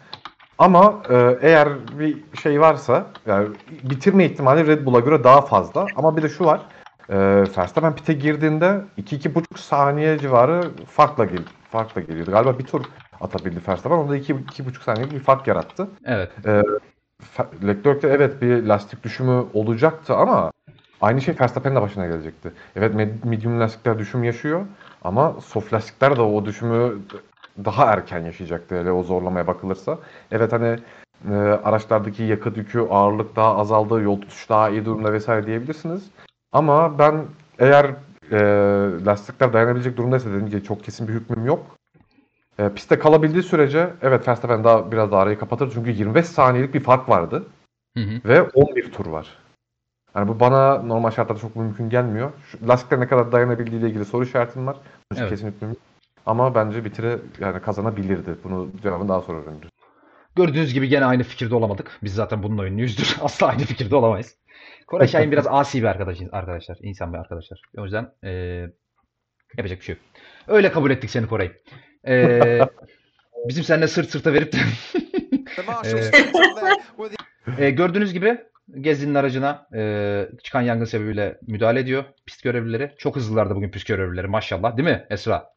Ama 0.58 1.02
e, 1.10 1.38
eğer 1.42 1.70
bir 2.00 2.18
şey 2.42 2.62
varsa 2.62 3.06
yani 3.26 3.48
bitirme 3.84 4.26
ihtimali 4.26 4.68
Red 4.68 4.86
Bull'a 4.86 5.00
göre 5.00 5.24
daha 5.24 5.42
fazla. 5.42 5.86
Ama 5.96 6.18
bir 6.18 6.22
de 6.24 6.30
şu 6.30 6.46
var. 6.46 6.62
E, 7.10 7.18
Verstappen 7.58 7.96
pite 7.96 8.14
girdiğinde 8.14 8.82
2-2,5 8.98 9.58
saniye 9.58 10.20
civarı 10.20 10.62
farkla, 10.88 11.26
gel 11.26 11.40
farkla 11.72 12.02
geliyordu. 12.02 12.32
Galiba 12.32 12.60
bir 12.60 12.66
tur 12.66 12.86
atabildi 13.22 13.60
Verstappen. 13.68 13.98
Onda 13.98 14.18
2-2,5 14.18 14.84
saniye 14.84 15.12
bir 15.12 15.20
fark 15.20 15.48
yarattı. 15.48 15.88
Evet. 16.06 16.32
Fe- 17.38 17.68
Leclerc'te 17.68 18.08
evet 18.08 18.42
bir 18.42 18.64
lastik 18.64 19.04
düşümü 19.04 19.46
olacaktı 19.54 20.16
ama 20.16 20.52
aynı 21.02 21.22
şey 21.22 21.36
Verstappen'in 21.40 21.76
de 21.76 21.82
başına 21.82 22.08
gelecekti. 22.08 22.52
Evet 22.76 22.96
med- 22.96 23.30
medium 23.30 23.60
lastikler 23.60 24.00
düşüm 24.00 24.24
yaşıyor 24.24 24.66
ama 25.04 25.36
soft 25.46 25.74
lastikler 25.74 26.18
de 26.18 26.22
o 26.22 26.46
düşümü 26.46 26.98
daha 27.66 27.86
erken 27.86 28.26
yaşayacaktı 28.26 28.80
hele 28.80 28.92
o 28.92 29.04
zorlamaya 29.04 29.48
bakılırsa. 29.48 30.00
Evet 30.32 30.52
hani 30.54 30.80
e, 31.32 31.36
araçlardaki 31.36 32.24
yakıt 32.24 32.58
yükü, 32.58 32.80
ağırlık 32.80 33.36
daha 33.36 33.58
azaldı, 33.58 34.02
yol 34.02 34.22
tutuş 34.22 34.50
daha 34.50 34.70
iyi 34.70 34.86
durumda 34.86 35.14
vesaire 35.14 35.48
diyebilirsiniz. 35.48 36.04
Ama 36.52 37.00
ben 37.00 37.26
eğer 37.60 37.86
e, 38.32 38.40
lastikler 39.06 39.54
dayanabilecek 39.54 39.98
durumdaysa 39.98 40.30
dediğim 40.30 40.50
gibi 40.50 40.64
çok 40.64 40.84
kesin 40.84 41.08
bir 41.08 41.14
hükmüm 41.14 41.46
yok. 41.46 41.66
E, 42.60 42.70
pistte 42.70 43.00
kalabildiği 43.00 43.44
sürece 43.44 43.90
evet 44.02 44.28
Verstappen 44.28 44.64
daha 44.64 44.92
biraz 44.92 45.12
daha 45.12 45.22
arayı 45.22 45.40
kapatır 45.40 45.72
çünkü 45.74 45.92
25 45.92 46.26
saniyelik 46.26 46.74
bir 46.74 46.80
fark 46.80 47.10
vardı 47.10 47.44
Hı 47.98 48.04
hı. 48.04 48.22
ve 48.26 48.42
11 48.42 48.92
tur 48.92 49.06
var. 49.06 49.38
Yani 50.16 50.28
bu 50.28 50.40
bana 50.40 50.78
normal 50.78 51.12
şartlarda 51.12 51.40
çok 51.40 51.56
mümkün 51.56 51.90
gelmiyor. 51.90 52.32
Şu, 52.52 52.68
lastikler 52.68 53.00
ne 53.00 53.08
kadar 53.08 53.32
dayanabildiği 53.32 53.82
ile 53.82 53.90
ilgili 53.90 54.06
soru 54.06 54.24
işaretim 54.24 54.68
var. 54.68 54.78
Evet. 55.18 55.30
kesin 55.30 55.48
hükmüm 55.48 55.70
yok. 55.70 55.80
Ama 56.26 56.56
bence 56.56 56.86
bitire 56.86 57.20
yani 57.40 57.62
kazanabilirdi. 57.62 58.36
Bunu 58.44 58.72
cevabını 58.84 59.10
daha 59.10 59.22
sonra 59.22 59.42
öğreniriz. 59.42 59.70
Gördüğünüz 60.36 60.74
gibi 60.74 60.88
gene 60.88 61.06
aynı 61.06 61.24
fikirde 61.24 61.56
olamadık. 61.56 62.00
Biz 62.04 62.14
zaten 62.14 62.44
bununla 62.44 62.68
ünlüyüzdür. 62.68 63.18
Asla 63.22 63.48
aynı 63.48 63.62
fikirde 63.62 63.96
olamayız. 63.96 64.38
Koray 64.88 65.08
Şahin 65.08 65.32
biraz 65.32 65.48
asi 65.48 65.82
bir 65.82 65.88
arkadaş, 65.88 66.18
arkadaşlar. 66.32 66.78
insan 66.82 67.14
bir 67.14 67.18
arkadaşlar. 67.18 67.62
O 67.78 67.84
yüzden 67.84 68.12
eee, 68.24 68.72
yapacak 69.58 69.80
bir 69.80 69.86
şey 69.86 69.96
yok. 69.96 70.04
Öyle 70.48 70.72
kabul 70.72 70.92
ettik 70.92 71.10
seni 71.10 71.28
Koray. 71.28 71.52
Eee, 72.08 72.68
bizim 73.48 73.64
seninle 73.64 73.88
sırt 73.88 74.10
sırta 74.10 74.34
verip 74.34 74.54
de 74.54 74.58
the 75.56 75.62
Eee, 77.60 77.70
gördüğünüz 77.72 78.14
gibi 78.14 78.38
Gezi'nin 78.82 79.16
aracına 79.16 79.68
eee, 79.74 80.30
çıkan 80.44 80.62
yangın 80.62 80.86
sebebiyle 80.86 81.38
müdahale 81.48 81.80
ediyor 81.80 82.04
pist 82.26 82.44
görevlileri. 82.44 82.92
Çok 82.98 83.16
hızlılardı 83.16 83.56
bugün 83.56 83.70
pist 83.72 83.88
görevlileri 83.88 84.28
maşallah 84.28 84.78
değil 84.78 84.90
mi 84.90 85.06
Esra? 85.10 85.54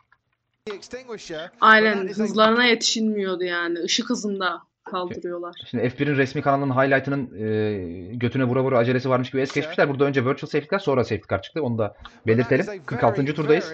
Aynen 1.60 2.08
hızlarına 2.08 2.64
yetişilmiyordu 2.64 3.44
yani. 3.44 3.78
Işık 3.84 4.10
hızında 4.10 4.58
kaldırıyorlar. 4.84 5.54
Şimdi 5.70 5.84
F1'in 5.84 6.16
resmi 6.16 6.42
kanalının 6.42 6.74
highlight'ının 6.74 7.34
e, 7.38 8.14
götüne 8.16 8.44
vura 8.44 8.62
vura 8.62 8.78
acelesi 8.78 9.10
varmış 9.10 9.30
gibi 9.30 9.42
es 9.42 9.52
geçmişler. 9.52 9.88
Burada 9.88 10.04
önce 10.04 10.24
virtual 10.24 10.50
safety 10.50 10.70
car 10.70 10.78
sonra 10.78 11.04
safety 11.04 11.26
car 11.30 11.42
çıktı. 11.42 11.62
Onu 11.62 11.78
da 11.78 11.94
belirtelim. 12.26 12.66
46. 12.86 13.24
turdayız. 13.34 13.72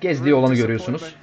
Gezdiği 0.00 0.34
olanı 0.34 0.54
görüyorsunuz. 0.54 1.14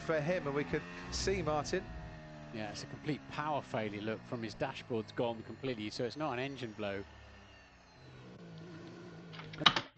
Yeah, 2.57 2.71
it's 2.71 2.83
a 2.83 2.87
complete 2.87 3.21
power 3.35 3.61
failure 3.61 4.01
look 4.11 4.19
from 4.29 4.43
his 4.43 4.59
dashboard's 4.59 5.15
gone 5.15 5.37
completely, 5.47 5.91
so 5.91 6.05
it's 6.05 6.17
not 6.17 6.31
an 6.31 6.39
engine 6.39 6.71
blow. 6.77 7.03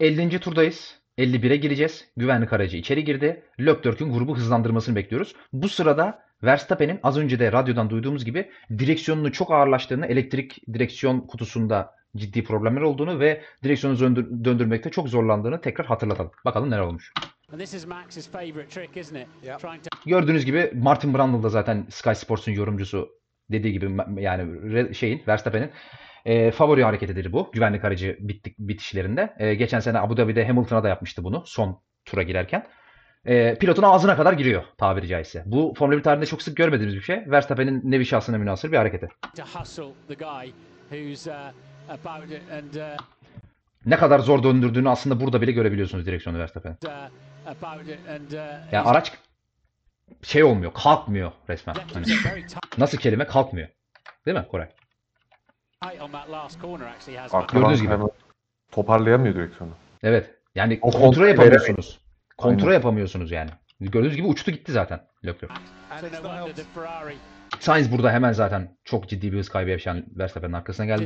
50. 0.00 0.40
turdayız. 0.40 1.00
51'e 1.18 1.56
gireceğiz. 1.56 2.08
Güvenlik 2.16 2.52
aracı 2.52 2.76
içeri 2.76 3.04
girdi. 3.04 3.44
Leclerc'in 3.60 4.12
grubu 4.12 4.36
hızlandırmasını 4.36 4.96
bekliyoruz. 4.96 5.34
Bu 5.52 5.68
sırada 5.68 6.22
Verstappen'in 6.42 7.00
az 7.02 7.18
önce 7.18 7.38
de 7.38 7.52
radyodan 7.52 7.90
duyduğumuz 7.90 8.24
gibi 8.24 8.50
direksiyonunu 8.78 9.32
çok 9.32 9.50
ağırlaştığını, 9.50 10.06
elektrik 10.06 10.72
direksiyon 10.74 11.20
kutusunda 11.20 11.94
ciddi 12.16 12.44
problemler 12.44 12.80
olduğunu 12.80 13.20
ve 13.20 13.42
direksiyonu 13.64 13.98
döndür- 13.98 14.44
döndürmekte 14.44 14.90
çok 14.90 15.08
zorlandığını 15.08 15.60
tekrar 15.60 15.86
hatırlatalım. 15.86 16.30
Bakalım 16.44 16.70
neler 16.70 16.80
olmuş. 16.80 17.12
And 17.52 17.60
this 17.60 17.74
is 17.74 17.86
Max's 17.86 18.28
favourite 18.28 18.68
trick, 18.68 18.96
isn't 19.00 19.16
it? 19.16 19.28
Yep. 19.42 19.60
Trying 19.60 19.82
to 19.82 19.88
Gördüğünüz 20.06 20.44
gibi 20.44 20.72
Martin 20.74 21.14
Brundle 21.14 21.42
da 21.42 21.48
zaten 21.48 21.86
Sky 21.90 22.12
Sports'un 22.14 22.52
yorumcusu 22.52 23.08
dediği 23.50 23.72
gibi 23.72 23.96
yani 24.16 24.94
şeyin 24.94 25.22
Verstappen'in 25.28 25.70
e, 26.24 26.50
favori 26.50 26.84
hareketidir 26.84 27.32
bu. 27.32 27.50
Güvenlik 27.52 27.84
aracı 27.84 28.16
bittik, 28.20 28.58
bitişlerinde. 28.58 29.34
E, 29.38 29.54
geçen 29.54 29.80
sene 29.80 29.98
Abu 29.98 30.16
Dhabi'de 30.16 30.46
Hamilton'a 30.46 30.84
da 30.84 30.88
yapmıştı 30.88 31.24
bunu 31.24 31.42
son 31.46 31.82
tura 32.04 32.22
girerken. 32.22 32.66
E, 33.24 33.54
pilotun 33.54 33.82
ağzına 33.82 34.16
kadar 34.16 34.32
giriyor 34.32 34.62
tabiri 34.78 35.08
caizse. 35.08 35.42
Bu 35.46 35.74
Formula 35.78 35.98
1 35.98 36.02
tarihinde 36.02 36.26
çok 36.26 36.42
sık 36.42 36.56
görmediğimiz 36.56 36.96
bir 36.96 37.02
şey. 37.02 37.22
Verstappen'in 37.26 37.80
nevi 37.90 38.06
şahsına 38.06 38.38
münasır 38.38 38.72
bir 38.72 38.76
hareketi. 38.76 39.08
to 39.36 39.42
hustle 39.42 39.92
the 40.08 40.14
guy 40.14 40.52
who's 40.90 41.26
about 41.88 42.30
it 42.30 42.42
and 42.52 42.98
Ne 43.86 43.96
kadar 43.96 44.18
zor 44.18 44.42
döndürdüğünü 44.42 44.88
aslında 44.88 45.20
burada 45.20 45.40
bile 45.42 45.52
görebiliyorsunuz 45.52 46.06
direksiyonu 46.06 46.38
Verstappen'in. 46.38 46.76
Uh, 47.46 48.32
uh, 48.32 48.72
Yani 48.72 48.88
araç 48.88 49.12
şey 50.22 50.44
olmuyor, 50.44 50.74
kalkmıyor 50.74 51.32
resmen. 51.48 51.74
Hani 51.94 52.06
nasıl 52.78 52.98
kelime 52.98 53.26
kalkmıyor. 53.26 53.68
Değil 54.26 54.36
mi 54.36 54.46
Koray? 54.50 54.68
Arkadan 57.32 57.62
Gördüğünüz 57.62 57.82
gibi. 57.82 57.94
Toparlayamıyor 58.70 59.34
direksiyonu. 59.34 59.72
Evet. 60.02 60.34
Yani 60.54 60.78
O 60.82 60.90
kontrol 60.90 61.26
yapamıyorsunuz. 61.26 62.00
Kontrol 62.36 62.72
yapamıyorsunuz 62.72 63.30
yani. 63.30 63.50
Gördüğünüz 63.80 64.16
gibi 64.16 64.26
uçtu 64.26 64.50
gitti 64.50 64.72
zaten 64.72 65.06
Leclerc. 65.24 65.54
Sainz 67.60 67.92
burada 67.92 68.12
hemen 68.12 68.32
zaten 68.32 68.76
çok 68.84 69.08
ciddi 69.08 69.32
bir 69.32 69.38
hız 69.38 69.48
kaybı 69.48 69.70
yaşayan 69.70 70.04
Verstappen'in 70.18 70.52
arkasına 70.52 70.86
geldi. 70.86 71.04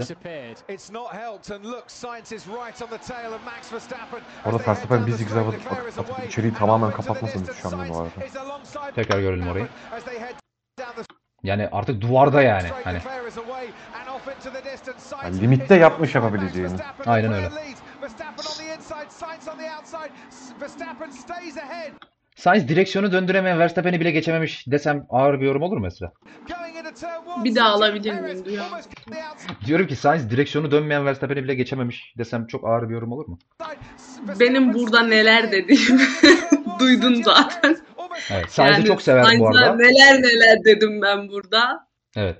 Orada 4.46 4.58
Verstappen 4.68 5.06
bir 5.06 5.12
zigzag 5.12 5.46
atıp- 5.54 6.26
içeriği 6.26 6.54
tamamen 6.54 6.90
kapatmasını 6.90 7.46
distance, 7.46 7.58
düşünüyorum 7.58 7.94
bu 7.94 7.98
arada. 7.98 8.26
Tekrar 8.94 9.20
görelim 9.20 9.48
orayı. 9.48 9.68
Yani 11.42 11.68
artık 11.72 12.00
duvarda 12.00 12.42
yani. 12.42 12.68
Hani 12.84 12.98
Yani 15.24 15.40
limitte 15.40 15.74
yapmış 15.74 16.14
yapabileceğini. 16.14 16.76
Aynen 17.06 17.32
öyle. 17.32 17.50
Sainz 22.34 22.68
direksiyonu 22.68 23.12
döndüremeyen 23.12 23.58
Verstappen'i 23.58 24.00
bile 24.00 24.10
geçememiş 24.10 24.66
desem 24.66 25.06
ağır 25.10 25.40
bir 25.40 25.46
yorum 25.46 25.62
olur 25.62 25.76
mu 25.76 25.82
mesela? 25.82 26.12
Bir 27.44 27.54
daha 27.54 27.68
alabilir 27.68 28.12
miyim? 28.12 28.38
Outside. 28.38 29.66
Diyorum 29.66 29.86
ki 29.86 29.96
Sainz 29.96 30.30
direksiyonu 30.30 30.70
dönmeyen 30.70 31.06
Verstappen'i 31.06 31.44
bile 31.44 31.54
geçememiş 31.54 32.14
desem 32.18 32.46
çok 32.46 32.68
ağır 32.68 32.88
bir 32.88 32.94
yorum 32.94 33.12
olur 33.12 33.28
mu? 33.28 33.38
Benim 34.40 34.74
burada 34.74 35.00
neler 35.00 35.52
dediğimi 35.52 36.02
duydun 36.80 37.14
zaten. 37.14 37.76
Evet. 38.30 38.50
Sainz'i 38.50 38.72
Yani 38.72 38.84
çok 38.84 39.02
sever 39.02 39.22
bu 39.22 39.26
Sainz'a 39.26 39.46
arada. 39.48 39.76
Neler 39.76 40.22
neler 40.22 40.64
dedim 40.64 41.02
ben 41.02 41.28
burada. 41.28 41.88
Evet. 42.16 42.36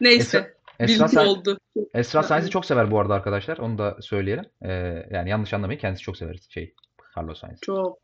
Neyse. 0.00 0.54
Esra, 0.80 1.04
Sainz- 1.04 1.26
oldu. 1.26 1.58
Esra 1.94 2.22
Sainz'i 2.22 2.50
çok 2.50 2.64
sever 2.66 2.90
bu 2.90 3.00
arada 3.00 3.14
arkadaşlar. 3.14 3.58
Onu 3.58 3.78
da 3.78 3.96
söyleyelim. 4.00 4.44
Ee, 4.62 5.06
yani 5.10 5.30
yanlış 5.30 5.54
anlamayın. 5.54 5.80
Kendisi 5.80 6.02
çok 6.02 6.16
sever 6.16 6.36
şey 6.48 6.74
Carlos 7.16 7.40
Sainz. 7.40 7.60
Çok. 7.60 7.98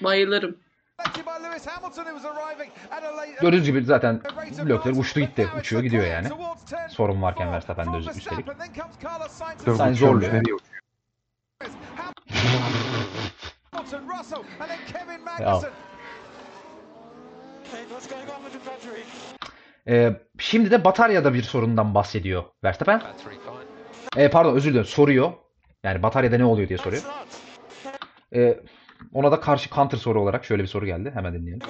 Bayılırım. 0.00 0.56
Gördüğünüz 3.40 3.64
gibi 3.66 3.84
zaten 3.84 4.20
Leclerc 4.68 5.00
uçtu 5.00 5.20
gitti. 5.20 5.48
Uçuyor 5.58 5.82
gidiyor 5.82 6.04
yani. 6.06 6.28
Sorun 6.90 7.22
varken 7.22 7.52
Verstappen'de 7.52 7.96
öz- 7.96 8.16
üstelik. 8.16 8.46
Sainz 9.76 9.98
zorluyor. 9.98 10.32
Ya. 15.40 15.60
Ee, 19.88 20.20
şimdi 20.38 20.70
de 20.70 20.84
bataryada 20.84 21.34
bir 21.34 21.42
sorundan 21.42 21.94
bahsediyor 21.94 22.44
Verstappen. 22.64 23.02
Ee, 24.16 24.30
pardon 24.30 24.54
özür 24.56 24.70
dilerim 24.70 24.86
soruyor. 24.86 25.32
Yani 25.84 26.02
bataryada 26.02 26.36
ne 26.36 26.44
oluyor 26.44 26.68
diye 26.68 26.78
soruyor. 26.78 27.02
Ee, 28.34 28.60
ona 29.14 29.32
da 29.32 29.40
karşı 29.40 29.70
counter 29.70 29.98
soru 29.98 30.22
olarak 30.22 30.44
şöyle 30.44 30.62
bir 30.62 30.68
soru 30.68 30.86
geldi. 30.86 31.10
Hemen 31.14 31.34
dinleyelim. 31.34 31.60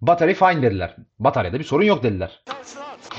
Battery? 0.00 0.34
Fine. 0.34 0.62
Dediler. 0.62 0.96
Bataryada 1.18 1.58
bir 1.58 1.64
sorun 1.64 1.84
yok 1.84 2.02
dediler. 2.02 2.42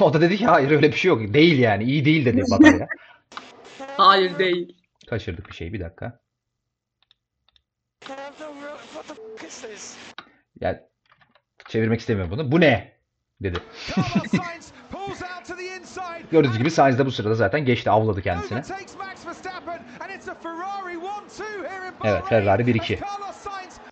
O 0.01 0.13
da 0.13 0.21
dedi 0.21 0.37
ki 0.37 0.45
hayır 0.45 0.71
öyle 0.71 0.87
bir 0.87 0.97
şey 0.97 1.09
yok. 1.09 1.33
Değil 1.33 1.59
yani. 1.59 1.83
iyi 1.83 2.05
değil 2.05 2.25
dedi 2.25 2.43
batarya. 2.51 2.87
Hayır 3.97 4.39
değil. 4.39 4.77
Kaçırdık 5.09 5.49
bir 5.49 5.53
şey. 5.55 5.73
Bir 5.73 5.79
dakika. 5.79 6.19
Yani 10.59 10.79
çevirmek 11.69 11.99
istemiyorum 11.99 12.31
bunu. 12.31 12.51
Bu 12.51 12.61
ne? 12.61 12.95
Dedi. 13.41 13.59
Gördüğünüz 16.31 16.57
gibi 16.57 16.71
Sainz 16.71 16.99
de 16.99 17.05
bu 17.05 17.11
sırada 17.11 17.35
zaten 17.35 17.65
geçti. 17.65 17.89
Avladı 17.89 18.21
kendisini. 18.21 18.61
Evet, 22.03 22.23
Ferrari 22.30 22.63
1-2. 22.63 22.97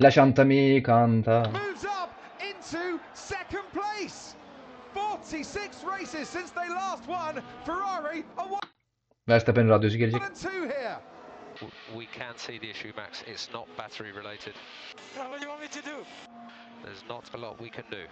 La 0.02 0.12
Chanta 0.12 0.44
mi 0.44 0.84
canta. 0.84 1.40
moves 1.40 1.84
up 1.86 2.10
into 2.50 3.00
second 3.14 3.64
place. 3.74 4.34
46 4.94 5.84
races 6.00 6.30
since 6.30 6.52
they 6.54 6.70
last 6.70 7.06
won. 7.08 7.44
Ferrari 7.66 8.24
are 8.38 8.50
one 8.50 8.60
Verstappen'in 9.28 9.70
radyosu 9.70 9.98
gelecek. 9.98 10.22
We 11.98 12.06
can 12.20 12.34
see 12.36 12.60
the 12.60 12.70
issue, 12.70 12.92
Max. 12.98 13.22
It's 13.28 13.54
not 13.54 13.68
battery 13.78 14.12
related. 14.12 14.54
What 15.16 15.32
do 15.32 15.46
you 15.46 15.50
want 15.50 15.62
me 15.62 15.68
to 15.68 15.90
do? 15.90 15.98
There's 16.84 17.04
not 17.10 17.24
a 17.36 17.38
lot 17.42 17.58
we 17.60 17.70
can 17.70 17.86
do. 17.92 18.08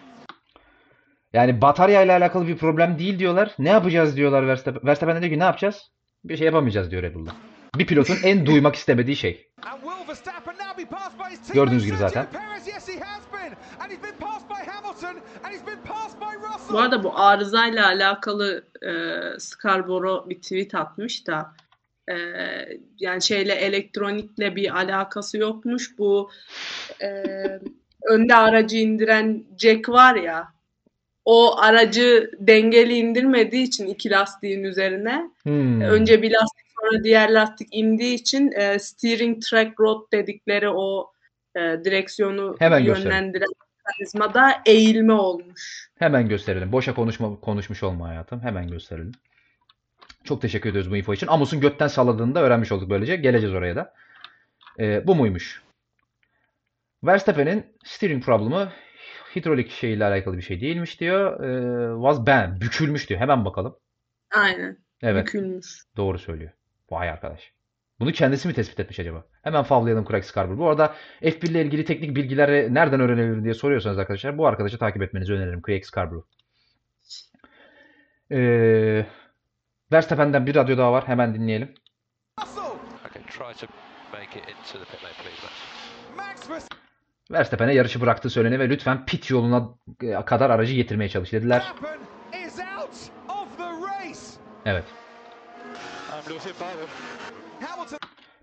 Yani 1.34 1.62
batarya 1.62 2.02
ile 2.04 2.14
alakalı 2.14 2.48
bir 2.48 2.58
problem 2.58 3.00
değil 3.00 3.20
diyorlar. 3.20 3.56
Ne 3.60 3.70
yapacağız 3.70 4.18
diyorlar 4.18 4.48
Verstappen. 4.48 4.88
Verstappen 4.88 5.16
de 5.16 5.22
diyor 5.22 5.34
ki 5.34 5.40
ne 5.40 5.44
yapacağız? 5.44 5.92
Bir 6.24 6.38
şey 6.38 6.46
yapamayacağız 6.46 6.92
diyor 6.92 7.04
Red 7.04 7.16
Bull'da. 7.16 7.32
Bir 7.78 7.86
pilotun 7.86 8.18
en 8.24 8.46
duymak 8.46 8.76
istemediği 8.76 9.16
şey. 9.16 9.50
Gördüğünüz 11.54 11.86
gibi 11.86 11.98
zaten. 11.98 12.28
Bu 16.70 16.80
arada 16.80 17.04
bu 17.04 17.20
arızayla 17.20 17.86
alakalı 17.86 18.66
e, 18.82 18.92
Scarborough 19.40 20.30
bir 20.30 20.42
tweet 20.42 20.76
atmış 20.76 21.28
da 21.28 21.54
e, 22.10 22.16
yani 23.00 23.22
şeyle 23.22 23.54
elektronikle 23.54 24.56
bir 24.56 24.76
alakası 24.76 25.38
yokmuş. 25.38 25.98
Bu 25.98 26.32
e, 27.02 27.24
önde 28.10 28.36
aracı 28.36 28.78
indiren 28.78 29.44
Jack 29.58 29.90
var 29.90 30.16
ya 30.16 30.54
o 31.26 31.60
aracı 31.60 32.32
dengeli 32.40 32.94
indirmediği 32.94 33.64
için 33.64 33.88
iki 33.88 34.10
lastiğin 34.10 34.64
üzerine 34.64 35.32
Hmm. 35.44 35.82
önce 35.82 36.22
bir 36.22 36.32
lastik 36.32 36.66
sonra 36.82 37.04
diğer 37.04 37.30
lastik 37.30 37.68
indiği 37.72 38.14
için 38.16 38.52
e, 38.52 38.80
steering 38.80 39.44
track 39.44 39.80
rod 39.80 40.12
dedikleri 40.12 40.70
o 40.70 41.12
e, 41.56 41.60
direksiyonu 41.60 42.56
Hemen 42.60 42.80
yönlendiren 42.80 43.50
mekanizmada 43.88 44.62
eğilme 44.66 45.14
olmuş. 45.14 45.90
Hemen 46.00 46.30
gösterelim. 46.30 46.72
Boşa 46.72 46.96
konuşma, 46.96 47.40
konuşmuş 47.40 47.84
olma 47.84 48.08
hayatım. 48.08 48.42
Hemen 48.42 48.68
gösterelim. 48.68 49.12
Çok 50.24 50.42
teşekkür 50.42 50.70
ediyoruz 50.70 50.92
bu 50.92 50.98
info 50.98 51.14
için. 51.14 51.28
Amos'un 51.28 51.60
götten 51.60 51.88
salladığını 51.88 52.36
da 52.36 52.42
öğrenmiş 52.42 52.72
olduk 52.72 52.90
böylece. 52.90 53.16
Geleceğiz 53.16 53.56
oraya 53.56 53.76
da. 53.76 53.94
Ee, 54.80 55.08
bu 55.08 55.16
muymuş? 55.16 55.62
Verstappen'in 57.04 57.66
steering 57.84 58.24
problemi 58.24 58.70
hidrolik 59.36 59.72
şeyle 59.72 60.06
alakalı 60.06 60.38
bir 60.38 60.42
şey 60.42 60.62
değilmiş 60.62 61.00
diyor. 61.00 61.44
Ee, 61.44 61.96
was 61.96 62.28
banned. 62.28 62.62
Bükülmüş 62.62 63.10
diyor. 63.10 63.20
Hemen 63.20 63.46
bakalım. 63.46 63.76
Aynen. 64.36 64.78
Evet. 65.02 65.28
Bükülmüş. 65.28 65.84
Doğru 65.98 66.20
söylüyor. 66.20 66.52
Vay 66.90 67.10
arkadaş. 67.10 67.54
Bunu 68.00 68.12
kendisi 68.12 68.48
mi 68.48 68.54
tespit 68.54 68.80
etmiş 68.80 69.00
acaba? 69.00 69.26
Hemen 69.44 69.64
favlayalım 69.64 70.06
Craig 70.06 70.24
Scarborough. 70.24 70.60
Bu 70.60 70.70
arada 70.70 70.96
F1 71.22 71.50
ile 71.50 71.62
ilgili 71.62 71.86
teknik 71.86 72.16
bilgileri 72.16 72.74
nereden 72.74 73.00
öğrenebilirim 73.00 73.44
diye 73.44 73.54
soruyorsanız 73.54 73.98
arkadaşlar 73.98 74.38
bu 74.38 74.48
arkadaşı 74.48 74.78
takip 74.78 75.02
etmenizi 75.02 75.34
öneririm. 75.34 75.62
Craig 75.68 75.84
Scarborough. 75.86 76.26
Ee, 78.32 79.06
Verstappen'den 79.92 80.46
bir 80.46 80.56
radyo 80.56 80.78
daha 80.78 80.92
var. 80.92 81.08
Hemen 81.08 81.34
dinleyelim. 81.34 81.74
Okay, 82.38 83.24
try 83.30 83.66
to 83.66 83.74
make 84.14 84.40
it 84.40 84.50
into 84.50 84.80
the 84.80 84.86
pit 84.86 85.04
lane, 85.04 85.14
please, 85.24 85.48
Max. 86.18 86.50
Max 86.50 86.81
Verstappen'e 87.32 87.74
yarışı 87.74 88.02
bıraktığı 88.02 88.30
söyleniyor 88.30 88.60
ve 88.60 88.70
lütfen 88.70 89.06
pit 89.06 89.30
yoluna 89.30 89.70
e, 90.04 90.26
kadar 90.26 90.50
aracı 90.50 90.74
getirmeye 90.74 91.10
çalış 91.10 91.32
dediler. 91.34 91.74
Evet. 94.66 94.84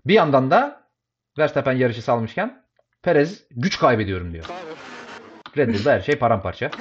Bir 0.05 0.13
yandan 0.13 0.51
da 0.51 0.87
Verstappen 1.37 1.73
yarışı 1.73 2.01
salmışken 2.01 2.63
Perez 3.01 3.43
güç 3.51 3.79
kaybediyorum 3.79 4.33
diyor. 4.33 4.45
Red 5.57 5.73
Bull'da 5.73 5.91
her 5.91 6.01
şey 6.01 6.15
paramparça. 6.15 6.71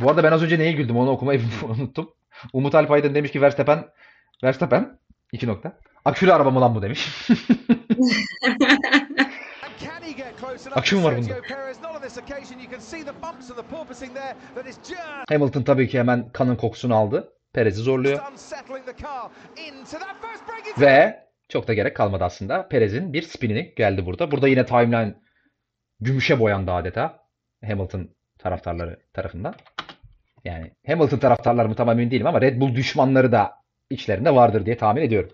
Bu 0.00 0.10
arada 0.10 0.24
ben 0.24 0.32
az 0.32 0.42
önce 0.42 0.58
neye 0.58 0.72
güldüm 0.72 0.96
onu 0.96 1.10
okumayı 1.10 1.40
unuttum. 1.62 2.14
Umut 2.52 2.74
Alpaydın 2.74 3.14
demiş 3.14 3.32
ki 3.32 3.42
Verstappen 3.42 3.88
Verstappen 4.44 4.98
iki 5.32 5.46
nokta. 5.46 5.78
Akülü 6.04 6.32
araba 6.32 6.50
mı 6.50 6.60
lan 6.60 6.74
bu 6.74 6.82
demiş. 6.82 7.28
And 9.64 9.72
can 9.78 10.02
he 10.02 10.12
get 10.12 10.12
close 10.12 10.12
enough 10.12 10.12
Akşam 10.74 11.04
var 11.04 11.16
bunda. 11.16 11.34
Hamilton 15.28 15.62
tabii 15.62 15.88
ki 15.88 15.98
hemen 15.98 16.28
kanın 16.32 16.56
kokusunu 16.56 16.94
aldı. 16.94 17.32
Perez'i 17.52 17.82
zorluyor. 17.82 18.20
Ve 20.80 21.24
çok 21.48 21.68
da 21.68 21.74
gerek 21.74 21.96
kalmadı 21.96 22.24
aslında. 22.24 22.68
Perez'in 22.68 23.12
bir 23.12 23.22
spinini 23.22 23.74
geldi 23.76 24.06
burada. 24.06 24.30
Burada 24.30 24.48
yine 24.48 24.66
timeline 24.66 25.14
gümüşe 26.00 26.40
boyandı 26.40 26.72
adeta. 26.72 27.18
Hamilton 27.66 28.10
taraftarları 28.38 29.00
tarafından. 29.12 29.54
Yani 30.44 30.70
Hamilton 30.86 31.18
taraftarları 31.18 31.68
mı 31.68 31.74
tam 31.74 31.90
emin 31.90 32.10
değilim 32.10 32.26
ama 32.26 32.40
Red 32.40 32.60
Bull 32.60 32.74
düşmanları 32.74 33.32
da 33.32 33.52
içlerinde 33.90 34.34
vardır 34.34 34.66
diye 34.66 34.76
tahmin 34.76 35.02
ediyorum. 35.02 35.30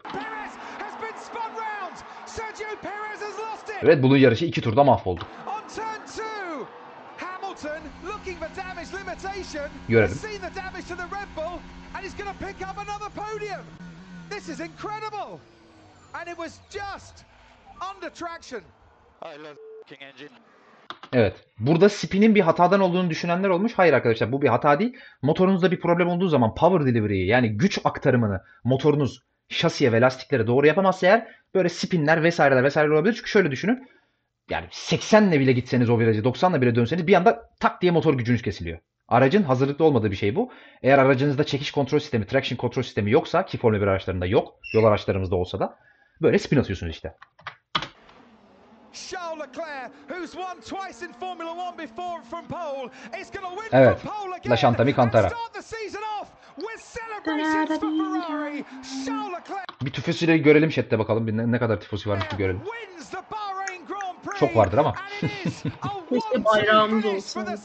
He's 12.02 12.14
going 12.16 12.38
to 12.38 12.46
pick 12.46 12.68
up 12.68 12.78
another 12.78 13.10
podium. 13.14 13.64
This 14.30 14.48
is 14.48 14.60
incredible, 14.60 15.38
and 16.14 16.28
it 16.28 16.36
was 16.36 16.60
just 16.70 17.24
under 17.90 18.10
traction. 18.10 18.62
I 19.22 19.36
love 19.36 19.56
the 19.88 19.96
engine. 19.96 20.30
Evet. 21.12 21.34
Burada 21.58 21.88
spin'in 21.88 22.34
bir 22.34 22.40
hatadan 22.40 22.80
olduğunu 22.80 23.10
düşünenler 23.10 23.48
olmuş. 23.48 23.72
Hayır 23.76 23.92
arkadaşlar 23.92 24.32
bu 24.32 24.42
bir 24.42 24.48
hata 24.48 24.78
değil. 24.78 24.96
Motorunuzda 25.22 25.70
bir 25.70 25.80
problem 25.80 26.08
olduğu 26.08 26.28
zaman 26.28 26.54
power 26.54 26.86
delivery'yi 26.86 27.26
yani 27.26 27.56
güç 27.56 27.78
aktarımını 27.84 28.42
motorunuz 28.64 29.22
şasiye 29.50 29.92
ve 29.92 30.00
lastiklere 30.00 30.46
doğru 30.46 30.66
yapamazsa 30.66 31.06
eğer 31.06 31.26
böyle 31.54 31.68
spinler 31.68 32.22
vesaireler 32.22 32.64
vesaireler 32.64 32.94
olabilir. 32.94 33.14
Çünkü 33.14 33.30
şöyle 33.30 33.50
düşünün. 33.50 33.88
Yani 34.50 34.66
80'le 34.66 35.40
bile 35.40 35.52
gitseniz 35.52 35.90
o 35.90 35.98
virajı 35.98 36.20
90'la 36.20 36.62
bile 36.62 36.74
dönseniz 36.74 37.06
bir 37.06 37.14
anda 37.14 37.50
tak 37.60 37.82
diye 37.82 37.92
motor 37.92 38.14
gücünüz 38.14 38.42
kesiliyor. 38.42 38.78
Aracın 39.08 39.42
hazırlıklı 39.42 39.84
olmadığı 39.84 40.10
bir 40.10 40.16
şey 40.16 40.36
bu. 40.36 40.52
Eğer 40.82 40.98
aracınızda 40.98 41.44
çekiş 41.44 41.70
kontrol 41.70 41.98
sistemi, 41.98 42.26
traction 42.26 42.56
kontrol 42.56 42.82
sistemi 42.82 43.10
yoksa 43.10 43.46
ki 43.46 43.58
Formula 43.58 43.80
1 43.80 43.86
araçlarında 43.86 44.26
yok. 44.26 44.54
Yol 44.74 44.84
araçlarımızda 44.84 45.36
olsa 45.36 45.60
da 45.60 45.76
böyle 46.22 46.38
spin 46.38 46.56
atıyorsunuz 46.56 46.94
işte. 46.94 47.14
Evet. 53.72 53.98
from 53.98 54.12
pole 54.12 54.34
again 54.34 54.50
Bir 59.82 59.92
tüfesiyle 59.92 60.38
görelim 60.38 60.70
chatte 60.70 60.98
bakalım. 60.98 61.26
Bir 61.26 61.36
ne, 61.36 61.52
ne 61.52 61.58
kadar 61.58 61.80
tifosi 61.80 62.08
varmış 62.08 62.26
bir 62.32 62.36
görelim. 62.38 62.60
Çok 64.38 64.56
vardır 64.56 64.78
ama. 64.78 64.94
Keşke 66.10 66.44
bayrağımız 66.44 67.24
second. 67.24 67.58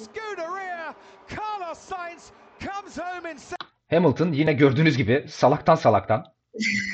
Hamilton 3.90 4.32
yine 4.32 4.54
gördüğünüz 4.54 4.98
gibi 4.98 5.26
salaktan 5.30 5.76
salaktan, 5.76 6.26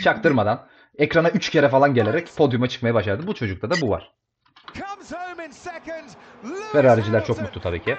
çaktırmadan 0.03 0.68
ekrana 0.98 1.30
3 1.30 1.49
kere 1.49 1.69
falan 1.69 1.94
gelerek 1.94 2.36
podyuma 2.38 2.68
çıkmaya 2.68 2.94
başardı. 2.94 3.28
Bu 3.28 3.36
çocukta 3.36 3.69
da 3.69 3.82
bu 3.82 3.90
var. 3.90 4.11
Ferrari'ciler 6.72 7.26
çok 7.26 7.41
mutlu 7.41 7.61
tabii 7.61 7.84
ki. 7.84 7.98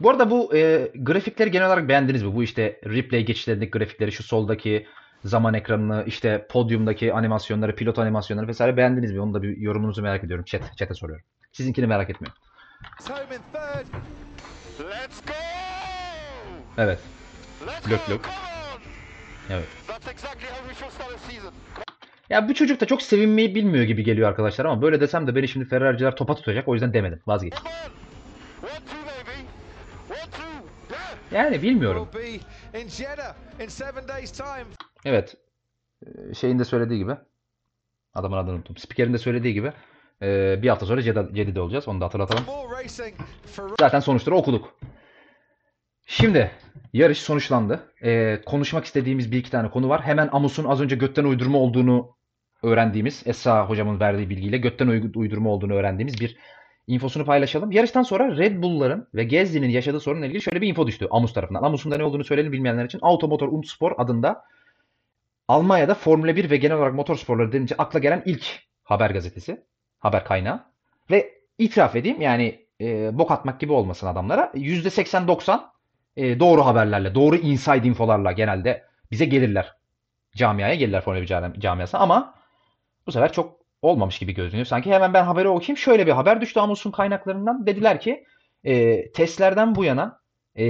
Bu 0.00 0.10
arada 0.10 0.30
bu 0.30 0.56
e, 0.56 0.90
grafikleri 0.94 1.50
genel 1.50 1.66
olarak 1.66 1.88
beğendiniz 1.88 2.22
mi? 2.22 2.34
Bu 2.34 2.42
işte 2.42 2.80
replay 2.84 3.24
geçişlerindeki 3.24 3.70
grafikleri, 3.70 4.12
şu 4.12 4.22
soldaki 4.22 4.86
zaman 5.24 5.54
ekranını, 5.54 6.04
işte 6.06 6.46
podyumdaki 6.50 7.14
animasyonları, 7.14 7.74
pilot 7.76 7.98
animasyonları 7.98 8.48
vesaire 8.48 8.76
beğendiniz 8.76 9.12
mi? 9.12 9.20
Onu 9.20 9.34
da 9.34 9.42
bir 9.42 9.56
yorumunuzu 9.56 10.02
merak 10.02 10.24
ediyorum. 10.24 10.44
Chat, 10.44 10.76
chat'e 10.76 10.94
soruyorum. 10.94 11.24
Sizinkini 11.52 11.86
merak 11.86 12.10
etmiyorum. 12.10 12.38
Evet. 16.78 16.98
Come 18.22 18.34
on! 18.36 18.80
Evet. 19.50 19.68
Ya 22.30 22.48
bu 22.48 22.54
çocuk 22.54 22.80
da 22.80 22.86
çok 22.86 23.02
sevinmeyi 23.02 23.54
bilmiyor 23.54 23.84
gibi 23.84 24.04
geliyor 24.04 24.28
arkadaşlar 24.28 24.64
ama 24.64 24.82
böyle 24.82 25.00
desem 25.00 25.26
de 25.26 25.34
beni 25.34 25.48
şimdi 25.48 25.68
Ferrari'ciler 25.68 26.16
topa 26.16 26.34
tutacak. 26.34 26.68
O 26.68 26.74
yüzden 26.74 26.92
demedim. 26.92 27.20
Vazgeç. 27.26 27.54
Come 27.54 27.68
on! 27.68 27.74
One, 28.62 28.70
two, 28.70 28.96
baby! 29.06 29.38
One, 30.10 30.30
two! 30.30 30.42
Yeah! 30.90 30.98
Yani 30.98 30.98
bilmiyorum. 30.98 30.98
Will 30.98 30.98
be 30.98 30.98
in 30.98 30.98
Jeddah 30.98 30.98
in 30.98 30.98
seven 30.98 31.17
days' 34.08 34.32
time. 34.32 34.66
Evet. 35.04 35.36
Ee, 36.06 36.34
Şeyin 36.34 36.58
de 36.58 36.64
söylediği 36.64 36.98
gibi. 36.98 37.12
Adamın 38.14 38.36
adını 38.36 38.54
unuttum. 38.54 38.76
Spiker'in 38.76 39.12
de 39.14 39.18
söylediği 39.18 39.54
gibi. 39.54 39.72
e, 40.22 40.58
Bir 40.62 40.68
hafta 40.68 40.86
sonra 40.86 41.00
Jeddah- 41.00 41.32
olacağız. 41.60 41.88
Onu 41.88 42.00
da 42.00 42.04
hatırlatalım. 42.04 42.44
Zaten 43.80 44.00
sonuçları 44.00 44.36
okuduk. 44.36 44.78
Şimdi 46.06 46.50
yarış 46.92 47.18
sonuçlandı. 47.18 47.80
Ee, 48.02 48.40
konuşmak 48.46 48.84
istediğimiz 48.84 49.32
bir 49.32 49.38
iki 49.38 49.50
tane 49.50 49.70
konu 49.70 49.88
var. 49.88 50.02
Hemen 50.02 50.28
Amus'un 50.32 50.64
az 50.64 50.80
önce 50.80 50.96
götten 50.96 51.24
uydurma 51.24 51.58
olduğunu 51.58 52.16
öğrendiğimiz, 52.62 53.22
Esra 53.26 53.68
hocamın 53.68 54.00
verdiği 54.00 54.30
bilgiyle 54.30 54.58
götten 54.58 54.86
uy- 54.88 55.12
uydurma 55.14 55.50
olduğunu 55.50 55.74
öğrendiğimiz 55.74 56.20
bir 56.20 56.36
infosunu 56.88 57.24
paylaşalım. 57.24 57.72
Yarıştan 57.72 58.02
sonra 58.02 58.36
Red 58.36 58.62
Bull'ların 58.62 59.08
ve 59.14 59.24
Gezdi'nin 59.24 59.68
yaşadığı 59.68 60.00
sorunla 60.00 60.26
ilgili 60.26 60.42
şöyle 60.42 60.60
bir 60.60 60.68
info 60.68 60.86
düştü 60.86 61.06
Amus 61.10 61.32
tarafından. 61.32 61.62
Amus'un 61.62 61.92
da 61.92 61.96
ne 61.96 62.04
olduğunu 62.04 62.24
söyleyelim 62.24 62.52
bilmeyenler 62.52 62.84
için. 62.84 62.98
Automotor 63.02 63.48
und 63.48 63.64
Spor 63.64 63.92
adında 63.98 64.44
Almanya'da 65.48 65.94
Formula 65.94 66.36
1 66.36 66.50
ve 66.50 66.56
genel 66.56 66.76
olarak 66.76 66.94
motor 66.94 67.16
sporları 67.16 67.52
denince 67.52 67.74
akla 67.78 67.98
gelen 67.98 68.22
ilk 68.26 68.62
haber 68.84 69.10
gazetesi, 69.10 69.64
haber 69.98 70.24
kaynağı. 70.24 70.64
Ve 71.10 71.34
itiraf 71.58 71.96
edeyim 71.96 72.20
yani 72.20 72.66
e, 72.80 73.18
bok 73.18 73.30
atmak 73.30 73.60
gibi 73.60 73.72
olmasın 73.72 74.06
adamlara. 74.06 74.52
%80-90 74.54 75.60
e, 76.16 76.40
doğru 76.40 76.66
haberlerle, 76.66 77.14
doğru 77.14 77.36
inside 77.36 77.88
infolarla 77.88 78.32
genelde 78.32 78.84
bize 79.10 79.24
gelirler. 79.24 79.72
Camiaya 80.36 80.74
gelirler 80.74 81.00
Formula 81.00 81.22
1 81.22 81.26
cami- 81.26 81.60
camiasına 81.60 82.00
ama 82.00 82.34
bu 83.06 83.12
sefer 83.12 83.32
çok 83.32 83.58
olmamış 83.82 84.18
gibi 84.18 84.34
görünüyor. 84.34 84.64
Sanki 84.66 84.92
hemen 84.92 85.14
ben 85.14 85.24
haberi 85.24 85.48
okuyayım. 85.48 85.76
Şöyle 85.76 86.06
bir 86.06 86.12
haber 86.12 86.40
düştü 86.40 86.60
Amus'un 86.60 86.90
kaynaklarından. 86.90 87.66
Dediler 87.66 88.00
ki 88.00 88.24
e, 88.64 89.12
testlerden 89.12 89.74
bu 89.74 89.84
yana 89.84 90.20
e, 90.54 90.64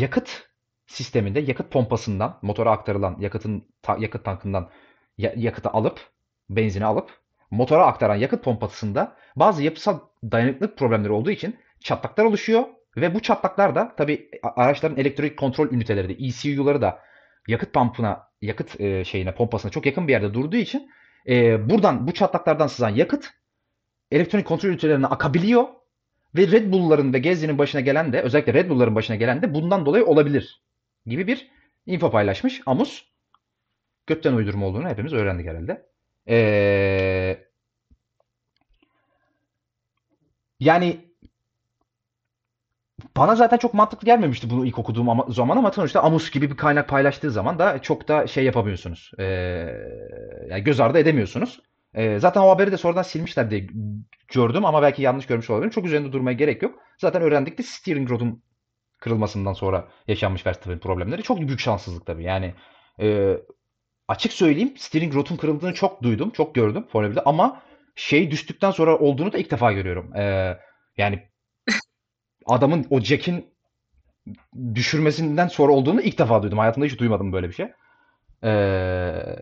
yakıt 0.00 0.42
sisteminde, 0.86 1.40
yakıt 1.40 1.70
pompasından, 1.70 2.38
motora 2.42 2.70
aktarılan 2.70 3.16
yakıtın 3.20 3.68
ta- 3.82 3.96
yakıt 4.00 4.24
tankından 4.24 4.70
ya- 5.18 5.34
yakıtı 5.36 5.70
alıp, 5.70 6.00
benzini 6.50 6.84
alıp 6.84 7.10
motora 7.50 7.86
aktaran 7.86 8.16
yakıt 8.16 8.44
pompasında 8.44 9.16
bazı 9.36 9.62
yapısal 9.62 9.98
dayanıklılık 10.24 10.78
problemleri 10.78 11.12
olduğu 11.12 11.30
için 11.30 11.56
çatlaklar 11.80 12.24
oluşuyor 12.24 12.64
ve 12.96 13.14
bu 13.14 13.20
çatlaklar 13.20 13.74
da 13.74 13.94
tabii 13.96 14.30
a- 14.42 14.62
araçların 14.62 14.98
elektrik 14.98 15.38
kontrol 15.38 15.72
üniteleri 15.72 16.08
de 16.08 16.12
ECU'ları 16.26 16.82
da 16.82 16.98
yakıt 17.48 17.72
pumpuna, 17.72 18.28
yakıt 18.42 18.80
e, 18.80 19.04
şeyine, 19.04 19.34
pompasına 19.34 19.70
çok 19.70 19.86
yakın 19.86 20.08
bir 20.08 20.12
yerde 20.12 20.34
durduğu 20.34 20.56
için 20.56 20.90
e, 21.28 21.70
buradan 21.70 22.06
bu 22.06 22.14
çatlaklardan 22.14 22.66
sızan 22.66 22.90
yakıt 22.90 23.30
elektronik 24.10 24.46
kontrol 24.46 24.70
ünitelerine 24.70 25.06
akabiliyor 25.06 25.64
ve 26.36 26.46
Red 26.46 26.72
Bull'ların 26.72 27.12
ve 27.12 27.18
Gezzi'nin 27.18 27.58
başına 27.58 27.80
gelen 27.80 28.12
de 28.12 28.22
özellikle 28.22 28.54
Red 28.54 28.70
Bull'ların 28.70 28.94
başına 28.94 29.16
gelen 29.16 29.42
de 29.42 29.54
bundan 29.54 29.86
dolayı 29.86 30.06
olabilir 30.06 30.62
gibi 31.06 31.26
bir 31.26 31.50
info 31.86 32.10
paylaşmış. 32.10 32.62
Amus 32.66 33.04
götten 34.06 34.32
uydurma 34.32 34.66
olduğunu 34.66 34.88
hepimiz 34.88 35.12
öğrendik 35.12 35.46
herhalde. 35.46 35.86
Ee, 36.28 37.46
yani 40.60 41.09
bana 43.16 43.34
zaten 43.34 43.56
çok 43.56 43.74
mantıklı 43.74 44.06
gelmemişti 44.06 44.50
bunu 44.50 44.66
ilk 44.66 44.78
okuduğum 44.78 45.08
ama, 45.08 45.26
zaman 45.28 45.56
ama 45.56 45.72
sonuçta 45.72 46.02
Amus 46.02 46.30
gibi 46.30 46.50
bir 46.50 46.56
kaynak 46.56 46.88
paylaştığı 46.88 47.30
zaman 47.30 47.58
da 47.58 47.82
çok 47.82 48.08
da 48.08 48.26
şey 48.26 48.44
yapamıyorsunuz. 48.44 49.10
Ee, 49.18 49.24
yani 50.50 50.64
göz 50.64 50.80
ardı 50.80 50.98
edemiyorsunuz. 50.98 51.60
Ee, 51.94 52.18
zaten 52.18 52.40
o 52.40 52.50
haberi 52.50 52.72
de 52.72 52.76
sonradan 52.76 53.02
silmişler 53.02 53.50
diye 53.50 53.66
gördüm 54.34 54.64
ama 54.64 54.82
belki 54.82 55.02
yanlış 55.02 55.26
görmüş 55.26 55.50
olabilirim. 55.50 55.70
Çok 55.70 55.84
üzerinde 55.84 56.12
durmaya 56.12 56.32
gerek 56.32 56.62
yok. 56.62 56.78
Zaten 56.98 57.22
öğrendik 57.22 57.58
de 57.58 57.62
steering 57.62 58.10
rod'un 58.10 58.42
kırılmasından 59.00 59.52
sonra 59.52 59.88
yaşanmış 60.08 60.46
Verstappen 60.46 60.78
problemleri. 60.78 61.22
Çok 61.22 61.38
büyük 61.38 61.60
şanssızlık 61.60 62.06
tabii. 62.06 62.24
Yani 62.24 62.54
e, 63.00 63.36
açık 64.08 64.32
söyleyeyim 64.32 64.74
steering 64.76 65.14
rod'un 65.14 65.36
kırıldığını 65.36 65.74
çok 65.74 66.02
duydum, 66.02 66.30
çok 66.30 66.54
gördüm 66.54 66.86
Formula 66.92 67.12
1'de 67.12 67.20
ama 67.20 67.62
şey 67.94 68.30
düştükten 68.30 68.70
sonra 68.70 68.98
olduğunu 68.98 69.32
da 69.32 69.38
ilk 69.38 69.50
defa 69.50 69.72
görüyorum. 69.72 70.16
Ee, 70.16 70.58
yani 70.96 71.28
adamın 72.46 72.86
o 72.90 73.00
Jack'in 73.00 73.46
düşürmesinden 74.74 75.48
sonra 75.48 75.72
olduğunu 75.72 76.00
ilk 76.00 76.18
defa 76.18 76.42
duydum. 76.42 76.58
Hayatımda 76.58 76.86
hiç 76.86 76.98
duymadım 76.98 77.32
böyle 77.32 77.48
bir 77.48 77.54
şey. 77.54 77.66
Ee, 78.44 79.36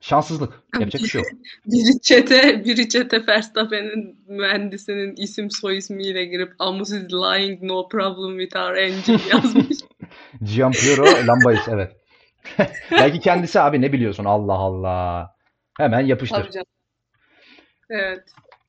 şanssızlık. 0.00 0.62
Yapacak 0.80 1.02
bir 1.02 1.08
şey 1.08 1.20
yok. 1.20 1.30
Biri 1.66 2.00
çete, 2.02 2.64
biri 2.64 2.88
çete 2.88 3.26
Verstappen'in 3.26 4.18
mühendisinin 4.26 5.16
isim 5.16 5.50
soy 5.50 5.76
ismiyle 5.76 6.24
girip 6.24 6.52
Amus 6.58 6.92
is 6.92 7.12
lying 7.12 7.62
no 7.62 7.88
problem 7.88 8.38
with 8.38 8.56
our 8.56 8.76
engine 8.76 9.20
yazmış. 9.32 9.78
Giampiero 10.42 11.26
Lambais 11.26 11.68
evet. 11.68 11.96
Belki 12.90 13.20
kendisi 13.20 13.60
abi 13.60 13.80
ne 13.80 13.92
biliyorsun 13.92 14.24
Allah 14.24 14.52
Allah. 14.52 15.34
Hemen 15.78 16.00
yapıştır. 16.00 16.50
Evet. 17.90 18.24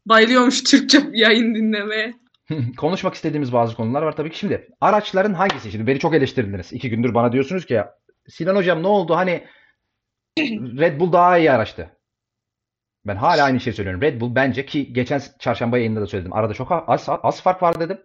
Bayılıyormuş 0.06 0.64
Türkçe 0.64 1.00
yayın 1.14 1.56
dinlemeye. 1.56 2.14
Konuşmak 2.78 3.14
istediğimiz 3.14 3.54
bazı 3.54 3.76
konular 3.76 4.02
var 4.02 4.16
tabii 4.16 4.32
ki. 4.32 4.38
Şimdi 4.40 4.70
araçların 4.82 5.34
hangisi? 5.34 5.72
Şimdi 5.72 5.88
beni 5.88 6.00
çok 6.00 6.16
eleştirdiniz. 6.16 6.74
İki 6.74 6.90
gündür 6.90 7.14
bana 7.14 7.32
diyorsunuz 7.32 7.66
ki 7.66 7.74
ya 7.74 7.96
Sinan 8.30 8.56
hocam 8.56 8.84
ne 8.84 8.88
oldu? 8.88 9.16
Hani 9.16 9.44
Red 10.80 11.00
Bull 11.00 11.14
daha 11.14 11.38
iyi 11.38 11.52
araçtı. 11.52 11.98
Ben 13.06 13.16
hala 13.16 13.44
aynı 13.44 13.60
şeyi 13.60 13.74
söylüyorum. 13.74 14.02
Red 14.02 14.22
Bull 14.22 14.36
bence 14.36 14.66
ki 14.66 14.94
geçen 14.94 15.22
çarşamba 15.40 15.78
yayında 15.78 16.02
da 16.02 16.08
söyledim. 16.08 16.34
Arada 16.34 16.54
çok 16.54 16.72
az, 16.88 17.06
az 17.10 17.42
fark 17.42 17.64
var 17.64 17.80
dedim. 17.80 18.02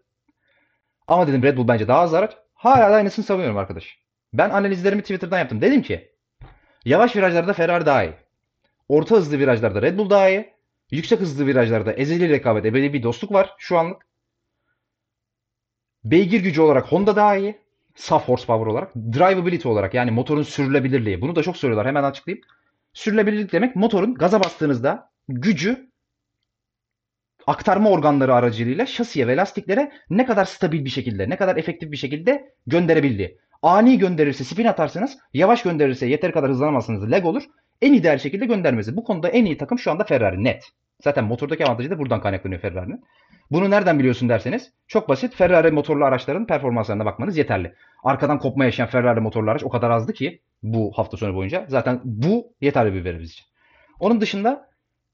Ama 1.06 1.26
dedim 1.26 1.42
Red 1.42 1.56
Bull 1.56 1.68
bence 1.68 1.88
daha 1.88 2.00
az 2.00 2.14
araç. 2.14 2.32
Hala 2.54 2.90
da 2.90 2.94
aynısını 2.94 3.24
savunuyorum 3.24 3.58
arkadaş. 3.58 3.98
Ben 4.32 4.50
analizlerimi 4.50 5.02
Twitter'dan 5.02 5.38
yaptım. 5.38 5.60
Dedim 5.60 5.82
ki 5.82 6.10
yavaş 6.84 7.16
virajlarda 7.16 7.52
Ferrari 7.52 7.86
daha 7.86 8.04
iyi. 8.04 8.12
Orta 8.88 9.16
hızlı 9.16 9.38
virajlarda 9.38 9.82
Red 9.82 9.98
Bull 9.98 10.10
daha 10.10 10.28
iyi. 10.28 10.54
Yüksek 10.90 11.20
hızlı 11.20 11.46
virajlarda 11.46 11.92
ezeli 11.92 12.28
rekabet, 12.28 12.64
ebedi 12.64 12.92
bir 12.92 13.02
dostluk 13.02 13.32
var 13.32 13.54
şu 13.58 13.78
anlık. 13.78 14.06
Beygir 16.04 16.40
gücü 16.40 16.60
olarak 16.60 16.92
Honda 16.92 17.16
daha 17.16 17.36
iyi. 17.36 17.58
Saf 17.94 18.28
horsepower 18.28 18.66
olarak. 18.66 18.94
Drivability 18.94 19.68
olarak 19.68 19.94
yani 19.94 20.10
motorun 20.10 20.42
sürülebilirliği. 20.42 21.20
Bunu 21.20 21.36
da 21.36 21.42
çok 21.42 21.56
soruyorlar. 21.56 21.86
Hemen 21.86 22.04
açıklayayım. 22.04 22.44
Sürülebilirlik 22.92 23.52
demek 23.52 23.76
motorun 23.76 24.14
gaza 24.14 24.40
bastığınızda 24.40 25.10
gücü 25.28 25.90
aktarma 27.46 27.90
organları 27.90 28.34
aracılığıyla 28.34 28.86
şasiye 28.86 29.26
ve 29.26 29.36
lastiklere 29.36 29.92
ne 30.10 30.26
kadar 30.26 30.44
stabil 30.44 30.84
bir 30.84 30.90
şekilde, 30.90 31.30
ne 31.30 31.36
kadar 31.36 31.56
efektif 31.56 31.92
bir 31.92 31.96
şekilde 31.96 32.54
gönderebildiği. 32.66 33.38
Ani 33.62 33.98
gönderirse 33.98 34.44
spin 34.44 34.64
atarsınız, 34.64 35.18
yavaş 35.34 35.62
gönderirse 35.62 36.06
yeteri 36.06 36.32
kadar 36.32 36.50
hızlanamazsınız 36.50 37.10
leg 37.10 37.24
olur. 37.26 37.42
En 37.82 37.92
ideal 37.92 38.18
şekilde 38.18 38.46
göndermesi. 38.46 38.96
Bu 38.96 39.04
konuda 39.04 39.28
en 39.28 39.44
iyi 39.44 39.58
takım 39.58 39.78
şu 39.78 39.90
anda 39.90 40.04
Ferrari 40.04 40.44
net. 40.44 40.64
Zaten 41.02 41.24
motordaki 41.24 41.66
avantajı 41.66 41.90
da 41.90 41.98
buradan 41.98 42.20
kaynaklanıyor 42.20 42.60
Ferrari'nin. 42.60 43.04
Bunu 43.50 43.70
nereden 43.70 43.98
biliyorsun 43.98 44.28
derseniz 44.28 44.72
çok 44.88 45.08
basit. 45.08 45.34
Ferrari 45.34 45.70
motorlu 45.70 46.04
araçların 46.04 46.46
performanslarına 46.46 47.04
bakmanız 47.04 47.36
yeterli. 47.36 47.74
Arkadan 48.04 48.38
kopma 48.38 48.64
yaşayan 48.64 48.88
Ferrari 48.88 49.20
motorlu 49.20 49.50
araç 49.50 49.64
o 49.64 49.68
kadar 49.68 49.90
azdı 49.90 50.12
ki 50.12 50.40
bu 50.62 50.92
hafta 50.94 51.16
sonu 51.16 51.34
boyunca. 51.34 51.66
Zaten 51.68 52.00
bu 52.04 52.52
yeterli 52.60 52.94
bir 52.94 53.04
veri 53.04 53.20
biz 53.20 53.30
için. 53.30 53.46
Onun 54.00 54.20
dışında 54.20 54.68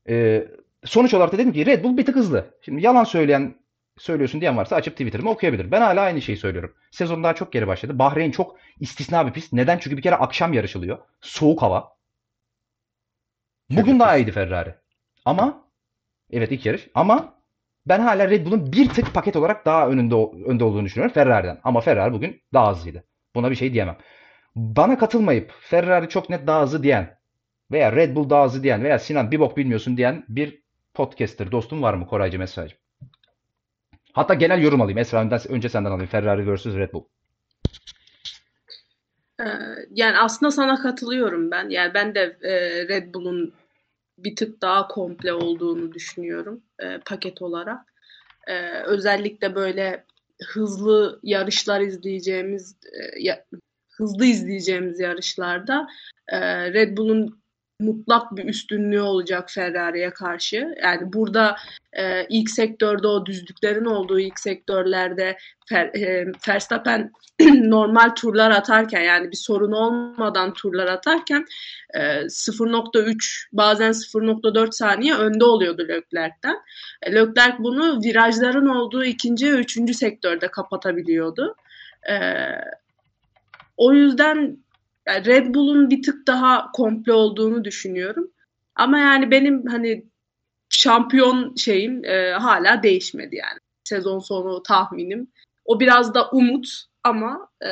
e, 0.08 0.44
sonuç 0.84 1.14
olarak 1.14 1.32
da 1.32 1.38
dedim 1.38 1.52
ki 1.52 1.66
Red 1.66 1.84
Bull 1.84 1.96
bir 1.96 2.06
tık 2.06 2.16
hızlı. 2.16 2.54
Şimdi 2.62 2.82
yalan 2.82 3.04
söyleyen 3.04 3.54
söylüyorsun 3.98 4.40
diyen 4.40 4.56
varsa 4.56 4.76
açıp 4.76 4.94
Twitter'ımı 4.94 5.30
okuyabilir. 5.30 5.70
Ben 5.70 5.80
hala 5.80 6.00
aynı 6.00 6.22
şeyi 6.22 6.38
söylüyorum. 6.38 6.74
Sezon 6.90 7.24
daha 7.24 7.34
çok 7.34 7.52
geri 7.52 7.66
başladı. 7.66 7.98
Bahreyn 7.98 8.30
çok 8.30 8.56
istisna 8.80 9.26
bir 9.26 9.32
pist. 9.32 9.52
Neden? 9.52 9.78
Çünkü 9.78 9.96
bir 9.96 10.02
kere 10.02 10.14
akşam 10.14 10.52
yarışılıyor. 10.52 10.98
Soğuk 11.20 11.62
hava. 11.62 11.95
Bugün 13.70 14.00
daha 14.00 14.16
iyiydi 14.16 14.32
Ferrari. 14.32 14.74
Ama 15.24 15.64
evet 16.30 16.52
ilk 16.52 16.66
yarış. 16.66 16.88
Ama 16.94 17.34
ben 17.86 18.00
hala 18.00 18.30
Red 18.30 18.46
Bull'un 18.46 18.72
bir 18.72 18.88
tık 18.88 19.14
paket 19.14 19.36
olarak 19.36 19.66
daha 19.66 19.88
önünde 19.88 20.14
önde 20.46 20.64
olduğunu 20.64 20.84
düşünüyorum 20.84 21.14
Ferrari'den. 21.14 21.58
Ama 21.64 21.80
Ferrari 21.80 22.12
bugün 22.12 22.42
daha 22.52 22.70
hızlıydı. 22.70 23.04
Buna 23.34 23.50
bir 23.50 23.56
şey 23.56 23.72
diyemem. 23.72 23.96
Bana 24.56 24.98
katılmayıp 24.98 25.52
Ferrari 25.60 26.08
çok 26.08 26.30
net 26.30 26.46
daha 26.46 26.62
hızlı 26.62 26.82
diyen 26.82 27.18
veya 27.72 27.92
Red 27.92 28.16
Bull 28.16 28.30
daha 28.30 28.44
hızlı 28.44 28.62
diyen 28.62 28.84
veya 28.84 28.98
Sinan 28.98 29.30
bir 29.30 29.40
bok 29.40 29.56
bilmiyorsun 29.56 29.96
diyen 29.96 30.24
bir 30.28 30.62
podcaster 30.94 31.52
dostum 31.52 31.82
var 31.82 31.94
mı 31.94 32.06
Koraycı 32.06 32.38
mesaj? 32.38 32.72
Hatta 34.12 34.34
genel 34.34 34.62
yorum 34.62 34.80
alayım. 34.80 34.98
Esra 34.98 35.40
önce 35.48 35.68
senden 35.68 35.90
alayım. 35.90 36.10
Ferrari 36.10 36.54
vs 36.54 36.66
Red 36.66 36.92
Bull. 36.92 37.04
Yani 39.90 40.18
aslında 40.18 40.50
sana 40.50 40.82
katılıyorum 40.82 41.50
ben. 41.50 41.68
Yani 41.68 41.94
ben 41.94 42.14
de 42.14 42.36
Red 42.88 43.14
Bull'un 43.14 43.54
bir 44.18 44.36
tık 44.36 44.62
daha 44.62 44.88
komple 44.88 45.32
olduğunu 45.32 45.92
düşünüyorum 45.92 46.62
e, 46.78 46.98
paket 46.98 47.42
olarak. 47.42 47.80
E, 48.46 48.82
özellikle 48.82 49.54
böyle 49.54 50.04
hızlı 50.42 51.20
yarışlar 51.22 51.80
izleyeceğimiz, 51.80 52.76
e, 53.26 53.44
hızlı 53.90 54.24
izleyeceğimiz 54.24 55.00
yarışlarda 55.00 55.88
e, 56.28 56.72
Red 56.72 56.96
Bull'un 56.96 57.40
mutlak 57.80 58.36
bir 58.36 58.44
üstünlüğü 58.44 59.00
olacak 59.00 59.50
Ferrari'ye 59.50 60.10
karşı. 60.10 60.74
Yani 60.82 61.12
burada 61.12 61.56
e, 61.92 62.26
ilk 62.28 62.50
sektörde 62.50 63.06
o 63.06 63.26
düzlüklerin 63.26 63.84
olduğu 63.84 64.20
ilk 64.20 64.40
sektörlerde 64.40 65.36
Fer, 65.68 65.86
e, 65.86 66.26
Verstappen 66.48 67.12
normal 67.54 68.08
turlar 68.08 68.50
atarken 68.50 69.00
yani 69.00 69.30
bir 69.30 69.36
sorun 69.36 69.72
olmadan 69.72 70.52
turlar 70.52 70.86
atarken 70.86 71.44
e, 71.94 72.00
0.3 72.00 73.46
bazen 73.52 73.90
0.4 73.90 74.72
saniye 74.72 75.14
önde 75.14 75.44
oluyordu 75.44 75.82
Leclerc'ten. 75.88 76.56
E, 77.02 77.12
Leclerc 77.12 77.58
bunu 77.58 78.00
virajların 78.04 78.66
olduğu 78.66 79.04
ikinci 79.04 79.52
ve 79.52 79.56
üçüncü 79.56 79.94
sektörde 79.94 80.48
kapatabiliyordu. 80.48 81.54
E, 82.10 82.16
o 83.76 83.92
yüzden 83.92 84.65
yani 85.06 85.26
Red 85.26 85.54
Bull'un 85.54 85.90
bir 85.90 86.02
tık 86.02 86.26
daha 86.26 86.72
komple 86.72 87.12
olduğunu 87.12 87.64
düşünüyorum. 87.64 88.30
Ama 88.74 88.98
yani 88.98 89.30
benim 89.30 89.66
hani 89.66 90.04
şampiyon 90.68 91.54
şeyim 91.54 92.04
e, 92.04 92.30
hala 92.30 92.82
değişmedi 92.82 93.36
yani. 93.36 93.58
Sezon 93.84 94.18
sonu 94.18 94.62
tahminim. 94.62 95.28
O 95.64 95.80
biraz 95.80 96.14
da 96.14 96.30
umut 96.30 96.66
ama 97.04 97.48
e, 97.62 97.70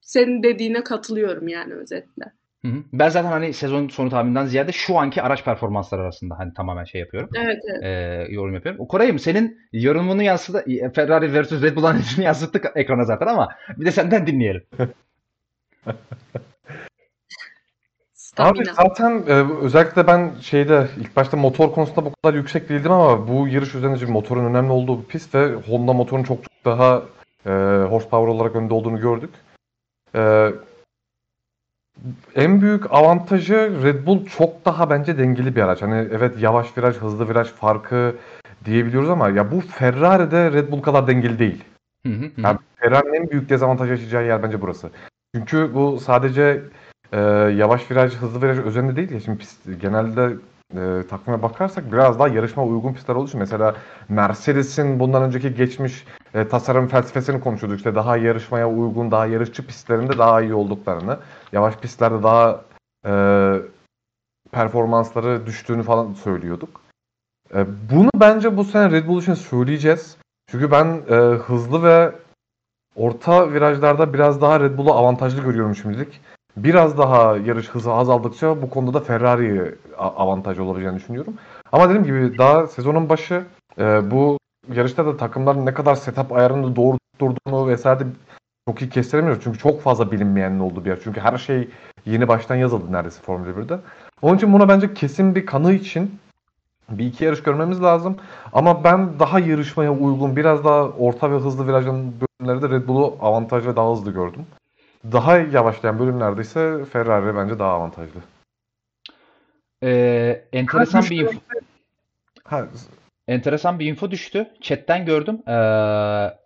senin 0.00 0.42
dediğine 0.42 0.84
katılıyorum 0.84 1.48
yani 1.48 1.74
özetle. 1.74 2.24
Hı 2.64 2.68
hı. 2.68 2.82
Ben 2.92 3.08
zaten 3.08 3.30
hani 3.30 3.52
sezon 3.52 3.88
sonu 3.88 4.10
tahmininden 4.10 4.46
ziyade 4.46 4.72
şu 4.72 4.98
anki 4.98 5.22
araç 5.22 5.44
performansları 5.44 6.02
arasında 6.02 6.38
hani 6.38 6.54
tamamen 6.54 6.84
şey 6.84 7.00
yapıyorum. 7.00 7.30
Evet, 7.34 7.58
evet. 7.70 7.84
E, 7.84 8.32
yorum 8.32 8.54
yapıyorum. 8.54 8.80
O 8.80 8.88
Koray'ım 8.88 9.18
senin 9.18 9.58
yorumunu 9.72 10.22
yansıdı. 10.22 10.64
Ferrari 10.94 11.42
vs 11.42 11.52
Red 11.52 11.76
Bull 11.76 11.84
analizini 11.84 12.24
yansıttık 12.24 12.66
ekrana 12.74 13.04
zaten 13.04 13.26
ama 13.26 13.48
bir 13.76 13.86
de 13.86 13.90
senden 13.90 14.26
dinleyelim. 14.26 14.62
Abi 18.38 18.64
zaten 18.64 19.22
e, 19.28 19.32
özellikle 19.62 20.06
ben 20.06 20.30
şeyde 20.40 20.88
ilk 21.00 21.16
başta 21.16 21.36
motor 21.36 21.72
konusunda 21.72 22.04
bu 22.04 22.12
kadar 22.22 22.34
yüksek 22.34 22.68
değildim 22.68 22.92
ama 22.92 23.28
bu 23.28 23.48
yarış 23.48 23.74
üzerinde 23.74 23.98
çünkü 23.98 24.12
motorun 24.12 24.44
önemli 24.44 24.72
olduğu 24.72 25.02
bir 25.02 25.06
pist 25.06 25.34
ve 25.34 25.54
Honda 25.54 25.92
motorun 25.92 26.22
çok 26.22 26.44
çok 26.44 26.64
daha 26.64 27.02
e, 27.46 27.50
horsepower 27.90 28.34
olarak 28.34 28.56
önde 28.56 28.74
olduğunu 28.74 29.00
gördük. 29.00 29.30
E, 30.14 30.50
en 32.34 32.60
büyük 32.60 32.92
avantajı 32.92 33.54
Red 33.82 34.06
Bull 34.06 34.26
çok 34.26 34.64
daha 34.64 34.90
bence 34.90 35.18
dengeli 35.18 35.56
bir 35.56 35.62
araç. 35.62 35.82
Hani 35.82 36.08
evet 36.12 36.38
yavaş 36.38 36.78
viraj, 36.78 36.96
hızlı 36.96 37.28
viraj 37.28 37.48
farkı 37.48 38.16
diyebiliyoruz 38.64 39.10
ama 39.10 39.28
ya 39.28 39.52
bu 39.52 39.60
Ferrari'de 39.60 40.52
Red 40.52 40.72
Bull 40.72 40.82
kadar 40.82 41.06
dengeli 41.06 41.38
değil. 41.38 41.64
Hı 42.06 42.12
hı 42.12 42.26
hı. 42.26 42.40
Yani 42.40 42.58
Ferrari'nin 42.76 43.14
en 43.14 43.30
büyük 43.30 43.48
dezavantaj 43.48 43.90
yaşayacağı 43.90 44.26
yer 44.26 44.42
bence 44.42 44.60
burası. 44.60 44.90
Çünkü 45.34 45.74
bu 45.74 46.00
sadece 46.00 46.62
e, 47.12 47.20
yavaş 47.56 47.90
viraj, 47.90 48.14
hızlı 48.14 48.42
viraj 48.42 48.58
özelinde 48.58 48.96
değil 48.96 49.10
ya. 49.10 49.20
Şimdi 49.20 49.38
pist, 49.38 49.80
genelde 49.80 50.36
e, 50.76 51.06
takvime 51.06 51.42
bakarsak 51.42 51.92
biraz 51.92 52.18
daha 52.18 52.28
yarışma 52.28 52.64
uygun 52.64 52.94
pistler 52.94 53.24
için 53.24 53.40
mesela 53.40 53.76
Mercedes'in 54.08 55.00
bundan 55.00 55.22
önceki 55.22 55.54
geçmiş 55.54 56.04
e, 56.34 56.48
tasarım 56.48 56.88
felsefesini 56.88 57.40
konuşuyorduk. 57.40 57.78
İşte 57.78 57.94
daha 57.94 58.16
yarışmaya 58.16 58.70
uygun, 58.70 59.10
daha 59.10 59.26
yarışçı 59.26 59.66
pistlerinde 59.66 60.18
daha 60.18 60.42
iyi 60.42 60.54
olduklarını, 60.54 61.18
yavaş 61.52 61.76
pistlerde 61.76 62.22
daha 62.22 62.64
e, 63.06 63.12
performansları 64.52 65.46
düştüğünü 65.46 65.82
falan 65.82 66.12
söylüyorduk. 66.12 66.80
E, 67.54 67.66
bunu 67.92 68.10
bence 68.16 68.56
bu 68.56 68.64
sene 68.64 68.90
Red 68.90 69.08
Bull 69.08 69.22
için 69.22 69.34
söyleyeceğiz. 69.34 70.16
Çünkü 70.50 70.70
ben 70.70 71.02
e, 71.08 71.14
hızlı 71.14 71.82
ve 71.82 72.12
orta 72.96 73.52
virajlarda 73.52 74.14
biraz 74.14 74.40
daha 74.40 74.60
Red 74.60 74.78
Bull'u 74.78 74.92
avantajlı 74.92 75.42
görüyorum 75.42 75.74
şimdilik. 75.74 76.20
Biraz 76.56 76.98
daha 76.98 77.36
yarış 77.36 77.68
hızı 77.68 77.92
azaldıkça 77.92 78.62
bu 78.62 78.70
konuda 78.70 78.94
da 78.94 79.00
Ferrari'ye 79.00 79.74
avantaj 79.98 80.58
olabileceğini 80.58 80.98
düşünüyorum. 80.98 81.34
Ama 81.72 81.88
dediğim 81.88 82.04
gibi 82.04 82.38
daha 82.38 82.66
sezonun 82.66 83.08
başı 83.08 83.44
e, 83.78 84.10
bu 84.10 84.38
yarışta 84.74 85.06
da 85.06 85.16
takımların 85.16 85.66
ne 85.66 85.74
kadar 85.74 85.94
setup 85.94 86.32
ayarını 86.32 86.76
doğru 86.76 86.98
tutturduğunu 87.12 87.68
vesaire 87.68 88.00
de 88.00 88.04
çok 88.68 88.82
iyi 88.82 88.90
kestiremiyoruz. 88.90 89.44
Çünkü 89.44 89.58
çok 89.58 89.82
fazla 89.82 90.12
bilinmeyenin 90.12 90.60
olduğu 90.60 90.84
bir 90.84 90.90
yer. 90.90 90.98
Çünkü 91.04 91.20
her 91.20 91.38
şey 91.38 91.68
yeni 92.06 92.28
baştan 92.28 92.54
yazıldı 92.54 92.92
neredeyse 92.92 93.22
Formula 93.22 93.50
1'de. 93.50 93.78
Onun 94.22 94.36
için 94.36 94.52
buna 94.52 94.68
bence 94.68 94.94
kesin 94.94 95.34
bir 95.34 95.46
kanı 95.46 95.72
için 95.72 96.18
bir 96.88 97.06
iki 97.06 97.24
yarış 97.24 97.42
görmemiz 97.42 97.82
lazım. 97.82 98.16
Ama 98.52 98.84
ben 98.84 99.18
daha 99.18 99.38
yarışmaya 99.38 99.92
uygun, 99.92 100.36
biraz 100.36 100.64
daha 100.64 100.88
orta 100.88 101.30
ve 101.30 101.36
hızlı 101.36 101.66
virajın 101.66 102.14
bölümlerde 102.46 102.74
Red 102.74 102.88
Bull'u 102.88 103.16
avantajlı 103.20 103.76
daha 103.76 103.90
hızlı 103.92 104.12
gördüm. 104.12 104.46
Daha 105.12 105.38
yavaşlayan 105.38 105.98
bölümlerde 105.98 106.40
ise 106.40 106.84
Ferrari 106.92 107.36
bence 107.36 107.58
daha 107.58 107.72
avantajlı. 107.72 108.20
Ee, 109.82 110.44
enteresan 110.52 111.02
bir 111.10 111.20
info, 111.20 111.40
Ha, 112.44 112.68
enteresan 113.28 113.78
bir 113.78 113.86
info 113.86 114.10
düştü. 114.10 114.48
Chat'ten 114.60 115.06
gördüm. 115.06 115.48
Ee, 115.48 116.38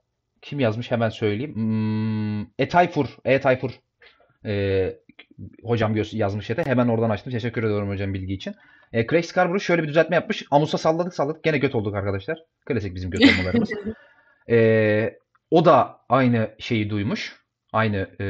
kim 0.43 0.61
yazmış 0.61 0.91
hemen 0.91 1.09
söyleyeyim. 1.09 1.55
Hmm, 1.55 2.41
E 2.59 2.69
Tayfur. 2.69 3.07
E 3.25 3.41
Tayfur. 3.41 3.71
Ee, 4.45 4.97
hocam 5.63 5.97
yazmış 6.13 6.47
chat'e. 6.47 6.65
Hemen 6.67 6.89
oradan 6.89 7.11
açtım. 7.11 7.33
Teşekkür 7.33 7.65
ediyorum 7.65 7.89
hocam 7.91 8.15
bilgi 8.15 8.35
için. 8.35 8.55
Ee, 8.93 9.07
Craig 9.07 9.25
Scarborough 9.25 9.63
şöyle 9.63 9.83
bir 9.83 9.89
düzeltme 9.89 10.17
yapmış. 10.17 10.45
Amus'a 10.51 10.79
salladık 10.79 11.15
salladık. 11.15 11.45
Gene 11.45 11.59
göt 11.59 11.75
olduk 11.75 11.95
arkadaşlar. 11.95 12.39
Klasik 12.67 12.95
bizim 12.95 13.11
göt 13.11 13.23
olmalarımız. 13.23 13.71
Ee, 14.51 15.19
o 15.51 15.65
da 15.65 16.01
aynı 16.09 16.51
şeyi 16.59 16.91
duymuş. 16.91 17.37
Aynı 17.73 17.97
e, 18.21 18.27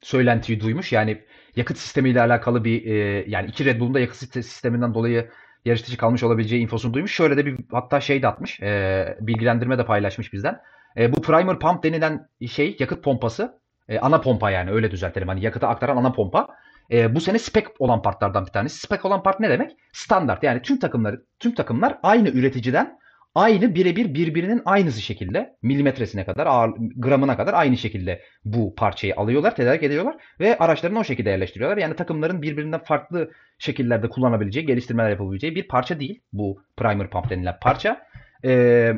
söylentiyi 0.00 0.60
duymuş. 0.60 0.92
Yani 0.92 1.24
yakıt 1.56 1.78
sistemiyle 1.78 2.20
alakalı 2.20 2.64
bir 2.64 2.86
e, 2.86 3.24
yani 3.28 3.48
iki 3.48 3.64
Red 3.64 3.80
Bull'un 3.80 3.94
da 3.94 4.00
yakıt 4.00 4.16
siste- 4.16 4.42
sisteminden 4.42 4.94
dolayı 4.94 5.30
yarış 5.64 5.96
kalmış 5.96 6.22
olabileceği 6.22 6.62
infosunu 6.62 6.94
duymuş. 6.94 7.14
Şöyle 7.14 7.36
de 7.36 7.46
bir 7.46 7.56
hatta 7.72 8.00
şey 8.00 8.22
de 8.22 8.28
atmış. 8.28 8.60
e, 8.60 9.16
bilgilendirme 9.20 9.78
de 9.78 9.86
paylaşmış 9.86 10.32
bizden. 10.32 10.60
E, 10.96 11.12
bu 11.12 11.22
primer 11.22 11.58
pump 11.58 11.82
denilen 11.82 12.28
şey 12.50 12.76
yakıt 12.78 13.04
pompası. 13.04 13.58
e, 13.88 13.98
ana 13.98 14.20
pompa 14.20 14.50
yani 14.50 14.70
öyle 14.70 14.90
düzeltelim. 14.90 15.28
Hani 15.28 15.44
yakıtı 15.44 15.66
aktaran 15.66 15.96
ana 15.96 16.12
pompa. 16.12 16.48
E, 16.90 17.14
bu 17.14 17.20
sene 17.20 17.38
spec 17.38 17.66
olan 17.78 18.02
partlardan 18.02 18.46
bir 18.46 18.50
tanesi. 18.50 18.80
Spec 18.80 19.00
olan 19.04 19.22
part 19.22 19.40
ne 19.40 19.50
demek? 19.50 19.72
Standart. 19.92 20.42
Yani 20.42 20.62
tüm 20.62 20.78
takımları 20.78 21.22
tüm 21.38 21.54
takımlar 21.54 21.98
aynı 22.02 22.28
üreticiden 22.28 22.98
aynı 23.36 23.74
birebir 23.74 24.14
birbirinin 24.14 24.62
aynısı 24.64 25.02
şekilde 25.02 25.56
milimetresine 25.62 26.24
kadar 26.24 26.46
ağır, 26.46 26.70
gramına 26.96 27.36
kadar 27.36 27.54
aynı 27.54 27.76
şekilde 27.76 28.22
bu 28.44 28.74
parçayı 28.74 29.16
alıyorlar, 29.16 29.56
tedarik 29.56 29.82
ediyorlar 29.82 30.16
ve 30.40 30.58
araçlarını 30.58 30.98
o 30.98 31.04
şekilde 31.04 31.30
yerleştiriyorlar. 31.30 31.76
Yani 31.76 31.96
takımların 31.96 32.42
birbirinden 32.42 32.80
farklı 32.84 33.30
şekillerde 33.58 34.08
kullanabileceği, 34.08 34.66
geliştirmeler 34.66 35.10
yapabileceği 35.10 35.54
bir 35.54 35.68
parça 35.68 36.00
değil 36.00 36.22
bu 36.32 36.62
primer 36.76 37.10
pump 37.10 37.30
denilen 37.30 37.58
parça. 37.60 38.06
Ee, 38.44 38.92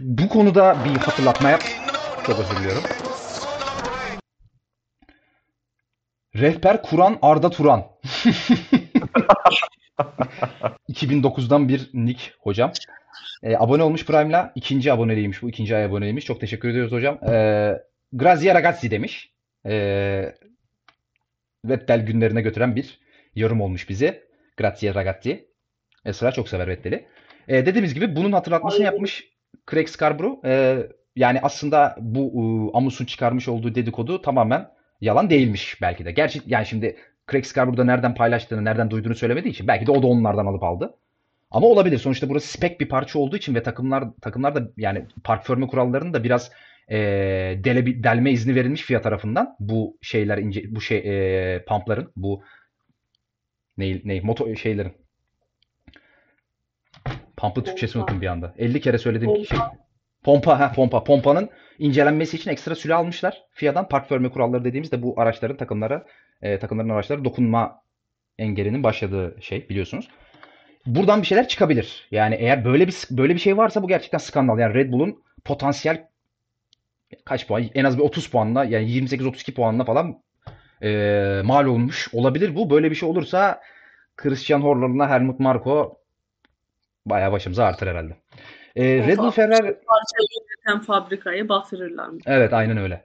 bu 0.00 0.28
konuda 0.28 0.76
bir 0.84 0.98
hatırlatma 0.98 1.50
yap. 1.50 1.60
Çok 2.26 2.38
özür 2.38 2.50
diliyorum. 2.50 2.82
Rehber 6.34 6.82
kuran 6.82 7.18
Arda 7.22 7.50
Turan. 7.50 7.84
2009'dan 10.88 11.68
bir 11.68 11.90
nick 11.94 12.32
hocam. 12.38 12.72
Ee, 13.42 13.56
abone 13.56 13.82
olmuş 13.82 14.06
Prime'la. 14.06 14.52
ikinci 14.54 14.92
aboneliymiş 14.92 15.42
bu. 15.42 15.48
ikinci 15.48 15.76
ay 15.76 15.84
aboneliymiş. 15.84 16.24
Çok 16.24 16.40
teşekkür 16.40 16.68
ediyoruz 16.68 16.92
hocam. 16.92 17.18
Ee, 17.28 17.82
Grazia 18.12 18.54
Ragazzi 18.54 18.90
demiş. 18.90 19.32
Ee, 19.66 20.34
Vettel 21.64 22.06
günlerine 22.06 22.42
götüren 22.42 22.76
bir 22.76 23.00
yorum 23.34 23.60
olmuş 23.60 23.88
bize. 23.88 24.24
Grazia 24.56 24.94
Ragazzi. 24.94 25.48
Esra 26.04 26.32
çok 26.32 26.48
sever 26.48 26.68
Vettel'i. 26.68 27.06
Ee, 27.48 27.66
dediğimiz 27.66 27.94
gibi 27.94 28.16
bunun 28.16 28.32
hatırlatmasını 28.32 28.84
yapmış 28.84 29.24
Craig 29.70 29.88
Scarborough. 29.88 30.44
Ee, 30.44 30.86
yani 31.16 31.40
aslında 31.42 31.96
bu 32.00 32.20
ıı, 32.20 32.70
Amus'un 32.74 33.04
çıkarmış 33.04 33.48
olduğu 33.48 33.74
dedikodu 33.74 34.22
tamamen 34.22 34.68
yalan 35.00 35.30
değilmiş 35.30 35.82
belki 35.82 36.04
de. 36.04 36.12
Gerçi 36.12 36.42
yani 36.46 36.66
şimdi 36.66 36.96
Craig 37.30 37.44
Scarborough'da 37.44 37.84
nereden 37.84 38.14
paylaştığını, 38.14 38.64
nereden 38.64 38.90
duyduğunu 38.90 39.14
söylemediği 39.14 39.52
için 39.52 39.68
belki 39.68 39.86
de 39.86 39.90
o 39.90 40.02
da 40.02 40.06
onlardan 40.06 40.46
alıp 40.46 40.62
aldı. 40.62 40.94
Ama 41.50 41.66
olabilir. 41.66 41.98
Sonuçta 41.98 42.28
burası 42.28 42.48
spek 42.48 42.80
bir 42.80 42.88
parça 42.88 43.18
olduğu 43.18 43.36
için 43.36 43.54
ve 43.54 43.62
takımlar 43.62 44.04
takımlar 44.20 44.54
da 44.54 44.70
yani 44.76 45.06
park 45.24 45.44
förme 45.46 45.66
kurallarının 45.66 46.14
da 46.14 46.24
biraz 46.24 46.50
e, 46.88 46.98
dele, 47.64 48.02
delme 48.02 48.30
izni 48.30 48.54
verilmiş 48.54 48.82
FIA 48.82 49.00
tarafından 49.00 49.56
bu 49.60 49.98
şeyler 50.02 50.38
ince 50.38 50.62
bu 50.68 50.80
şey 50.80 50.98
e, 51.54 51.64
pumpların 51.64 52.12
bu 52.16 52.42
ne 53.78 54.00
ne 54.04 54.20
motor 54.20 54.56
şeylerin 54.56 54.92
pump'ın 57.36 57.62
Türkçesini 57.62 58.00
unuttum 58.00 58.20
bir 58.20 58.26
anda. 58.26 58.54
50 58.58 58.80
kere 58.80 58.98
söylediğim 58.98 59.34
Pompa. 59.34 59.48
şey. 59.48 59.58
Pompa 60.22 60.60
ha 60.60 60.72
pompa. 60.72 61.04
Pompanın 61.04 61.50
incelenmesi 61.78 62.36
için 62.36 62.50
ekstra 62.50 62.74
süre 62.74 62.94
almışlar. 62.94 63.42
FIA'dan 63.50 63.88
park 63.88 64.08
förme 64.08 64.30
kuralları 64.30 64.64
dediğimizde 64.64 65.02
bu 65.02 65.20
araçların 65.20 65.56
takımlara 65.56 66.06
e, 66.42 66.58
takımların 66.58 66.88
araçlara 66.88 67.24
dokunma 67.24 67.82
engelinin 68.38 68.82
başladığı 68.82 69.36
şey 69.40 69.68
biliyorsunuz. 69.68 70.08
Buradan 70.86 71.22
bir 71.22 71.26
şeyler 71.26 71.48
çıkabilir. 71.48 72.08
Yani 72.10 72.34
eğer 72.34 72.64
böyle 72.64 72.86
bir 72.88 72.94
böyle 73.10 73.34
bir 73.34 73.40
şey 73.40 73.56
varsa 73.56 73.82
bu 73.82 73.88
gerçekten 73.88 74.18
skandal. 74.18 74.58
Yani 74.58 74.74
Red 74.74 74.92
Bull'un 74.92 75.22
potansiyel 75.44 76.08
kaç 77.24 77.46
puan? 77.46 77.64
En 77.74 77.84
az 77.84 77.98
bir 77.98 78.02
30 78.02 78.26
puanla 78.26 78.64
yani 78.64 78.86
28-32 78.90 79.54
puanla 79.54 79.84
falan 79.84 80.22
e, 80.82 81.40
mal 81.44 81.66
olmuş 81.66 82.08
olabilir 82.14 82.56
bu. 82.56 82.70
Böyle 82.70 82.90
bir 82.90 82.96
şey 82.96 83.08
olursa 83.08 83.60
Christian 84.16 84.60
Horner'la 84.60 85.10
Helmut 85.10 85.40
Marko 85.40 86.00
bayağı 87.06 87.32
başımıza 87.32 87.64
artır 87.64 87.86
herhalde. 87.86 88.16
E, 88.76 88.84
Red 88.84 89.18
Bull 89.18 89.30
Ferrari 89.30 89.60
Parçayı 89.60 90.28
üreten 90.44 90.80
fabrikayı 90.80 91.48
batırırlar? 91.48 92.10
Evet 92.26 92.52
aynen 92.52 92.76
öyle. 92.76 93.04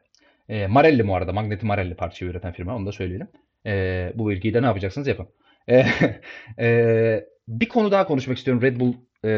E, 0.49 0.67
Marelli 0.67 1.07
bu 1.07 1.15
arada. 1.15 1.33
Magneti 1.33 1.65
Marelli 1.65 1.95
parçayı 1.95 2.31
üreten 2.31 2.51
firma. 2.51 2.75
Onu 2.75 2.85
da 2.85 2.91
söyleyelim. 2.91 3.27
E, 3.65 4.11
bu 4.15 4.29
bilgiyi 4.29 4.53
de 4.53 4.61
ne 4.61 4.65
yapacaksınız 4.65 5.07
yapın. 5.07 5.27
E, 5.67 5.85
e, 6.59 7.25
bir 7.47 7.69
konu 7.69 7.91
daha 7.91 8.07
konuşmak 8.07 8.37
istiyorum 8.37 8.61
Red 8.61 8.79
Bull 8.79 8.93
e, 9.25 9.29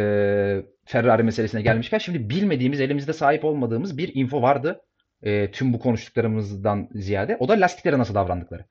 Ferrari 0.85 1.23
meselesine 1.23 1.61
gelmişken. 1.61 1.97
Şimdi 1.97 2.29
bilmediğimiz, 2.29 2.81
elimizde 2.81 3.13
sahip 3.13 3.45
olmadığımız 3.45 3.97
bir 3.97 4.15
info 4.15 4.41
vardı. 4.41 4.81
E, 5.23 5.51
tüm 5.51 5.73
bu 5.73 5.79
konuştuklarımızdan 5.79 6.89
ziyade. 6.91 7.37
O 7.39 7.47
da 7.47 7.53
lastiklere 7.53 7.97
nasıl 7.97 8.15
davrandıkları. 8.15 8.65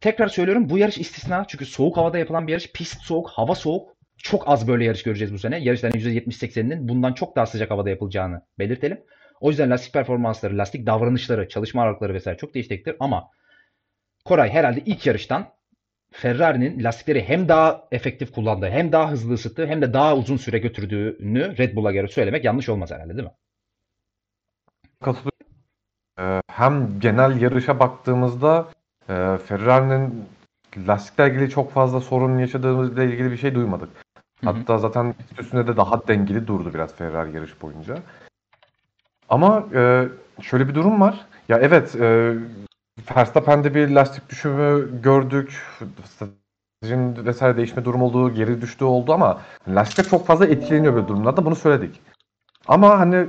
Tekrar 0.00 0.28
söylüyorum 0.28 0.70
bu 0.70 0.78
yarış 0.78 0.98
istisna. 0.98 1.44
Çünkü 1.48 1.66
soğuk 1.66 1.96
havada 1.96 2.18
yapılan 2.18 2.46
bir 2.46 2.52
yarış. 2.52 2.72
Pist 2.72 3.02
soğuk, 3.02 3.28
hava 3.28 3.54
soğuk. 3.54 3.94
Çok 4.18 4.48
az 4.48 4.68
böyle 4.68 4.84
yarış 4.84 5.02
göreceğiz 5.02 5.34
bu 5.34 5.38
sene. 5.38 5.58
Yarışların 5.58 5.98
%70-80'inin 5.98 6.88
bundan 6.88 7.12
çok 7.12 7.36
daha 7.36 7.46
sıcak 7.46 7.70
havada 7.70 7.90
yapılacağını 7.90 8.42
belirtelim. 8.58 9.00
O 9.40 9.50
yüzden 9.50 9.70
lastik 9.70 9.92
performansları, 9.92 10.58
lastik 10.58 10.86
davranışları, 10.86 11.48
çalışma 11.48 11.82
aralıkları 11.82 12.14
vesaire 12.14 12.38
çok 12.38 12.54
değişecektir. 12.54 12.96
Ama 13.00 13.30
Koray 14.24 14.50
herhalde 14.50 14.82
ilk 14.86 15.06
yarıştan 15.06 15.48
Ferrari'nin 16.12 16.84
lastikleri 16.84 17.22
hem 17.22 17.48
daha 17.48 17.88
efektif 17.92 18.32
kullandığı, 18.32 18.70
hem 18.70 18.92
daha 18.92 19.10
hızlı 19.10 19.34
ısıttığı, 19.34 19.66
hem 19.66 19.82
de 19.82 19.92
daha 19.92 20.16
uzun 20.16 20.36
süre 20.36 20.58
götürdüğünü 20.58 21.58
Red 21.58 21.76
Bull'a 21.76 21.92
göre 21.92 22.08
söylemek 22.08 22.44
yanlış 22.44 22.68
olmaz 22.68 22.90
herhalde 22.90 23.16
değil 23.16 23.24
mi? 23.24 23.34
katılıyorum. 25.04 25.34
Ee, 26.18 26.40
hem 26.50 27.00
genel 27.00 27.40
yarışa 27.42 27.80
baktığımızda 27.80 28.68
e, 29.08 29.14
Ferrari'nin 29.46 30.28
lastikle 30.86 31.28
ilgili 31.28 31.50
çok 31.50 31.72
fazla 31.72 32.00
sorun 32.00 32.38
yaşadığımızla 32.38 33.02
ilgili 33.02 33.30
bir 33.30 33.36
şey 33.36 33.54
duymadık. 33.54 33.88
Hatta 34.44 34.78
zaten 34.78 35.14
üstünde 35.38 35.66
de 35.66 35.76
daha 35.76 36.08
dengeli 36.08 36.46
durdu 36.46 36.74
biraz 36.74 36.94
Ferrari 36.94 37.36
yarış 37.36 37.62
boyunca. 37.62 37.98
Ama 39.28 39.64
e, 39.74 40.08
şöyle 40.42 40.68
bir 40.68 40.74
durum 40.74 41.00
var. 41.00 41.26
Ya 41.48 41.58
evet 41.58 41.96
e, 41.96 42.34
Verstappen'de 43.16 43.74
bir 43.74 43.88
lastik 43.90 44.30
düşümü 44.30 45.02
gördük. 45.02 45.62
Stratejinin 46.04 47.26
vesaire 47.26 47.56
değişme 47.56 47.84
durum 47.84 48.02
olduğu, 48.02 48.34
geri 48.34 48.60
düştüğü 48.60 48.84
oldu 48.84 49.12
ama 49.12 49.40
lastikler 49.68 50.04
çok 50.10 50.26
fazla 50.26 50.46
etkileniyor 50.46 50.94
böyle 50.94 51.08
durumlarda. 51.08 51.46
Bunu 51.46 51.56
söyledik. 51.56 52.00
Ama 52.68 52.98
hani 52.98 53.26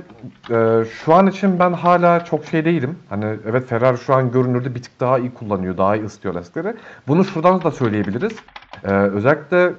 e, 0.50 0.84
şu 0.84 1.14
an 1.14 1.26
için 1.26 1.58
ben 1.58 1.72
hala 1.72 2.24
çok 2.24 2.44
şey 2.44 2.64
değilim. 2.64 2.98
Hani 3.08 3.24
evet 3.24 3.68
Ferrari 3.68 3.98
şu 3.98 4.14
an 4.14 4.32
görünürde 4.32 4.74
bir 4.74 4.82
tık 4.82 5.00
daha 5.00 5.18
iyi 5.18 5.34
kullanıyor, 5.34 5.76
daha 5.76 5.96
iyi 5.96 6.04
ısıtıyor 6.04 6.34
lastikleri. 6.34 6.76
Bunu 7.08 7.24
şuradan 7.24 7.62
da 7.62 7.70
söyleyebiliriz. 7.70 8.32
E, 8.84 8.92
özellikle 8.92 9.72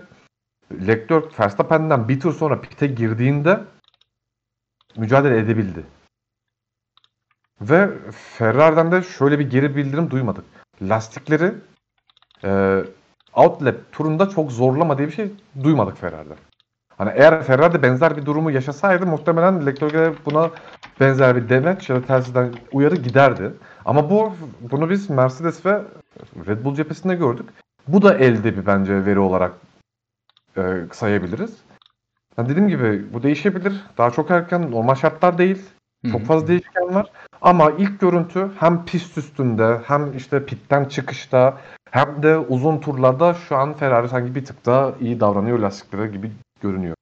Leclerc 0.88 1.28
Verstappen'den 1.40 2.08
bir 2.08 2.20
tur 2.20 2.34
sonra 2.34 2.62
pite 2.62 2.88
girdiğinde 2.88 3.60
mücadele 4.98 5.38
edebildi. 5.38 5.84
Ve 7.62 7.90
Ferrari'den 8.12 8.92
de 8.92 9.02
şöyle 9.02 9.40
bir 9.40 9.50
geri 9.50 9.76
bildirim 9.76 10.12
duymadık. 10.12 10.46
Lastikleri 10.82 11.54
e, 12.44 12.82
Outlet 13.34 13.92
turunda 13.92 14.30
çok 14.30 14.52
zorlama 14.52 14.98
diye 14.98 15.08
bir 15.08 15.14
şey 15.14 15.32
duymadık 15.64 15.98
Ferrari'den. 15.98 16.38
Hani 16.98 17.12
eğer 17.16 17.44
Ferrari 17.44 17.82
benzer 17.82 18.18
bir 18.18 18.26
durumu 18.26 18.52
yaşasaydı 18.52 19.06
muhtemelen 19.06 19.66
Leclerc'e 19.66 20.14
buna 20.26 20.52
benzer 21.00 21.36
bir 21.36 21.50
demeç 21.50 21.90
ya 21.90 21.96
da 21.96 22.02
telsizden 22.02 22.54
uyarı 22.72 22.96
giderdi. 22.96 23.54
Ama 23.86 24.10
bu 24.10 24.34
bunu 24.60 24.90
biz 24.90 25.10
Mercedes 25.10 25.66
ve 25.66 25.82
Red 26.48 26.66
Bull 26.66 26.76
cephesinde 26.76 27.16
gördük. 27.16 27.50
Bu 27.88 28.02
da 28.02 28.18
elde 28.18 28.58
bir 28.58 28.66
bence 28.66 29.06
veri 29.06 29.20
olarak 29.20 29.52
e, 30.58 30.62
sayabiliriz. 30.92 31.58
Yani 32.38 32.50
dediğim 32.50 32.68
gibi 32.68 33.14
bu 33.14 33.24
değişebilir. 33.24 33.74
Daha 33.98 34.12
çok 34.12 34.32
erken 34.32 34.72
normal 34.72 34.96
şartlar 34.96 35.38
değil. 35.38 35.62
Çok 36.12 36.26
fazla 36.26 36.48
değişken 36.48 36.96
var. 36.96 37.12
Ama 37.42 37.72
ilk 37.72 38.00
görüntü 38.00 38.52
hem 38.60 38.86
pist 38.86 39.18
üstünde 39.18 39.82
hem 39.86 40.18
işte 40.18 40.46
pitten 40.46 40.86
çıkışta 40.86 41.58
hem 41.92 42.24
de 42.24 42.38
uzun 42.38 42.80
turlarda 42.80 43.34
şu 43.34 43.56
an 43.56 43.74
Ferrari 43.74 44.10
sanki 44.10 44.36
bir 44.36 44.46
tık 44.46 44.66
daha 44.66 44.94
iyi 45.00 45.20
davranıyor 45.20 45.60
lastiklere 45.60 46.08
gibi 46.08 46.32
görünüyor. 46.62 46.96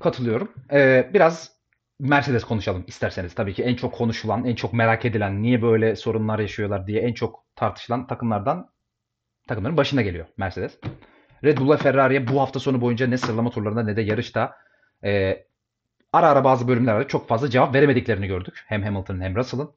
Katılıyorum. 0.00 0.48
Ee, 0.72 1.10
biraz 1.14 1.58
Mercedes 2.00 2.44
konuşalım 2.44 2.84
isterseniz. 2.86 3.34
Tabii 3.34 3.54
ki 3.54 3.62
en 3.62 3.76
çok 3.76 3.94
konuşulan, 3.94 4.44
en 4.44 4.54
çok 4.54 4.72
merak 4.72 5.04
edilen, 5.04 5.42
niye 5.42 5.62
böyle 5.62 5.96
sorunlar 5.96 6.38
yaşıyorlar 6.38 6.86
diye 6.86 7.00
en 7.00 7.12
çok 7.12 7.44
tartışılan 7.56 8.06
takımlardan 8.06 8.70
takımların 9.48 9.76
başında 9.76 10.02
geliyor 10.02 10.26
Mercedes. 10.36 10.78
Red 11.44 11.58
Bull 11.58 11.70
ve 11.70 11.76
Ferrari'ye 11.76 12.28
bu 12.28 12.40
hafta 12.40 12.60
sonu 12.60 12.80
boyunca 12.80 13.06
ne 13.06 13.18
sıralama 13.18 13.50
turlarında 13.50 13.82
ne 13.82 13.96
de 13.96 14.02
yarışta 14.02 14.54
e, 15.04 15.44
ara 16.12 16.28
ara 16.28 16.44
bazı 16.44 16.68
bölümlerde 16.68 17.08
çok 17.08 17.28
fazla 17.28 17.50
cevap 17.50 17.74
veremediklerini 17.74 18.26
gördük. 18.26 18.64
Hem 18.66 18.82
Hamilton'ın 18.82 19.20
hem 19.20 19.36
Russell'ın. 19.36 19.70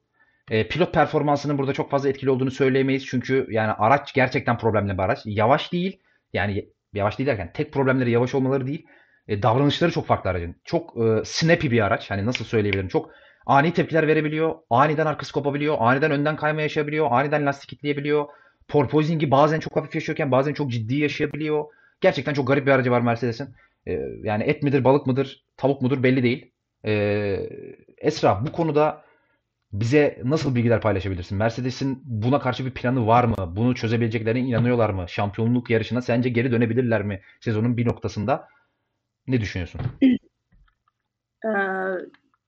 E, 0.50 0.68
pilot 0.68 0.94
performansının 0.94 1.58
burada 1.58 1.72
çok 1.72 1.90
fazla 1.90 2.08
etkili 2.08 2.30
olduğunu 2.30 2.50
söyleyemeyiz. 2.50 3.06
Çünkü 3.06 3.46
yani 3.50 3.72
araç 3.72 4.14
gerçekten 4.14 4.58
problemli 4.58 4.92
bir 4.92 5.02
araç. 5.02 5.18
Yavaş 5.24 5.72
değil. 5.72 6.00
Yani 6.32 6.68
yavaş 6.94 7.18
değil 7.18 7.26
derken 7.26 7.50
tek 7.54 7.72
problemleri 7.72 8.10
yavaş 8.10 8.34
olmaları 8.34 8.66
değil. 8.66 8.86
E, 9.28 9.42
davranışları 9.42 9.90
çok 9.92 10.06
farklı 10.06 10.30
aracın. 10.30 10.56
Çok 10.64 10.96
e, 10.96 11.24
snappy 11.24 11.70
bir 11.70 11.80
araç. 11.86 12.10
Hani 12.10 12.26
nasıl 12.26 12.44
söyleyebilirim? 12.44 12.88
Çok 12.88 13.10
ani 13.46 13.72
tepkiler 13.72 14.06
verebiliyor. 14.06 14.54
Aniden 14.70 15.06
arkası 15.06 15.32
kopabiliyor. 15.32 15.76
Aniden 15.78 16.10
önden 16.10 16.36
kayma 16.36 16.62
yaşayabiliyor. 16.62 17.08
Aniden 17.10 17.46
lastik 17.46 17.70
kitleyebiliyor. 17.70 18.26
Porpoising'i 18.68 19.30
bazen 19.30 19.60
çok 19.60 19.76
hafif 19.76 19.94
yaşıyorken 19.94 20.30
bazen 20.30 20.54
çok 20.54 20.70
ciddi 20.70 20.94
yaşayabiliyor. 20.94 21.64
Gerçekten 22.00 22.34
çok 22.34 22.48
garip 22.48 22.66
bir 22.66 22.72
aracı 22.72 22.90
var 22.90 23.00
Mercedes'in. 23.00 23.54
E, 23.86 23.92
yani 24.22 24.42
et 24.42 24.62
midir, 24.62 24.84
balık 24.84 25.06
mıdır, 25.06 25.44
tavuk 25.56 25.82
mudur 25.82 26.02
belli 26.02 26.22
değil. 26.22 26.52
E, 26.84 26.92
Esra 27.98 28.46
bu 28.46 28.52
konuda 28.52 29.04
bize 29.72 30.18
nasıl 30.24 30.54
bilgiler 30.54 30.80
paylaşabilirsin? 30.80 31.38
Mercedes'in 31.38 32.02
buna 32.04 32.40
karşı 32.40 32.66
bir 32.66 32.70
planı 32.70 33.06
var 33.06 33.24
mı? 33.24 33.34
Bunu 33.56 33.74
çözebileceklerine 33.74 34.40
inanıyorlar 34.40 34.90
mı? 34.90 35.08
Şampiyonluk 35.08 35.70
yarışına 35.70 36.02
sence 36.02 36.28
geri 36.28 36.52
dönebilirler 36.52 37.02
mi 37.02 37.20
sezonun 37.40 37.76
bir 37.76 37.86
noktasında? 37.86 38.48
Ne 39.26 39.40
düşünüyorsun? 39.40 39.80
Ee, 41.44 41.48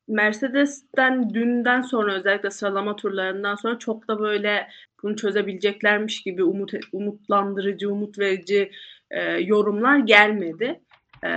Mercedes'ten 0.08 1.34
dünden 1.34 1.82
sonra 1.82 2.14
özellikle 2.14 2.50
sıralama 2.50 2.96
turlarından 2.96 3.54
sonra 3.54 3.78
çok 3.78 4.08
da 4.08 4.18
böyle 4.18 4.68
bunu 5.02 5.16
çözebileceklermiş 5.16 6.22
gibi 6.22 6.44
umut 6.44 6.72
umutlandırıcı, 6.92 7.92
umut 7.92 8.18
verici 8.18 8.70
e, 9.10 9.20
yorumlar 9.22 9.98
gelmedi. 9.98 10.80
E, 11.24 11.30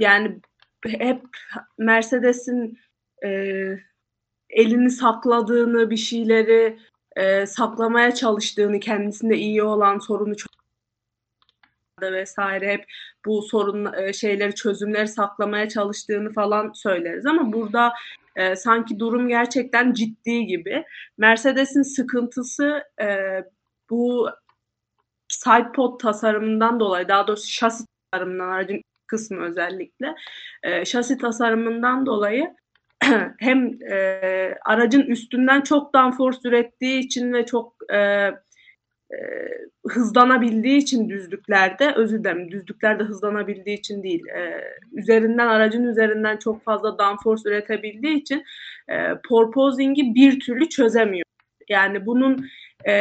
yani 0.00 0.40
hep 0.86 1.22
Mercedes'in 1.78 2.78
e, 3.24 3.28
elini 4.50 4.90
sakladığını, 4.90 5.90
bir 5.90 5.96
şeyleri 5.96 6.78
e, 7.16 7.46
saklamaya 7.46 8.14
çalıştığını, 8.14 8.80
kendisinde 8.80 9.36
iyi 9.36 9.62
olan 9.62 9.98
sorunu 9.98 10.34
vesaire 12.02 12.72
hep 12.72 12.84
bu 13.24 13.42
sorun 13.42 13.92
e, 13.92 14.12
şeyleri 14.12 14.54
çözümleri 14.54 15.08
saklamaya 15.08 15.68
çalıştığını 15.68 16.32
falan 16.32 16.72
söyleriz 16.72 17.26
ama 17.26 17.52
burada 17.52 17.92
e, 18.36 18.56
sanki 18.56 18.98
durum 18.98 19.28
gerçekten 19.28 19.92
ciddi 19.92 20.46
gibi. 20.46 20.84
Mercedes'in 21.18 21.82
sıkıntısı 21.82 22.82
e, 23.02 23.08
bu 23.90 24.30
sidepod 25.28 25.98
tasarımından 26.00 26.80
dolayı 26.80 27.08
daha 27.08 27.26
doğrusu 27.26 27.50
şasi 27.50 27.84
tasarımından 28.12 28.48
aracın 28.48 28.82
kısmı 29.10 29.42
özellikle 29.44 30.14
e, 30.62 30.84
şasi 30.84 31.18
tasarımından 31.18 32.06
dolayı 32.06 32.54
hem 33.38 33.82
e, 33.92 33.98
aracın 34.64 35.02
üstünden 35.02 35.60
çok 35.60 35.94
downforce 35.94 36.38
ürettiği 36.44 37.00
için 37.00 37.32
ve 37.32 37.46
çok 37.46 37.74
e, 37.92 37.98
e, 37.98 39.18
hızlanabildiği 39.88 40.76
için 40.76 41.08
düzlüklerde 41.08 41.92
özür 41.96 42.18
dilerim 42.18 42.50
düzlüklerde 42.50 43.02
hızlanabildiği 43.02 43.78
için 43.78 44.02
değil 44.02 44.26
e, 44.26 44.64
üzerinden 44.92 45.46
aracın 45.46 45.84
üzerinden 45.84 46.36
çok 46.36 46.64
fazla 46.64 46.98
downforce 46.98 47.42
üretebildiği 47.48 48.16
için 48.16 48.44
e, 48.88 48.94
porpoising'i 49.28 50.14
bir 50.14 50.40
türlü 50.40 50.68
çözemiyor. 50.68 51.24
Yani 51.68 52.06
bunun 52.06 52.46
e, 52.88 52.92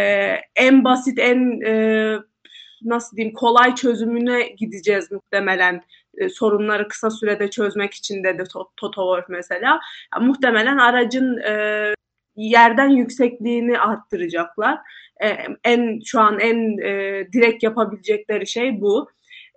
en 0.55 0.83
basit 0.83 1.19
en 1.19 1.61
e, 1.61 2.15
nasıl 2.81 3.17
diyeyim 3.17 3.35
kolay 3.35 3.75
çözümüne 3.75 4.47
gideceğiz 4.47 5.11
muhtemelen 5.11 5.81
e, 6.17 6.29
sorunları 6.29 6.87
kısa 6.87 7.09
sürede 7.09 7.49
çözmek 7.49 7.93
için 7.93 8.23
dedi 8.23 8.43
Toto 8.77 9.01
Wolff 9.01 9.29
mesela. 9.29 9.79
Yani 10.15 10.27
muhtemelen 10.27 10.77
aracın 10.77 11.37
e, 11.37 11.93
yerden 12.35 12.89
yüksekliğini 12.89 13.79
arttıracaklar. 13.79 14.79
E, 15.23 15.27
en 15.63 15.99
şu 16.05 16.19
an 16.19 16.39
en 16.39 16.77
e, 16.77 17.27
direkt 17.33 17.63
yapabilecekleri 17.63 18.47
şey 18.47 18.81
bu. 18.81 19.09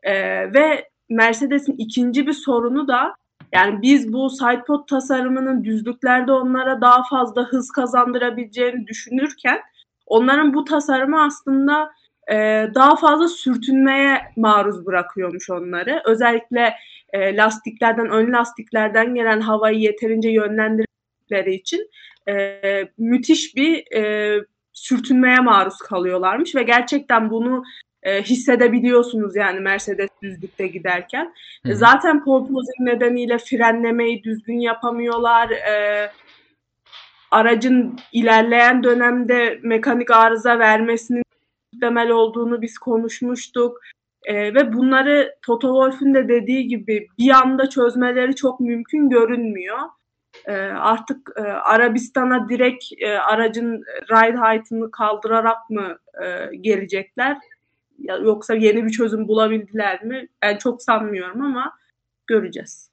E, 0.02 0.12
ve 0.54 0.88
Mercedes'in 1.08 1.76
ikinci 1.78 2.26
bir 2.26 2.32
sorunu 2.32 2.88
da 2.88 3.14
yani 3.52 3.82
biz 3.82 4.12
bu 4.12 4.30
sidepod 4.30 4.86
tasarımının 4.86 5.64
düzlüklerde 5.64 6.32
onlara 6.32 6.80
daha 6.80 7.02
fazla 7.10 7.42
hız 7.42 7.70
kazandırabileceğini 7.70 8.86
düşünürken 8.86 9.60
onların 10.06 10.54
bu 10.54 10.64
tasarımı 10.64 11.22
aslında 11.24 11.92
e, 12.30 12.68
daha 12.74 12.96
fazla 12.96 13.28
sürtünmeye 13.28 14.20
maruz 14.36 14.86
bırakıyormuş 14.86 15.50
onları. 15.50 16.02
Özellikle 16.06 16.74
e, 17.12 17.36
lastiklerden, 17.36 18.08
ön 18.10 18.32
lastiklerden 18.32 19.14
gelen 19.14 19.40
havayı 19.40 19.78
yeterince 19.78 20.30
yönlendirdikleri 20.30 21.54
için 21.54 21.90
e, 22.28 22.60
müthiş 22.98 23.56
bir 23.56 23.96
e, 23.96 24.44
sürtünmeye 24.72 25.40
maruz 25.40 25.78
kalıyorlarmış 25.78 26.54
ve 26.54 26.62
gerçekten 26.62 27.30
bunu 27.30 27.64
e, 28.02 28.22
hissedebiliyorsunuz 28.22 29.36
yani 29.36 29.60
Mercedes 29.60 30.08
düzlükte 30.22 30.66
giderken. 30.66 31.34
Hı. 31.66 31.76
Zaten 31.76 32.24
porpoising 32.24 32.80
nedeniyle 32.80 33.38
frenlemeyi 33.38 34.24
düzgün 34.24 34.58
yapamıyorlar. 34.58 35.50
E, 35.50 36.10
aracın 37.30 37.98
ilerleyen 38.12 38.82
dönemde 38.82 39.58
mekanik 39.62 40.10
arıza 40.10 40.58
vermesinin 40.58 41.22
muhtemel 41.82 42.10
olduğunu 42.10 42.62
biz 42.62 42.78
konuşmuştuk. 42.78 43.80
E, 44.24 44.54
ve 44.54 44.72
bunları 44.72 45.34
Toto 45.46 45.68
Wolff'ün 45.68 46.14
de 46.14 46.28
dediği 46.28 46.68
gibi 46.68 47.06
bir 47.18 47.30
anda 47.30 47.68
çözmeleri 47.68 48.36
çok 48.36 48.60
mümkün 48.60 49.08
görünmüyor. 49.08 49.78
E, 50.46 50.52
artık 50.62 51.30
e, 51.36 51.40
Arabistan'a 51.40 52.48
direkt 52.48 52.84
e, 52.98 53.18
aracın 53.18 53.82
ride 54.10 54.38
height'ını 54.38 54.90
kaldırarak 54.90 55.70
mı 55.70 55.98
e, 56.24 56.56
gelecekler? 56.56 57.36
Yoksa 57.98 58.54
yeni 58.54 58.84
bir 58.84 58.90
çözüm 58.90 59.28
bulabildiler 59.28 60.04
mi? 60.04 60.28
Ben 60.42 60.58
çok 60.58 60.82
sanmıyorum 60.82 61.42
ama 61.42 61.72
göreceğiz. 62.26 62.90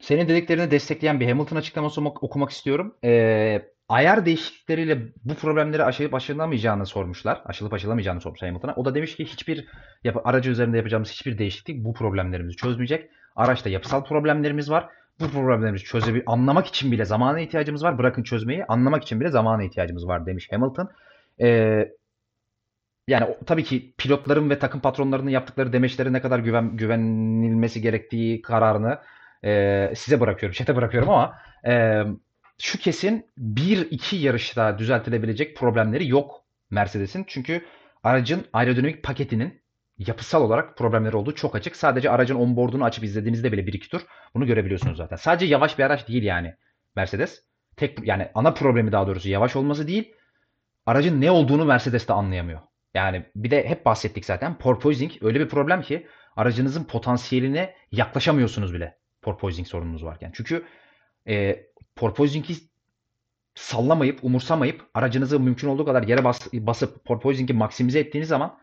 Senin 0.00 0.28
dediklerini 0.28 0.70
destekleyen 0.70 1.20
bir 1.20 1.28
Hamilton 1.28 1.56
açıklaması 1.56 2.00
okumak 2.00 2.50
istiyorum. 2.50 2.94
Ee, 3.04 3.62
ayar 3.88 4.26
değişiklikleriyle 4.26 4.98
bu 5.24 5.34
problemleri 5.34 5.84
aşılıp 5.84 6.14
aşılamayacağını 6.14 6.86
sormuşlar. 6.86 7.42
Aşılıp 7.44 7.72
aşılamayacağını 7.72 8.20
sormuş 8.20 8.42
Hamilton'a. 8.42 8.74
O 8.74 8.84
da 8.84 8.94
demiş 8.94 9.16
ki 9.16 9.24
hiçbir 9.24 9.66
yap- 10.04 10.26
aracı 10.26 10.50
üzerinde 10.50 10.76
yapacağımız 10.76 11.10
hiçbir 11.10 11.38
değişiklik 11.38 11.84
bu 11.84 11.94
problemlerimizi 11.94 12.56
çözmeyecek. 12.56 13.10
Araçta 13.36 13.70
yapısal 13.70 14.04
problemlerimiz 14.04 14.70
var. 14.70 14.88
Bu 15.20 15.28
problemleri 15.30 15.78
çözebil 15.78 16.22
anlamak 16.26 16.66
için 16.66 16.92
bile 16.92 17.04
zamana 17.04 17.40
ihtiyacımız 17.40 17.84
var. 17.84 17.98
Bırakın 17.98 18.22
çözmeyi, 18.22 18.64
anlamak 18.64 19.02
için 19.02 19.20
bile 19.20 19.28
zamana 19.30 19.64
ihtiyacımız 19.64 20.06
var 20.08 20.26
demiş 20.26 20.48
Hamilton. 20.52 20.90
Ee, 21.40 21.88
yani 23.08 23.36
tabii 23.46 23.64
ki 23.64 23.94
pilotların 23.98 24.50
ve 24.50 24.58
takım 24.58 24.80
patronlarının 24.80 25.30
yaptıkları 25.30 25.72
demeçlere 25.72 26.12
ne 26.12 26.20
kadar 26.20 26.38
güven, 26.38 26.76
güvenilmesi 26.76 27.80
gerektiği 27.82 28.42
kararını 28.42 28.98
e, 29.44 29.92
size 29.96 30.20
bırakıyorum, 30.20 30.54
çete 30.54 30.76
bırakıyorum 30.76 31.10
ama 31.10 31.34
e, 31.66 32.02
şu 32.58 32.78
kesin 32.78 33.26
1-2 33.38 34.16
yarışta 34.16 34.78
düzeltilebilecek 34.78 35.56
problemleri 35.56 36.08
yok 36.08 36.44
Mercedes'in. 36.70 37.24
Çünkü 37.28 37.64
aracın 38.02 38.46
aerodinamik 38.52 39.02
paketinin 39.02 39.62
yapısal 39.98 40.42
olarak 40.42 40.76
problemleri 40.78 41.16
olduğu 41.16 41.34
çok 41.34 41.54
açık. 41.54 41.76
Sadece 41.76 42.10
aracın 42.10 42.34
onboard'unu 42.34 42.84
açıp 42.84 43.04
izlediğinizde 43.04 43.52
bile 43.52 43.66
bir 43.66 43.72
iki 43.72 43.88
tur 43.88 44.06
bunu 44.34 44.46
görebiliyorsunuz 44.46 44.96
zaten. 44.96 45.16
Sadece 45.16 45.46
yavaş 45.46 45.78
bir 45.78 45.84
araç 45.84 46.08
değil 46.08 46.22
yani 46.22 46.54
Mercedes. 46.96 47.42
Tek 47.76 48.06
yani 48.06 48.28
ana 48.34 48.54
problemi 48.54 48.92
daha 48.92 49.06
doğrusu 49.06 49.28
yavaş 49.28 49.56
olması 49.56 49.88
değil. 49.88 50.14
Aracın 50.86 51.20
ne 51.20 51.30
olduğunu 51.30 51.64
Mercedes 51.64 52.08
de 52.08 52.12
anlayamıyor. 52.12 52.60
Yani 52.94 53.26
bir 53.36 53.50
de 53.50 53.68
hep 53.68 53.84
bahsettik 53.84 54.24
zaten. 54.24 54.58
Porpoising 54.58 55.12
öyle 55.20 55.40
bir 55.40 55.48
problem 55.48 55.82
ki 55.82 56.06
aracınızın 56.36 56.84
potansiyeline 56.84 57.74
yaklaşamıyorsunuz 57.92 58.74
bile. 58.74 58.98
Porpoising 59.22 59.68
sorununuz 59.68 60.04
varken. 60.04 60.30
Çünkü 60.34 60.64
e, 61.28 61.66
porpoising'i 61.96 62.54
sallamayıp, 63.54 64.24
umursamayıp 64.24 64.82
aracınızı 64.94 65.40
mümkün 65.40 65.68
olduğu 65.68 65.84
kadar 65.84 66.02
yere 66.02 66.24
bas, 66.24 66.46
basıp 66.52 67.04
porpoising'i 67.04 67.52
maksimize 67.52 67.98
ettiğiniz 67.98 68.28
zaman 68.28 68.58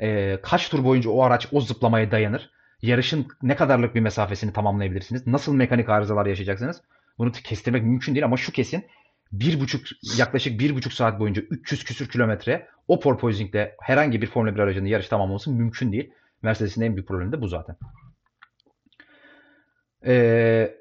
e, 0.00 0.38
kaç 0.42 0.68
tur 0.68 0.84
boyunca 0.84 1.10
o 1.10 1.22
araç 1.22 1.48
o 1.52 1.60
zıplamaya 1.60 2.10
dayanır? 2.10 2.50
Yarışın 2.82 3.26
ne 3.42 3.56
kadarlık 3.56 3.94
bir 3.94 4.00
mesafesini 4.00 4.52
tamamlayabilirsiniz? 4.52 5.26
Nasıl 5.26 5.54
mekanik 5.54 5.88
arızalar 5.88 6.26
yaşayacaksınız? 6.26 6.82
Bunu 7.18 7.32
kestirmek 7.32 7.82
mümkün 7.82 8.14
değil 8.14 8.24
ama 8.24 8.36
şu 8.36 8.52
kesin 8.52 8.84
bir 9.32 9.60
buçuk 9.60 9.86
yaklaşık 10.18 10.60
bir 10.60 10.74
buçuk 10.74 10.92
saat 10.92 11.20
boyunca 11.20 11.42
300 11.42 11.84
küsür 11.84 12.08
kilometre 12.08 12.68
o 12.88 13.00
porpoising'de 13.00 13.76
herhangi 13.80 14.22
bir 14.22 14.26
Formula 14.26 14.54
1 14.54 14.60
aracının 14.60 14.86
yarış 14.86 15.08
tamamlaması 15.08 15.50
mümkün 15.50 15.92
değil. 15.92 16.12
Mercedes'in 16.42 16.82
en 16.82 16.96
büyük 16.96 17.08
problemi 17.08 17.32
de 17.32 17.40
bu 17.40 17.48
zaten. 17.48 17.76
Ee, 20.06 20.77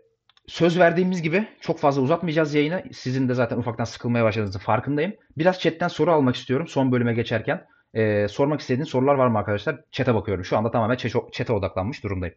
söz 0.47 0.79
verdiğimiz 0.79 1.21
gibi 1.21 1.47
çok 1.61 1.79
fazla 1.79 2.01
uzatmayacağız 2.01 2.53
yayını. 2.53 2.83
Sizin 2.93 3.29
de 3.29 3.33
zaten 3.33 3.57
ufaktan 3.57 3.83
sıkılmaya 3.83 4.23
başladığınızın 4.23 4.59
farkındayım. 4.59 5.13
Biraz 5.37 5.59
chatten 5.59 5.87
soru 5.87 6.11
almak 6.11 6.35
istiyorum 6.35 6.67
son 6.67 6.91
bölüme 6.91 7.13
geçerken. 7.13 7.67
Ee, 7.93 8.27
sormak 8.27 8.59
istediğiniz 8.61 8.89
sorular 8.89 9.15
var 9.15 9.27
mı 9.27 9.37
arkadaşlar? 9.37 9.81
Chat'e 9.91 10.15
bakıyorum. 10.15 10.45
Şu 10.45 10.57
anda 10.57 10.71
tamamen 10.71 10.95
chat'e 11.31 11.53
odaklanmış 11.53 12.03
durumdayım. 12.03 12.35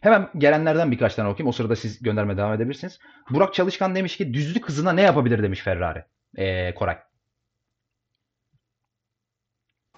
Hemen 0.00 0.28
gelenlerden 0.38 0.90
birkaç 0.90 1.14
tane 1.14 1.28
okuyayım. 1.28 1.48
O 1.48 1.52
sırada 1.52 1.76
siz 1.76 2.02
göndermeye 2.02 2.36
devam 2.36 2.52
edebilirsiniz. 2.52 2.98
Burak 3.30 3.54
Çalışkan 3.54 3.94
demiş 3.94 4.16
ki 4.16 4.34
düzlük 4.34 4.68
hızına 4.68 4.92
ne 4.92 5.02
yapabilir 5.02 5.42
demiş 5.42 5.60
Ferrari. 5.60 6.04
Ee, 6.36 6.74
Koray. 6.74 6.98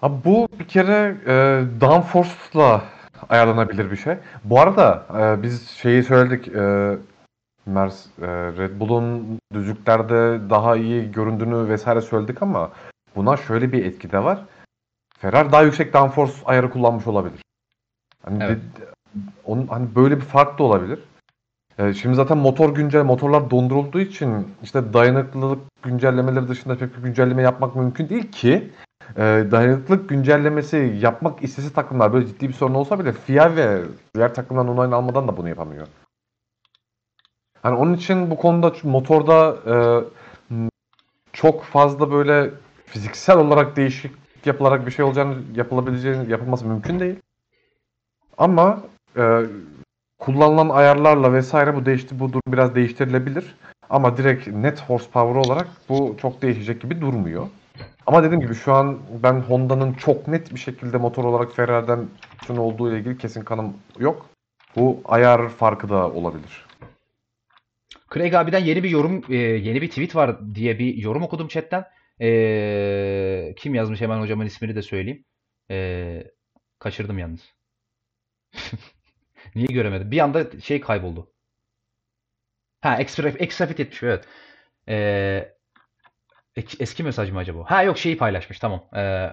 Abi 0.01 0.25
bu 0.25 0.47
bir 0.59 0.67
kere 0.67 1.17
e, 1.27 1.63
downforce'la 1.81 2.96
ayarlanabilir 3.29 3.91
bir 3.91 3.95
şey. 3.95 4.15
Bu 4.43 4.59
arada 4.59 5.05
e, 5.19 5.43
biz 5.43 5.67
şeyi 5.69 6.03
söyledik. 6.03 6.47
E, 6.47 6.97
Mers, 7.65 8.05
e, 8.21 8.27
Red 8.27 8.79
Bull'un 8.79 9.39
düzlüklerde 9.53 10.49
daha 10.49 10.75
iyi 10.75 11.11
göründüğünü 11.11 11.69
vesaire 11.69 12.01
söyledik 12.01 12.41
ama 12.41 12.71
buna 13.15 13.37
şöyle 13.37 13.71
bir 13.71 13.85
etki 13.85 14.11
de 14.11 14.23
var. 14.23 14.45
Ferrari 15.19 15.51
daha 15.51 15.61
yüksek 15.63 15.93
downforce 15.93 16.33
ayarı 16.45 16.69
kullanmış 16.69 17.07
olabilir. 17.07 17.41
Hani 18.25 18.43
Evet. 18.43 18.57
de- 18.57 18.85
onun 19.45 19.67
hani 19.67 19.95
böyle 19.95 20.15
bir 20.15 20.21
fark 20.25 20.59
da 20.59 20.63
olabilir. 20.63 20.99
E, 21.79 21.93
şimdi 21.93 22.15
zaten 22.15 22.37
motor 22.37 22.75
güncel 22.75 23.03
motorlar 23.03 23.49
dondurulduğu 23.49 23.99
için 23.99 24.47
işte 24.63 24.93
dayanıklılık 24.93 25.59
güncellemeleri 25.83 26.47
dışında 26.47 26.77
pek 26.77 26.97
bir 26.97 27.03
güncelleme 27.03 27.41
yapmak 27.41 27.75
mümkün 27.75 28.09
değil 28.09 28.31
ki 28.31 28.71
e, 29.15 29.21
dayanıklılık 29.51 30.09
güncellemesi 30.09 30.97
yapmak 31.01 31.43
istese 31.43 31.73
takımlar 31.73 32.13
böyle 32.13 32.27
ciddi 32.27 32.47
bir 32.47 32.53
sorun 32.53 32.73
olsa 32.73 32.99
bile 32.99 33.11
FIA 33.11 33.55
ve 33.55 33.81
diğer 34.15 34.33
takımların 34.33 34.67
onayını 34.67 34.95
almadan 34.95 35.27
da 35.27 35.37
bunu 35.37 35.49
yapamıyor. 35.49 35.87
Hani 37.63 37.75
onun 37.75 37.93
için 37.93 38.31
bu 38.31 38.37
konuda 38.37 38.73
motorda 38.83 39.57
e, 39.67 39.75
çok 41.33 41.63
fazla 41.63 42.11
böyle 42.11 42.51
fiziksel 42.85 43.37
olarak 43.37 43.75
değişik 43.75 44.11
yapılarak 44.45 44.85
bir 44.85 44.91
şey 44.91 45.05
olacağını 45.05 45.35
yapılabileceğini 45.55 46.31
yapılması 46.31 46.65
mümkün 46.65 46.99
değil. 46.99 47.15
Ama 48.37 48.81
e, 49.17 49.41
kullanılan 50.19 50.69
ayarlarla 50.69 51.33
vesaire 51.33 51.75
bu 51.75 51.85
değişti 51.85 52.19
bu 52.19 52.29
durum 52.29 52.41
biraz 52.47 52.75
değiştirilebilir. 52.75 53.55
Ama 53.89 54.17
direkt 54.17 54.47
net 54.47 54.81
horsepower 54.81 55.35
olarak 55.35 55.67
bu 55.89 56.15
çok 56.21 56.41
değişecek 56.41 56.81
gibi 56.81 57.01
durmuyor. 57.01 57.47
Ama 58.07 58.23
dediğim 58.23 58.41
gibi 58.41 58.55
şu 58.55 58.73
an 58.73 58.99
ben 59.23 59.39
Honda'nın 59.39 59.93
çok 59.93 60.27
net 60.27 60.53
bir 60.53 60.59
şekilde 60.59 60.97
motor 60.97 61.23
olarak 61.23 61.55
Ferrari'den 61.55 62.09
üstün 62.41 62.57
olduğu 62.57 62.91
ile 62.91 62.99
ilgili 62.99 63.17
kesin 63.17 63.43
kanım 63.43 63.77
yok. 63.99 64.29
Bu 64.75 65.01
ayar 65.05 65.49
farkı 65.49 65.89
da 65.89 66.11
olabilir. 66.11 66.65
Craig 68.13 68.33
abiden 68.33 68.59
yeni 68.59 68.83
bir 68.83 68.89
yorum, 68.89 69.23
e, 69.29 69.35
yeni 69.35 69.81
bir 69.81 69.89
tweet 69.89 70.15
var 70.15 70.55
diye 70.55 70.79
bir 70.79 70.95
yorum 70.95 71.23
okudum 71.23 71.47
chatten. 71.47 71.85
E, 72.21 73.53
kim 73.57 73.75
yazmış 73.75 74.01
hemen 74.01 74.21
hocamın 74.21 74.45
ismini 74.45 74.75
de 74.75 74.81
söyleyeyim. 74.81 75.25
E, 75.71 76.23
kaçırdım 76.79 77.19
yalnız. 77.19 77.53
Niye 79.55 79.67
göremedim? 79.67 80.11
Bir 80.11 80.19
anda 80.19 80.59
şey 80.59 80.81
kayboldu. 80.81 81.33
Ha, 82.81 82.97
extra, 82.99 83.29
extra 83.29 83.65
fit 83.67 83.79
etmiş 83.79 84.03
evet. 84.03 84.25
E, 84.89 85.56
eski 86.79 87.03
mesaj 87.03 87.31
mı 87.31 87.39
acaba? 87.39 87.63
Ha 87.67 87.83
yok 87.83 87.97
şeyi 87.97 88.17
paylaşmış 88.17 88.59
tamam. 88.59 88.83
E, 88.95 89.29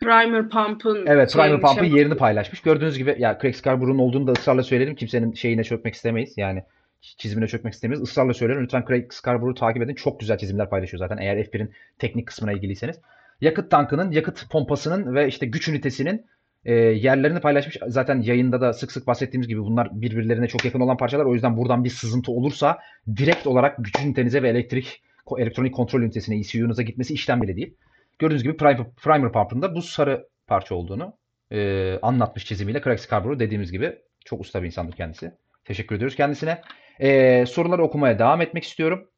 Primer 0.00 0.48
Pump'ın 0.48 1.06
Evet, 1.06 1.32
Primer 1.32 1.60
Pump'ın 1.60 1.84
şey- 1.84 1.92
yerini 1.92 2.16
paylaşmış. 2.16 2.60
Gördüğünüz 2.60 2.98
gibi 2.98 3.16
ya 3.18 3.38
Craig 3.42 3.54
Scarborough'un 3.54 3.98
olduğunu 3.98 4.26
da 4.26 4.32
ısrarla 4.32 4.62
söyledim. 4.62 4.94
Kimsenin 4.94 5.32
şeyine 5.32 5.64
çökmek 5.64 5.94
istemeyiz. 5.94 6.34
Yani 6.36 6.64
çizimine 7.00 7.46
çökmek 7.46 7.74
istemeyiz. 7.74 8.02
Israrla 8.02 8.34
söylerim. 8.34 8.62
Lütfen 8.62 8.84
Craig 8.88 9.12
Scarborough'u 9.12 9.54
takip 9.54 9.82
edin. 9.82 9.94
Çok 9.94 10.20
güzel 10.20 10.38
çizimler 10.38 10.70
paylaşıyor 10.70 10.98
zaten 10.98 11.16
eğer 11.16 11.36
F1'in 11.36 11.72
teknik 11.98 12.26
kısmına 12.26 12.52
ilgiliyseniz. 12.52 13.00
Yakıt 13.40 13.70
tankının, 13.70 14.10
yakıt 14.10 14.50
pompasının 14.50 15.14
ve 15.14 15.28
işte 15.28 15.46
güç 15.46 15.68
ünitesinin 15.68 16.26
e, 16.64 16.74
yerlerini 16.74 17.40
paylaşmış. 17.40 17.78
Zaten 17.86 18.20
yayında 18.20 18.60
da 18.60 18.72
sık 18.72 18.92
sık 18.92 19.06
bahsettiğimiz 19.06 19.48
gibi 19.48 19.60
bunlar 19.60 19.88
birbirlerine 19.92 20.48
çok 20.48 20.64
yakın 20.64 20.80
olan 20.80 20.96
parçalar. 20.96 21.24
O 21.24 21.34
yüzden 21.34 21.56
buradan 21.56 21.84
bir 21.84 21.90
sızıntı 21.90 22.32
olursa 22.32 22.78
direkt 23.16 23.46
olarak 23.46 23.76
güç 23.78 24.04
ünitenize 24.04 24.42
ve 24.42 24.48
elektrik 24.48 25.02
elektronik 25.38 25.74
kontrol 25.74 26.02
ünitesine, 26.02 26.38
ECU'nuza 26.38 26.82
gitmesi 26.82 27.14
işlem 27.14 27.42
bile 27.42 27.56
değil. 27.56 27.74
Gördüğünüz 28.18 28.42
gibi 28.42 28.56
Primer, 28.56 28.94
Primer 28.94 29.32
Pump'ın 29.32 29.62
da 29.62 29.74
bu 29.74 29.82
sarı 29.82 30.28
parça 30.46 30.74
olduğunu 30.74 31.16
e, 31.52 31.98
anlatmış 32.02 32.44
çizimiyle 32.44 32.82
Craig 32.82 32.98
Scarborough 32.98 33.38
dediğimiz 33.38 33.72
gibi 33.72 33.98
çok 34.24 34.40
usta 34.40 34.62
bir 34.62 34.66
insandır 34.66 34.96
kendisi. 34.96 35.32
Teşekkür 35.64 35.96
ediyoruz 35.96 36.16
kendisine. 36.16 36.62
E, 37.00 37.46
soruları 37.46 37.82
okumaya 37.82 38.18
devam 38.18 38.40
etmek 38.40 38.64
istiyorum. 38.64 39.10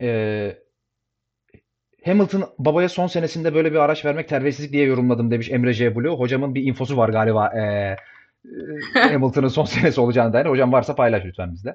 E, 0.00 0.58
Hamilton 2.04 2.44
babaya 2.58 2.88
son 2.88 3.06
senesinde 3.06 3.54
böyle 3.54 3.72
bir 3.72 3.76
araç 3.76 4.04
vermek 4.04 4.28
terbiyesizlik 4.28 4.72
diye 4.72 4.84
yorumladım 4.84 5.30
demiş 5.30 5.50
Emre 5.50 5.72
J. 5.72 5.96
Blue. 5.96 6.16
Hocamın 6.16 6.54
bir 6.54 6.62
infosu 6.62 6.96
var 6.96 7.08
galiba. 7.08 7.48
E, 7.48 7.60
e, 7.60 7.96
Hamilton'ın 9.12 9.48
son 9.48 9.64
senesi 9.64 10.00
olacağına 10.00 10.32
dair. 10.32 10.46
Hocam 10.46 10.72
varsa 10.72 10.94
paylaş 10.94 11.24
lütfen 11.24 11.52
bizde. 11.52 11.74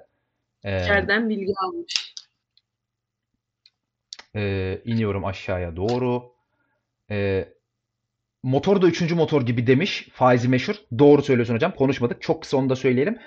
E, 0.64 0.84
İçeriden 0.84 1.30
bilgi 1.30 1.54
almış. 1.66 2.09
Ee, 4.36 4.82
iniyorum 4.86 5.26
aşağıya 5.26 5.76
doğru. 5.76 6.24
Ee, 7.12 7.50
motor 8.44 8.82
da 8.82 8.88
üçüncü 8.88 9.16
motor 9.16 9.42
gibi 9.42 9.68
demiş. 9.68 10.10
Faizi 10.14 10.50
meşhur. 10.50 10.76
Doğru 11.00 11.22
söylüyorsun 11.22 11.54
hocam. 11.54 11.72
Konuşmadık. 11.76 12.22
Çok 12.22 12.42
kısa 12.42 12.58
onu 12.58 12.70
da 12.70 12.76
söyleyelim. 12.76 13.18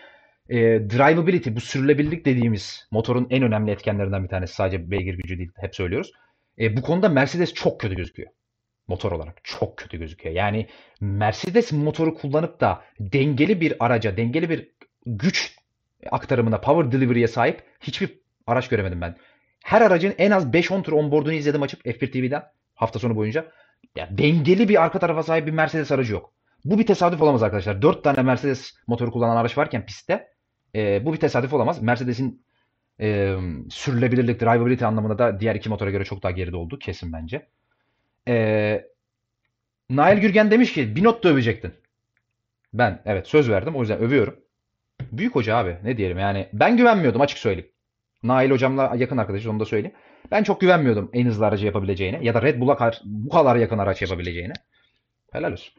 Ee, 0.49 0.57
drivability, 0.91 1.51
bu 1.55 1.61
sürülebilirlik 1.61 2.25
dediğimiz 2.25 2.89
motorun 2.91 3.27
en 3.31 3.43
önemli 3.43 3.71
etkenlerinden 3.71 4.25
bir 4.25 4.29
tanesi. 4.29 4.55
Sadece 4.55 4.91
beygir 4.91 5.15
gücü 5.15 5.39
değil. 5.39 5.51
Hep 5.57 5.75
söylüyoruz. 5.75 6.13
Ee, 6.59 6.77
bu 6.77 6.83
konuda 6.83 7.09
Mercedes 7.09 7.55
çok 7.55 7.81
kötü 7.81 7.95
gözüküyor. 7.95 8.31
Motor 8.89 9.13
olarak. 9.13 9.45
Çok 9.45 9.77
kötü 9.77 9.99
gözüküyor. 9.99 10.35
Yani 10.35 10.67
Mercedes 11.01 11.73
motoru 11.73 12.15
kullanıp 12.15 12.61
da 12.61 12.85
dengeli 13.01 13.61
bir 13.61 13.85
araca, 13.85 14.17
dengeli 14.17 14.51
bir 14.51 14.71
güç 15.07 15.57
aktarımına, 16.11 16.61
power 16.61 16.93
delivery'e 16.93 17.27
sahip 17.27 17.63
hiçbir 17.81 18.19
araç 18.47 18.69
göremedim 18.69 19.01
ben. 19.01 19.17
Her 19.65 19.81
aracın 19.81 20.15
en 20.19 20.31
az 20.31 20.47
5-10 20.47 20.83
tur 20.83 20.93
onboard'unu 20.93 21.33
izledim 21.33 21.63
açıp 21.63 21.87
F1 21.87 22.11
TV'den 22.11 22.43
hafta 22.75 22.99
sonu 22.99 23.17
boyunca. 23.17 23.53
Ya 23.97 24.09
dengeli 24.11 24.69
bir 24.69 24.83
arka 24.83 24.99
tarafa 24.99 25.23
sahip 25.23 25.47
bir 25.47 25.53
Mercedes 25.53 25.93
aracı 25.93 26.13
yok. 26.13 26.33
Bu 26.65 26.79
bir 26.79 26.87
tesadüf 26.87 27.23
olamaz 27.23 27.43
arkadaşlar. 27.43 27.83
4 27.83 28.05
tane 28.05 28.23
Mercedes 28.23 28.75
motoru 28.87 29.11
kullanan 29.11 29.37
araç 29.37 29.59
varken 29.59 29.87
pistte 29.87 30.29
e, 30.75 31.07
bu 31.07 31.13
bir 31.13 31.19
tesadüf 31.19 31.53
olamaz. 31.53 31.83
Mercedes'in 31.83 32.45
e, 33.01 33.37
sürülebilirlik, 33.71 34.41
drivability 34.41 34.85
anlamında 34.85 35.19
da 35.19 35.41
diğer 35.41 35.55
iki 35.55 35.69
motora 35.69 35.91
göre 35.91 36.05
çok 36.05 36.23
daha 36.23 36.33
geride 36.33 36.57
olduğu 36.57 36.79
kesin 36.79 37.13
bence. 37.13 37.47
E, 38.29 38.87
Nail 39.91 40.19
Gürgen 40.19 40.51
demiş 40.51 40.73
ki 40.73 40.97
bir 40.97 41.05
not 41.05 41.25
da 41.25 41.29
övecektin. 41.29 41.75
Ben 42.73 43.03
evet 43.05 43.27
söz 43.27 43.51
verdim 43.51 43.77
o 43.77 43.81
yüzden 43.81 43.99
övüyorum. 43.99 44.37
Büyük 45.13 45.35
hoca 45.35 45.57
abi 45.57 45.79
ne 45.85 45.97
diyelim 45.97 46.19
yani 46.19 46.49
ben 46.53 46.77
güvenmiyordum 46.77 47.21
açık 47.21 47.39
söyleyeyim. 47.39 47.72
Nail 48.23 48.51
hocamla 48.51 48.93
yakın 48.97 49.17
arkadaşız 49.17 49.47
onu 49.47 49.61
da 49.61 49.65
söyleyeyim. 49.65 49.97
Ben 50.31 50.43
çok 50.43 50.61
güvenmiyordum 50.61 51.11
en 51.13 51.27
hızlı 51.27 51.47
aracı 51.47 51.67
yapabileceğine 51.67 52.25
ya 52.25 52.35
da 52.35 52.43
Red 52.43 52.61
Bull'a 52.61 52.93
bu 53.05 53.29
kadar 53.29 53.57
yakın 53.57 53.79
araç 53.79 54.03
yapabileceğine. 54.03 54.53
Helal 55.33 55.53
olsun. 55.53 55.75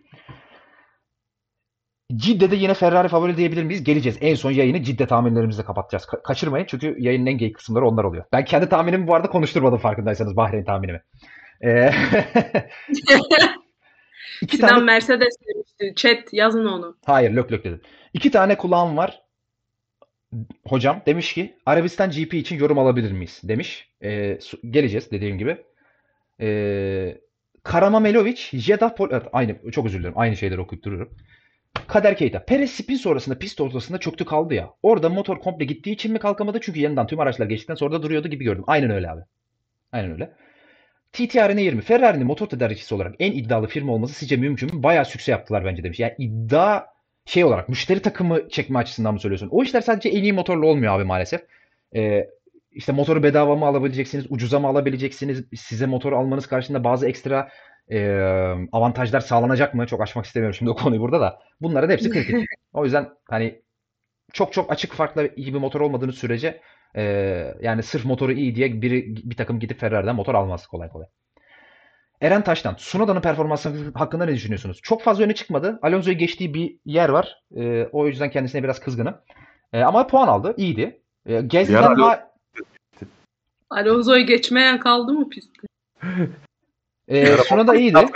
Cidde'de 2.15 2.55
yine 2.55 2.73
Ferrari 2.73 3.07
favori 3.07 3.37
diyebilir 3.37 3.63
miyiz? 3.63 3.83
Geleceğiz. 3.83 4.17
En 4.21 4.35
son 4.35 4.51
yayını 4.51 4.83
Cidde 4.83 5.07
tahminlerimizle 5.07 5.63
kapatacağız. 5.63 6.03
Ka- 6.03 6.23
kaçırmayın 6.23 6.65
çünkü 6.65 6.95
yayının 6.99 7.25
en 7.25 7.37
geyik 7.37 7.55
kısımları 7.55 7.87
onlar 7.87 8.03
oluyor. 8.03 8.25
Ben 8.31 8.45
kendi 8.45 8.69
tahminimi 8.69 9.07
bu 9.07 9.15
arada 9.15 9.29
konuşturmadım 9.29 9.77
farkındaysanız 9.79 10.37
Bahreyn 10.37 10.63
tahminimi. 10.63 11.01
Ee, 11.65 11.91
iki 14.41 14.57
Sinan 14.57 14.69
tane 14.69 14.83
Mercedes 14.83 15.35
demişti. 15.47 15.93
Chat 15.95 16.33
yazın 16.33 16.65
onu. 16.65 16.97
Hayır 17.05 17.31
lök 17.31 17.51
lök 17.51 17.63
dedim. 17.63 17.81
İki 18.13 18.31
tane 18.31 18.57
kulağım 18.57 18.97
var. 18.97 19.21
Hocam 20.67 21.01
demiş 21.05 21.33
ki 21.33 21.57
Arabistan 21.65 22.11
GP 22.11 22.33
için 22.33 22.57
yorum 22.57 22.79
alabilir 22.79 23.11
miyiz? 23.11 23.41
Demiş. 23.43 23.89
Su- 24.39 24.59
geleceğiz 24.69 25.11
dediğim 25.11 25.37
gibi. 25.37 25.57
Ee, 26.41 27.17
Karamamelovic, 27.63 28.37
Jeddah 28.53 28.95
Pol 28.95 29.09
aynı 29.33 29.71
çok 29.71 29.85
özür 29.85 29.99
dilerim. 29.99 30.13
Aynı 30.17 30.37
şeyleri 30.37 30.61
okuyup 30.61 30.85
duruyorum. 30.85 31.17
Kader 31.87 32.17
Keita. 32.17 32.45
Perez 32.45 32.71
spin 32.71 32.95
sonrasında 32.95 33.37
pist 33.39 33.61
ortasında 33.61 33.97
çöktü 33.97 34.25
kaldı 34.25 34.53
ya. 34.53 34.69
Orada 34.83 35.09
motor 35.09 35.39
komple 35.39 35.65
gittiği 35.65 35.91
için 35.91 36.11
mi 36.11 36.19
kalkamadı? 36.19 36.59
Çünkü 36.61 36.79
yanından 36.79 37.07
tüm 37.07 37.19
araçlar 37.19 37.45
geçtikten 37.45 37.75
sonra 37.75 37.91
da 37.91 38.03
duruyordu 38.03 38.27
gibi 38.27 38.43
gördüm. 38.43 38.63
Aynen 38.67 38.91
öyle 38.91 39.09
abi. 39.11 39.21
Aynen 39.91 40.11
öyle. 40.11 40.33
TTRN 41.13 41.57
20. 41.57 41.81
Ferrari'nin 41.81 42.27
motor 42.27 42.47
tedarikçisi 42.47 42.95
olarak 42.95 43.15
en 43.19 43.31
iddialı 43.31 43.67
firma 43.67 43.93
olması 43.93 44.13
sizce 44.13 44.37
mümkün 44.37 44.75
mü? 44.75 44.83
Bayağı 44.83 45.05
sükse 45.05 45.31
yaptılar 45.31 45.65
bence 45.65 45.83
demiş. 45.83 45.99
Yani 45.99 46.13
iddia 46.17 46.85
şey 47.25 47.43
olarak 47.43 47.69
müşteri 47.69 48.01
takımı 48.01 48.49
çekme 48.49 48.79
açısından 48.79 49.13
mı 49.13 49.19
söylüyorsun? 49.19 49.49
O 49.51 49.63
işler 49.63 49.81
sadece 49.81 50.09
en 50.09 50.23
iyi 50.23 50.33
motorla 50.33 50.65
olmuyor 50.65 50.93
abi 50.95 51.03
maalesef. 51.03 51.41
Ee, 51.95 52.27
işte 52.71 52.91
motoru 52.91 53.23
bedava 53.23 53.55
mı 53.55 53.65
alabileceksiniz, 53.65 54.25
ucuza 54.29 54.59
mı 54.59 54.67
alabileceksiniz? 54.67 55.45
Size 55.55 55.85
motor 55.85 56.13
almanız 56.13 56.47
karşılığında 56.47 56.83
bazı 56.83 57.07
ekstra 57.07 57.49
e, 57.91 58.17
avantajlar 58.71 59.19
sağlanacak 59.19 59.73
mı? 59.73 59.87
Çok 59.87 60.01
açmak 60.01 60.25
istemiyorum 60.25 60.55
şimdi 60.55 60.71
o 60.71 60.75
konuyu 60.75 61.01
burada 61.01 61.21
da. 61.21 61.39
Bunların 61.61 61.89
hepsi 61.89 62.09
kritik. 62.09 62.35
o 62.73 62.83
yüzden 62.85 63.09
hani 63.29 63.61
çok 64.33 64.53
çok 64.53 64.71
açık 64.71 64.93
farklı 64.93 65.29
iyi 65.35 65.53
bir 65.53 65.59
motor 65.59 65.81
olmadığını 65.81 66.13
sürece 66.13 66.61
e, 66.95 67.03
yani 67.61 67.83
sırf 67.83 68.05
motoru 68.05 68.31
iyi 68.31 68.55
diye 68.55 68.81
biri 68.81 69.15
bir 69.15 69.35
takım 69.35 69.59
gidip 69.59 69.79
Ferrari'den 69.79 70.15
motor 70.15 70.35
almaz 70.35 70.67
kolay 70.67 70.89
kolay. 70.89 71.07
Eren 72.23 72.43
Taş'tan 72.43 72.75
Sunoda'nın 72.77 73.21
performansı 73.21 73.91
hakkında 73.93 74.25
ne 74.25 74.33
düşünüyorsunuz? 74.35 74.79
Çok 74.83 75.01
fazla 75.01 75.23
öne 75.23 75.35
çıkmadı. 75.35 75.79
Alonso'yu 75.81 76.17
geçtiği 76.17 76.53
bir 76.53 76.77
yer 76.85 77.09
var. 77.09 77.41
E, 77.55 77.83
o 77.91 78.07
yüzden 78.07 78.31
kendisine 78.31 78.63
biraz 78.63 78.79
kızgınım. 78.79 79.15
E, 79.73 79.81
ama 79.81 80.07
puan 80.07 80.27
aldı. 80.27 80.53
İyiydi. 80.57 81.01
E, 81.25 81.41
Gezdi'den 81.41 81.81
Yarın- 81.81 81.99
ha- 82.01 82.31
Alonso'yu 83.69 84.25
geçmeyen 84.25 84.79
kaldı 84.79 85.13
mı 85.13 85.29
pistte? 85.29 85.67
e, 87.07 87.37
Sunoda 87.37 87.75
iyiydi. 87.75 87.97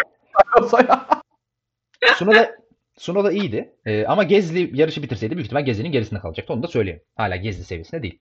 Sunoda 2.15 2.55
Sunoda 2.97 3.31
iyiydi. 3.31 3.75
E, 3.85 4.05
ama 4.05 4.23
Gezli 4.23 4.79
yarışı 4.79 5.03
bitirseydi 5.03 5.35
büyük 5.35 5.45
ihtimal 5.45 5.65
Gezli'nin 5.65 5.91
gerisinde 5.91 6.19
kalacaktı. 6.19 6.53
Onu 6.53 6.63
da 6.63 6.67
söyleyeyim. 6.67 7.01
Hala 7.15 7.35
Gezli 7.35 7.63
seviyesinde 7.63 8.03
değil. 8.03 8.19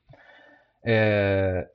E, 0.86 1.68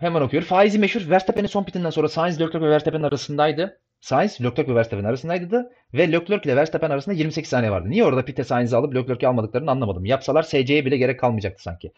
hemen 0.00 0.20
okuyor. 0.20 0.42
Faizi 0.42 0.78
meşhur. 0.78 1.10
Verstappen'in 1.10 1.46
son 1.46 1.64
pitinden 1.64 1.90
sonra 1.90 2.08
Sainz, 2.08 2.40
Leclerc 2.40 2.60
ve 2.66 2.70
Verstappen 2.70 3.02
arasındaydı. 3.02 3.80
Sainz, 4.00 4.40
Leclerc 4.40 4.72
ve 4.72 4.74
Verstappen 4.74 5.04
arasındaydı. 5.04 5.72
Ve 5.94 6.12
Leclerc 6.12 6.48
ile 6.48 6.56
Verstappen 6.56 6.90
arasında 6.90 7.14
28 7.14 7.50
saniye 7.50 7.70
vardı. 7.70 7.90
Niye 7.90 8.04
orada 8.04 8.24
pite 8.24 8.44
Sainz'i 8.44 8.76
alıp 8.76 8.94
Leclerc'i 8.94 9.26
almadıklarını 9.26 9.70
anlamadım. 9.70 10.04
Yapsalar 10.04 10.42
SC'ye 10.42 10.84
bile 10.84 10.96
gerek 10.96 11.20
kalmayacaktı 11.20 11.62
sanki. 11.62 11.92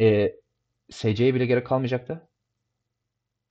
E, 0.00 0.34
SC'ye 0.90 1.34
bile 1.34 1.46
gerek 1.46 1.66
kalmayacaktı. 1.66 2.20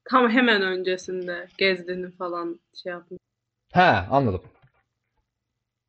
Tam 0.09 0.29
hemen 0.29 0.61
öncesinde 0.61 1.47
Gezdi'nin 1.57 2.11
falan 2.11 2.59
şey 2.83 2.91
yapmış. 2.91 3.19
Ha 3.73 4.07
anladım. 4.11 4.41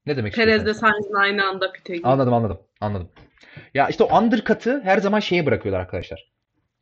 Ne 0.07 0.17
demek 0.17 0.35
Perez 0.35 0.67
de 0.67 0.75
Sainz'in 0.75 1.15
aynı 1.15 1.49
anda 1.49 1.73
pite 1.73 1.97
girdi. 1.97 2.09
Anladım 2.09 2.35
anladım. 2.35 2.59
Anladım. 2.81 3.09
Ya 3.75 3.89
işte 3.89 4.05
o 4.05 4.19
undercut'ı 4.19 4.81
her 4.85 4.99
zaman 4.99 5.21
şeye 5.21 5.47
bırakıyorlar 5.47 5.81
arkadaşlar. 5.81 6.29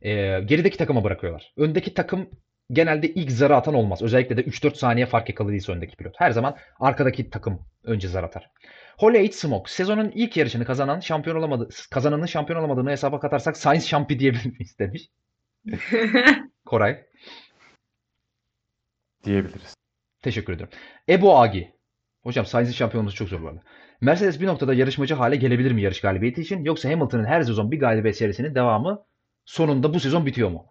Ee, 0.01 0.39
gerideki 0.45 0.77
takıma 0.77 1.03
bırakıyorlar. 1.03 1.53
Öndeki 1.57 1.93
takım 1.93 2.29
genelde 2.71 3.13
ilk 3.13 3.31
zarı 3.31 3.55
atan 3.55 3.73
olmaz. 3.73 4.01
Özellikle 4.01 4.37
de 4.37 4.41
3-4 4.41 4.75
saniye 4.75 5.05
fark 5.05 5.29
yakaladıysa 5.29 5.73
öndeki 5.73 5.95
pilot. 5.95 6.13
Her 6.17 6.31
zaman 6.31 6.57
arkadaki 6.79 7.29
takım 7.29 7.59
önce 7.83 8.07
zar 8.07 8.23
atar. 8.23 8.51
Holy 8.97 9.17
Eight 9.17 9.35
Smoke. 9.35 9.71
Sezonun 9.71 10.11
ilk 10.15 10.37
yarışını 10.37 10.65
kazanan 10.65 10.99
şampiyon 10.99 11.35
olamadı, 11.35 11.69
kazananın 11.91 12.25
şampiyon 12.25 12.59
olamadığını 12.59 12.89
hesaba 12.91 13.19
katarsak 13.19 13.57
Sainz 13.57 13.87
şampi 13.87 14.19
diyebilir 14.19 14.45
miyiz 14.45 14.75
demiş. 14.79 15.09
Koray. 16.65 17.03
diyebiliriz. 19.23 19.73
Teşekkür 20.21 20.53
ederim. 20.53 20.69
Ebu 21.09 21.37
Agi. 21.39 21.73
Hocam 22.23 22.45
Sainz'in 22.45 22.73
şampiyonluğu 22.73 23.11
çok 23.11 23.29
zor 23.29 23.41
bu 23.41 23.47
arada. 23.47 23.61
Mercedes 24.01 24.41
bir 24.41 24.47
noktada 24.47 24.73
yarışmacı 24.73 25.15
hale 25.15 25.35
gelebilir 25.35 25.71
mi 25.71 25.81
yarış 25.81 26.01
galibiyeti 26.01 26.41
için? 26.41 26.63
Yoksa 26.63 26.89
Hamilton'ın 26.89 27.25
her 27.25 27.41
sezon 27.41 27.71
bir 27.71 27.79
galibiyet 27.79 28.17
serisinin 28.17 28.55
devamı 28.55 29.05
sonunda 29.47 29.93
bu 29.93 29.99
sezon 29.99 30.25
bitiyor 30.25 30.49
mu? 30.49 30.65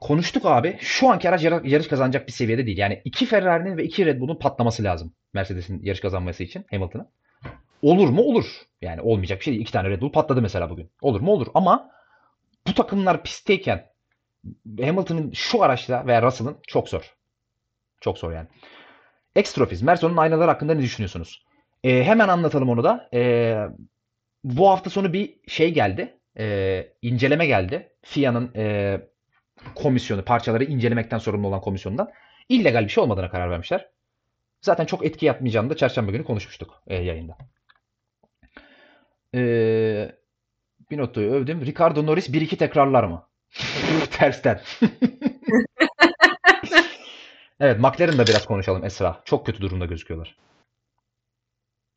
Konuştuk 0.00 0.46
abi. 0.46 0.76
Şu 0.80 1.08
anki 1.08 1.28
araç 1.28 1.44
yarış 1.44 1.88
kazanacak 1.88 2.26
bir 2.26 2.32
seviyede 2.32 2.66
değil. 2.66 2.78
Yani 2.78 3.02
iki 3.04 3.26
Ferrari'nin 3.26 3.76
ve 3.76 3.84
iki 3.84 4.06
Red 4.06 4.20
Bull'un 4.20 4.38
patlaması 4.38 4.84
lazım. 4.84 5.14
Mercedes'in 5.32 5.82
yarış 5.82 6.00
kazanması 6.00 6.42
için 6.42 6.64
Hamilton'a. 6.70 7.06
Olur 7.82 8.08
mu? 8.08 8.22
Olur. 8.22 8.44
Yani 8.82 9.00
olmayacak 9.00 9.38
bir 9.38 9.44
şey 9.44 9.52
değil. 9.52 9.62
İki 9.62 9.72
tane 9.72 9.88
Red 9.88 10.00
Bull 10.00 10.12
patladı 10.12 10.42
mesela 10.42 10.70
bugün. 10.70 10.90
Olur 11.02 11.20
mu? 11.20 11.32
Olur. 11.32 11.46
Ama 11.54 11.90
bu 12.66 12.74
takımlar 12.74 13.22
pistteyken 13.22 13.86
Hamilton'ın 14.80 15.32
şu 15.32 15.62
araçla 15.62 16.06
veya 16.06 16.22
Russell'ın 16.22 16.58
çok 16.66 16.88
zor. 16.88 17.14
Çok 18.00 18.18
zor 18.18 18.32
yani. 18.32 18.48
Extrofis. 19.36 19.82
Merson'un 19.82 20.16
aynaları 20.16 20.50
hakkında 20.50 20.74
ne 20.74 20.82
düşünüyorsunuz? 20.82 21.44
Ee, 21.84 22.04
hemen 22.04 22.28
anlatalım 22.28 22.68
onu 22.68 22.84
da. 22.84 23.08
Ee, 23.14 23.66
bu 24.44 24.70
hafta 24.70 24.90
sonu 24.90 25.12
bir 25.12 25.36
şey 25.48 25.74
geldi. 25.74 26.19
Ee, 26.38 26.92
inceleme 27.02 27.46
geldi. 27.46 27.92
FIA'nın 28.02 28.54
e, 28.56 29.00
komisyonu, 29.74 30.24
parçaları 30.24 30.64
incelemekten 30.64 31.18
sorumlu 31.18 31.48
olan 31.48 31.60
komisyonundan. 31.60 32.10
illegal 32.48 32.84
bir 32.84 32.88
şey 32.88 33.04
olmadığına 33.04 33.30
karar 33.30 33.50
vermişler. 33.50 33.88
Zaten 34.62 34.84
çok 34.86 35.04
etki 35.06 35.26
yapmayacağını 35.26 35.70
da 35.70 35.76
çarşamba 35.76 36.12
günü 36.12 36.24
konuşmuştuk 36.24 36.82
e, 36.86 36.96
yayında. 36.96 37.36
Ee, 39.34 40.12
Binotto'yu 40.90 41.30
övdüm. 41.32 41.66
Ricardo 41.66 42.06
Norris 42.06 42.28
1-2 42.28 42.56
tekrarlar 42.56 43.04
mı? 43.04 43.28
Tersten. 44.10 44.60
Evet, 47.60 47.80
McLaren'da 47.80 48.26
biraz 48.26 48.46
konuşalım 48.46 48.84
Esra. 48.84 49.20
Çok 49.24 49.46
kötü 49.46 49.60
durumda 49.60 49.86
gözüküyorlar. 49.86 50.36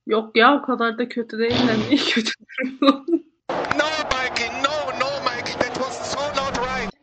Yok 0.07 0.37
ya 0.37 0.55
o 0.55 0.61
kadar 0.65 0.97
da 0.97 1.09
kötü 1.09 1.39
değiller. 1.39 1.75
Niye 1.77 1.97
kötü 2.13 2.31
durumda? 2.49 3.05
No, 3.49 3.89
Mikey, 4.11 4.47
no, 4.47 4.99
no, 4.99 5.09
Mikey, 5.25 5.53
that 5.53 5.73
was 5.73 6.11
so 6.13 6.19
not 6.21 6.57
right. 6.57 6.93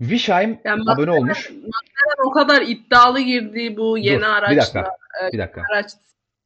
Vişheim 0.00 0.60
Yani 0.64 0.82
abone 0.90 1.10
olmuş. 1.10 1.50
McLaren 1.50 2.26
o 2.26 2.30
kadar 2.30 2.62
iddialı 2.62 3.20
girdiği 3.20 3.76
bu 3.76 3.98
yeni 3.98 4.20
Dur, 4.20 4.26
araçla. 4.26 4.52
bir 4.52 4.56
dakika. 4.56 4.96
Bir 5.32 5.38
dakika. 5.38 5.62
Araç 5.72 5.90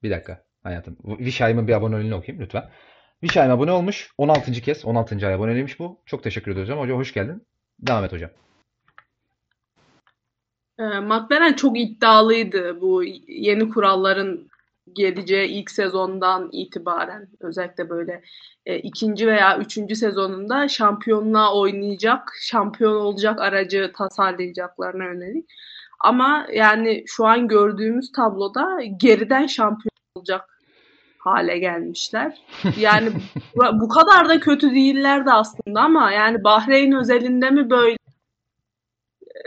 Bir 0.03 0.11
dakika 0.11 0.43
hayatım. 0.63 0.97
Vişheim'in 1.05 1.69
bir 1.69 1.73
aboneliğini 1.73 2.15
okuyayım 2.15 2.45
lütfen. 2.45 2.71
Vişheim 3.23 3.51
abone 3.51 3.73
olmuş. 3.73 4.11
16. 4.19 4.53
kez. 4.53 4.85
16. 4.85 5.27
ay 5.27 5.35
aboneliymiş 5.35 5.79
bu. 5.79 6.01
Çok 6.07 6.23
teşekkür 6.23 6.51
ediyoruz 6.53 6.71
hocam. 6.71 6.83
Hocam 6.85 6.99
hoş 6.99 7.15
geldin. 7.15 7.47
Devam 7.79 8.05
et 8.05 8.13
hocam. 8.13 8.31
Ee, 10.79 10.83
McLaren 10.83 11.53
çok 11.53 11.79
iddialıydı 11.79 12.81
bu 12.81 13.05
yeni 13.29 13.71
kuralların 13.71 14.51
geleceği 14.93 15.49
ilk 15.49 15.71
sezondan 15.71 16.49
itibaren 16.53 17.29
özellikle 17.41 17.91
böyle 17.91 18.23
e, 18.67 18.79
ikinci 18.79 19.27
veya 19.27 19.59
üçüncü 19.59 19.97
sezonunda 19.97 20.69
şampiyonluğa 20.69 21.55
oynayacak, 21.55 22.33
şampiyon 22.43 22.95
olacak 22.97 23.41
aracı 23.41 23.93
tasarlayacaklarına 23.97 25.05
yönelik. 25.05 25.51
Ama 26.01 26.47
yani 26.53 27.05
şu 27.07 27.27
an 27.27 27.49
gördüğümüz 27.49 28.13
tabloda 28.13 28.79
geriden 29.01 29.47
şampiyon 29.47 29.91
olacak 30.15 30.55
hale 31.19 31.59
gelmişler. 31.59 32.39
Yani 32.79 33.09
bu, 33.57 33.81
bu 33.81 33.89
kadar 33.89 34.29
da 34.29 34.41
kötü 34.41 34.71
değillerdi 34.71 35.31
aslında 35.31 35.81
ama 35.81 36.13
yani 36.13 36.45
Bahreyn 36.45 36.93
özelinde 36.93 37.51
mi 37.51 37.71
böyle 37.71 37.97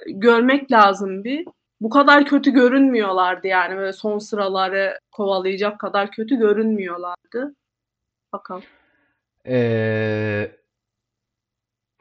görmek 0.08 0.72
lazım 0.72 1.24
bir 1.24 1.46
bu 1.82 1.90
kadar 1.90 2.26
kötü 2.26 2.52
görünmüyorlardı 2.52 3.48
yani 3.48 3.78
böyle 3.78 3.94
son 3.94 4.20
sıraları 4.20 5.00
kovalayacak 5.12 5.80
kadar 5.80 6.12
kötü 6.12 6.36
görünmüyorlardı. 6.36 7.56
Bakalım. 8.34 8.64
Ee, 9.48 10.52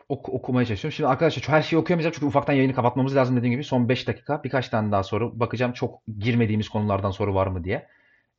ok 0.08 0.28
okumaya 0.28 0.66
çalışıyorum. 0.66 0.96
Şimdi 0.96 1.08
arkadaşlar 1.08 1.48
her 1.48 1.62
şeyi 1.62 1.80
okuyamayacağım 1.80 2.14
çünkü 2.14 2.26
ufaktan 2.26 2.52
yayını 2.52 2.74
kapatmamız 2.74 3.16
lazım 3.16 3.36
dediğim 3.36 3.52
gibi 3.52 3.64
son 3.64 3.88
5 3.88 4.08
dakika 4.08 4.44
birkaç 4.44 4.68
tane 4.68 4.92
daha 4.92 5.02
soru 5.02 5.40
bakacağım 5.40 5.72
çok 5.72 6.02
girmediğimiz 6.18 6.68
konulardan 6.68 7.10
soru 7.10 7.34
var 7.34 7.46
mı 7.46 7.64
diye. 7.64 7.88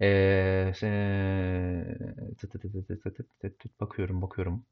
Ee, 0.01 0.72
bakıyorum 3.80 4.22
bakıyorum. 4.22 4.65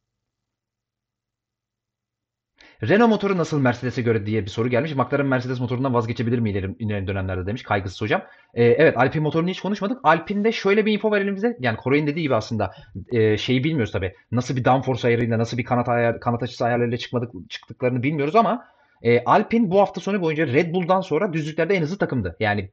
Renault 2.88 3.10
motoru 3.10 3.38
nasıl 3.38 3.60
Mercedes'e 3.60 4.02
göre 4.02 4.26
diye 4.26 4.42
bir 4.46 4.50
soru 4.50 4.70
gelmiş. 4.70 4.96
McLaren 4.96 5.26
Mercedes 5.26 5.60
motorundan 5.60 5.94
vazgeçebilir 5.94 6.40
mi 6.40 6.52
ileri, 6.52 6.76
ileri 6.80 7.08
dönemlerde 7.08 7.46
demiş. 7.46 7.64
Kaygısız 7.64 8.02
hocam. 8.02 8.22
Ee, 8.54 8.64
evet 8.64 8.98
Alpine 8.98 9.24
motorunu 9.24 9.50
hiç 9.50 9.62
konuşmadık. 9.62 10.00
Alpine'de 10.04 10.52
şöyle 10.52 10.86
bir 10.86 10.94
info 10.94 11.12
verelim 11.12 11.36
bize. 11.36 11.58
Yani 11.60 11.78
Koray'ın 11.78 12.08
dediği 12.08 12.22
gibi 12.22 12.36
aslında 12.36 12.74
e, 13.12 13.38
şeyi 13.38 13.64
bilmiyoruz 13.64 13.92
tabii. 13.92 14.14
Nasıl 14.32 14.56
bir 14.56 14.66
downforce 14.66 15.08
ayarıyla, 15.08 15.38
nasıl 15.38 15.58
bir 15.58 15.64
kanat, 15.64 15.90
ayar, 15.90 16.20
kanat 16.20 16.44
açısı 16.44 16.66
ayarlarıyla 16.66 16.98
çıkmadık, 16.98 17.50
çıktıklarını 17.50 18.04
bilmiyoruz 18.04 18.36
ama 18.36 18.66
e, 19.02 19.24
Alpine 19.24 19.70
bu 19.70 19.80
hafta 19.80 20.02
sonu 20.02 20.22
boyunca 20.22 20.48
Red 20.48 20.74
Bull'dan 20.74 21.02
sonra 21.02 21.34
düzlüklerde 21.34 21.76
en 21.76 21.82
hızlı 21.82 21.98
takımdı. 21.98 22.36
Yani 22.40 22.72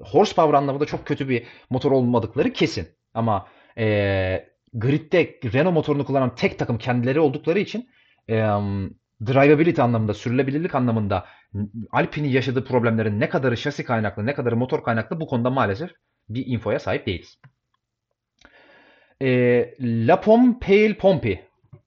horsepower 0.00 0.54
anlamında 0.54 0.86
çok 0.86 1.06
kötü 1.06 1.28
bir 1.28 1.42
motor 1.70 1.92
olmadıkları 1.92 2.52
kesin. 2.52 2.88
Ama 3.14 3.46
e, 3.78 4.48
gridde 4.74 5.40
Renault 5.52 5.74
motorunu 5.74 6.04
kullanan 6.04 6.34
tek 6.34 6.58
takım 6.58 6.78
kendileri 6.78 7.20
oldukları 7.20 7.58
için 7.58 7.88
e, 8.30 8.34
drivability 9.26 9.82
anlamında, 9.82 10.14
sürülebilirlik 10.14 10.74
anlamında 10.74 11.26
Alpine'in 11.92 12.30
yaşadığı 12.30 12.64
problemlerin 12.64 13.20
ne 13.20 13.28
kadarı 13.28 13.56
şasi 13.56 13.84
kaynaklı, 13.84 14.26
ne 14.26 14.34
kadarı 14.34 14.56
motor 14.56 14.82
kaynaklı 14.82 15.20
bu 15.20 15.26
konuda 15.26 15.50
maalesef 15.50 15.90
bir 16.28 16.46
infoya 16.46 16.78
sahip 16.78 17.06
değiliz. 17.06 17.40
E, 19.22 19.28
La 19.80 20.20
Pompale 20.20 20.94
Pompi 20.94 21.44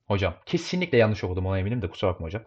hocam. 0.07 0.33
Kesinlikle 0.45 0.97
yanlış 0.97 1.23
okudum 1.23 1.45
ona 1.45 1.59
eminim 1.59 1.81
de 1.81 1.89
kusura 1.89 2.11
bakma 2.11 2.25
hocam. 2.25 2.43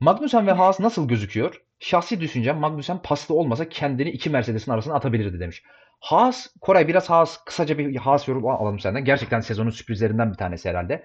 Magnussen 0.00 0.46
ve 0.46 0.52
Haas 0.52 0.80
nasıl 0.80 1.08
gözüküyor? 1.08 1.62
Şahsi 1.78 2.20
düşüncem 2.20 2.56
Magnussen 2.56 3.02
paslı 3.02 3.34
olmasa 3.34 3.68
kendini 3.68 4.10
iki 4.10 4.30
Mercedes'in 4.30 4.72
arasına 4.72 4.94
atabilirdi 4.94 5.40
demiş. 5.40 5.62
Haas, 6.00 6.46
Koray 6.60 6.88
biraz 6.88 7.10
Haas, 7.10 7.44
kısaca 7.44 7.78
bir 7.78 7.96
Haas 7.96 8.28
yorumu 8.28 8.50
alalım 8.50 8.78
senden. 8.78 9.04
Gerçekten 9.04 9.40
sezonun 9.40 9.70
sürprizlerinden 9.70 10.32
bir 10.32 10.36
tanesi 10.36 10.68
herhalde. 10.68 11.04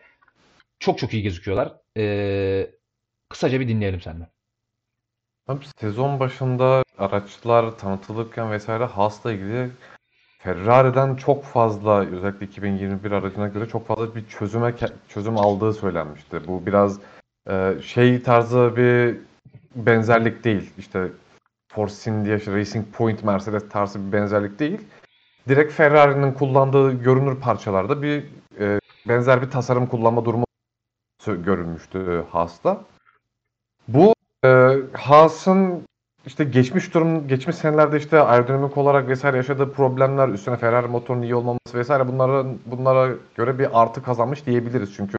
Çok 0.80 0.98
çok 0.98 1.14
iyi 1.14 1.24
gözüküyorlar. 1.24 1.74
Ee, 1.98 2.72
kısaca 3.30 3.60
bir 3.60 3.68
dinleyelim 3.68 4.02
senden. 4.02 4.28
Abi 5.48 5.66
sezon 5.78 6.20
başında 6.20 6.84
araçlar 6.98 7.78
tanıtılırken 7.78 8.52
vesaire 8.52 8.86
Haas'la 8.86 9.32
ilgili 9.32 9.72
Ferrari'den 10.40 11.16
çok 11.16 11.44
fazla 11.44 12.06
özellikle 12.06 12.46
2021 12.46 13.12
aracına 13.12 13.48
göre 13.48 13.68
çok 13.68 13.88
fazla 13.88 14.16
bir 14.16 14.28
çözüme 14.28 14.74
çözüm 15.08 15.38
aldığı 15.38 15.74
söylenmişti. 15.74 16.48
Bu 16.48 16.66
biraz 16.66 17.00
e, 17.50 17.74
şey 17.82 18.24
tarzı 18.24 18.74
bir 18.78 19.18
benzerlik 19.76 20.44
değil. 20.44 20.74
İşte 20.78 21.08
Force 21.72 22.12
India, 22.12 22.54
Racing 22.54 22.86
Point, 22.94 23.24
Mercedes 23.24 23.70
tarzı 23.70 24.08
bir 24.08 24.12
benzerlik 24.12 24.60
değil. 24.60 24.82
Direkt 25.48 25.74
Ferrari'nin 25.74 26.32
kullandığı 26.32 27.04
görünür 27.04 27.40
parçalarda 27.40 28.02
bir 28.02 28.24
e, 28.60 28.80
benzer 29.08 29.42
bir 29.42 29.50
tasarım 29.50 29.88
kullanma 29.88 30.26
durumu 30.26 30.45
görülmüştü 31.34 32.24
Haas'ta. 32.32 32.82
Bu 33.88 34.14
e, 34.46 34.76
Haas'ın 34.94 35.84
işte 36.26 36.44
geçmiş 36.44 36.94
durum, 36.94 37.28
geçmiş 37.28 37.56
senelerde 37.56 37.98
işte 37.98 38.22
aerodinamik 38.22 38.78
olarak 38.78 39.08
vesaire 39.08 39.38
yaşadığı 39.38 39.74
problemler, 39.74 40.30
üstüne 40.30 40.58
Ferrari 40.58 40.88
motorunun 40.88 41.22
iyi 41.22 41.36
olmaması 41.36 41.74
vesaire 41.74 42.08
bunların 42.08 42.58
bunlara 42.66 43.10
göre 43.36 43.60
bir 43.60 43.82
artı 43.82 44.04
kazanmış 44.04 44.46
diyebiliriz. 44.46 44.96
Çünkü 44.96 45.18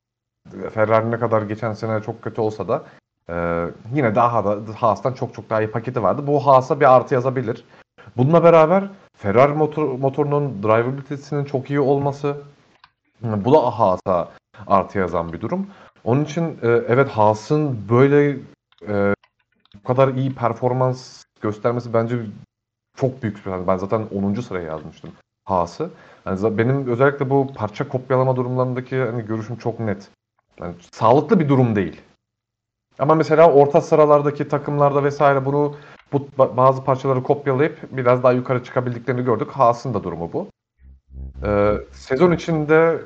Ferrari 0.74 1.10
ne 1.10 1.18
kadar 1.18 1.42
geçen 1.42 1.72
sene 1.72 2.02
çok 2.02 2.22
kötü 2.22 2.40
olsa 2.40 2.68
da 2.68 2.84
e, 3.30 3.66
yine 3.94 4.14
daha 4.14 4.44
da 4.44 4.58
Haas'tan 4.74 5.12
çok 5.12 5.34
çok 5.34 5.50
daha 5.50 5.62
iyi 5.62 5.70
paketi 5.70 6.02
vardı. 6.02 6.26
Bu 6.26 6.46
Haas'a 6.46 6.80
bir 6.80 6.96
artı 6.96 7.14
yazabilir. 7.14 7.64
Bununla 8.16 8.44
beraber 8.44 8.84
Ferrari 9.16 9.52
motor, 9.52 9.98
motorunun 9.98 10.62
drivability'sinin 10.62 11.44
çok 11.44 11.70
iyi 11.70 11.80
olması 11.80 12.36
bu 13.22 13.52
da 13.52 13.78
Haas'a 13.78 14.28
artı 14.66 14.98
yazan 14.98 15.32
bir 15.32 15.40
durum. 15.40 15.66
Onun 16.06 16.24
için 16.24 16.58
e, 16.62 16.68
evet 16.68 17.08
Haas'ın 17.08 17.88
böyle 17.88 18.30
e, 18.88 19.14
bu 19.74 19.82
kadar 19.84 20.08
iyi 20.08 20.34
performans 20.34 21.24
göstermesi 21.40 21.94
bence 21.94 22.18
çok 22.96 23.22
büyük 23.22 23.44
şey. 23.44 23.52
Ben 23.66 23.76
zaten 23.76 24.06
10. 24.14 24.34
sıraya 24.34 24.66
yazmıştım 24.66 25.10
Haas'ı. 25.44 25.90
Yani 26.26 26.58
benim 26.58 26.88
özellikle 26.88 27.30
bu 27.30 27.52
parça 27.54 27.88
kopyalama 27.88 28.36
durumlarındaki 28.36 28.96
hani 28.96 29.26
görüşüm 29.26 29.56
çok 29.56 29.80
net. 29.80 30.08
Yani 30.60 30.74
sağlıklı 30.92 31.40
bir 31.40 31.48
durum 31.48 31.76
değil. 31.76 32.00
Ama 32.98 33.14
mesela 33.14 33.52
orta 33.52 33.80
sıralardaki 33.80 34.48
takımlarda 34.48 35.04
vesaire 35.04 35.44
bunu 35.44 35.76
bu 36.12 36.28
bazı 36.38 36.84
parçaları 36.84 37.22
kopyalayıp 37.22 37.78
biraz 37.90 38.22
daha 38.22 38.32
yukarı 38.32 38.64
çıkabildiklerini 38.64 39.24
gördük. 39.24 39.50
Haas'ın 39.50 39.94
da 39.94 40.04
durumu 40.04 40.32
bu. 40.32 40.48
Ee, 41.44 41.74
sezon 41.92 42.32
içinde 42.32 43.02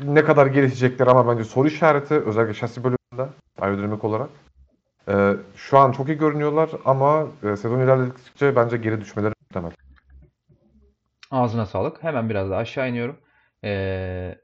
ne 0.00 0.24
kadar 0.24 0.46
gelişecekler 0.46 1.06
ama 1.06 1.28
bence 1.28 1.44
soru 1.44 1.68
işareti 1.68 2.14
özellikle 2.14 2.54
şasi 2.54 2.84
bölümünde 2.84 3.32
aerodinamik 3.58 4.04
olarak. 4.04 4.30
Ee, 5.08 5.32
şu 5.56 5.78
an 5.78 5.92
çok 5.92 6.08
iyi 6.08 6.18
görünüyorlar 6.18 6.70
ama 6.84 7.26
e, 7.42 7.56
sezon 7.56 7.80
ilerledikçe 7.80 8.56
bence 8.56 8.76
geri 8.76 9.00
düşmeleri 9.00 9.34
muhtemel. 9.40 9.70
Ağzına 11.30 11.66
sağlık. 11.66 12.02
Hemen 12.02 12.30
biraz 12.30 12.50
daha 12.50 12.58
aşağı 12.58 12.90
iniyorum. 12.90 13.16
Ee, 13.64 14.34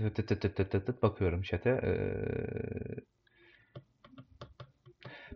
tıt 0.00 0.16
tıt 0.16 0.40
tıt 0.40 0.56
tıt 0.56 0.70
tıt 0.70 0.86
tıt 0.86 1.02
bakıyorum 1.02 1.42
chat'e. 1.42 1.70
Ee, 1.70 1.94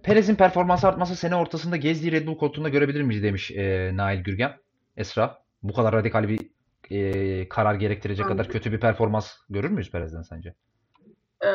Perez'in 0.03 0.35
performansı 0.35 0.89
artması 0.89 1.17
sene 1.17 1.37
ortasında 1.37 1.77
gezdiği 1.77 2.13
Red 2.13 2.27
Bull 2.27 2.39
koltuğunda 2.39 2.69
görebilir 2.69 3.03
miyiz 3.03 3.23
demiş 3.23 3.51
e, 3.51 3.91
Nail 3.95 4.21
Gürgen. 4.21 4.53
Esra. 4.97 5.39
Bu 5.63 5.73
kadar 5.73 5.95
radikal 5.95 6.29
bir 6.29 6.51
e, 6.91 7.49
karar 7.49 7.75
gerektirecek 7.75 8.27
kadar 8.27 8.49
kötü 8.49 8.73
bir 8.73 8.81
performans 8.81 9.33
görür 9.49 9.71
müyüz 9.71 9.91
Perez'den 9.91 10.23
sence? 10.23 10.55
Ee, 11.41 11.49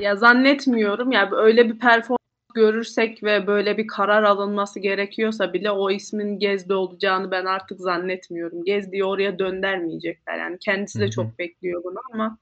ya 0.00 0.16
zannetmiyorum. 0.16 1.12
Yani 1.12 1.34
öyle 1.34 1.68
bir 1.68 1.78
performans 1.78 2.18
görürsek 2.54 3.22
ve 3.22 3.46
böyle 3.46 3.78
bir 3.78 3.86
karar 3.86 4.22
alınması 4.22 4.80
gerekiyorsa 4.80 5.52
bile 5.52 5.70
o 5.70 5.90
ismin 5.90 6.38
Gezdi 6.38 6.74
olacağını 6.74 7.30
ben 7.30 7.44
artık 7.44 7.80
zannetmiyorum. 7.80 8.64
Gezdi'yi 8.64 9.04
oraya 9.04 9.38
döndürmeyecekler. 9.38 10.38
Yani 10.38 10.58
kendisi 10.58 11.00
de 11.00 11.04
Hı 11.04 11.06
hı. 11.06 11.10
çok 11.10 11.38
bekliyor 11.38 11.84
bunu 11.84 11.98
ama 12.12 12.38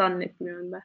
zannetmiyorum 0.00 0.72
ben. 0.72 0.82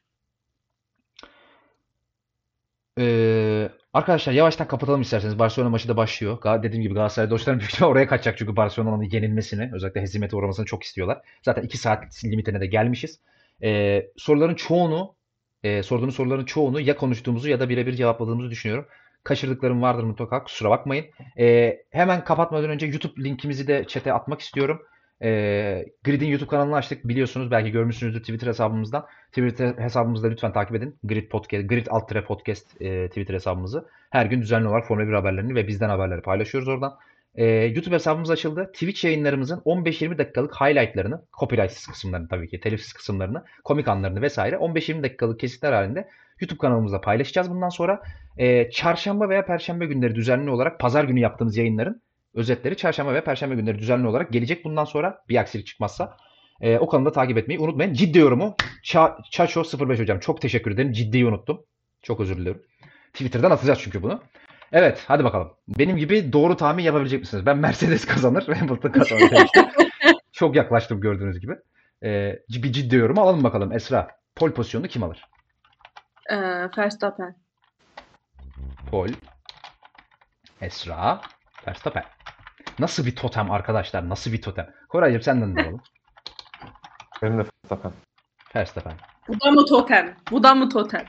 Ee, 3.00 3.70
arkadaşlar 3.94 4.34
yavaştan 4.34 4.68
kapatalım 4.68 5.02
isterseniz. 5.02 5.40
Barcelona 5.40 5.70
maçı 5.70 5.88
da 5.88 5.98
başlıyor. 5.98 6.38
Ga- 6.42 6.64
Dediğim 6.64 6.84
gibi 6.84 6.94
Galatasaray 6.94 7.30
dostlarım 7.30 7.60
büyük 7.60 7.82
oraya 7.82 8.08
kaçacak 8.08 8.38
çünkü 8.38 8.56
Barcelona'nın 8.56 9.04
yenilmesini, 9.04 9.70
özellikle 9.74 10.02
hezimete 10.02 10.36
uğramasını 10.36 10.66
çok 10.66 10.84
istiyorlar. 10.84 11.22
Zaten 11.44 11.62
2 11.64 11.78
saat 11.78 12.26
limitine 12.26 12.62
de 12.62 12.66
gelmişiz. 12.66 13.20
Ee, 13.64 14.08
soruların 14.18 14.56
çoğunu, 14.56 15.16
e, 15.64 15.84
sorduğunuz 15.84 16.16
soruların 16.16 16.46
çoğunu 16.46 16.80
ya 16.82 16.96
konuştuğumuzu 16.98 17.50
ya 17.50 17.60
da 17.60 17.70
birebir 17.70 17.94
cevapladığımızı 17.94 18.50
düşünüyorum. 18.52 18.86
Kaçırdıklarım 19.24 19.82
vardır 19.82 20.04
mutlaka 20.04 20.44
kusura 20.44 20.70
bakmayın. 20.70 21.06
Ee, 21.40 21.78
hemen 21.90 22.24
kapatmadan 22.24 22.70
önce 22.70 22.86
YouTube 22.86 23.24
linkimizi 23.24 23.68
de 23.68 23.86
chat'e 23.88 24.14
atmak 24.14 24.42
istiyorum. 24.42 24.82
Ee, 25.24 25.86
Grid'in 26.04 26.28
YouTube 26.28 26.50
kanalını 26.50 26.76
açtık 26.76 27.08
biliyorsunuz 27.08 27.52
belki 27.52 27.72
görmüşsünüzdür 27.72 28.20
Twitter 28.20 28.48
hesabımızdan. 28.48 29.06
Twitter 29.28 29.74
hesabımızda 29.78 30.28
lütfen 30.28 30.54
takip 30.54 30.76
edin. 30.76 30.96
Grid 31.04 31.30
Podcast, 31.30 31.70
Grid 31.70 31.88
alt 31.90 32.14
podcast 32.28 32.82
e, 32.82 33.08
Twitter 33.08 33.34
hesabımızı. 33.34 33.86
Her 34.10 34.26
gün 34.26 34.42
düzenli 34.42 34.68
olarak 34.68 34.88
Formula 34.88 35.08
1 35.08 35.14
haberlerini 35.14 35.56
ve 35.56 35.68
bizden 35.68 35.90
haberleri 35.90 36.22
paylaşıyoruz 36.22 36.70
oradan. 36.70 36.98
Ee, 37.36 37.46
YouTube 37.46 37.96
hesabımız 37.96 38.30
açıldı. 38.30 38.70
Twitch 38.74 39.06
yayınlarımızın 39.06 39.60
15-20 39.60 40.18
dakikalık 40.18 40.56
highlightlarını, 40.56 41.22
copyrightsiz 41.40 41.88
kısımlarını 41.88 42.28
tabii 42.28 42.48
ki, 42.50 42.60
telifsiz 42.60 42.94
kısımlarını, 42.94 43.44
komik 43.64 43.88
anlarını 43.88 44.22
vesaire 44.22 44.56
15-20 44.56 45.04
dakikalık 45.04 45.40
kesitler 45.40 45.74
halinde 45.74 46.10
YouTube 46.40 46.58
kanalımızda 46.58 47.02
paylaşacağız 47.02 47.50
bundan 47.50 47.70
sonra. 47.70 48.02
Ee, 48.38 48.70
çarşamba 48.72 49.30
veya 49.30 49.46
perşembe 49.46 49.86
günleri 49.86 50.16
düzenli 50.16 50.50
olarak 50.50 50.80
pazar 50.80 51.04
günü 51.04 51.20
yaptığımız 51.20 51.58
yayınların 51.58 52.02
özetleri 52.34 52.78
çarşamba 52.78 53.14
ve 53.14 53.24
perşembe 53.24 53.56
günleri 53.56 53.80
düzenli 53.80 54.08
olarak 54.08 54.32
gelecek 54.32 54.66
bundan 54.66 54.86
sonra 54.86 55.22
bir 55.30 55.38
aksilik 55.38 55.68
çıkmazsa. 55.68 56.18
Ee, 56.62 56.78
o 56.78 56.88
kanalı 56.88 57.06
da 57.06 57.12
takip 57.12 57.38
etmeyi 57.38 57.60
unutmayın. 57.60 57.94
Ciddi 57.94 58.18
yorumu 58.18 58.56
Ça 58.84 59.18
Çaço 59.32 59.64
05 59.90 60.00
hocam 60.00 60.20
çok 60.20 60.42
teşekkür 60.42 60.72
ederim. 60.72 60.92
Ciddiyi 60.92 61.26
unuttum. 61.26 61.66
Çok 62.02 62.20
özür 62.20 62.38
diliyorum. 62.38 62.62
Twitter'dan 63.14 63.52
atacağız 63.52 63.80
çünkü 63.82 64.04
bunu. 64.04 64.22
Evet 64.72 65.04
hadi 65.08 65.24
bakalım. 65.24 65.52
Benim 65.68 65.98
gibi 65.98 66.34
doğru 66.34 66.58
tahmin 66.58 66.84
yapabilecek 66.84 67.20
misiniz? 67.20 67.46
Ben 67.46 67.58
Mercedes 67.58 68.06
kazanır, 68.06 68.48
Hamilton 68.48 68.92
kazanır 68.92 69.32
çok 70.32 70.56
yaklaştım 70.56 71.02
gördüğünüz 71.02 71.40
gibi. 71.40 71.56
Ee, 72.04 72.40
bir 72.50 72.72
ciddi 72.72 72.96
yorumu 72.96 73.22
alalım 73.22 73.44
bakalım. 73.44 73.72
Esra, 73.72 74.08
pol 74.36 74.52
pozisyonunu 74.52 74.88
kim 74.88 75.04
alır? 75.04 75.26
Ee, 76.30 76.70
Verstappen. 76.78 77.36
Pol, 78.92 79.10
Esra, 80.62 81.22
Verstappen. 81.68 82.19
Nasıl 82.80 83.06
bir 83.06 83.16
totem 83.16 83.52
arkadaşlar? 83.52 84.10
Nasıl 84.10 84.32
bir 84.32 84.42
totem? 84.42 84.74
Koraycığım 84.90 85.22
senden 85.22 85.56
de 85.56 85.62
alalım. 85.62 85.82
Benim 87.22 87.38
de 87.40 87.44
Verstappen. 87.44 87.92
Verstappen. 88.56 88.94
Bu 89.28 89.42
da 89.42 89.52
mı 89.52 89.66
totem? 89.66 90.18
Bu 90.32 90.44
da 90.44 90.56
mı 90.56 90.70
totem? 90.70 91.06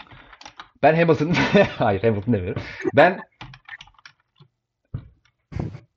Ben 0.83 0.95
Hamilton... 0.95 1.33
Hayır 1.79 2.03
Hamilton 2.03 2.33
demiyorum. 2.33 2.63
Ben 2.97 3.21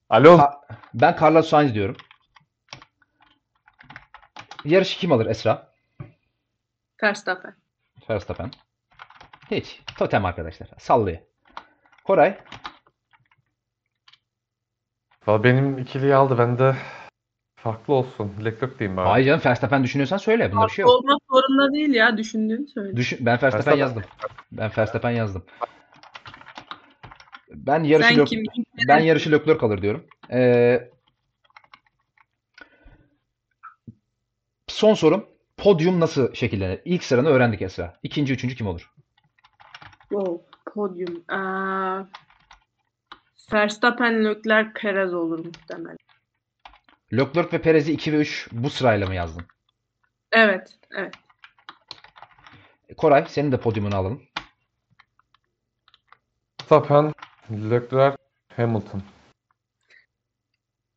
Alo. 0.10 0.38
Ka- 0.38 0.62
ben 0.94 1.18
Carlos 1.22 1.50
Sainz 1.50 1.74
diyorum. 1.74 1.98
Yarışı 4.66 5.00
kim 5.00 5.12
alır 5.12 5.26
Esra? 5.26 5.74
Verstappen. 7.04 7.56
Verstappen. 8.10 8.52
Hiç. 9.52 9.82
Totem 9.98 10.26
arkadaşlar. 10.26 10.70
Sallıyor. 10.78 11.18
Koray. 12.04 12.38
Valla 15.28 15.44
benim 15.44 15.78
ikiliyi 15.78 16.16
aldı. 16.16 16.38
Ben 16.38 16.58
de 16.60 16.76
farklı 17.56 17.94
olsun. 17.94 18.32
Leclerc 18.46 18.80
diyeyim 18.80 18.98
ben. 18.98 19.06
Hayır 19.06 19.26
canım 19.26 19.42
Verstappen 19.46 19.84
düşünüyorsan 19.84 20.18
söyle. 20.18 20.52
Bunda 20.52 20.68
bir 20.68 20.72
şey 20.72 20.84
yok. 20.84 20.92
Olmak 20.92 21.22
zorunda 21.32 21.74
değil 21.74 21.94
ya. 21.94 22.18
Düşündüğünü 22.18 22.68
söyle. 22.68 22.96
Düşün, 22.98 23.20
ben 23.22 23.32
Verstappen 23.32 23.54
Verstappen. 23.54 23.78
yazdım. 23.78 24.04
Ben 24.52 24.72
Verstappen 24.78 25.12
yazdım. 25.12 25.44
Ben 27.52 27.84
yarışı 27.84 28.10
Sen 28.10 28.18
Lök- 28.18 28.28
kim? 28.28 28.44
ben 28.88 29.00
yarışı 29.00 29.32
Leclerc 29.32 29.58
kalır 29.58 29.82
diyorum. 29.82 30.06
Ee, 30.32 30.90
son 34.68 34.94
sorum. 34.94 35.26
Podyum 35.58 36.00
nasıl 36.00 36.34
şekillenir? 36.34 36.82
İlk 36.86 37.04
sıranı 37.04 37.30
öğrendik 37.30 37.62
Esra. 37.62 38.00
İkinci, 38.04 38.34
üçüncü 38.34 38.56
kim 38.56 38.68
olur? 38.68 38.92
Oh, 40.14 40.38
podyum. 40.74 41.24
Ee, 41.32 41.38
Verstappen, 43.52 44.26
Leclerc, 44.26 44.74
Perez 44.74 45.14
olur 45.14 45.40
muhtemelen. 45.40 45.98
Leclerc 47.14 47.54
ve 47.54 47.62
Perez'i 47.62 47.92
2 47.94 48.14
ve 48.14 48.18
3 48.18 48.48
bu 48.52 48.70
sırayla 48.70 49.08
mı 49.08 49.16
yazdın? 49.16 49.46
Evet, 50.32 50.76
evet. 50.96 51.14
Koray 52.98 53.26
senin 53.28 53.52
de 53.52 53.58
podyumunu 53.58 53.96
alalım. 53.96 54.24
Verstappen, 56.72 57.14
Leclerc, 57.52 58.18
Hamilton. 58.56 59.04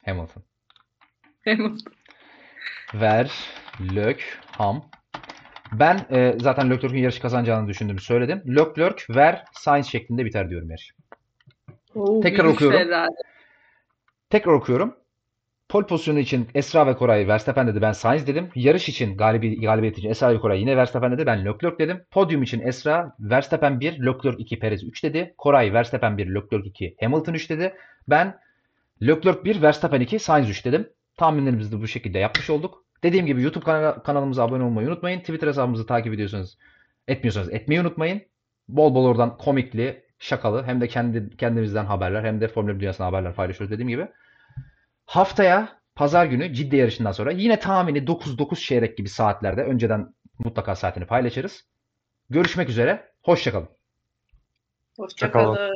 Hamilton. 0.04 0.42
Hamilton. 1.44 1.92
Ver, 2.94 3.30
Lök, 3.80 4.38
Ham. 4.46 4.90
Ben 5.72 6.06
e, 6.10 6.34
zaten 6.40 6.70
Leclerc'in 6.70 6.98
yarışı 6.98 7.22
kazanacağını 7.22 7.68
düşündüğümü 7.68 8.00
söyledim. 8.00 8.42
Leclerc, 8.46 9.14
Ver, 9.14 9.44
Sainz 9.52 9.86
şeklinde 9.86 10.24
biter 10.24 10.50
diyorum 10.50 10.70
yarış. 10.70 10.92
Oo, 11.96 12.20
Tekrar 12.20 12.44
okuyorum. 12.44 12.78
Ferrari. 12.78 13.10
Tekrar 14.30 14.52
okuyorum. 14.52 14.94
Pol 15.68 15.86
pozisyonu 15.86 16.18
için 16.18 16.48
Esra 16.54 16.86
ve 16.86 16.96
Koray 16.96 17.28
Verstappen 17.28 17.66
dedi. 17.68 17.82
Ben 17.82 17.92
Sainz 17.92 18.26
dedim. 18.26 18.48
Yarış 18.54 18.88
için 18.88 19.16
galibi, 19.16 19.60
galibiyet 19.60 19.98
için 19.98 20.10
Esra 20.10 20.34
ve 20.34 20.40
Koray 20.40 20.60
yine 20.60 20.76
Verstappen 20.76 21.12
dedi. 21.12 21.26
Ben 21.26 21.44
Leclerc 21.44 21.78
dedim. 21.78 22.02
Podyum 22.10 22.42
için 22.42 22.60
Esra 22.60 23.16
Verstappen 23.20 23.80
1, 23.80 23.92
Leclerc 24.06 24.38
2, 24.38 24.58
Perez 24.58 24.84
3 24.84 25.04
dedi. 25.04 25.34
Koray 25.38 25.72
Verstappen 25.72 26.18
1, 26.18 26.26
Leclerc 26.34 26.68
2, 26.68 26.96
Hamilton 27.00 27.34
3 27.34 27.50
dedi. 27.50 27.74
Ben 28.08 28.38
Leclerc 29.02 29.44
1, 29.44 29.62
Verstappen 29.62 30.00
2, 30.00 30.18
Sainz 30.18 30.50
3 30.50 30.64
dedim. 30.64 30.88
Tahminlerimizi 31.16 31.72
de 31.72 31.80
bu 31.82 31.86
şekilde 31.88 32.18
yapmış 32.18 32.50
olduk. 32.50 32.84
Dediğim 33.02 33.26
gibi 33.26 33.42
YouTube 33.42 33.64
kanala- 33.64 34.02
kanalımıza 34.02 34.44
abone 34.44 34.62
olmayı 34.64 34.88
unutmayın. 34.88 35.20
Twitter 35.20 35.48
hesabımızı 35.48 35.86
takip 35.86 36.14
ediyorsanız 36.14 36.58
etmiyorsanız 37.08 37.52
etmeyi 37.52 37.80
unutmayın. 37.80 38.20
Bol 38.68 38.94
bol 38.94 39.04
oradan 39.06 39.36
komikli, 39.36 40.02
şakalı 40.18 40.64
hem 40.64 40.80
de 40.80 40.88
kendi 40.88 41.36
kendimizden 41.36 41.84
haberler 41.84 42.24
hem 42.24 42.40
de 42.40 42.48
Formula 42.48 42.74
1 42.74 42.80
dünyasından 42.80 43.08
haberler 43.08 43.34
paylaşıyoruz 43.34 43.72
dediğim 43.72 43.88
gibi. 43.88 44.08
Haftaya 45.06 45.78
pazar 45.94 46.26
günü 46.26 46.54
ciddi 46.54 46.76
yarışından 46.76 47.12
sonra 47.12 47.30
yine 47.30 47.58
tahmini 47.58 47.98
9-9 47.98 48.60
çeyrek 48.60 48.96
gibi 48.96 49.08
saatlerde 49.08 49.62
önceden 49.62 50.14
mutlaka 50.38 50.74
saatini 50.74 51.06
paylaşırız. 51.06 51.64
Görüşmek 52.30 52.68
üzere. 52.68 53.12
Hoşçakalın. 53.22 53.68
Hoşçakalın. 54.96 55.74